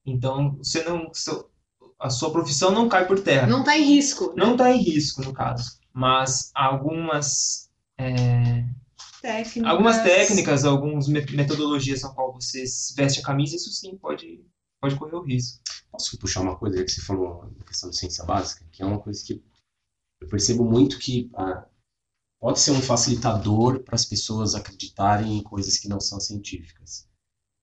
Então, 0.07 0.57
você 0.57 0.83
não, 0.83 1.11
a 2.01 2.09
sua 2.09 2.33
profissão 2.33 2.71
não 2.71 2.89
cai 2.89 3.07
por 3.07 3.21
terra. 3.21 3.47
Não 3.47 3.61
está 3.61 3.77
em 3.77 3.85
risco. 3.85 4.29
Né? 4.29 4.35
Não 4.37 4.53
está 4.53 4.71
em 4.71 4.83
risco, 4.83 5.23
no 5.23 5.35
caso. 5.35 5.79
Mas 5.93 6.51
algumas 6.55 7.71
é, 7.99 8.65
técnicas. 9.23 9.71
algumas 9.71 10.03
técnicas, 10.03 10.65
algumas 10.65 11.09
metodologias 11.09 12.03
na 12.03 12.11
qual 12.11 12.33
você 12.33 12.65
veste 12.97 13.21
a 13.21 13.23
camisa, 13.23 13.57
isso 13.57 13.71
sim 13.71 13.97
pode, 13.97 14.45
pode 14.81 14.97
correr 14.97 15.15
o 15.15 15.23
risco. 15.23 15.63
Posso 15.91 16.19
puxar 16.19 16.41
uma 16.41 16.57
coisa 16.57 16.85
que 16.85 16.91
você 16.91 17.01
falou 17.01 17.51
na 17.57 17.65
questão 17.65 17.89
de 17.89 17.97
ciência 17.97 18.25
básica, 18.25 18.67
que 18.73 18.83
é 18.83 18.87
uma 18.87 18.99
coisa 18.99 19.25
que 19.25 19.43
eu 20.21 20.29
percebo 20.29 20.65
muito 20.65 20.99
que 20.99 21.31
ah, 21.35 21.65
pode 22.41 22.59
ser 22.59 22.73
um 22.73 22.83
facilitador 22.83 23.81
para 23.81 23.95
as 23.95 24.05
pessoas 24.05 24.55
acreditarem 24.55 25.39
em 25.39 25.43
coisas 25.43 25.79
que 25.79 25.89
não 25.89 26.01
são 26.01 26.19
científicas. 26.19 27.09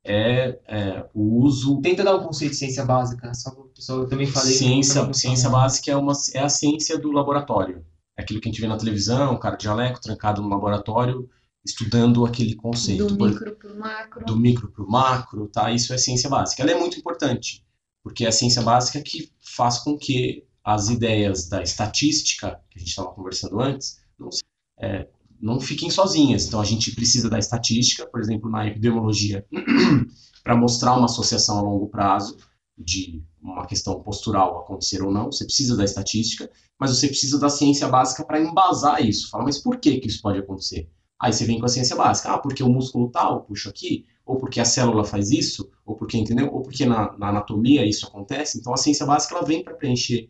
É, 0.03 0.59
é, 0.65 1.09
o 1.13 1.43
uso. 1.43 1.81
Tenta 1.81 2.03
dar 2.03 2.15
um 2.15 2.23
conceito 2.23 2.51
de 2.51 2.57
ciência 2.57 2.85
básica, 2.85 3.33
só 3.33 3.51
que 3.51 3.91
eu 3.91 4.07
também 4.07 4.27
falei. 4.27 4.53
Ciência, 4.53 5.13
ciência 5.13 5.49
básica 5.49 5.91
é, 5.91 5.95
uma, 5.95 6.13
é 6.33 6.39
a 6.39 6.49
ciência 6.49 6.97
do 6.97 7.11
laboratório. 7.11 7.85
É 8.17 8.21
aquilo 8.21 8.39
que 8.39 8.47
a 8.47 8.51
gente 8.51 8.61
vê 8.61 8.67
na 8.67 8.77
televisão, 8.77 9.33
o 9.33 9.39
cara 9.39 9.55
de 9.55 9.65
jaleco 9.65 10.01
trancado 10.01 10.41
no 10.41 10.49
laboratório, 10.49 11.29
estudando 11.65 12.25
aquele 12.25 12.55
conceito. 12.55 13.05
Do 13.07 13.25
micro 13.25 13.55
para 13.55 13.71
o 13.71 13.79
macro. 13.79 14.25
Do 14.25 14.37
micro 14.37 14.71
para 14.71 14.83
o 14.83 14.89
macro, 14.89 15.47
tá? 15.47 15.71
Isso 15.71 15.93
é 15.93 15.97
ciência 15.97 16.29
básica. 16.29 16.61
Ela 16.63 16.71
é 16.71 16.79
muito 16.79 16.97
importante, 16.97 17.65
porque 18.03 18.25
é 18.25 18.29
a 18.29 18.31
ciência 18.31 18.61
básica 18.61 19.01
que 19.01 19.31
faz 19.39 19.79
com 19.79 19.97
que 19.97 20.45
as 20.63 20.89
ideias 20.89 21.47
da 21.49 21.61
estatística, 21.61 22.59
que 22.69 22.77
a 22.77 22.79
gente 22.79 22.89
estava 22.89 23.11
conversando 23.11 23.59
antes, 23.59 23.99
não 24.17 24.31
se 24.31 24.43
é, 24.79 25.07
não 25.41 25.59
fiquem 25.59 25.89
sozinhas. 25.89 26.45
Então, 26.45 26.59
a 26.59 26.65
gente 26.65 26.93
precisa 26.93 27.29
da 27.29 27.39
estatística, 27.39 28.05
por 28.05 28.19
exemplo, 28.19 28.49
na 28.49 28.67
epidemiologia, 28.67 29.45
para 30.43 30.55
mostrar 30.55 30.95
uma 30.95 31.05
associação 31.05 31.57
a 31.57 31.61
longo 31.61 31.87
prazo 31.87 32.37
de 32.77 33.23
uma 33.41 33.65
questão 33.65 34.01
postural 34.01 34.59
acontecer 34.59 35.01
ou 35.01 35.11
não. 35.11 35.31
Você 35.31 35.45
precisa 35.45 35.75
da 35.75 35.83
estatística, 35.83 36.49
mas 36.79 36.91
você 36.91 37.07
precisa 37.07 37.39
da 37.39 37.49
ciência 37.49 37.87
básica 37.87 38.25
para 38.25 38.39
embasar 38.39 39.05
isso. 39.05 39.29
Fala, 39.29 39.45
mas 39.45 39.57
por 39.57 39.77
que, 39.77 39.99
que 39.99 40.07
isso 40.07 40.21
pode 40.21 40.39
acontecer? 40.39 40.89
Aí 41.21 41.33
você 41.33 41.45
vem 41.45 41.59
com 41.59 41.65
a 41.65 41.69
ciência 41.69 41.95
básica. 41.95 42.31
Ah, 42.31 42.37
porque 42.37 42.63
o 42.63 42.69
músculo 42.69 43.09
tal 43.09 43.43
puxa 43.43 43.69
aqui, 43.69 44.05
ou 44.25 44.37
porque 44.37 44.59
a 44.59 44.65
célula 44.65 45.03
faz 45.03 45.31
isso, 45.31 45.69
ou 45.85 45.95
porque, 45.95 46.17
entendeu? 46.17 46.49
Ou 46.53 46.61
porque 46.61 46.85
na, 46.85 47.17
na 47.17 47.29
anatomia 47.29 47.85
isso 47.85 48.07
acontece. 48.07 48.57
Então, 48.59 48.73
a 48.73 48.77
ciência 48.77 49.05
básica 49.05 49.35
ela 49.35 49.45
vem 49.45 49.63
para 49.63 49.75
preencher 49.75 50.29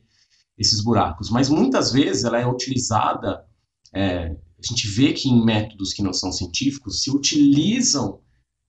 esses 0.57 0.81
buracos. 0.83 1.29
Mas 1.29 1.49
muitas 1.49 1.91
vezes 1.91 2.23
ela 2.23 2.39
é 2.39 2.47
utilizada 2.47 3.45
é, 3.93 4.35
a 4.59 4.67
gente 4.67 4.87
vê 4.87 5.13
que 5.13 5.29
em 5.29 5.43
métodos 5.43 5.93
que 5.93 6.03
não 6.03 6.13
são 6.13 6.31
científicos 6.31 7.01
se 7.01 7.09
utilizam 7.09 8.21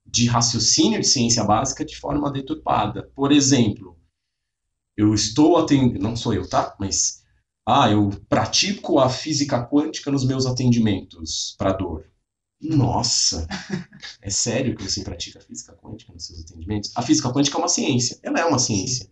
de 0.05 0.25
raciocínio 0.25 0.99
de 0.99 1.07
ciência 1.07 1.43
básica 1.43 1.85
de 1.85 1.97
forma 1.97 2.31
deturpada. 2.31 3.11
Por 3.15 3.31
exemplo, 3.31 3.97
eu 4.95 5.13
estou 5.13 5.57
atendendo, 5.57 5.99
não 5.99 6.15
sou 6.15 6.33
eu, 6.33 6.47
tá? 6.47 6.75
Mas, 6.79 7.23
ah, 7.65 7.89
eu 7.89 8.09
pratico 8.27 8.99
a 8.99 9.09
física 9.09 9.65
quântica 9.65 10.09
nos 10.09 10.25
meus 10.25 10.45
atendimentos 10.45 11.55
para 11.57 11.73
dor. 11.73 12.10
Nossa, 12.61 13.47
é 14.21 14.29
sério 14.29 14.75
que 14.75 14.83
você 14.83 15.03
pratica 15.03 15.41
física 15.41 15.73
quântica 15.73 16.13
nos 16.13 16.27
seus 16.27 16.41
atendimentos? 16.41 16.91
A 16.95 17.01
física 17.01 17.33
quântica 17.33 17.57
é 17.57 17.59
uma 17.59 17.67
ciência, 17.67 18.19
ela 18.21 18.39
é 18.39 18.45
uma 18.45 18.59
ciência. 18.59 19.09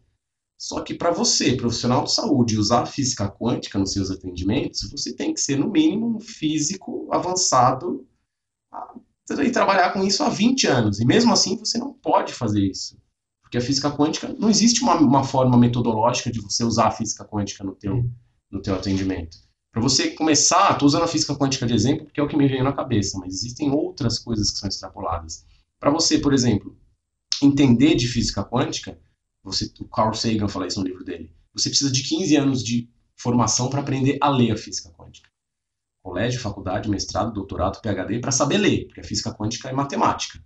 Só 0.57 0.81
que 0.81 0.93
para 0.93 1.09
você, 1.09 1.55
profissional 1.55 2.03
de 2.03 2.13
saúde, 2.13 2.57
usar 2.57 2.81
a 2.83 2.85
física 2.85 3.29
quântica 3.29 3.79
nos 3.79 3.93
seus 3.93 4.11
atendimentos, 4.11 4.91
você 4.91 5.15
tem 5.15 5.33
que 5.33 5.39
ser, 5.39 5.57
no 5.57 5.71
mínimo, 5.71 6.17
um 6.17 6.19
físico 6.19 7.07
avançado 7.11 8.05
e 9.41 9.51
trabalhar 9.51 9.93
com 9.93 10.03
isso 10.03 10.23
há 10.23 10.29
20 10.29 10.67
anos. 10.67 10.99
E 10.99 11.05
mesmo 11.05 11.31
assim, 11.31 11.57
você 11.57 11.77
não 11.77 11.93
pode 11.93 12.33
fazer 12.33 12.61
isso. 12.61 12.99
Porque 13.41 13.57
a 13.57 13.61
física 13.61 13.89
quântica, 13.89 14.35
não 14.37 14.49
existe 14.49 14.83
uma, 14.83 14.95
uma 14.95 15.23
forma 15.23 15.57
metodológica 15.57 16.31
de 16.31 16.41
você 16.41 16.63
usar 16.63 16.87
a 16.87 16.91
física 16.91 17.25
quântica 17.25 17.63
no 17.63 17.73
teu, 17.73 18.07
no 18.51 18.61
teu 18.61 18.75
atendimento. 18.75 19.37
Para 19.72 19.82
você 19.82 20.11
começar, 20.11 20.72
estou 20.72 20.88
usando 20.88 21.03
a 21.03 21.07
física 21.07 21.36
quântica 21.36 21.65
de 21.67 21.74
exemplo 21.74 22.05
porque 22.05 22.20
é 22.20 22.24
o 22.24 22.28
que 22.28 22.36
me 22.36 22.47
veio 22.47 22.63
na 22.63 22.74
cabeça, 22.74 23.20
mas 23.20 23.34
existem 23.36 23.72
outras 23.72 24.17
coisas 24.17 24.49
que 24.49 24.57
são 24.57 24.67
extrapoladas. 24.67 25.45
Para 25.80 25.91
você, 25.91 26.17
por 26.17 26.34
exemplo, 26.34 26.76
entender 27.41 27.95
de 27.95 28.07
física 28.07 28.43
quântica, 28.43 28.99
você, 29.43 29.72
o 29.80 29.88
Carl 29.88 30.13
Sagan 30.13 30.47
fala 30.47 30.67
isso 30.67 30.80
no 30.80 30.88
livro 30.88 31.03
dele. 31.03 31.34
Você 31.53 31.70
precisa 31.70 31.91
de 31.91 32.03
15 32.03 32.36
anos 32.36 32.63
de 32.63 32.89
formação 33.15 33.70
para 33.70 33.82
aprender 33.82 34.17
a 34.22 34.30
ler 34.30 34.51
a 34.51 34.57
física 34.57 34.89
quântica. 34.91 35.30
Colégio, 36.01 36.39
faculdade, 36.39 36.89
mestrado, 36.89 37.34
doutorado, 37.34 37.80
PhD, 37.82 38.20
para 38.20 38.32
saber 38.32 38.57
ler, 38.57 38.86
porque 38.88 39.01
a 39.01 39.03
física 39.03 39.34
quântica 39.34 39.70
é 39.70 39.74
matemática. 39.74 40.43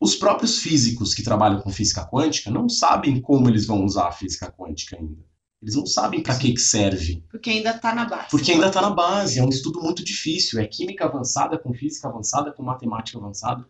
Os 0.00 0.14
próprios 0.14 0.58
físicos 0.58 1.14
que 1.14 1.22
trabalham 1.22 1.60
com 1.60 1.70
física 1.70 2.06
quântica 2.06 2.50
não 2.50 2.68
sabem 2.68 3.20
como 3.20 3.48
eles 3.48 3.66
vão 3.66 3.84
usar 3.84 4.08
a 4.08 4.12
física 4.12 4.52
quântica 4.52 4.96
ainda. 4.96 5.24
Eles 5.64 5.76
não 5.76 5.86
sabem 5.86 6.22
para 6.22 6.36
que, 6.36 6.52
que 6.52 6.60
serve. 6.60 7.24
Porque 7.30 7.48
ainda 7.48 7.70
está 7.70 7.94
na 7.94 8.04
base. 8.04 8.28
Porque 8.30 8.52
ainda 8.52 8.66
está 8.66 8.82
na 8.82 8.90
base. 8.90 9.38
É 9.38 9.42
um 9.42 9.48
estudo 9.48 9.80
muito 9.80 10.04
difícil. 10.04 10.60
É 10.60 10.66
química 10.66 11.06
avançada 11.06 11.56
com 11.56 11.72
física 11.72 12.06
avançada 12.06 12.52
com 12.52 12.62
matemática 12.62 13.16
avançada. 13.16 13.64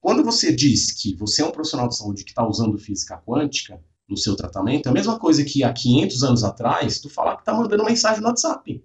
Quando 0.00 0.22
você 0.22 0.54
diz 0.54 0.92
que 0.92 1.16
você 1.16 1.42
é 1.42 1.44
um 1.44 1.50
profissional 1.50 1.88
de 1.88 1.96
saúde 1.96 2.22
que 2.22 2.30
está 2.30 2.46
usando 2.46 2.78
física 2.78 3.20
quântica 3.26 3.82
no 4.08 4.16
seu 4.16 4.36
tratamento, 4.36 4.86
é 4.86 4.90
a 4.90 4.94
mesma 4.94 5.18
coisa 5.18 5.42
que 5.42 5.64
há 5.64 5.72
500 5.72 6.22
anos 6.22 6.44
atrás 6.44 7.00
tu 7.00 7.10
falar 7.10 7.34
que 7.34 7.42
está 7.42 7.52
mandando 7.52 7.84
mensagem 7.84 8.20
no 8.20 8.28
WhatsApp. 8.28 8.84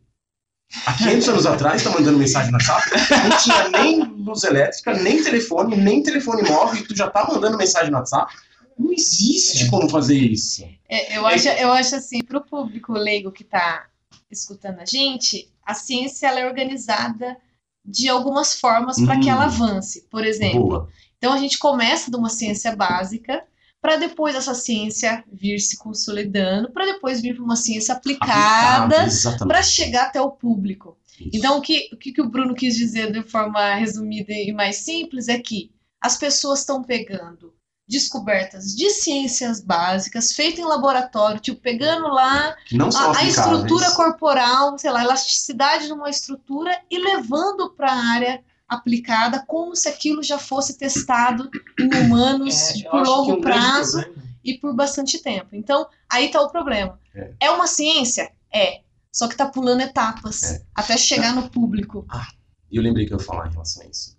Há 0.87 0.93
500 0.93 1.29
anos 1.29 1.45
atrás 1.45 1.75
está 1.83 1.91
mandando 1.91 2.17
mensagem 2.17 2.51
no 2.51 2.57
WhatsApp, 2.57 2.89
não 3.29 3.37
tinha 3.37 3.69
nem 3.69 4.03
luz 4.03 4.43
elétrica, 4.43 4.93
nem 4.95 5.23
telefone, 5.23 5.77
nem 5.77 6.01
telefone 6.01 6.41
móvel, 6.41 6.81
e 6.81 6.87
tu 6.87 6.95
já 6.95 7.05
está 7.05 7.27
mandando 7.27 7.57
mensagem 7.57 7.91
no 7.91 7.97
WhatsApp. 7.97 8.33
Não 8.77 8.91
existe 8.91 9.69
como 9.69 9.89
fazer 9.89 10.17
isso. 10.17 10.63
É, 10.87 11.17
eu, 11.17 11.25
acho, 11.25 11.47
eu 11.47 11.71
acho 11.71 11.95
assim, 11.95 12.21
para 12.23 12.37
o 12.37 12.45
público 12.45 12.93
leigo 12.93 13.31
que 13.31 13.43
está 13.43 13.87
escutando 14.29 14.79
a 14.79 14.85
gente, 14.85 15.49
a 15.63 15.73
ciência 15.73 16.27
ela 16.27 16.39
é 16.39 16.45
organizada 16.45 17.37
de 17.83 18.09
algumas 18.09 18.59
formas 18.59 18.99
para 19.01 19.19
que 19.19 19.29
ela 19.29 19.45
hum. 19.45 19.49
avance. 19.49 20.07
Por 20.09 20.25
exemplo, 20.25 20.67
Boa. 20.67 20.89
Então 21.17 21.33
a 21.33 21.37
gente 21.37 21.57
começa 21.57 22.11
de 22.11 22.17
uma 22.17 22.29
ciência 22.29 22.75
básica 22.75 23.43
para 23.81 23.97
depois 23.97 24.35
essa 24.35 24.53
ciência 24.53 25.23
vir 25.31 25.59
se 25.59 25.75
consolidando, 25.77 26.71
para 26.71 26.85
depois 26.85 27.19
vir 27.19 27.35
para 27.35 27.43
uma 27.43 27.55
ciência 27.55 27.95
aplicada, 27.95 29.07
para 29.39 29.63
chegar 29.63 30.05
até 30.05 30.21
o 30.21 30.29
público. 30.29 30.97
Isso. 31.19 31.29
Então, 31.33 31.57
o 31.57 31.61
que, 31.61 31.89
o 31.93 31.97
que 31.97 32.21
o 32.21 32.29
Bruno 32.29 32.53
quis 32.53 32.75
dizer 32.75 33.11
de 33.11 33.23
forma 33.23 33.73
resumida 33.73 34.33
e 34.33 34.51
mais 34.51 34.77
simples 34.77 35.27
é 35.27 35.39
que 35.39 35.71
as 35.99 36.15
pessoas 36.15 36.59
estão 36.59 36.83
pegando 36.83 37.54
descobertas 37.87 38.75
de 38.75 38.89
ciências 38.89 39.61
básicas 39.61 40.31
feitas 40.31 40.59
em 40.59 40.65
laboratório, 40.65 41.39
tipo, 41.39 41.61
pegando 41.61 42.07
lá 42.07 42.55
a, 42.55 43.17
a, 43.19 43.23
estrutura 43.23 43.91
corporal, 43.91 44.77
sei 44.77 44.91
lá, 44.91 45.03
elasticidade 45.03 45.85
de 45.85 45.93
uma 45.93 46.09
estrutura 46.09 46.71
e 46.89 46.97
levando 46.97 47.69
para 47.71 47.91
a 47.91 48.05
área 48.13 48.43
aplicada 48.67 49.43
como 49.47 49.75
se 49.75 49.87
aquilo 49.87 50.23
já 50.23 50.39
fosse 50.39 50.77
testado 50.77 51.49
em 51.79 52.05
humanos 52.05 52.71
é, 52.71 52.89
por 52.89 53.05
longo 53.05 53.31
é 53.31 53.33
um 53.35 53.41
prazo 53.41 54.03
e 54.43 54.57
por 54.57 54.75
bastante 54.75 55.19
tempo. 55.19 55.49
Então, 55.53 55.87
aí 56.09 56.25
está 56.25 56.41
o 56.41 56.49
problema. 56.49 56.99
É. 57.13 57.33
é. 57.41 57.51
uma 57.51 57.67
ciência? 57.67 58.31
É. 58.51 58.81
Só 59.11 59.27
que 59.27 59.33
está 59.33 59.45
pulando 59.45 59.81
etapas 59.81 60.43
é. 60.43 60.61
até 60.73 60.97
chegar 60.97 61.33
no 61.35 61.49
público. 61.49 62.05
Ah, 62.09 62.27
eu 62.71 62.81
lembrei 62.81 63.05
que 63.05 63.13
eu 63.13 63.17
ia 63.17 63.23
falar 63.23 63.47
em 63.47 63.51
relação 63.51 63.83
a 63.83 63.85
isso. 63.85 64.14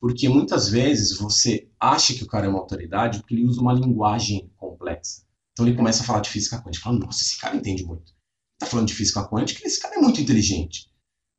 Porque 0.00 0.28
muitas 0.28 0.68
vezes 0.68 1.16
você 1.18 1.68
acha 1.78 2.14
que 2.14 2.22
o 2.22 2.26
cara 2.26 2.46
é 2.46 2.48
uma 2.48 2.60
autoridade 2.60 3.18
porque 3.18 3.34
ele 3.34 3.46
usa 3.46 3.60
uma 3.60 3.72
linguagem 3.72 4.50
complexa. 4.56 5.22
Então 5.52 5.66
ele 5.66 5.76
começa 5.76 6.02
a 6.02 6.06
falar 6.06 6.20
de 6.20 6.30
física 6.30 6.62
quântica. 6.62 6.84
Fala, 6.84 6.98
nossa, 6.98 7.22
esse 7.22 7.38
cara 7.38 7.56
entende 7.56 7.84
muito. 7.84 8.14
Tá 8.58 8.66
falando 8.66 8.86
de 8.86 8.94
física 8.94 9.28
quântica, 9.28 9.66
esse 9.66 9.80
cara 9.80 9.96
é 9.96 9.98
muito 9.98 10.20
inteligente. 10.20 10.88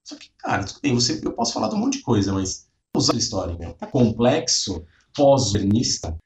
Só 0.05 0.15
que, 0.15 0.29
cara, 0.37 0.63
tudo 0.63 0.79
bem, 0.81 0.93
você, 0.93 1.21
eu 1.23 1.33
posso 1.33 1.53
falar 1.53 1.69
de 1.69 1.75
um 1.75 1.79
monte 1.79 1.97
de 1.97 2.03
coisa, 2.03 2.33
mas 2.33 2.67
usar 2.95 3.13
a 3.13 3.17
história, 3.17 3.57
meu, 3.57 3.73
tá 3.73 3.87
complexo, 3.87 4.83
pós-modernista, 5.15 6.17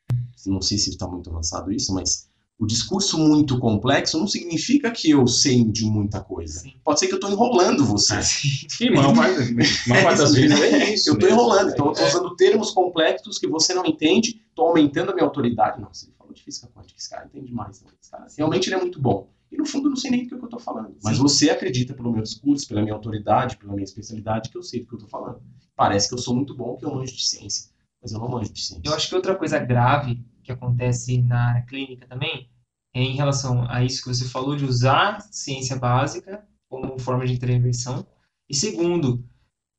não 0.46 0.62
sei 0.62 0.78
se 0.78 0.90
está 0.90 1.08
muito 1.08 1.30
avançado 1.30 1.72
isso, 1.72 1.94
mas 1.94 2.30
O 2.60 2.66
discurso 2.68 3.18
muito 3.18 3.60
complexo 3.60 4.18
não 4.20 4.28
significa 4.28 4.92
que 4.92 5.10
eu 5.10 5.28
sei 5.28 5.64
de 5.66 5.86
muita 5.86 6.22
coisa. 6.22 6.60
Sim. 6.62 6.74
Pode 6.84 7.00
ser 7.00 7.08
que 7.08 7.14
eu 7.14 7.18
estou 7.18 7.32
enrolando 7.32 7.84
você. 7.84 8.22
Sim, 8.24 8.92
maior 8.92 9.14
parte, 9.16 9.54
maior 9.88 10.04
parte 10.04 10.18
das 10.20 10.34
vezes 10.36 10.62
é 10.62 10.94
isso. 10.94 11.10
Eu 11.10 11.16
estou 11.16 11.30
enrolando, 11.30 11.72
então 11.72 11.86
eu 11.88 11.92
estou 11.92 12.06
É. 12.06 12.10
usando 12.10 12.36
termos 12.36 12.72
complexos 12.72 13.40
que 13.40 13.48
você 13.48 13.74
não 13.74 13.86
entende, 13.86 14.42
estou 14.50 14.68
aumentando 14.68 15.12
a 15.12 15.14
minha 15.16 15.26
autoridade. 15.26 15.82
Nossa, 15.82 16.06
ele 16.06 16.14
falou 16.16 16.32
de 16.34 16.42
física 16.44 16.68
quântica, 16.74 16.98
esse 16.98 17.10
cara 17.10 17.26
entende 17.26 17.52
mais. 17.52 17.82
Né? 17.82 17.90
Esse 18.02 18.12
cara, 18.12 18.28
realmente 18.38 18.68
ele 18.68 18.76
é 18.76 18.80
muito 18.80 19.02
bom. 19.02 19.28
E 19.52 19.58
no 19.58 19.66
fundo 19.66 19.88
eu 19.88 19.90
não 19.90 19.98
sei 19.98 20.12
nem 20.12 20.24
do 20.24 20.30
que 20.30 20.36
eu 20.36 20.46
estou 20.46 20.60
falando. 20.60 20.96
Mas 21.04 21.18
Sim. 21.18 21.24
você 21.24 21.50
acredita 21.50 21.94
pelo 21.94 22.12
meu 22.12 22.22
discurso, 22.24 22.68
pela 22.68 22.82
minha 22.82 22.94
autoridade, 22.94 23.58
pela 23.58 23.74
minha 23.74 23.84
especialidade, 23.84 24.50
que 24.50 24.58
eu 24.58 24.64
sei 24.64 24.82
do 24.82 24.88
que 24.88 24.94
eu 24.94 24.98
estou 24.98 25.10
falando. 25.10 25.42
Parece 25.76 26.08
que 26.08 26.14
eu 26.14 26.20
sou 26.20 26.36
muito 26.36 26.56
bom, 26.56 26.78
que 26.78 26.86
eu 26.86 26.94
manjo 26.94 27.14
de 27.16 27.26
ciência. 27.28 27.70
Mas 28.02 28.12
eu 28.12 28.20
não 28.20 28.30
manjo 28.30 28.52
de 28.54 28.62
ciência. 28.62 28.82
Eu 28.88 28.94
acho 28.94 29.10
que 29.10 29.16
outra 29.16 29.36
coisa 29.36 29.58
grave 29.60 30.24
que 30.44 30.52
acontece 30.52 31.22
na 31.22 31.50
área 31.50 31.66
clínica 31.66 32.08
também 32.08 32.50
é 32.94 33.02
em 33.02 33.16
relação 33.16 33.66
a 33.70 33.84
isso 33.84 34.04
que 34.04 34.10
você 34.10 34.26
falou 34.30 34.56
de 34.56 34.66
usar 34.66 35.22
ciência 35.32 35.76
básica 35.76 36.46
como 36.70 37.00
forma 37.00 37.26
de 37.26 37.34
intervenção. 37.34 38.06
E 38.50 38.56
segundo, 38.56 39.24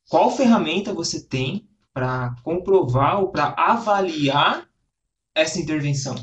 qual 0.09 0.31
ferramenta 0.31 0.93
você 0.93 1.21
tem 1.23 1.69
para 1.93 2.35
comprovar 2.43 3.21
ou 3.21 3.29
para 3.31 3.55
avaliar 3.57 4.69
essa 5.35 5.61
intervenção? 5.61 6.15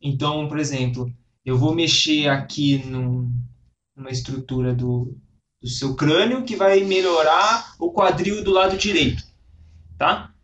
Então, 0.00 0.48
por 0.48 0.58
exemplo, 0.58 1.12
eu 1.44 1.56
vou 1.58 1.74
mexer 1.74 2.28
aqui 2.28 2.78
num- 2.84 3.32
numa 3.96 4.10
estrutura 4.10 4.74
do, 4.74 5.16
do 5.60 5.68
seu 5.68 5.94
crânio 5.94 6.44
que 6.44 6.56
vai 6.56 6.80
melhorar 6.84 7.74
o 7.78 7.92
quadril 7.92 8.44
do 8.44 8.52
lado 8.52 8.76
direito, 8.76 9.24
tá? 9.98 10.34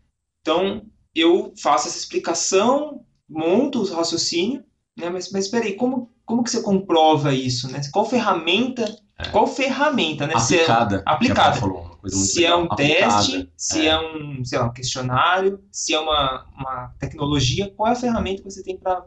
Então, 0.41 0.87
eu 1.15 1.53
faço 1.61 1.89
essa 1.89 1.99
explicação, 1.99 3.05
monto 3.33 3.83
o 3.83 3.95
raciocínio, 3.95 4.63
né? 4.97 5.09
Mas, 5.11 5.31
mas 5.33 5.47
espera 5.47 5.65
aí, 5.65 5.75
como, 5.75 6.11
como 6.25 6.45
que 6.45 6.51
você 6.51 6.63
comprova 6.63 7.35
isso, 7.35 7.71
né? 7.71 7.81
Qual 7.93 8.05
ferramenta, 8.05 8.85
É. 9.19 9.29
qual 9.31 9.47
ferramenta, 9.47 10.27
né? 10.27 10.39
Se 10.39 10.57
é- 10.57 10.63
aplicada. 10.63 11.03
aplicada. 11.07 11.57
Falou, 11.61 11.99
se 12.07 12.45
é 12.45 12.49
legal. 12.51 12.61
um 12.63 12.73
Aplicada. 12.73 13.15
teste, 13.17 13.53
se 13.57 13.87
é. 13.87 13.99
um, 13.99 14.45
sei 14.45 14.59
lá, 14.59 14.67
um 14.67 14.73
questionário, 14.73 15.65
se 15.71 15.95
é 15.95 16.01
uma, 16.01 16.47
uma 16.57 16.95
tecnologia, 16.99 17.71
qual 17.77 17.89
é 17.89 17.93
a 17.93 17.97
ferramenta 17.97 18.43
que 18.43 18.51
você 18.51 18.63
tem 18.63 18.77
para 18.77 19.07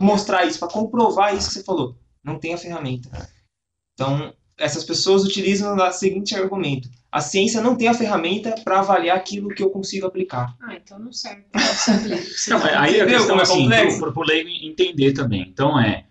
mostrar 0.00 0.44
isso, 0.44 0.58
para 0.58 0.68
comprovar 0.68 1.34
isso 1.34 1.48
que 1.48 1.54
você 1.54 1.64
falou? 1.64 1.96
Não 2.22 2.38
tem 2.38 2.54
a 2.54 2.58
ferramenta. 2.58 3.08
É. 3.16 3.26
Então, 3.94 4.32
essas 4.58 4.84
pessoas 4.84 5.24
utilizam 5.24 5.76
o 5.76 5.92
seguinte 5.92 6.34
argumento: 6.34 6.88
a 7.10 7.20
ciência 7.20 7.60
não 7.60 7.76
tem 7.76 7.88
a 7.88 7.94
ferramenta 7.94 8.54
para 8.64 8.80
avaliar 8.80 9.16
aquilo 9.16 9.50
que 9.50 9.62
eu 9.62 9.70
consigo 9.70 10.06
aplicar. 10.06 10.56
Ah, 10.60 10.74
então 10.74 10.98
não 10.98 11.12
serve. 11.12 11.44
Não. 12.48 12.58
Não, 12.58 12.64
mas 12.64 12.76
aí 12.76 13.00
a 13.00 13.06
questão 13.06 13.28
como 13.28 13.40
é 13.72 13.82
assim, 13.82 13.98
pro, 13.98 14.12
pro 14.12 14.22
leigo 14.22 14.48
entender 14.48 15.12
também. 15.12 15.42
Então 15.42 15.78
é 15.78 16.04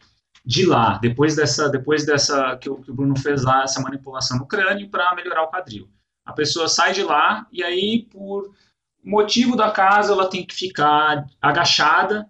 de 0.45 0.65
lá, 0.65 0.97
depois 0.97 1.35
dessa, 1.35 1.69
depois 1.69 2.05
dessa 2.05 2.57
que 2.57 2.69
o, 2.69 2.77
que 2.77 2.91
o 2.91 2.93
Bruno 2.93 3.18
fez 3.18 3.43
lá, 3.43 3.63
essa 3.63 3.81
manipulação 3.81 4.38
no 4.38 4.47
crânio 4.47 4.89
para 4.89 5.15
melhorar 5.15 5.43
o 5.43 5.49
quadril. 5.49 5.88
A 6.26 6.34
pessoa 6.34 6.68
sai 6.68 6.93
de 6.93 7.03
lá 7.03 7.47
e 7.51 7.63
aí 7.63 8.07
por 8.11 8.51
motivo 9.03 9.55
da 9.55 9.72
casa 9.72 10.13
ela 10.13 10.30
tem 10.30 10.45
que 10.45 10.53
ficar 10.53 11.26
agachada. 11.41 12.30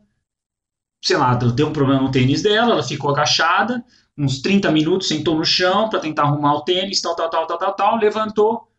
Sei 1.04 1.18
lá, 1.18 1.34
deu 1.34 1.68
um 1.68 1.74
problema 1.74 2.02
no 2.02 2.12
tênis 2.12 2.42
dela, 2.42 2.74
ela 2.74 2.84
ficou 2.84 3.12
agachada, 3.12 3.84
uns 4.18 4.42
30 4.42 4.72
minutos 4.72 5.08
sentou 5.08 5.36
no 5.36 5.46
chão 5.46 5.90
para 5.90 6.00
tentar 6.00 6.24
arrumar 6.24 6.56
o 6.56 6.64
tênis, 6.64 7.02
tal, 7.02 7.16
tal, 7.16 7.30
tal, 7.30 7.48
tal, 7.48 7.58
tal, 7.58 7.74
tal, 7.74 7.98
levantou, 7.98 8.72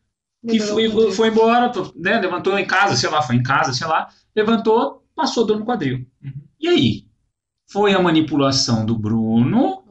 e 0.44 0.58
foi, 0.58 0.90
foi 1.12 1.28
embora, 1.28 1.70
né? 1.94 2.20
levantou 2.20 2.58
em 2.58 2.66
casa, 2.66 2.96
sei 2.96 3.08
lá, 3.08 3.22
foi 3.22 3.36
em 3.36 3.42
casa, 3.42 3.72
sei 3.72 3.86
lá, 3.86 4.08
levantou, 4.34 5.04
passou 5.14 5.46
dor 5.46 5.58
no 5.58 5.64
quadril. 5.64 6.04
Uhum. 6.22 6.32
E 6.60 6.68
aí? 6.68 7.06
Foi 7.70 7.94
a 7.94 8.02
manipulação 8.02 8.84
do 8.84 8.98
Bruno 8.98 9.82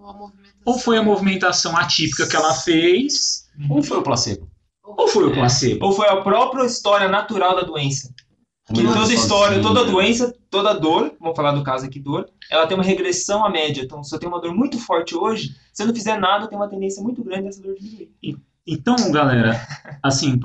Ou 0.66 0.78
foi 0.78 0.98
a 0.98 1.04
movimentação 1.04 1.76
atípica 1.76 2.28
que 2.28 2.36
ela 2.36 2.54
fez 2.54 3.50
Ou 3.70 3.82
foi 3.82 3.98
o 3.98 4.04
placebo? 4.04 4.52
ou 4.84 5.08
foi 5.08 5.26
o 5.26 5.34
placebo? 5.34 5.86
Ou 5.86 5.94
foi 5.94 6.08
a 6.08 6.18
própria 6.18 6.66
história 6.66 7.08
natural 7.08 7.56
da 7.56 7.62
doença? 7.62 8.14
Que 8.74 8.84
toda 8.84 9.14
história, 9.14 9.62
toda 9.62 9.86
doença, 9.86 10.34
toda 10.52 10.74
dor, 10.74 11.16
vamos 11.20 11.36
falar 11.36 11.54
do 11.54 11.64
caso 11.64 11.86
aqui, 11.86 12.00
dor, 12.00 12.30
ela 12.52 12.68
tem 12.68 12.78
uma 12.78 12.84
regressão 12.84 13.44
à 13.46 13.50
média. 13.50 13.82
Então, 13.82 14.04
se 14.04 14.14
eu 14.14 14.20
tenho 14.20 14.32
uma 14.32 14.42
dor 14.42 14.54
muito 14.54 14.78
forte 14.78 15.16
hoje, 15.16 15.56
se 15.74 15.82
eu 15.82 15.88
não 15.88 15.96
fizer 15.96 16.20
nada, 16.20 16.48
tem 16.48 16.58
uma 16.58 16.70
tendência 16.70 17.02
muito 17.02 17.24
grande 17.24 17.44
dessa 17.44 17.62
dor 17.62 17.74
diminuir. 17.76 18.12
Então, 18.68 18.96
galera, 19.12 19.60
assim, 20.04 20.38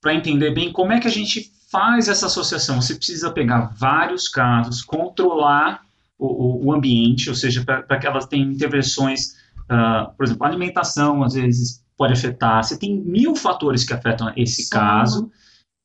para 0.00 0.14
entender 0.14 0.52
bem 0.52 0.70
como 0.72 0.92
é 0.92 1.00
que 1.00 1.08
a 1.08 1.10
gente 1.10 1.50
faz 1.70 2.08
essa 2.08 2.26
associação, 2.26 2.80
você 2.80 2.94
precisa 2.94 3.30
pegar 3.32 3.72
vários 3.78 4.28
casos, 4.28 4.82
controlar 4.82 5.80
o, 6.18 6.26
o- 6.26 6.66
o 6.66 6.72
ambiente, 6.72 7.28
ou 7.28 7.34
seja, 7.34 7.64
para 7.64 7.98
que 7.98 8.06
elas 8.06 8.26
tenham 8.26 8.50
intervenções, 8.50 9.36
ah, 9.68 10.12
por 10.16 10.24
exemplo, 10.24 10.44
a 10.44 10.48
alimentação 10.48 11.22
às 11.22 11.34
vezes 11.34 11.82
pode 11.96 12.12
afetar, 12.12 12.62
você 12.62 12.78
tem 12.78 12.96
mil 13.00 13.34
fatores 13.36 13.84
que 13.84 13.92
afetam 13.92 14.32
esse 14.36 14.64
Sono. 14.64 14.80
caso, 14.82 15.30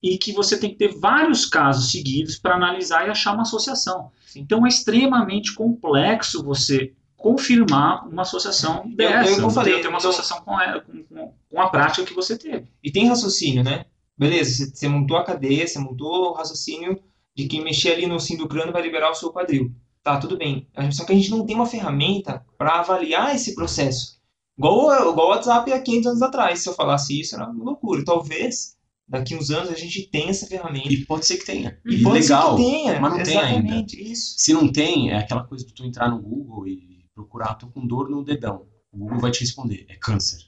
e 0.07 0.17
que 0.19 0.31
você 0.33 0.57
tem 0.59 0.69
que 0.69 0.75
ter 0.77 0.93
vários 0.99 1.45
casos 1.45 1.89
seguidos 1.91 2.37
para 2.37 2.55
analisar 2.55 3.07
e 3.07 3.09
achar 3.09 3.33
uma 3.33 3.41
associação. 3.41 4.11
Então 4.35 4.63
é 4.65 4.69
extremamente 4.69 5.53
complexo 5.55 6.43
você 6.43 6.93
confirmar 7.17 8.07
uma 8.07 8.21
associação 8.21 8.83
Eu- 8.87 8.95
dessa, 8.95 9.29
eu- 9.31 9.37
eu 9.37 9.49
você 9.49 9.55
falei, 9.55 9.73
ter 9.81 9.87
uma 9.87 9.97
então- 9.97 10.09
associação 10.11 10.41
com 10.45 10.55
a, 10.55 10.79
com- 10.81 11.33
com- 11.49 11.61
a 11.61 11.69
prática 11.69 12.05
que 12.05 12.13
você 12.13 12.37
teve. 12.37 12.67
E 12.83 12.91
tem 12.91 13.07
raciocínio, 13.07 13.63
né? 13.63 13.85
Beleza, 14.17 14.69
você, 14.73 14.87
montou 14.87 15.17
a 15.17 15.23
cadeia, 15.25 15.67
você 15.67 15.79
montou 15.79 16.29
o 16.29 16.33
raciocínio 16.33 16.99
de 17.35 17.47
que 17.47 17.59
mexer 17.61 17.93
ali 17.93 18.05
no 18.05 18.19
sim 18.19 18.37
do 18.37 18.47
crânio 18.47 18.71
vai 18.71 18.81
liberar 18.83 19.09
o 19.11 19.15
seu 19.15 19.31
quadril. 19.31 19.71
Tá, 20.03 20.17
tudo 20.19 20.37
bem. 20.37 20.67
Só 20.91 21.03
que 21.03 21.11
a 21.13 21.15
gente 21.15 21.31
não 21.31 21.45
tem 21.45 21.55
uma 21.55 21.65
ferramenta 21.65 22.45
para 22.59 22.79
avaliar 22.79 23.33
esse 23.35 23.55
processo. 23.55 24.19
Igual, 24.57 25.09
igual 25.11 25.27
o 25.27 25.29
WhatsApp 25.31 25.73
há 25.73 25.81
500 25.81 26.07
anos 26.11 26.21
atrás. 26.21 26.59
Se 26.59 26.69
eu 26.69 26.73
falasse 26.73 27.19
isso, 27.19 27.35
era 27.35 27.49
uma 27.49 27.63
loucura. 27.63 28.05
Talvez 28.05 28.74
daqui 29.07 29.35
uns 29.35 29.49
anos 29.51 29.69
a 29.69 29.75
gente 29.75 30.09
tenha 30.09 30.29
essa 30.29 30.47
ferramenta. 30.47 30.91
E 30.93 31.05
pode 31.05 31.25
ser 31.25 31.37
que 31.37 31.45
tenha. 31.45 31.79
E 31.85 32.01
pode 32.01 32.23
ser 32.23 32.33
legal. 32.33 32.55
que 32.55 32.63
tenha. 32.63 32.99
mas 32.99 33.13
não 33.17 33.23
tem 33.23 33.37
ainda. 33.37 33.85
Isso. 33.95 34.35
Se 34.37 34.53
não 34.53 34.71
tem, 34.71 35.11
é 35.11 35.17
aquela 35.17 35.43
coisa 35.43 35.65
de 35.65 35.73
tu 35.73 35.85
entrar 35.85 36.09
no 36.09 36.21
Google 36.21 36.67
e 36.67 37.05
procurar, 37.13 37.55
tô 37.55 37.67
com 37.67 37.85
dor 37.85 38.09
no 38.09 38.23
dedão. 38.23 38.67
O 38.91 38.97
Google 38.97 39.19
vai 39.19 39.31
te 39.31 39.41
responder, 39.41 39.85
é 39.89 39.95
câncer. 39.95 40.39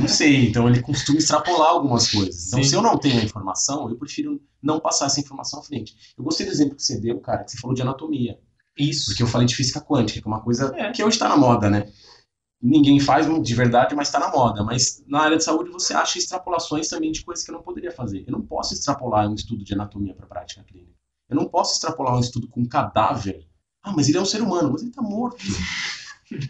não 0.00 0.08
sei, 0.08 0.48
então 0.48 0.68
ele 0.68 0.80
costuma 0.82 1.18
extrapolar 1.18 1.70
algumas 1.70 2.10
coisas. 2.10 2.48
Então, 2.48 2.62
Sim. 2.62 2.68
se 2.68 2.74
eu 2.74 2.82
não 2.82 2.98
tenho 2.98 3.20
a 3.20 3.24
informação, 3.24 3.88
eu 3.88 3.96
prefiro 3.96 4.40
não 4.62 4.80
passar 4.80 5.06
essa 5.06 5.20
informação 5.20 5.60
à 5.60 5.62
frente. 5.62 5.94
Eu 6.16 6.24
gostei 6.24 6.46
do 6.46 6.52
exemplo 6.52 6.76
que 6.76 6.82
você 6.82 7.00
deu, 7.00 7.20
cara, 7.20 7.44
que 7.44 7.52
você 7.52 7.58
falou 7.58 7.74
de 7.74 7.82
anatomia. 7.82 8.38
Isso. 8.78 9.06
Porque 9.06 9.22
eu 9.22 9.26
falei 9.26 9.46
de 9.46 9.54
física 9.54 9.80
quântica, 9.80 10.20
que 10.20 10.26
é 10.26 10.30
uma 10.30 10.40
coisa 10.42 10.72
É. 10.76 10.90
que 10.92 11.02
hoje 11.02 11.16
está 11.16 11.28
na 11.28 11.36
moda, 11.36 11.68
né? 11.70 11.88
Ninguém 12.62 13.00
faz 13.00 13.26
de 13.42 13.54
verdade, 13.54 13.94
mas 13.94 14.08
está 14.08 14.18
na 14.18 14.30
moda. 14.30 14.62
Mas 14.62 15.02
na 15.06 15.20
área 15.20 15.36
de 15.36 15.44
saúde 15.44 15.70
você 15.70 15.94
acha 15.94 16.18
extrapolações 16.18 16.88
também 16.88 17.10
de 17.10 17.24
coisas 17.24 17.44
que 17.44 17.50
eu 17.50 17.54
não 17.54 17.62
poderia 17.62 17.90
fazer. 17.90 18.24
Eu 18.26 18.32
não 18.32 18.42
posso 18.42 18.74
extrapolar 18.74 19.28
um 19.28 19.34
estudo 19.34 19.64
de 19.64 19.72
anatomia 19.72 20.14
para 20.14 20.26
prática 20.26 20.62
clínica. 20.62 20.92
Eu 21.28 21.36
não 21.36 21.46
posso 21.46 21.74
extrapolar 21.74 22.16
um 22.16 22.20
estudo 22.20 22.48
com 22.48 22.60
um 22.60 22.68
cadáver. 22.68 23.46
Ah, 23.82 23.92
mas 23.92 24.08
ele 24.08 24.18
é 24.18 24.20
um 24.20 24.26
ser 24.26 24.42
humano, 24.42 24.70
mas 24.72 24.82
ele 24.82 24.90
está 24.90 25.00
morto. 25.00 25.42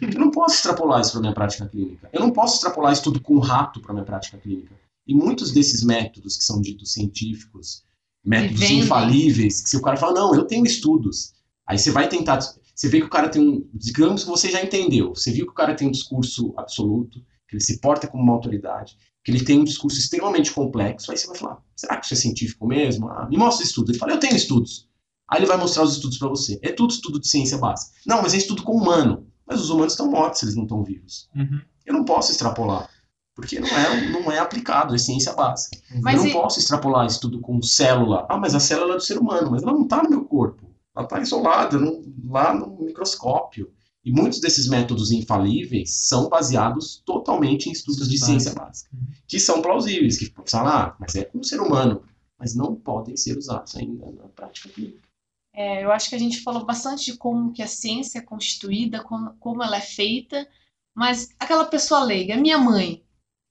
Eu 0.01 0.19
não 0.19 0.29
posso 0.29 0.55
extrapolar 0.55 1.01
isso 1.01 1.11
para 1.13 1.21
minha 1.21 1.33
prática 1.33 1.67
clínica. 1.67 2.09
Eu 2.11 2.19
não 2.19 2.31
posso 2.31 2.55
extrapolar 2.55 2.93
estudo 2.93 3.21
com 3.21 3.35
um 3.35 3.39
rato 3.39 3.81
para 3.81 3.93
minha 3.93 4.05
prática 4.05 4.37
clínica. 4.37 4.75
E 5.07 5.15
muitos 5.15 5.51
desses 5.51 5.83
métodos 5.83 6.37
que 6.37 6.43
são 6.43 6.61
ditos 6.61 6.93
científicos, 6.93 7.83
métodos 8.23 8.61
infalíveis, 8.69 9.61
que 9.61 9.69
se 9.69 9.77
o 9.77 9.81
cara 9.81 9.97
fala, 9.97 10.13
não, 10.13 10.35
eu 10.35 10.45
tenho 10.45 10.65
estudos. 10.65 11.33
Aí 11.65 11.79
você 11.79 11.91
vai 11.91 12.07
tentar. 12.07 12.39
Você 12.81 12.89
vê 12.89 12.99
que 12.99 13.05
o 13.05 13.11
cara 13.11 13.29
tem 13.29 13.47
um. 13.47 13.69
Digamos 13.75 14.23
que 14.23 14.29
você 14.31 14.49
já 14.49 14.59
entendeu. 14.59 15.13
Você 15.13 15.31
viu 15.31 15.45
que 15.45 15.51
o 15.51 15.55
cara 15.55 15.75
tem 15.75 15.87
um 15.87 15.91
discurso 15.91 16.51
absoluto, 16.57 17.19
que 17.47 17.55
ele 17.55 17.61
se 17.61 17.79
porta 17.79 18.07
como 18.07 18.23
uma 18.23 18.33
autoridade, 18.33 18.97
que 19.23 19.29
ele 19.31 19.45
tem 19.45 19.59
um 19.59 19.63
discurso 19.63 19.99
extremamente 19.99 20.51
complexo. 20.51 21.11
Aí 21.11 21.17
você 21.17 21.27
vai 21.27 21.37
falar: 21.37 21.63
será 21.75 21.97
que 21.97 22.05
isso 22.05 22.15
é 22.15 22.17
científico 22.17 22.65
mesmo? 22.65 23.07
Ah, 23.07 23.27
me 23.29 23.37
mostra 23.37 23.63
estudos. 23.63 23.91
Ele 23.91 23.99
fala: 23.99 24.13
eu 24.13 24.19
tenho 24.19 24.35
estudos. 24.35 24.89
Aí 25.29 25.37
ele 25.37 25.45
vai 25.45 25.57
mostrar 25.57 25.83
os 25.83 25.93
estudos 25.93 26.17
para 26.17 26.27
você. 26.27 26.59
É 26.63 26.71
tudo 26.71 26.91
estudo 26.91 27.19
de 27.19 27.27
ciência 27.27 27.59
básica. 27.59 27.95
Não, 28.03 28.19
mas 28.19 28.33
é 28.33 28.37
estudo 28.37 28.63
com 28.63 28.71
humano. 28.71 29.27
Mas 29.45 29.61
os 29.61 29.69
humanos 29.69 29.93
estão 29.93 30.09
mortos 30.09 30.39
se 30.39 30.45
eles 30.45 30.55
não 30.55 30.63
estão 30.63 30.83
vivos. 30.83 31.29
Uhum. 31.35 31.61
Eu 31.85 31.93
não 31.93 32.03
posso 32.03 32.31
extrapolar. 32.31 32.89
Porque 33.35 33.59
não 33.59 33.69
é, 33.69 34.09
não 34.09 34.31
é 34.31 34.39
aplicado, 34.39 34.95
é 34.95 34.97
ciência 34.97 35.33
básica. 35.33 35.77
Mas 36.01 36.15
eu 36.15 36.23
não 36.23 36.29
e- 36.31 36.33
posso 36.33 36.57
extrapolar 36.57 37.05
isso 37.05 37.21
tudo 37.21 37.39
com 37.41 37.61
célula. 37.61 38.25
Ah, 38.27 38.37
mas 38.37 38.55
a 38.55 38.59
célula 38.59 38.95
é 38.95 38.97
do 38.97 39.03
ser 39.03 39.19
humano, 39.19 39.51
mas 39.51 39.61
ela 39.61 39.71
não 39.71 39.83
está 39.83 40.01
no 40.01 40.09
meu 40.09 40.25
corpo. 40.25 40.70
Ela 40.95 41.05
está 41.05 41.19
isolada 41.21 41.77
no- 41.79 42.01
lá 42.25 42.53
no 42.53 42.77
microscópio. 42.85 43.71
E 44.03 44.11
muitos 44.11 44.39
desses 44.39 44.67
métodos 44.67 45.11
infalíveis 45.11 45.91
são 46.07 46.27
baseados 46.27 47.03
totalmente 47.05 47.69
em 47.69 47.71
estudos 47.71 48.09
de 48.09 48.17
ciência 48.17 48.51
básica, 48.53 48.89
Uhum. 48.93 49.05
que 49.27 49.39
são 49.39 49.61
plausíveis, 49.61 50.17
que 50.17 50.33
falam, 50.47 50.73
ah, 50.73 50.95
mas 50.99 51.15
é 51.15 51.23
com 51.23 51.37
o 51.39 51.43
ser 51.43 51.61
humano, 51.61 52.03
mas 52.37 52.55
não 52.55 52.75
podem 52.75 53.15
ser 53.15 53.37
usados 53.37 53.75
ainda 53.75 54.11
na 54.11 54.27
prática 54.29 54.69
clínica. 54.69 55.07
É, 55.53 55.83
eu 55.83 55.91
acho 55.91 56.09
que 56.09 56.15
a 56.15 56.19
gente 56.19 56.41
falou 56.41 56.65
bastante 56.65 57.11
de 57.11 57.17
como 57.17 57.51
que 57.53 57.61
a 57.61 57.67
ciência 57.67 58.17
é 58.19 58.21
constituída, 58.23 59.03
como, 59.03 59.35
como 59.39 59.61
ela 59.61 59.77
é 59.77 59.81
feita, 59.81 60.47
mas 60.95 61.29
aquela 61.39 61.65
pessoa 61.65 62.03
leiga, 62.03 62.35
minha 62.37 62.57
mãe, 62.57 63.03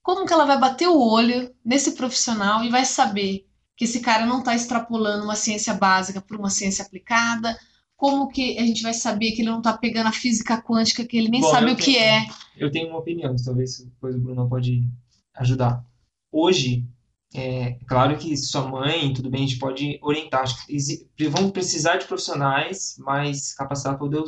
como 0.03 0.27
que 0.27 0.33
ela 0.33 0.47
vai 0.47 0.59
bater 0.59 0.89
o 0.89 0.99
olho 0.99 1.55
nesse 1.65 1.93
profissional 1.93 2.65
e 2.65 2.71
vai 2.71 2.85
saber 2.85 3.47
que 3.81 3.85
esse 3.85 4.01
cara 4.01 4.27
não 4.27 4.41
está 4.41 4.55
extrapolando 4.55 5.25
uma 5.25 5.35
ciência 5.35 5.73
básica 5.73 6.21
para 6.21 6.37
uma 6.37 6.51
ciência 6.51 6.85
aplicada? 6.85 7.59
como 7.97 8.29
que 8.29 8.59
a 8.59 8.63
gente 8.65 8.83
vai 8.83 8.95
saber 8.95 9.33
que 9.33 9.43
ele 9.43 9.51
não 9.51 9.61
tá 9.61 9.77
pegando 9.77 10.07
a 10.07 10.13
física 10.13 10.61
quântica, 10.63 11.05
que 11.05 11.19
ele 11.19 11.29
nem 11.29 11.43
Bom, 11.43 11.51
sabe 11.51 11.73
o 11.73 11.77
que 11.77 11.85
tenho- 11.93 11.99
é? 11.99 12.27
Eu 12.57 12.71
tenho 12.71 12.89
uma 12.89 12.99
opinião, 12.99 13.37
talvez 13.45 13.79
depois 13.79 14.17
o 14.17 14.19
Bruno 14.19 14.49
pode 14.49 14.89
ajudar. 15.35 15.85
Hoje, 16.33 16.87
é 17.35 17.73
claro 17.87 18.17
que 18.17 18.35
sua 18.39 18.67
mãe, 18.67 19.13
tudo 19.13 19.29
bem, 19.29 19.45
a 19.45 19.47
gente 19.47 19.59
pode 19.59 19.99
orientar. 20.03 20.41
Acho 20.45 20.67
que 20.67 21.29
vão 21.29 21.51
precisar 21.51 21.99
de 21.99 22.07
profissionais 22.07 22.97
mais 23.01 23.53
capacitados 23.55 23.99
para 23.99 24.09
poder 24.09 24.25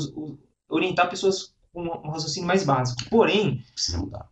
orientar 0.69 1.09
pessoas 1.09 1.55
com 1.73 1.83
um 1.83 2.11
raciocínio 2.11 2.47
mais 2.47 2.65
básico. 2.65 3.09
Porém, 3.09 3.65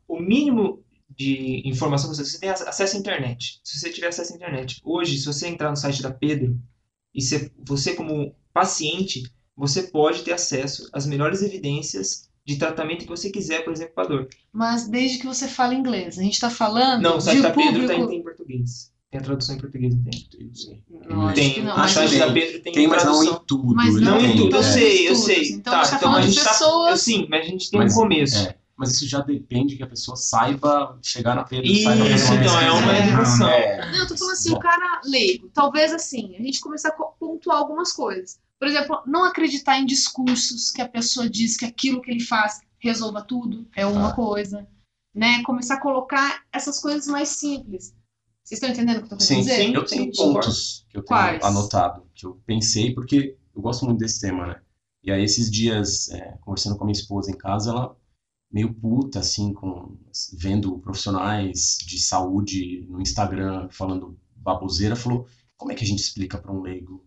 o 0.07 0.21
mínimo 0.21 0.83
de 1.17 1.63
informação 1.69 2.11
que 2.11 2.17
você, 2.17 2.25
você 2.25 2.39
tem 2.41 2.49
ac- 2.51 2.63
acesso 2.69 2.97
à 2.97 2.99
internet. 2.99 3.61
Se 3.65 3.79
você 3.79 3.91
tiver 3.91 4.09
acesso 4.09 4.33
à 4.33 4.37
internet. 4.37 4.81
Hoje, 4.85 5.19
se 5.19 5.27
você 5.27 5.49
entrar 5.49 5.71
no 5.71 5.77
site 5.77 6.03
da 6.03 6.11
Pedro, 6.11 6.57
e 7.15 7.21
você, 7.23 7.51
você 7.59 7.95
como 7.95 8.35
paciente, 8.55 9.23
você 9.57 9.85
pode 9.85 10.23
ter 10.23 10.33
acesso 10.33 10.89
às 10.93 11.07
melhores 11.07 11.43
evidências 11.43 12.29
de 12.47 12.57
tratamento 12.57 13.03
que 13.05 13.09
você 13.09 13.31
quiser, 13.31 13.63
por 13.65 13.73
exemplo, 13.73 13.95
para 13.95 14.09
dor. 14.09 14.29
Mas 14.53 14.89
desde 14.89 15.19
que 15.19 15.27
você 15.27 15.47
fala 15.47 15.75
inglês. 15.75 16.19
A 16.19 16.23
gente 16.23 16.41
tá 16.41 16.49
falando 16.51 17.03
Não, 17.03 17.17
o 17.19 17.21
site 17.21 17.43
da 17.43 17.51
Pedro 17.51 17.73
público... 17.81 17.89
tem, 17.89 18.07
tem 18.09 18.19
em 18.19 18.23
português. 18.23 18.91
Tem 19.11 19.19
a 19.21 19.23
tradução 19.25 19.57
em 19.57 19.59
português, 19.59 19.95
não 19.95 20.05
tem? 20.05 20.29
Eu 20.39 20.55
sei. 20.55 20.83
Não, 21.09 21.23
acho 21.27 21.35
Tem. 21.35 21.53
que 21.55 21.61
não. 21.63 21.73
o 21.77 21.79
Acho 21.81 21.95
site 21.95 22.11
que- 22.13 22.19
da 22.19 22.33
Pedro 22.33 22.61
tem, 22.63 22.73
Tem, 22.73 22.87
mas 22.87 23.05
não 23.05 23.13
tradução. 23.13 23.43
em 23.43 23.47
tudo. 23.47 23.75
Mas 23.75 23.97
ele 23.97 24.05
Não 24.05 24.21
em 24.21 24.37
tudo, 24.37 24.55
eu 24.57 24.61
é. 24.61 24.63
sei, 24.63 25.09
eu 25.09 25.15
sei. 25.17 25.49
Então, 25.51 25.73
tá, 25.73 25.81
a 25.81 25.83
gente 25.85 25.91
tá 25.91 25.97
então 25.97 26.11
falando 26.13 26.25
a 26.25 26.29
de 26.31 26.35
tá, 26.37 26.49
pessoas- 26.51 26.91
eu, 26.91 26.97
sim, 26.97 27.27
mas 27.29 27.41
a 27.45 27.49
gente 27.49 27.71
tem 27.71 27.81
Mas, 27.81 27.93
um 27.93 27.97
começo. 27.97 28.37
é, 28.39 28.57
mas 28.81 28.95
isso 28.95 29.07
já 29.07 29.21
depende 29.21 29.77
que 29.77 29.83
a 29.83 29.87
pessoa 29.87 30.17
saiba 30.17 30.99
chegar 31.03 31.35
na 31.35 31.45
e 31.53 31.71
Isso, 31.71 31.83
saiba 31.85 32.43
então, 32.43 32.61
é 32.61 32.71
uma 32.73 32.97
É. 32.97 33.07
educação. 33.09 33.47
É. 33.49 33.91
Não, 33.93 33.99
eu 33.99 34.09
tô 34.09 34.17
falando 34.17 34.33
assim, 34.33 34.55
o 34.55 34.59
cara 34.59 35.03
leigo. 35.05 35.51
Talvez 35.53 35.93
assim, 35.93 36.35
a 36.35 36.43
gente 36.43 36.61
começar 36.61 36.89
a 36.89 36.93
pontuar 36.93 37.59
algumas 37.59 37.93
coisas. 37.93 38.41
Por 38.59 38.67
exemplo, 38.67 39.03
não 39.07 39.25
acreditar 39.25 39.79
em 39.79 39.85
discursos 39.85 40.71
que 40.71 40.81
a 40.81 40.89
pessoa 40.89 41.29
diz 41.29 41.59
que 41.59 41.67
aquilo 41.67 42.01
que 42.01 42.11
ele 42.11 42.25
faz 42.25 42.61
resolva 42.79 43.21
tudo, 43.21 43.69
é 43.77 43.85
uma 43.85 44.09
Ah. 44.09 44.15
coisa. 44.15 44.67
Né? 45.15 45.43
Começar 45.43 45.75
a 45.75 45.81
colocar 45.81 46.43
essas 46.51 46.81
coisas 46.81 47.07
mais 47.07 47.29
simples. 47.29 47.95
Vocês 48.43 48.57
estão 48.63 48.71
entendendo 48.71 48.97
o 48.97 49.01
que 49.01 49.05
eu 49.05 49.09
tô 49.11 49.17
querendo 49.19 49.29
Sim, 49.29 49.41
dizer? 49.51 49.57
sim. 49.67 49.75
eu 49.75 49.85
tenho 49.85 50.15
sim, 50.15 50.23
pontos 50.23 50.87
que 50.89 50.97
eu 50.97 51.03
tenho 51.03 51.21
Quais? 51.21 51.45
anotado, 51.45 52.07
que 52.15 52.25
eu 52.25 52.41
pensei, 52.47 52.95
porque 52.95 53.37
eu 53.55 53.61
gosto 53.61 53.85
muito 53.85 53.99
desse 53.99 54.21
tema, 54.23 54.47
né? 54.47 54.57
E 55.03 55.11
aí, 55.11 55.23
esses 55.23 55.51
dias, 55.51 56.09
é, 56.11 56.39
conversando 56.41 56.77
com 56.77 56.85
a 56.85 56.87
minha 56.87 56.99
esposa 56.99 57.31
em 57.31 57.37
casa, 57.37 57.71
ela 57.71 57.97
meio 58.51 58.75
puta, 58.75 59.21
assim, 59.21 59.53
com, 59.53 59.97
vendo 60.33 60.79
profissionais 60.79 61.79
de 61.87 61.99
saúde 62.01 62.85
no 62.89 63.01
Instagram 63.01 63.69
falando 63.71 64.19
baboseira, 64.35 64.97
falou: 64.97 65.27
como 65.57 65.73
é 65.73 65.75
que 65.75 65.85
a 65.85 65.87
gente 65.87 66.01
explica 66.01 66.39
para 66.39 66.53
um 66.53 66.63
leigo 66.63 67.07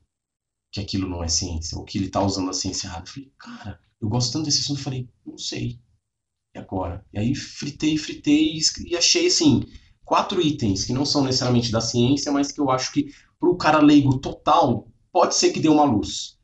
que 0.71 0.79
aquilo 0.79 1.07
não 1.07 1.23
é 1.23 1.27
ciência, 1.27 1.77
ou 1.77 1.83
que 1.83 1.97
ele 1.97 2.09
tá 2.09 2.21
usando 2.21 2.49
a 2.49 2.53
ciência 2.53 2.87
errada? 2.87 3.03
Eu 3.03 3.13
falei, 3.13 3.33
cara, 3.37 3.79
eu 4.01 4.09
gosto 4.09 4.33
tanto 4.33 4.45
desse 4.45 4.61
assunto, 4.61 4.81
falei, 4.81 5.09
não 5.25 5.37
sei. 5.37 5.79
E 6.55 6.59
agora? 6.59 7.05
E 7.11 7.19
aí, 7.19 7.35
fritei, 7.35 7.97
fritei 7.97 8.59
e 8.85 8.95
achei, 8.95 9.27
assim, 9.27 9.63
quatro 10.05 10.41
itens 10.41 10.85
que 10.85 10.93
não 10.93 11.05
são 11.05 11.23
necessariamente 11.23 11.71
da 11.71 11.81
ciência, 11.81 12.31
mas 12.31 12.51
que 12.51 12.61
eu 12.61 12.69
acho 12.69 12.91
que 12.91 13.13
para 13.39 13.49
o 13.49 13.57
cara 13.57 13.79
leigo 13.79 14.19
total 14.19 14.87
pode 15.11 15.35
ser 15.35 15.51
que 15.51 15.59
dê 15.59 15.67
uma 15.67 15.83
luz. 15.83 16.37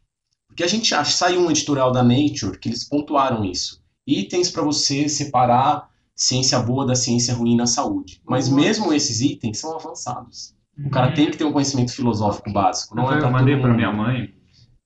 Porque 0.47 0.63
a 0.63 0.67
gente 0.67 0.93
acha, 0.93 1.15
saiu 1.15 1.41
um 1.41 1.51
editorial 1.51 1.91
da 1.91 2.03
Nature 2.03 2.57
que 2.59 2.69
eles 2.69 2.83
pontuaram 2.83 3.45
isso. 3.45 3.78
Itens 4.09 4.49
para 4.49 4.63
você 4.63 5.07
separar 5.07 5.89
ciência 6.15 6.59
boa 6.59 6.85
da 6.85 6.95
ciência 6.95 7.33
ruim 7.33 7.55
na 7.55 7.65
saúde. 7.67 8.21
Mas 8.27 8.49
Uhum. 8.49 8.55
mesmo 8.55 8.93
esses 8.93 9.21
itens 9.21 9.59
são 9.59 9.75
avançados. 9.75 10.53
O 10.85 10.89
cara 10.89 11.13
tem 11.13 11.29
que 11.29 11.37
ter 11.37 11.43
um 11.43 11.51
conhecimento 11.51 11.91
filosófico 11.93 12.51
básico. 12.51 12.95
Não 12.95 13.11
é 13.11 13.15
eu 13.15 13.19
pra 13.19 13.29
mandei 13.29 13.57
para 13.59 13.73
minha 13.73 13.91
mãe. 13.91 14.33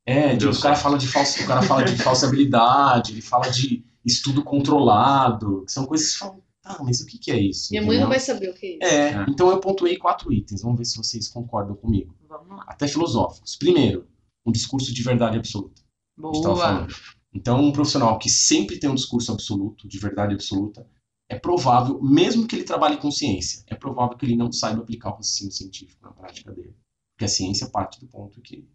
É, 0.05 0.35
tipo, 0.35 0.51
o 0.51 0.59
cara 0.61 0.75
fala 0.75 0.97
de 0.97 1.07
falsa, 1.07 1.43
o 1.43 1.47
cara 1.47 1.61
fala 1.61 1.83
de 1.83 1.95
falsa 2.01 2.27
habilidade, 2.27 3.13
ele 3.13 3.21
fala 3.21 3.49
de 3.49 3.83
estudo 4.05 4.43
controlado, 4.43 5.63
que 5.65 5.71
são 5.71 5.85
coisas 5.85 6.11
que 6.13 6.19
falam, 6.19 6.41
ah, 6.65 6.77
mas 6.83 6.99
o 7.01 7.05
que, 7.05 7.17
que 7.17 7.31
é 7.31 7.39
isso? 7.39 7.67
Minha 7.71 7.81
mãe 7.81 7.89
não 7.99 8.07
Entendeu? 8.07 8.09
vai 8.09 8.19
saber 8.19 8.49
o 8.49 8.53
que 8.53 8.65
é 8.65 8.69
isso. 8.71 8.83
É, 8.95 9.09
É. 9.11 9.25
então 9.29 9.49
eu 9.49 9.59
pontuei 9.59 9.97
quatro 9.97 10.31
itens. 10.33 10.61
Vamos 10.61 10.77
ver 10.77 10.85
se 10.85 10.97
vocês 10.97 11.27
concordam 11.27 11.75
comigo. 11.75 12.13
Vamos 12.27 12.49
lá. 12.57 12.65
Até 12.67 12.87
filosóficos. 12.87 13.55
Primeiro, 13.55 14.05
um 14.45 14.51
discurso 14.51 14.93
de 14.93 15.01
verdade 15.03 15.37
absoluta. 15.37 15.81
A 16.21 16.25
gente 16.27 16.41
tava 16.41 16.53
Boa. 16.55 16.65
falando. 16.65 16.93
Então, 17.33 17.59
um 17.59 17.71
profissional 17.71 18.19
que 18.19 18.29
sempre 18.29 18.77
tem 18.77 18.89
um 18.89 18.95
discurso 18.95 19.31
absoluto, 19.31 19.87
de 19.87 19.97
verdade 19.97 20.33
absoluta, 20.33 20.87
é 21.27 21.39
provável, 21.39 21.99
mesmo 22.01 22.45
que 22.45 22.55
ele 22.55 22.63
trabalhe 22.63 22.97
com 22.97 23.09
ciência, 23.09 23.63
é 23.67 23.75
provável 23.75 24.17
que 24.17 24.25
ele 24.25 24.35
não 24.35 24.51
saiba 24.51 24.81
aplicar 24.81 25.09
o 25.09 25.15
raciocínio 25.15 25.51
científico 25.51 26.03
na 26.03 26.11
prática 26.11 26.51
dele. 26.51 26.75
Porque 27.13 27.25
a 27.25 27.27
ciência 27.27 27.69
parte 27.69 27.99
do 27.99 28.07
ponto 28.07 28.41
que 28.41 28.67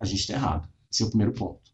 a 0.00 0.04
gente 0.04 0.20
está 0.20 0.34
errado. 0.34 0.68
Esse 0.90 1.02
é 1.02 1.06
o 1.06 1.10
primeiro 1.10 1.32
ponto. 1.32 1.70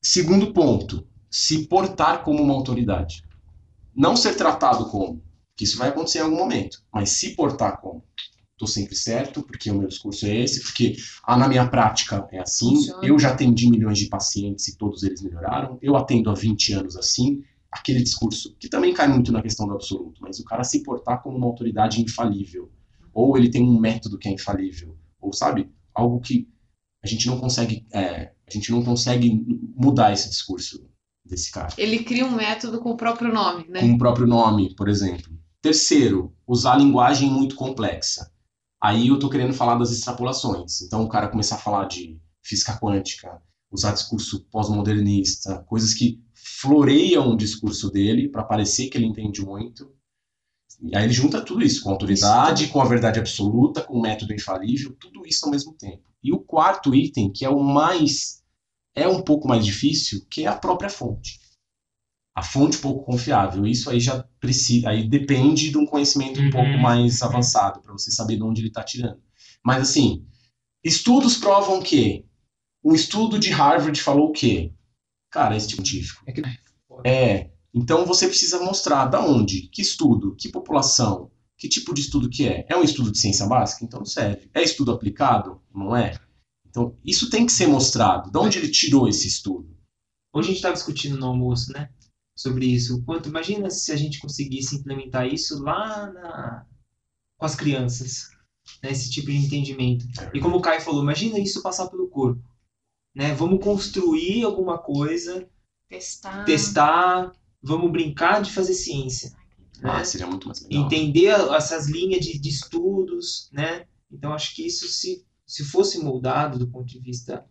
Segundo 0.00 0.52
ponto, 0.52 1.06
se 1.30 1.66
portar 1.66 2.24
como 2.24 2.42
uma 2.42 2.54
autoridade. 2.54 3.22
Não 3.94 4.16
ser 4.16 4.34
tratado 4.34 4.88
como, 4.88 5.22
que 5.54 5.64
isso 5.64 5.76
vai 5.76 5.90
acontecer 5.90 6.18
em 6.18 6.22
algum 6.22 6.36
momento, 6.36 6.82
mas 6.92 7.10
se 7.10 7.34
portar 7.34 7.80
como. 7.80 8.02
Estou 8.58 8.66
sempre 8.66 8.96
certo, 8.96 9.40
porque 9.40 9.70
o 9.70 9.78
meu 9.78 9.86
discurso 9.86 10.26
é 10.26 10.34
esse, 10.34 10.60
porque 10.60 10.96
ah, 11.22 11.36
na 11.36 11.46
minha 11.46 11.68
prática 11.68 12.26
é 12.32 12.40
assim, 12.40 12.74
Funciona. 12.74 13.06
eu 13.06 13.16
já 13.16 13.30
atendi 13.30 13.70
milhões 13.70 13.96
de 13.96 14.08
pacientes 14.08 14.66
e 14.66 14.76
todos 14.76 15.04
eles 15.04 15.22
melhoraram, 15.22 15.78
eu 15.80 15.96
atendo 15.96 16.28
há 16.28 16.34
20 16.34 16.72
anos 16.72 16.96
assim, 16.96 17.44
aquele 17.70 18.02
discurso, 18.02 18.56
que 18.58 18.68
também 18.68 18.92
cai 18.92 19.06
muito 19.06 19.30
na 19.30 19.40
questão 19.40 19.68
do 19.68 19.74
absoluto, 19.74 20.20
mas 20.20 20.40
o 20.40 20.44
cara 20.44 20.64
se 20.64 20.82
portar 20.82 21.22
como 21.22 21.36
uma 21.36 21.46
autoridade 21.46 22.02
infalível, 22.02 22.68
ou 23.14 23.38
ele 23.38 23.48
tem 23.48 23.62
um 23.62 23.78
método 23.78 24.18
que 24.18 24.28
é 24.28 24.32
infalível, 24.32 24.98
ou 25.20 25.32
sabe, 25.32 25.70
algo 25.94 26.18
que 26.18 26.48
a 27.00 27.06
gente 27.06 27.28
não 27.28 27.38
consegue, 27.38 27.86
é, 27.94 28.32
a 28.44 28.50
gente 28.50 28.72
não 28.72 28.82
consegue 28.82 29.40
mudar 29.76 30.12
esse 30.12 30.28
discurso 30.28 30.84
desse 31.24 31.52
cara 31.52 31.72
Ele 31.78 32.00
cria 32.00 32.26
um 32.26 32.34
método 32.34 32.80
com 32.80 32.90
o 32.90 32.96
próprio 32.96 33.32
nome, 33.32 33.66
né? 33.68 33.82
com 33.82 33.92
o 33.92 33.98
próprio 33.98 34.26
nome, 34.26 34.74
por 34.74 34.88
exemplo. 34.88 35.32
Terceiro, 35.62 36.34
usar 36.44 36.76
linguagem 36.76 37.30
muito 37.30 37.54
complexa. 37.54 38.32
Aí 38.80 39.08
eu 39.08 39.14
estou 39.14 39.28
querendo 39.28 39.52
falar 39.52 39.76
das 39.76 39.90
extrapolações. 39.90 40.82
Então 40.82 41.02
o 41.02 41.08
cara 41.08 41.28
começar 41.28 41.56
a 41.56 41.60
falar 41.60 41.86
de 41.86 42.18
física 42.42 42.78
quântica, 42.78 43.42
usar 43.70 43.92
discurso 43.92 44.44
pós-modernista, 44.50 45.64
coisas 45.66 45.92
que 45.92 46.20
floreiam 46.34 47.30
o 47.30 47.36
discurso 47.36 47.90
dele 47.90 48.28
para 48.28 48.44
parecer 48.44 48.88
que 48.88 48.96
ele 48.96 49.06
entende 49.06 49.42
muito. 49.42 49.92
E 50.80 50.96
aí 50.96 51.04
ele 51.04 51.12
junta 51.12 51.44
tudo 51.44 51.62
isso, 51.62 51.82
com 51.82 51.90
autoridade, 51.90 52.68
com 52.68 52.80
a 52.80 52.84
verdade 52.84 53.18
absoluta, 53.18 53.82
com 53.82 53.94
o 53.94 54.00
método 54.00 54.32
infalível, 54.32 54.96
tudo 54.98 55.26
isso 55.26 55.44
ao 55.44 55.50
mesmo 55.50 55.74
tempo. 55.74 56.04
E 56.22 56.32
o 56.32 56.38
quarto 56.38 56.94
item, 56.94 57.32
que 57.32 57.44
é 57.44 57.50
o 57.50 57.60
mais 57.60 58.42
é 58.94 59.06
um 59.06 59.22
pouco 59.22 59.46
mais 59.46 59.64
difícil, 59.64 60.24
que 60.30 60.44
é 60.44 60.48
a 60.48 60.56
própria 60.56 60.90
fonte 60.90 61.47
a 62.38 62.42
fonte 62.42 62.78
pouco 62.78 63.04
confiável. 63.04 63.66
Isso 63.66 63.90
aí 63.90 63.98
já 64.00 64.22
precisa, 64.40 64.90
aí 64.90 65.08
depende 65.08 65.70
de 65.70 65.76
um 65.78 65.84
conhecimento 65.86 66.40
um 66.40 66.44
Uhum. 66.44 66.50
pouco 66.50 66.78
mais 66.78 67.20
avançado 67.22 67.80
para 67.80 67.92
você 67.92 68.10
saber 68.10 68.36
de 68.36 68.42
onde 68.42 68.60
ele 68.60 68.68
está 68.68 68.82
tirando. 68.82 69.20
Mas 69.64 69.82
assim, 69.82 70.24
estudos 70.84 71.36
provam 71.36 71.80
que 71.82 72.24
um 72.84 72.94
estudo 72.94 73.38
de 73.38 73.50
Harvard 73.50 74.00
falou 74.00 74.28
o 74.28 74.32
quê? 74.32 74.72
Cara, 75.30 75.58
tipo 75.58 75.82
científico. 75.82 76.22
É 76.26 76.32
que- 76.32 76.42
É, 77.04 77.50
então 77.74 78.06
você 78.06 78.26
precisa 78.28 78.62
mostrar 78.62 79.06
da 79.06 79.20
onde, 79.20 79.68
que 79.68 79.82
estudo, 79.82 80.34
que 80.36 80.48
população, 80.48 81.30
que 81.56 81.68
tipo 81.68 81.92
de 81.92 82.00
estudo 82.02 82.30
que 82.30 82.46
é. 82.46 82.64
É 82.68 82.76
um 82.76 82.82
estudo 82.84 83.10
de 83.12 83.18
ciência 83.18 83.46
básica? 83.46 83.84
Então 83.84 83.98
não 83.98 84.06
serve. 84.06 84.48
É 84.54 84.62
estudo 84.62 84.92
aplicado? 84.92 85.60
Não 85.74 85.94
é. 85.94 86.14
Então 86.66 86.96
isso 87.04 87.28
tem 87.30 87.44
que 87.44 87.52
ser 87.52 87.66
mostrado. 87.66 88.30
De 88.30 88.38
onde 88.38 88.58
ele 88.58 88.68
tirou 88.70 89.08
esse 89.08 89.26
estudo? 89.26 89.76
Hoje 90.32 90.46
a 90.46 90.50
gente 90.50 90.56
estava 90.58 90.74
discutindo 90.74 91.18
no 91.18 91.26
almoço, 91.26 91.72
né? 91.72 91.90
Sobre 92.38 92.66
isso. 92.66 93.02
Quanto, 93.02 93.28
imagina 93.28 93.68
se 93.68 93.90
a 93.90 93.96
gente 93.96 94.20
conseguisse 94.20 94.76
implementar 94.76 95.26
isso 95.26 95.60
lá 95.60 96.08
na, 96.12 96.66
com 97.36 97.44
as 97.44 97.56
crianças, 97.56 98.28
né? 98.80 98.92
Esse 98.92 99.10
tipo 99.10 99.26
de 99.26 99.36
entendimento. 99.36 100.06
E 100.32 100.38
como 100.38 100.56
o 100.56 100.60
Caio 100.60 100.80
falou, 100.80 101.02
imagina 101.02 101.36
isso 101.40 101.60
passar 101.60 101.88
pelo 101.88 102.08
corpo, 102.08 102.40
né? 103.12 103.34
Vamos 103.34 103.58
construir 103.60 104.44
alguma 104.44 104.78
coisa, 104.78 105.50
Testar. 105.88 106.44
testar, 106.44 107.32
vamos 107.60 107.90
brincar 107.90 108.40
de 108.40 108.52
fazer 108.52 108.74
ciência, 108.74 109.30
né? 109.80 109.90
Ah, 109.90 110.04
seria 110.04 110.28
muito 110.28 110.46
mais 110.46 110.60
legal. 110.62 110.84
Entender 110.84 111.34
essas 111.56 111.88
linhas 111.88 112.24
de, 112.24 112.38
de 112.38 112.48
estudos, 112.48 113.50
né? 113.52 113.84
Então 114.12 114.32
acho 114.32 114.54
que 114.54 114.64
isso 114.64 114.86
se 114.86 115.26
se 115.44 115.64
fosse 115.64 115.98
moldado 115.98 116.56
do 116.58 116.68
ponto 116.68 116.86
de 116.86 117.00
vista 117.00 117.44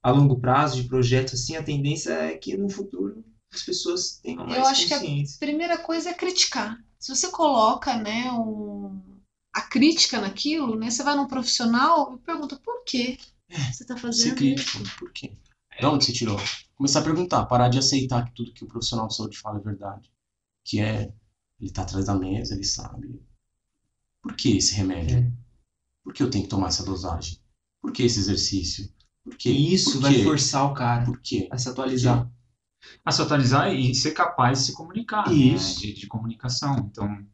a 0.00 0.12
longo 0.12 0.38
prazo 0.38 0.80
de 0.80 0.86
projetos 0.86 1.34
assim, 1.34 1.56
a 1.56 1.62
tendência 1.62 2.12
é 2.12 2.36
que 2.36 2.56
no 2.56 2.68
futuro 2.68 3.24
as 3.52 3.62
pessoas 3.62 4.18
tenham 4.22 4.44
mais 4.46 4.58
Eu 4.58 4.66
acho 4.66 4.86
que 4.86 4.94
a 4.94 5.00
primeira 5.38 5.78
coisa 5.78 6.10
é 6.10 6.14
criticar. 6.14 6.78
Se 6.98 7.14
você 7.14 7.30
coloca, 7.30 7.96
né, 7.96 8.30
um, 8.32 9.00
a 9.54 9.62
crítica 9.62 10.20
naquilo, 10.20 10.76
né, 10.76 10.90
você 10.90 11.02
vai 11.02 11.14
num 11.16 11.26
profissional 11.28 12.14
e 12.14 12.18
pergunta 12.18 12.56
por 12.56 12.84
quê 12.84 13.18
você 13.72 13.82
está 13.82 13.94
Ser 13.94 14.00
fazendo 14.02 14.34
crítico. 14.36 14.82
isso. 14.82 14.96
Por 14.98 15.12
quê? 15.12 15.32
De 15.80 15.86
onde 15.86 16.04
você 16.04 16.12
tirou? 16.12 16.38
Começar 16.76 17.00
a 17.00 17.04
perguntar, 17.04 17.46
parar 17.46 17.68
de 17.68 17.78
aceitar 17.78 18.24
que 18.26 18.34
tudo 18.34 18.52
que 18.52 18.64
o 18.64 18.68
profissional 18.68 19.08
de 19.08 19.16
saúde 19.16 19.38
fala 19.38 19.58
é 19.58 19.62
verdade. 19.62 20.10
Que 20.64 20.80
é, 20.80 21.12
ele 21.58 21.70
tá 21.70 21.82
atrás 21.82 22.04
da 22.06 22.14
mesa, 22.14 22.54
ele 22.54 22.64
sabe. 22.64 23.20
Por 24.22 24.36
que 24.36 24.56
esse 24.58 24.74
remédio? 24.74 25.18
É. 25.18 25.32
Por 26.04 26.12
que 26.12 26.22
eu 26.22 26.30
tenho 26.30 26.44
que 26.44 26.50
tomar 26.50 26.68
essa 26.68 26.84
dosagem? 26.84 27.38
Por 27.80 27.92
que 27.92 28.02
esse 28.02 28.18
exercício? 28.18 28.92
Por 29.24 29.36
quê? 29.36 29.50
E 29.50 29.72
isso 29.74 29.92
Por 29.92 30.02
vai 30.02 30.22
forçar 30.22 30.70
o 30.70 30.74
cara 30.74 31.04
Por 31.04 31.20
quê? 31.20 31.48
a 31.50 31.56
se 31.58 31.68
atualizar. 31.68 32.30
A 33.04 33.10
se 33.10 33.22
atualizar 33.22 33.72
e 33.72 33.94
ser 33.94 34.12
capaz 34.12 34.58
de 34.60 34.64
se 34.66 34.74
comunicar, 34.74 35.28
né? 35.28 35.34
Isso. 35.34 35.80
de, 35.80 35.92
de 35.92 36.06
comunicação. 36.06 36.76
Então, 36.90 37.24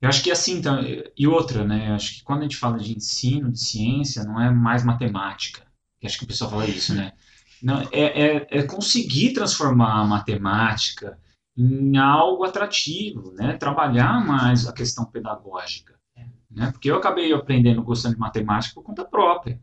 eu 0.00 0.08
acho 0.08 0.22
que 0.22 0.30
assim, 0.30 0.58
então, 0.58 0.80
e 1.16 1.26
outra, 1.26 1.64
né? 1.64 1.90
eu 1.90 1.94
Acho 1.94 2.14
que 2.14 2.24
quando 2.24 2.40
a 2.40 2.42
gente 2.42 2.56
fala 2.56 2.78
de 2.78 2.96
ensino, 2.96 3.52
de 3.52 3.60
ciência, 3.60 4.24
não 4.24 4.40
é 4.40 4.50
mais 4.50 4.82
matemática. 4.82 5.66
Eu 6.00 6.06
acho 6.06 6.18
que 6.18 6.24
o 6.24 6.28
pessoal 6.28 6.50
fala 6.50 6.66
isso, 6.66 6.94
né? 6.94 7.12
Não, 7.62 7.82
é, 7.92 8.38
é, 8.38 8.46
é 8.50 8.62
conseguir 8.62 9.34
transformar 9.34 10.00
a 10.00 10.06
matemática 10.06 11.20
em 11.54 11.98
algo 11.98 12.42
atrativo, 12.42 13.32
né? 13.32 13.54
Trabalhar 13.58 14.24
mais 14.24 14.66
a 14.66 14.72
questão 14.72 15.04
pedagógica, 15.04 15.94
É. 16.16 16.24
né? 16.50 16.72
Porque 16.72 16.90
eu 16.90 16.96
acabei 16.96 17.30
aprendendo 17.34 17.82
gostando 17.82 18.14
de 18.14 18.20
matemática 18.20 18.74
por 18.74 18.82
conta 18.82 19.04
própria, 19.04 19.60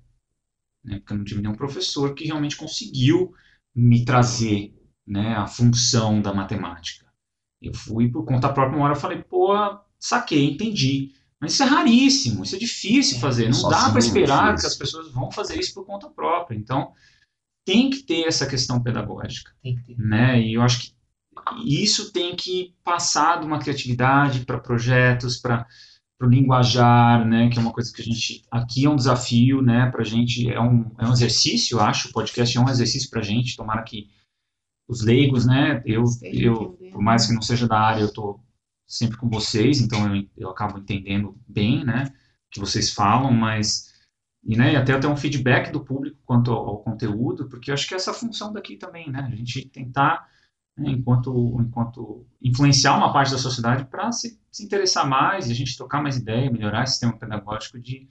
né? 0.84 0.99
Porque 0.99 1.11
eu 1.11 1.18
não 1.18 1.26
tive 1.26 1.41
nenhum 1.41 1.55
professor 1.55 2.14
que 2.14 2.26
realmente 2.26 2.55
conseguiu 2.55 3.34
me 3.76 4.05
trazer 4.05 4.76
né, 5.07 5.35
a 5.35 5.47
função 5.47 6.21
da 6.21 6.34
matemática. 6.34 7.05
Eu 7.61 7.73
fui 7.73 8.09
por 8.09 8.25
conta 8.25 8.51
própria, 8.51 8.77
uma 8.77 8.85
hora 8.85 8.95
eu 8.95 8.99
falei, 8.99 9.23
pô, 9.23 9.53
saquei, 9.99 10.51
entendi. 10.51 11.13
Mas 11.39 11.53
isso 11.53 11.63
é 11.63 11.65
raríssimo, 11.65 12.43
isso 12.43 12.55
é 12.55 12.59
difícil 12.59 13.17
É, 13.17 13.19
fazer. 13.21 13.49
Não 13.49 13.69
dá 13.69 13.89
para 13.89 13.99
esperar 13.99 14.55
difícil. 14.55 14.59
que 14.61 14.73
as 14.73 14.75
pessoas 14.75 15.11
vão 15.11 15.31
fazer 15.31 15.59
isso 15.59 15.73
por 15.73 15.85
conta 15.85 16.09
própria. 16.09 16.55
Então, 16.57 16.91
tem 17.65 17.89
que 17.89 17.99
ter 17.99 18.27
essa 18.27 18.45
questão 18.45 18.81
pedagógica. 18.81 19.51
Tem 19.61 19.75
que 19.75 19.84
ter. 19.84 19.97
Né? 19.97 20.41
E 20.41 20.53
eu 20.55 20.61
acho 20.61 20.81
que 20.81 20.97
isso 21.65 22.11
tem 22.11 22.35
que 22.35 22.73
passar 22.84 23.39
de 23.39 23.45
uma 23.45 23.59
criatividade 23.59 24.45
para 24.45 24.59
projetos, 24.59 25.38
para 25.38 25.67
o 26.21 26.25
linguajar, 26.25 27.25
né? 27.25 27.49
que 27.49 27.59
é 27.59 27.61
uma 27.61 27.73
coisa 27.73 27.93
que 27.93 28.01
a 28.01 28.05
gente. 28.05 28.43
Aqui 28.49 28.85
é 28.85 28.89
um 28.89 28.95
desafio 28.95 29.61
né? 29.61 29.89
para 29.91 30.01
a 30.01 30.05
gente, 30.05 30.49
é 30.49 30.59
um, 30.59 30.91
é 30.97 31.07
um 31.07 31.13
exercício, 31.13 31.79
acho. 31.79 32.09
O 32.09 32.11
podcast 32.11 32.57
é 32.57 32.61
um 32.61 32.69
exercício 32.69 33.09
para 33.09 33.19
a 33.19 33.23
gente. 33.23 33.55
Tomara 33.55 33.84
que 33.84 34.09
os 34.88 35.03
leigos, 35.03 35.45
né? 35.45 35.81
Eu, 35.85 36.03
eu 36.23 36.77
por 36.91 37.01
mais 37.01 37.27
que 37.27 37.34
não 37.34 37.41
seja 37.41 37.68
da 37.68 37.80
área, 37.80 38.01
eu 38.01 38.07
estou 38.07 38.43
sempre 38.88 39.18
com 39.18 39.30
vocês, 39.30 39.81
então 39.81 40.15
eu, 40.15 40.27
eu 40.38 40.49
acabo 40.49 40.80
entendendo 40.80 41.38
bem, 41.47 41.84
né? 41.84 42.05
O 42.47 42.49
que 42.51 42.59
vocês 42.59 42.93
falam, 42.93 43.31
mas. 43.31 43.88
E 44.43 44.55
né, 44.55 44.77
até 44.77 44.93
até 44.93 45.07
um 45.07 45.18
feedback 45.18 45.72
do 45.72 45.84
público 45.84 46.18
quanto 46.26 46.51
ao, 46.51 46.68
ao 46.68 46.80
conteúdo, 46.80 47.49
porque 47.49 47.69
eu 47.69 47.73
acho 47.73 47.88
que 47.88 47.93
é 47.93 47.97
essa 47.97 48.14
função 48.14 48.53
daqui 48.53 48.77
também, 48.77 49.11
né? 49.11 49.27
A 49.31 49.35
gente 49.35 49.68
tentar, 49.68 50.30
né, 50.77 50.91
enquanto, 50.91 51.57
enquanto 51.59 52.26
influenciar 52.41 52.95
uma 52.95 53.11
parte 53.11 53.31
da 53.31 53.38
sociedade 53.38 53.85
para 53.85 54.09
se, 54.14 54.39
se 54.49 54.64
interessar 54.64 55.05
mais 55.07 55.49
e 55.49 55.51
a 55.51 55.55
gente 55.55 55.76
trocar 55.76 56.01
mais 56.01 56.15
ideia, 56.15 56.49
melhorar 56.49 56.84
esse 56.84 56.93
sistema 56.93 57.18
pedagógico 57.18 57.77
de, 57.77 58.07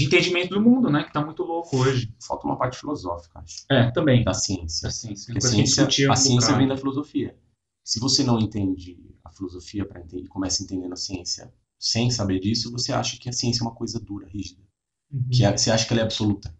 de 0.00 0.06
entendimento 0.06 0.50
do 0.54 0.60
mundo, 0.60 0.90
né? 0.90 1.02
Que 1.02 1.08
está 1.08 1.24
muito 1.24 1.42
louco 1.42 1.76
hoje. 1.76 2.12
Falta 2.26 2.46
uma 2.46 2.56
parte 2.56 2.78
filosófica, 2.78 3.40
acho, 3.40 3.64
É, 3.70 3.90
também. 3.90 4.24
da 4.24 4.34
ciência. 4.34 4.88
Da 4.88 4.90
ciência. 4.92 5.32
Porque 5.34 5.46
a 5.46 5.48
a 5.48 5.50
ciência, 5.50 6.08
a 6.08 6.12
um 6.12 6.16
ciência 6.16 6.56
vem 6.56 6.68
da 6.68 6.76
filosofia. 6.76 7.36
Se 7.84 7.98
você 8.00 8.22
não 8.22 8.38
entende 8.38 8.98
a 9.24 9.30
filosofia 9.30 9.84
para 9.86 10.00
entender, 10.00 10.28
começa 10.28 10.62
entendendo 10.62 10.92
a 10.92 10.96
ciência 10.96 11.52
sem 11.78 12.10
saber 12.10 12.40
disso, 12.40 12.70
você 12.70 12.92
acha 12.92 13.18
que 13.18 13.28
a 13.28 13.32
ciência 13.32 13.62
é 13.62 13.66
uma 13.66 13.74
coisa 13.74 13.98
dura, 13.98 14.26
rígida. 14.28 14.62
Que 15.32 15.44
é- 15.44 15.56
você 15.56 15.70
acha 15.70 15.86
que 15.86 15.92
ela 15.92 16.02
é 16.02 16.04
absoluta. 16.04 16.54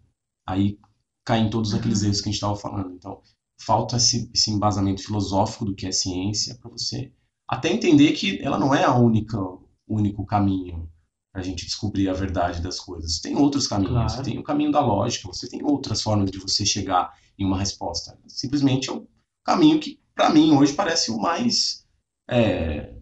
Aí 0.47 0.77
cai 1.23 1.39
em 1.39 1.49
todos 1.49 1.73
aqueles 1.73 2.01
erros 2.03 2.19
que 2.21 2.27
a 2.29 2.31
gente 2.31 2.35
estava 2.41 2.55
falando. 2.55 2.91
Então, 2.93 3.21
falta 3.61 3.97
esse, 3.97 4.29
esse 4.33 4.49
embasamento 4.51 5.03
filosófico 5.03 5.63
do 5.65 5.75
que 5.75 5.85
é 5.85 5.91
ciência 5.91 6.55
para 6.55 6.69
você 6.71 7.11
até 7.47 7.71
entender 7.71 8.11
que 8.13 8.39
ela 8.41 8.57
não 8.57 8.73
é 8.73 8.83
a 8.83 8.95
única, 8.95 9.39
o 9.39 9.61
único 9.87 10.25
caminho 10.25 10.89
a 11.33 11.41
gente 11.41 11.65
descobrir 11.65 12.09
a 12.09 12.13
verdade 12.13 12.61
das 12.61 12.79
coisas. 12.79 13.19
Tem 13.19 13.35
outros 13.35 13.67
caminhos. 13.67 14.13
Claro. 14.13 14.23
Tem 14.23 14.37
o 14.37 14.43
caminho 14.43 14.71
da 14.71 14.81
lógica. 14.81 15.27
Você 15.27 15.47
tem 15.47 15.63
outras 15.63 16.01
formas 16.01 16.29
de 16.29 16.37
você 16.37 16.65
chegar 16.65 17.13
em 17.39 17.45
uma 17.45 17.57
resposta. 17.57 18.17
Simplesmente 18.27 18.89
é 18.89 18.93
o 18.93 19.07
caminho 19.43 19.79
que, 19.79 19.99
para 20.13 20.29
mim, 20.29 20.51
hoje 20.55 20.73
parece 20.73 21.09
o 21.09 21.17
mais 21.17 21.85
é, 22.29 22.93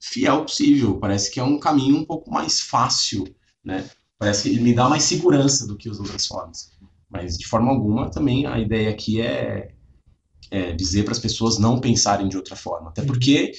fiel 0.00 0.42
possível. 0.42 0.98
Parece 0.98 1.30
que 1.30 1.40
é 1.40 1.42
um 1.42 1.58
caminho 1.58 1.96
um 1.96 2.04
pouco 2.04 2.30
mais 2.30 2.60
fácil, 2.60 3.24
né? 3.64 3.88
Parece 4.18 4.42
que 4.42 4.48
ele 4.50 4.60
me 4.60 4.74
dá 4.74 4.88
mais 4.88 5.02
segurança 5.04 5.66
do 5.66 5.76
que 5.76 5.88
as 5.88 5.98
outras 5.98 6.26
formas. 6.26 6.72
Mas, 7.08 7.38
de 7.38 7.46
forma 7.46 7.70
alguma, 7.70 8.10
também 8.10 8.46
a 8.46 8.58
ideia 8.58 8.90
aqui 8.90 9.20
é, 9.20 9.74
é 10.50 10.72
dizer 10.72 11.04
para 11.04 11.12
as 11.12 11.18
pessoas 11.18 11.58
não 11.58 11.80
pensarem 11.80 12.28
de 12.28 12.36
outra 12.36 12.54
forma. 12.54 12.90
Até 12.90 13.02
porque 13.02 13.52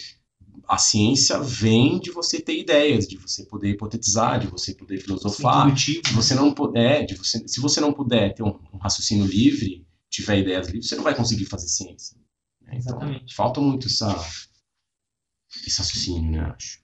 a 0.67 0.77
ciência 0.77 1.39
vem 1.39 1.99
de 1.99 2.11
você 2.11 2.41
ter 2.41 2.57
ideias, 2.59 3.07
de 3.07 3.17
você 3.17 3.45
poder 3.45 3.69
hipotetizar, 3.71 4.39
de 4.39 4.47
você 4.47 4.73
poder 4.73 4.99
filosofar. 4.99 5.77
Se 5.77 6.01
você 6.13 6.35
não 6.35 6.53
puder, 6.53 7.05
de 7.05 7.15
você, 7.15 7.45
se 7.47 7.59
você 7.61 7.81
não 7.81 7.93
puder 7.93 8.33
ter 8.33 8.43
um, 8.43 8.57
um 8.73 8.77
raciocínio 8.77 9.25
livre, 9.25 9.85
tiver 10.09 10.39
ideias 10.39 10.67
livres, 10.67 10.87
você 10.89 10.95
não 10.95 11.03
vai 11.03 11.15
conseguir 11.15 11.45
fazer 11.45 11.67
ciência. 11.67 12.17
né? 12.61 12.73
Então, 12.77 12.77
Exatamente. 12.77 13.35
falta 13.35 13.59
muito 13.61 13.87
essa, 13.87 14.15
esse 15.65 15.79
raciocínio, 15.79 16.31
né? 16.31 16.53
Acho. 16.55 16.79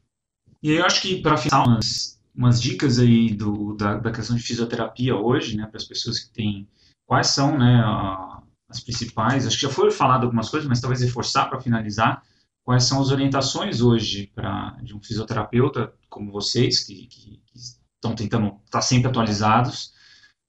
E 0.61 0.71
aí 0.71 0.77
eu 0.77 0.85
acho 0.85 1.01
que 1.01 1.21
para 1.21 1.37
final 1.37 1.67
umas, 1.67 2.19
umas 2.35 2.61
dicas 2.61 2.99
aí 2.99 3.33
do, 3.33 3.75
da, 3.75 3.97
da 3.97 4.11
questão 4.11 4.35
de 4.35 4.43
fisioterapia 4.43 5.15
hoje, 5.15 5.55
né, 5.57 5.65
para 5.67 5.77
as 5.77 5.85
pessoas 5.85 6.19
que 6.19 6.31
têm 6.33 6.67
quais 7.05 7.27
são, 7.27 7.57
né, 7.57 7.81
a- 7.83 8.43
as 8.69 8.81
principais. 8.81 9.47
Acho 9.47 9.55
que 9.57 9.63
já 9.63 9.69
foi 9.69 9.91
falado 9.91 10.23
algumas 10.25 10.49
coisas, 10.49 10.67
mas 10.69 10.81
talvez 10.81 11.01
reforçar 11.01 11.47
para 11.49 11.61
finalizar. 11.61 12.23
Quais 12.69 12.83
são 12.83 13.01
as 13.01 13.09
orientações 13.09 13.81
hoje 13.81 14.31
para 14.35 14.77
de 14.83 14.95
um 14.95 15.01
fisioterapeuta 15.01 15.91
como 16.07 16.31
vocês 16.31 16.85
que, 16.85 17.07
que, 17.07 17.41
que 17.43 17.57
estão 17.57 18.13
tentando 18.13 18.59
estar 18.63 18.83
sempre 18.83 19.09
atualizados 19.09 19.91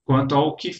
quanto 0.04 0.34
ao 0.34 0.54
que 0.54 0.72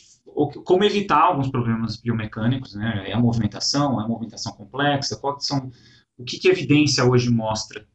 como 0.66 0.84
evitar 0.84 1.22
alguns 1.22 1.50
problemas 1.50 1.96
biomecânicos, 1.96 2.74
né? 2.74 3.08
É 3.08 3.14
a 3.14 3.18
movimentação, 3.18 3.98
é 3.98 4.04
a 4.04 4.06
movimentação 4.06 4.52
complexa, 4.52 5.16
quais 5.16 5.46
são 5.46 5.70
o 6.18 6.24
que, 6.24 6.38
que 6.38 6.46
a 6.46 6.52
evidência 6.52 7.06
hoje 7.06 7.30
mostra 7.30 7.88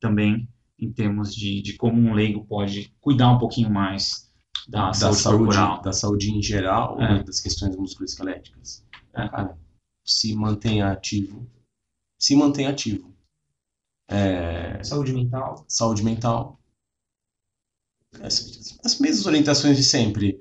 também 0.00 0.48
em 0.78 0.92
termos 0.92 1.34
de, 1.34 1.60
de 1.60 1.76
como 1.76 2.00
um 2.00 2.14
leigo 2.14 2.46
pode 2.46 2.94
cuidar 3.00 3.32
um 3.32 3.38
pouquinho 3.40 3.68
mais 3.68 4.32
da, 4.68 4.86
Da 4.86 4.92
saúde, 4.92 5.18
saúde, 5.18 5.82
da 5.82 5.92
saúde 5.92 6.30
em 6.30 6.40
geral, 6.40 7.00
É. 7.00 7.14
né, 7.14 7.24
das 7.24 7.40
questões 7.40 7.74
musculoesqueléticas. 7.76 8.86
É. 9.12 9.28
Cara, 9.28 9.58
se 10.06 10.36
mantenha 10.36 10.92
ativo. 10.92 11.50
Se 12.22 12.36
mantenha 12.36 12.70
ativo. 12.70 13.12
É, 14.08 14.80
Saúde 14.84 15.12
mental. 15.12 15.64
saúde 15.68 16.04
mental. 16.04 16.60
As, 18.20 18.78
as 18.84 18.98
mesmas 19.00 19.26
orientações 19.26 19.76
de 19.76 19.82
sempre. 19.82 20.38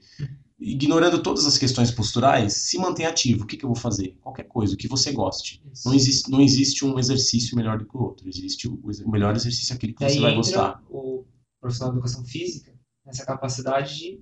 Ignorando 0.59 1.23
todas 1.23 1.43
as 1.47 1.57
questões 1.57 1.89
posturais, 1.89 2.53
se 2.53 2.77
mantenha 2.77 3.09
ativo. 3.09 3.45
O 3.45 3.47
que, 3.47 3.57
que 3.57 3.65
eu 3.65 3.69
vou 3.69 3.75
fazer? 3.75 4.15
Qualquer 4.21 4.43
coisa, 4.43 4.75
o 4.75 4.77
que 4.77 4.87
você 4.87 5.11
goste. 5.11 5.59
Isso. 5.73 5.87
Não 5.87 5.95
existe, 5.95 6.29
não 6.29 6.39
existe 6.41 6.85
um 6.85 6.99
exercício 6.99 7.57
melhor 7.57 7.79
do 7.79 7.85
que 7.87 7.97
o 7.97 8.01
outro. 8.01 8.29
Existe 8.29 8.67
o, 8.67 8.75
o 8.75 9.09
melhor 9.11 9.35
exercício 9.35 9.73
é 9.73 9.75
aquele 9.75 9.93
que 9.93 10.01
Daí 10.01 10.13
você 10.13 10.19
vai 10.19 10.35
gostar. 10.35 10.83
o 10.87 11.25
profissional 11.59 11.93
de 11.93 11.97
educação 11.97 12.23
física 12.25 12.77
nessa 13.03 13.25
capacidade 13.25 13.95
de 13.97 14.21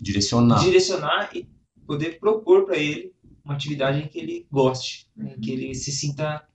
Direcionar. 0.00 0.64
direcionar 0.64 1.30
e 1.36 1.48
poder 1.86 2.18
propor 2.18 2.64
para 2.66 2.76
ele 2.76 3.14
uma 3.44 3.54
atividade 3.54 4.00
em 4.00 4.08
que 4.08 4.18
ele 4.18 4.46
goste, 4.50 5.08
né, 5.16 5.34
em 5.36 5.40
que 5.40 5.50
ele 5.52 5.74
se 5.74 5.92
sinta 5.92 6.46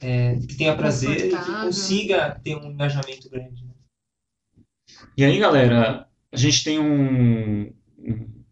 é, 0.00 0.36
que 0.36 0.56
tenha 0.56 0.76
prazer 0.76 1.26
e 1.26 1.36
que 1.36 1.52
consiga 1.62 2.40
ter 2.42 2.56
um 2.56 2.70
engajamento 2.70 3.28
grande. 3.28 3.64
né? 3.64 3.72
E 5.16 5.24
aí, 5.24 5.38
galera, 5.38 6.06
a 6.32 6.36
gente 6.36 6.64
tem 6.64 6.78
um, 6.78 7.72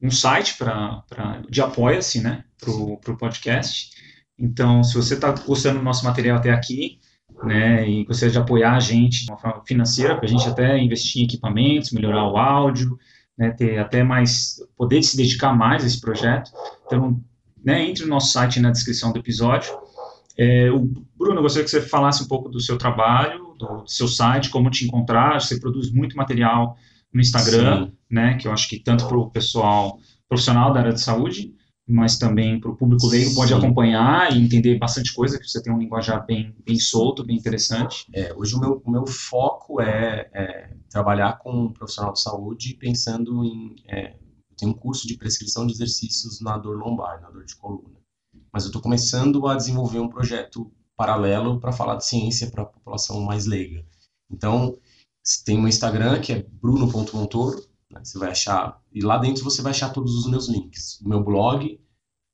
um, 0.02 0.10
site 0.10 0.56
pra, 0.56 1.02
pra, 1.08 1.42
de 1.48 1.60
apoia-se, 1.60 2.20
né, 2.20 2.44
pro, 2.58 2.98
pro 2.98 3.16
podcast. 3.16 3.90
Então, 4.38 4.82
se 4.82 4.94
você 4.94 5.14
está 5.14 5.32
gostando 5.32 5.78
do 5.78 5.84
nosso 5.84 6.04
material 6.04 6.38
até 6.38 6.50
aqui, 6.50 6.98
né, 7.44 7.88
e 7.88 8.04
gostaria 8.04 8.32
de 8.32 8.38
apoiar 8.38 8.74
a 8.74 8.80
gente 8.80 9.24
de 9.24 9.30
uma 9.30 9.38
forma 9.38 9.62
financeira, 9.64 10.16
para 10.16 10.26
a 10.26 10.28
gente 10.28 10.48
até 10.48 10.78
investir 10.78 11.22
em 11.22 11.24
equipamentos, 11.24 11.92
melhorar 11.92 12.28
o 12.28 12.36
áudio, 12.36 12.98
né, 13.36 13.50
ter 13.50 13.78
até 13.78 14.02
mais, 14.02 14.56
poder 14.76 15.02
se 15.02 15.16
dedicar 15.16 15.54
mais 15.54 15.84
a 15.84 15.86
esse 15.86 16.00
projeto. 16.00 16.50
Então, 16.86 17.22
né, 17.64 17.88
entre 17.88 18.04
no 18.04 18.10
nosso 18.10 18.32
site 18.32 18.60
na 18.60 18.70
descrição 18.70 19.12
do 19.12 19.18
episódio. 19.18 19.85
É, 20.38 20.70
o 20.70 20.80
Bruno, 21.16 21.38
eu 21.38 21.42
gostaria 21.42 21.64
que 21.64 21.70
você 21.70 21.80
falasse 21.80 22.22
um 22.22 22.28
pouco 22.28 22.48
do 22.48 22.60
seu 22.60 22.76
trabalho, 22.76 23.54
do, 23.58 23.82
do 23.82 23.90
seu 23.90 24.06
site, 24.06 24.50
como 24.50 24.70
te 24.70 24.84
encontrar. 24.84 25.40
Você 25.40 25.58
produz 25.58 25.90
muito 25.90 26.16
material 26.16 26.76
no 27.12 27.20
Instagram, 27.20 27.86
Sim. 27.86 27.92
né, 28.10 28.34
que 28.34 28.46
eu 28.46 28.52
acho 28.52 28.68
que 28.68 28.78
tanto 28.78 29.06
para 29.06 29.16
o 29.16 29.30
pessoal 29.30 29.98
profissional 30.28 30.72
da 30.72 30.80
área 30.80 30.92
de 30.92 31.00
saúde, 31.00 31.54
mas 31.88 32.18
também 32.18 32.60
para 32.60 32.70
o 32.70 32.76
público 32.76 33.06
leigo 33.06 33.34
pode 33.34 33.52
Sim. 33.52 33.58
acompanhar 33.58 34.36
e 34.36 34.42
entender 34.42 34.76
bastante 34.76 35.14
coisa, 35.14 35.38
que 35.38 35.48
você 35.48 35.62
tem 35.62 35.72
um 35.72 35.78
linguajar 35.78 36.26
bem, 36.26 36.54
bem 36.66 36.78
solto, 36.78 37.24
bem 37.24 37.36
interessante. 37.36 38.06
É, 38.12 38.34
hoje 38.34 38.54
o 38.54 38.60
meu, 38.60 38.82
o 38.84 38.90
meu 38.90 39.06
foco 39.06 39.80
é, 39.80 40.28
é 40.34 40.70
trabalhar 40.90 41.38
com 41.38 41.52
um 41.52 41.72
profissional 41.72 42.12
de 42.12 42.20
saúde 42.20 42.76
pensando 42.78 43.44
em. 43.44 43.76
É, 43.86 44.14
eu 44.50 44.56
tenho 44.56 44.72
um 44.72 44.74
curso 44.74 45.06
de 45.06 45.16
prescrição 45.16 45.66
de 45.66 45.74
exercícios 45.74 46.40
na 46.40 46.58
dor 46.58 46.76
lombar, 46.76 47.20
na 47.20 47.30
dor 47.30 47.44
de 47.44 47.54
coluna. 47.54 47.96
Mas 48.56 48.64
eu 48.64 48.68
estou 48.68 48.80
começando 48.80 49.46
a 49.46 49.54
desenvolver 49.54 49.98
um 49.98 50.08
projeto 50.08 50.72
paralelo 50.96 51.60
para 51.60 51.72
falar 51.72 51.96
de 51.96 52.06
ciência 52.06 52.50
para 52.50 52.62
a 52.62 52.66
população 52.66 53.20
mais 53.20 53.44
leiga. 53.44 53.84
Então, 54.30 54.74
tem 55.44 55.58
um 55.58 55.68
Instagram 55.68 56.18
que 56.22 56.32
é 56.32 56.46
bruno.montoro, 56.50 57.62
né? 57.90 58.00
Você 58.02 58.18
vai 58.18 58.30
achar, 58.30 58.80
e 58.90 59.02
lá 59.02 59.18
dentro 59.18 59.44
você 59.44 59.60
vai 59.60 59.72
achar 59.72 59.90
todos 59.90 60.14
os 60.14 60.26
meus 60.30 60.48
links. 60.48 60.98
O 61.02 61.08
meu 61.10 61.22
blog, 61.22 61.78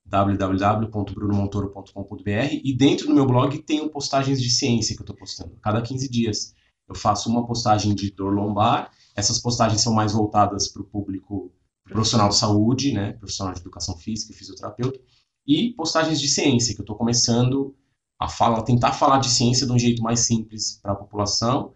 www.brunomontoro.com.br, 0.06 2.60
e 2.62 2.72
dentro 2.72 3.08
do 3.08 3.14
meu 3.14 3.26
blog 3.26 3.58
tem 3.58 3.88
postagens 3.88 4.40
de 4.40 4.48
ciência 4.48 4.94
que 4.94 5.02
eu 5.02 5.04
estou 5.04 5.16
postando. 5.16 5.58
Cada 5.60 5.82
15 5.82 6.08
dias 6.08 6.54
eu 6.88 6.94
faço 6.94 7.28
uma 7.28 7.44
postagem 7.44 7.96
de 7.96 8.12
dor 8.12 8.32
lombar. 8.32 8.92
Essas 9.16 9.40
postagens 9.40 9.80
são 9.80 9.92
mais 9.92 10.12
voltadas 10.12 10.68
para 10.68 10.82
o 10.82 10.86
público 10.86 11.52
profissional 11.88 12.28
de 12.28 12.36
saúde, 12.36 12.92
né? 12.92 13.14
profissional 13.14 13.52
de 13.52 13.60
educação 13.60 13.96
física, 13.96 14.32
fisioterapeuta, 14.32 15.00
e 15.46 15.72
postagens 15.74 16.20
de 16.20 16.28
ciência, 16.28 16.74
que 16.74 16.80
eu 16.80 16.84
estou 16.84 16.96
começando 16.96 17.74
a, 18.18 18.28
falar, 18.28 18.58
a 18.58 18.62
tentar 18.62 18.92
falar 18.92 19.18
de 19.18 19.28
ciência 19.28 19.66
de 19.66 19.72
um 19.72 19.78
jeito 19.78 20.02
mais 20.02 20.20
simples 20.20 20.78
para 20.82 20.92
a 20.92 20.96
população 20.96 21.72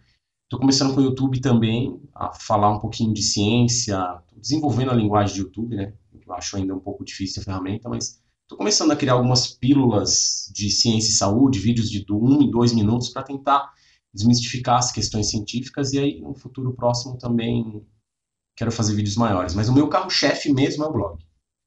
Estou 0.47 0.61
começando 0.61 0.95
com 0.95 1.01
o 1.01 1.05
YouTube 1.05 1.41
também, 1.41 2.01
a 2.15 2.33
falar 2.33 2.71
um 2.71 2.79
pouquinho 2.79 3.13
de 3.13 3.21
ciência, 3.21 3.99
desenvolvendo 4.37 4.93
a 4.93 4.95
linguagem 4.95 5.35
de 5.35 5.41
YouTube, 5.41 5.75
né? 5.75 5.93
Eu 6.25 6.33
acho 6.35 6.57
ainda 6.57 6.73
um 6.73 6.79
pouco 6.79 7.05
difícil 7.05 7.43
a 7.43 7.45
ferramenta, 7.45 7.89
mas 7.89 8.23
estou 8.43 8.57
começando 8.57 8.93
a 8.93 8.97
criar 8.97 9.15
algumas 9.15 9.49
pílulas 9.49 10.49
de 10.55 10.71
ciência 10.71 11.11
e 11.11 11.15
saúde, 11.15 11.59
vídeos 11.59 11.91
de 11.91 12.07
um 12.13 12.41
e 12.43 12.49
dois 12.49 12.73
minutos 12.73 13.09
para 13.09 13.25
tentar 13.25 13.73
desmistificar 14.15 14.79
as 14.79 14.93
questões 14.93 15.29
científicas 15.31 15.93
e 15.93 15.99
aí 15.99 16.21
no 16.21 16.33
futuro 16.33 16.73
próximo 16.75 17.19
também 17.19 17.85
quero 18.55 18.71
fazer 18.71 18.95
vídeos 18.95 19.17
maiores. 19.17 19.53
Mas 19.53 19.69
o 19.69 19.75
meu 19.75 19.89
carro-chefe 19.89 20.53
mesmo 20.53 20.85
é 20.85 20.87
o 20.87 20.93
blog. 20.93 21.19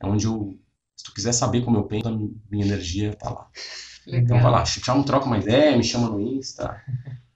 É 0.01 0.07
onde 0.07 0.25
eu, 0.25 0.57
se 0.99 1.05
tu 1.05 1.13
quiser 1.13 1.31
saber 1.31 1.61
como 1.61 1.77
eu 1.77 1.83
penso, 1.83 2.33
minha 2.51 2.65
energia 2.65 3.13
tá 3.13 3.29
lá. 3.29 3.47
Legal. 4.05 4.21
Então 4.21 4.41
vai 4.41 4.51
lá, 4.51 4.65
chama, 4.65 5.01
troca 5.05 5.27
uma 5.27 5.37
ideia, 5.37 5.77
me 5.77 5.83
chama 5.83 6.09
no 6.09 6.19
Insta. 6.19 6.75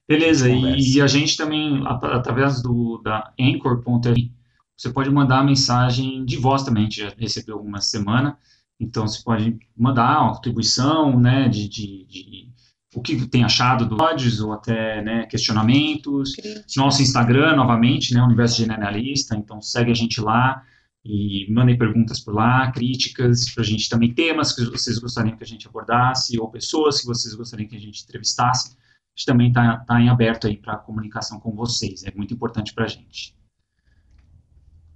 Beleza, 0.06 0.50
e, 0.50 0.96
e, 0.96 1.02
a 1.02 1.08
gente 1.08 1.38
também, 1.38 1.82
através 1.88 2.62
do, 2.62 3.02
da 3.02 3.32
Anchor.li, 3.40 4.34
você 4.76 4.92
pode 4.92 5.10
mandar 5.10 5.46
mensagem 5.46 6.26
de 6.26 6.36
voz 6.36 6.64
também, 6.64 6.84
a 6.84 6.90
gente 6.90 7.00
já 7.00 7.14
recebeu 7.18 7.58
uma 7.58 7.80
semana, 7.80 8.38
então 8.78 9.08
você 9.08 9.24
pode 9.24 9.58
mandar 9.78 10.24
uma 10.24 10.34
contribuição, 10.34 11.18
né, 11.18 11.48
de, 11.48 11.70
de, 11.70 12.06
de 12.06 12.50
o 12.94 13.02
que 13.02 13.26
tem 13.28 13.46
achado 13.46 13.86
do 13.86 13.96
pódios 13.96 14.42
ou 14.42 14.52
até 14.52 15.02
né, 15.02 15.26
questionamentos. 15.26 16.34
Nosso 16.76 17.02
Instagram, 17.02 17.56
novamente, 17.56 18.14
né, 18.14 18.22
Universo 18.22 18.58
Generalista, 18.58 19.38
então 19.38 19.62
segue 19.62 19.90
a 19.90 19.96
gente 19.96 20.20
lá 20.20 20.62
e 21.06 21.52
mandem 21.52 21.78
perguntas 21.78 22.20
por 22.20 22.34
lá, 22.34 22.72
críticas 22.72 23.52
para 23.54 23.64
a 23.64 23.66
gente 23.66 23.90
também, 23.90 24.14
temas 24.14 24.54
que 24.54 24.64
vocês 24.66 24.98
gostariam 25.00 25.36
que 25.36 25.44
a 25.44 25.48
gente 25.48 25.68
abordasse 25.68 26.40
ou 26.40 26.50
pessoas 26.50 27.02
que 27.02 27.08
vocês 27.08 27.34
gostariam 27.36 27.68
que 27.68 27.76
a 27.76 27.80
gente 27.80 28.04
entrevistasse 28.04 28.78
a 29.14 29.20
gente 29.20 29.26
também 29.28 29.48
está 29.50 29.78
tá 29.86 30.02
em 30.02 30.10
aberto 30.10 30.48
aí 30.48 30.58
para 30.58 30.76
comunicação 30.76 31.40
com 31.40 31.52
vocês. 31.52 32.04
É 32.04 32.12
muito 32.16 32.34
importante 32.34 32.74
para 32.74 32.86
a 32.86 32.88
gente. 32.88 33.36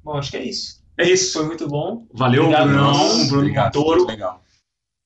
Bom, 0.03 0.17
acho 0.17 0.31
que 0.31 0.37
é 0.37 0.45
isso. 0.45 0.83
É 0.97 1.07
isso. 1.07 1.33
Foi 1.33 1.45
muito 1.45 1.67
bom. 1.67 2.07
Valeu, 2.11 2.45
Obrigado, 2.45 2.67
Bruno, 2.67 3.27
Bruno 3.27 3.41
Obrigado, 3.41 3.73
Toro. 3.73 3.97
Muito 3.97 4.07
legal. 4.07 4.43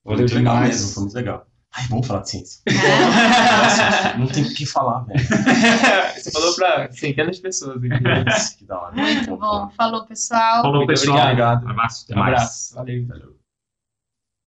Valeu 0.05 0.19
muito 0.19 0.35
legal 0.35 0.55
demais. 0.55 0.79
mesmo, 0.79 0.93
foi 0.93 1.03
muito 1.03 1.15
legal. 1.15 1.50
Ai, 1.73 1.87
vamos 1.89 2.05
falar 2.07 2.21
de 2.21 2.29
ciência. 2.31 2.61
Nossa, 2.67 4.17
não 4.17 4.27
tem 4.27 4.43
o 4.43 4.53
que 4.53 4.65
falar, 4.65 5.05
velho. 5.05 5.19
Você 6.15 6.31
falou 6.31 6.53
para 6.55 6.91
centenas 6.91 7.37
de 7.37 7.41
pessoas 7.41 7.77
aqui. 7.77 8.57
que 8.57 8.65
da 8.65 8.79
hora. 8.79 8.95
Muito 8.95 9.37
bom. 9.37 9.69
Falou, 9.77 10.05
pessoal. 10.05 10.61
Falou, 10.63 10.85
pessoal. 10.85 11.17
obrigado. 11.19 11.69
Abraço. 11.69 12.03
Até 12.05 12.15
Um 12.15 12.19
mais. 12.19 12.33
abraço. 12.33 12.75
Valeu. 12.75 13.07
Valeu. 13.07 13.40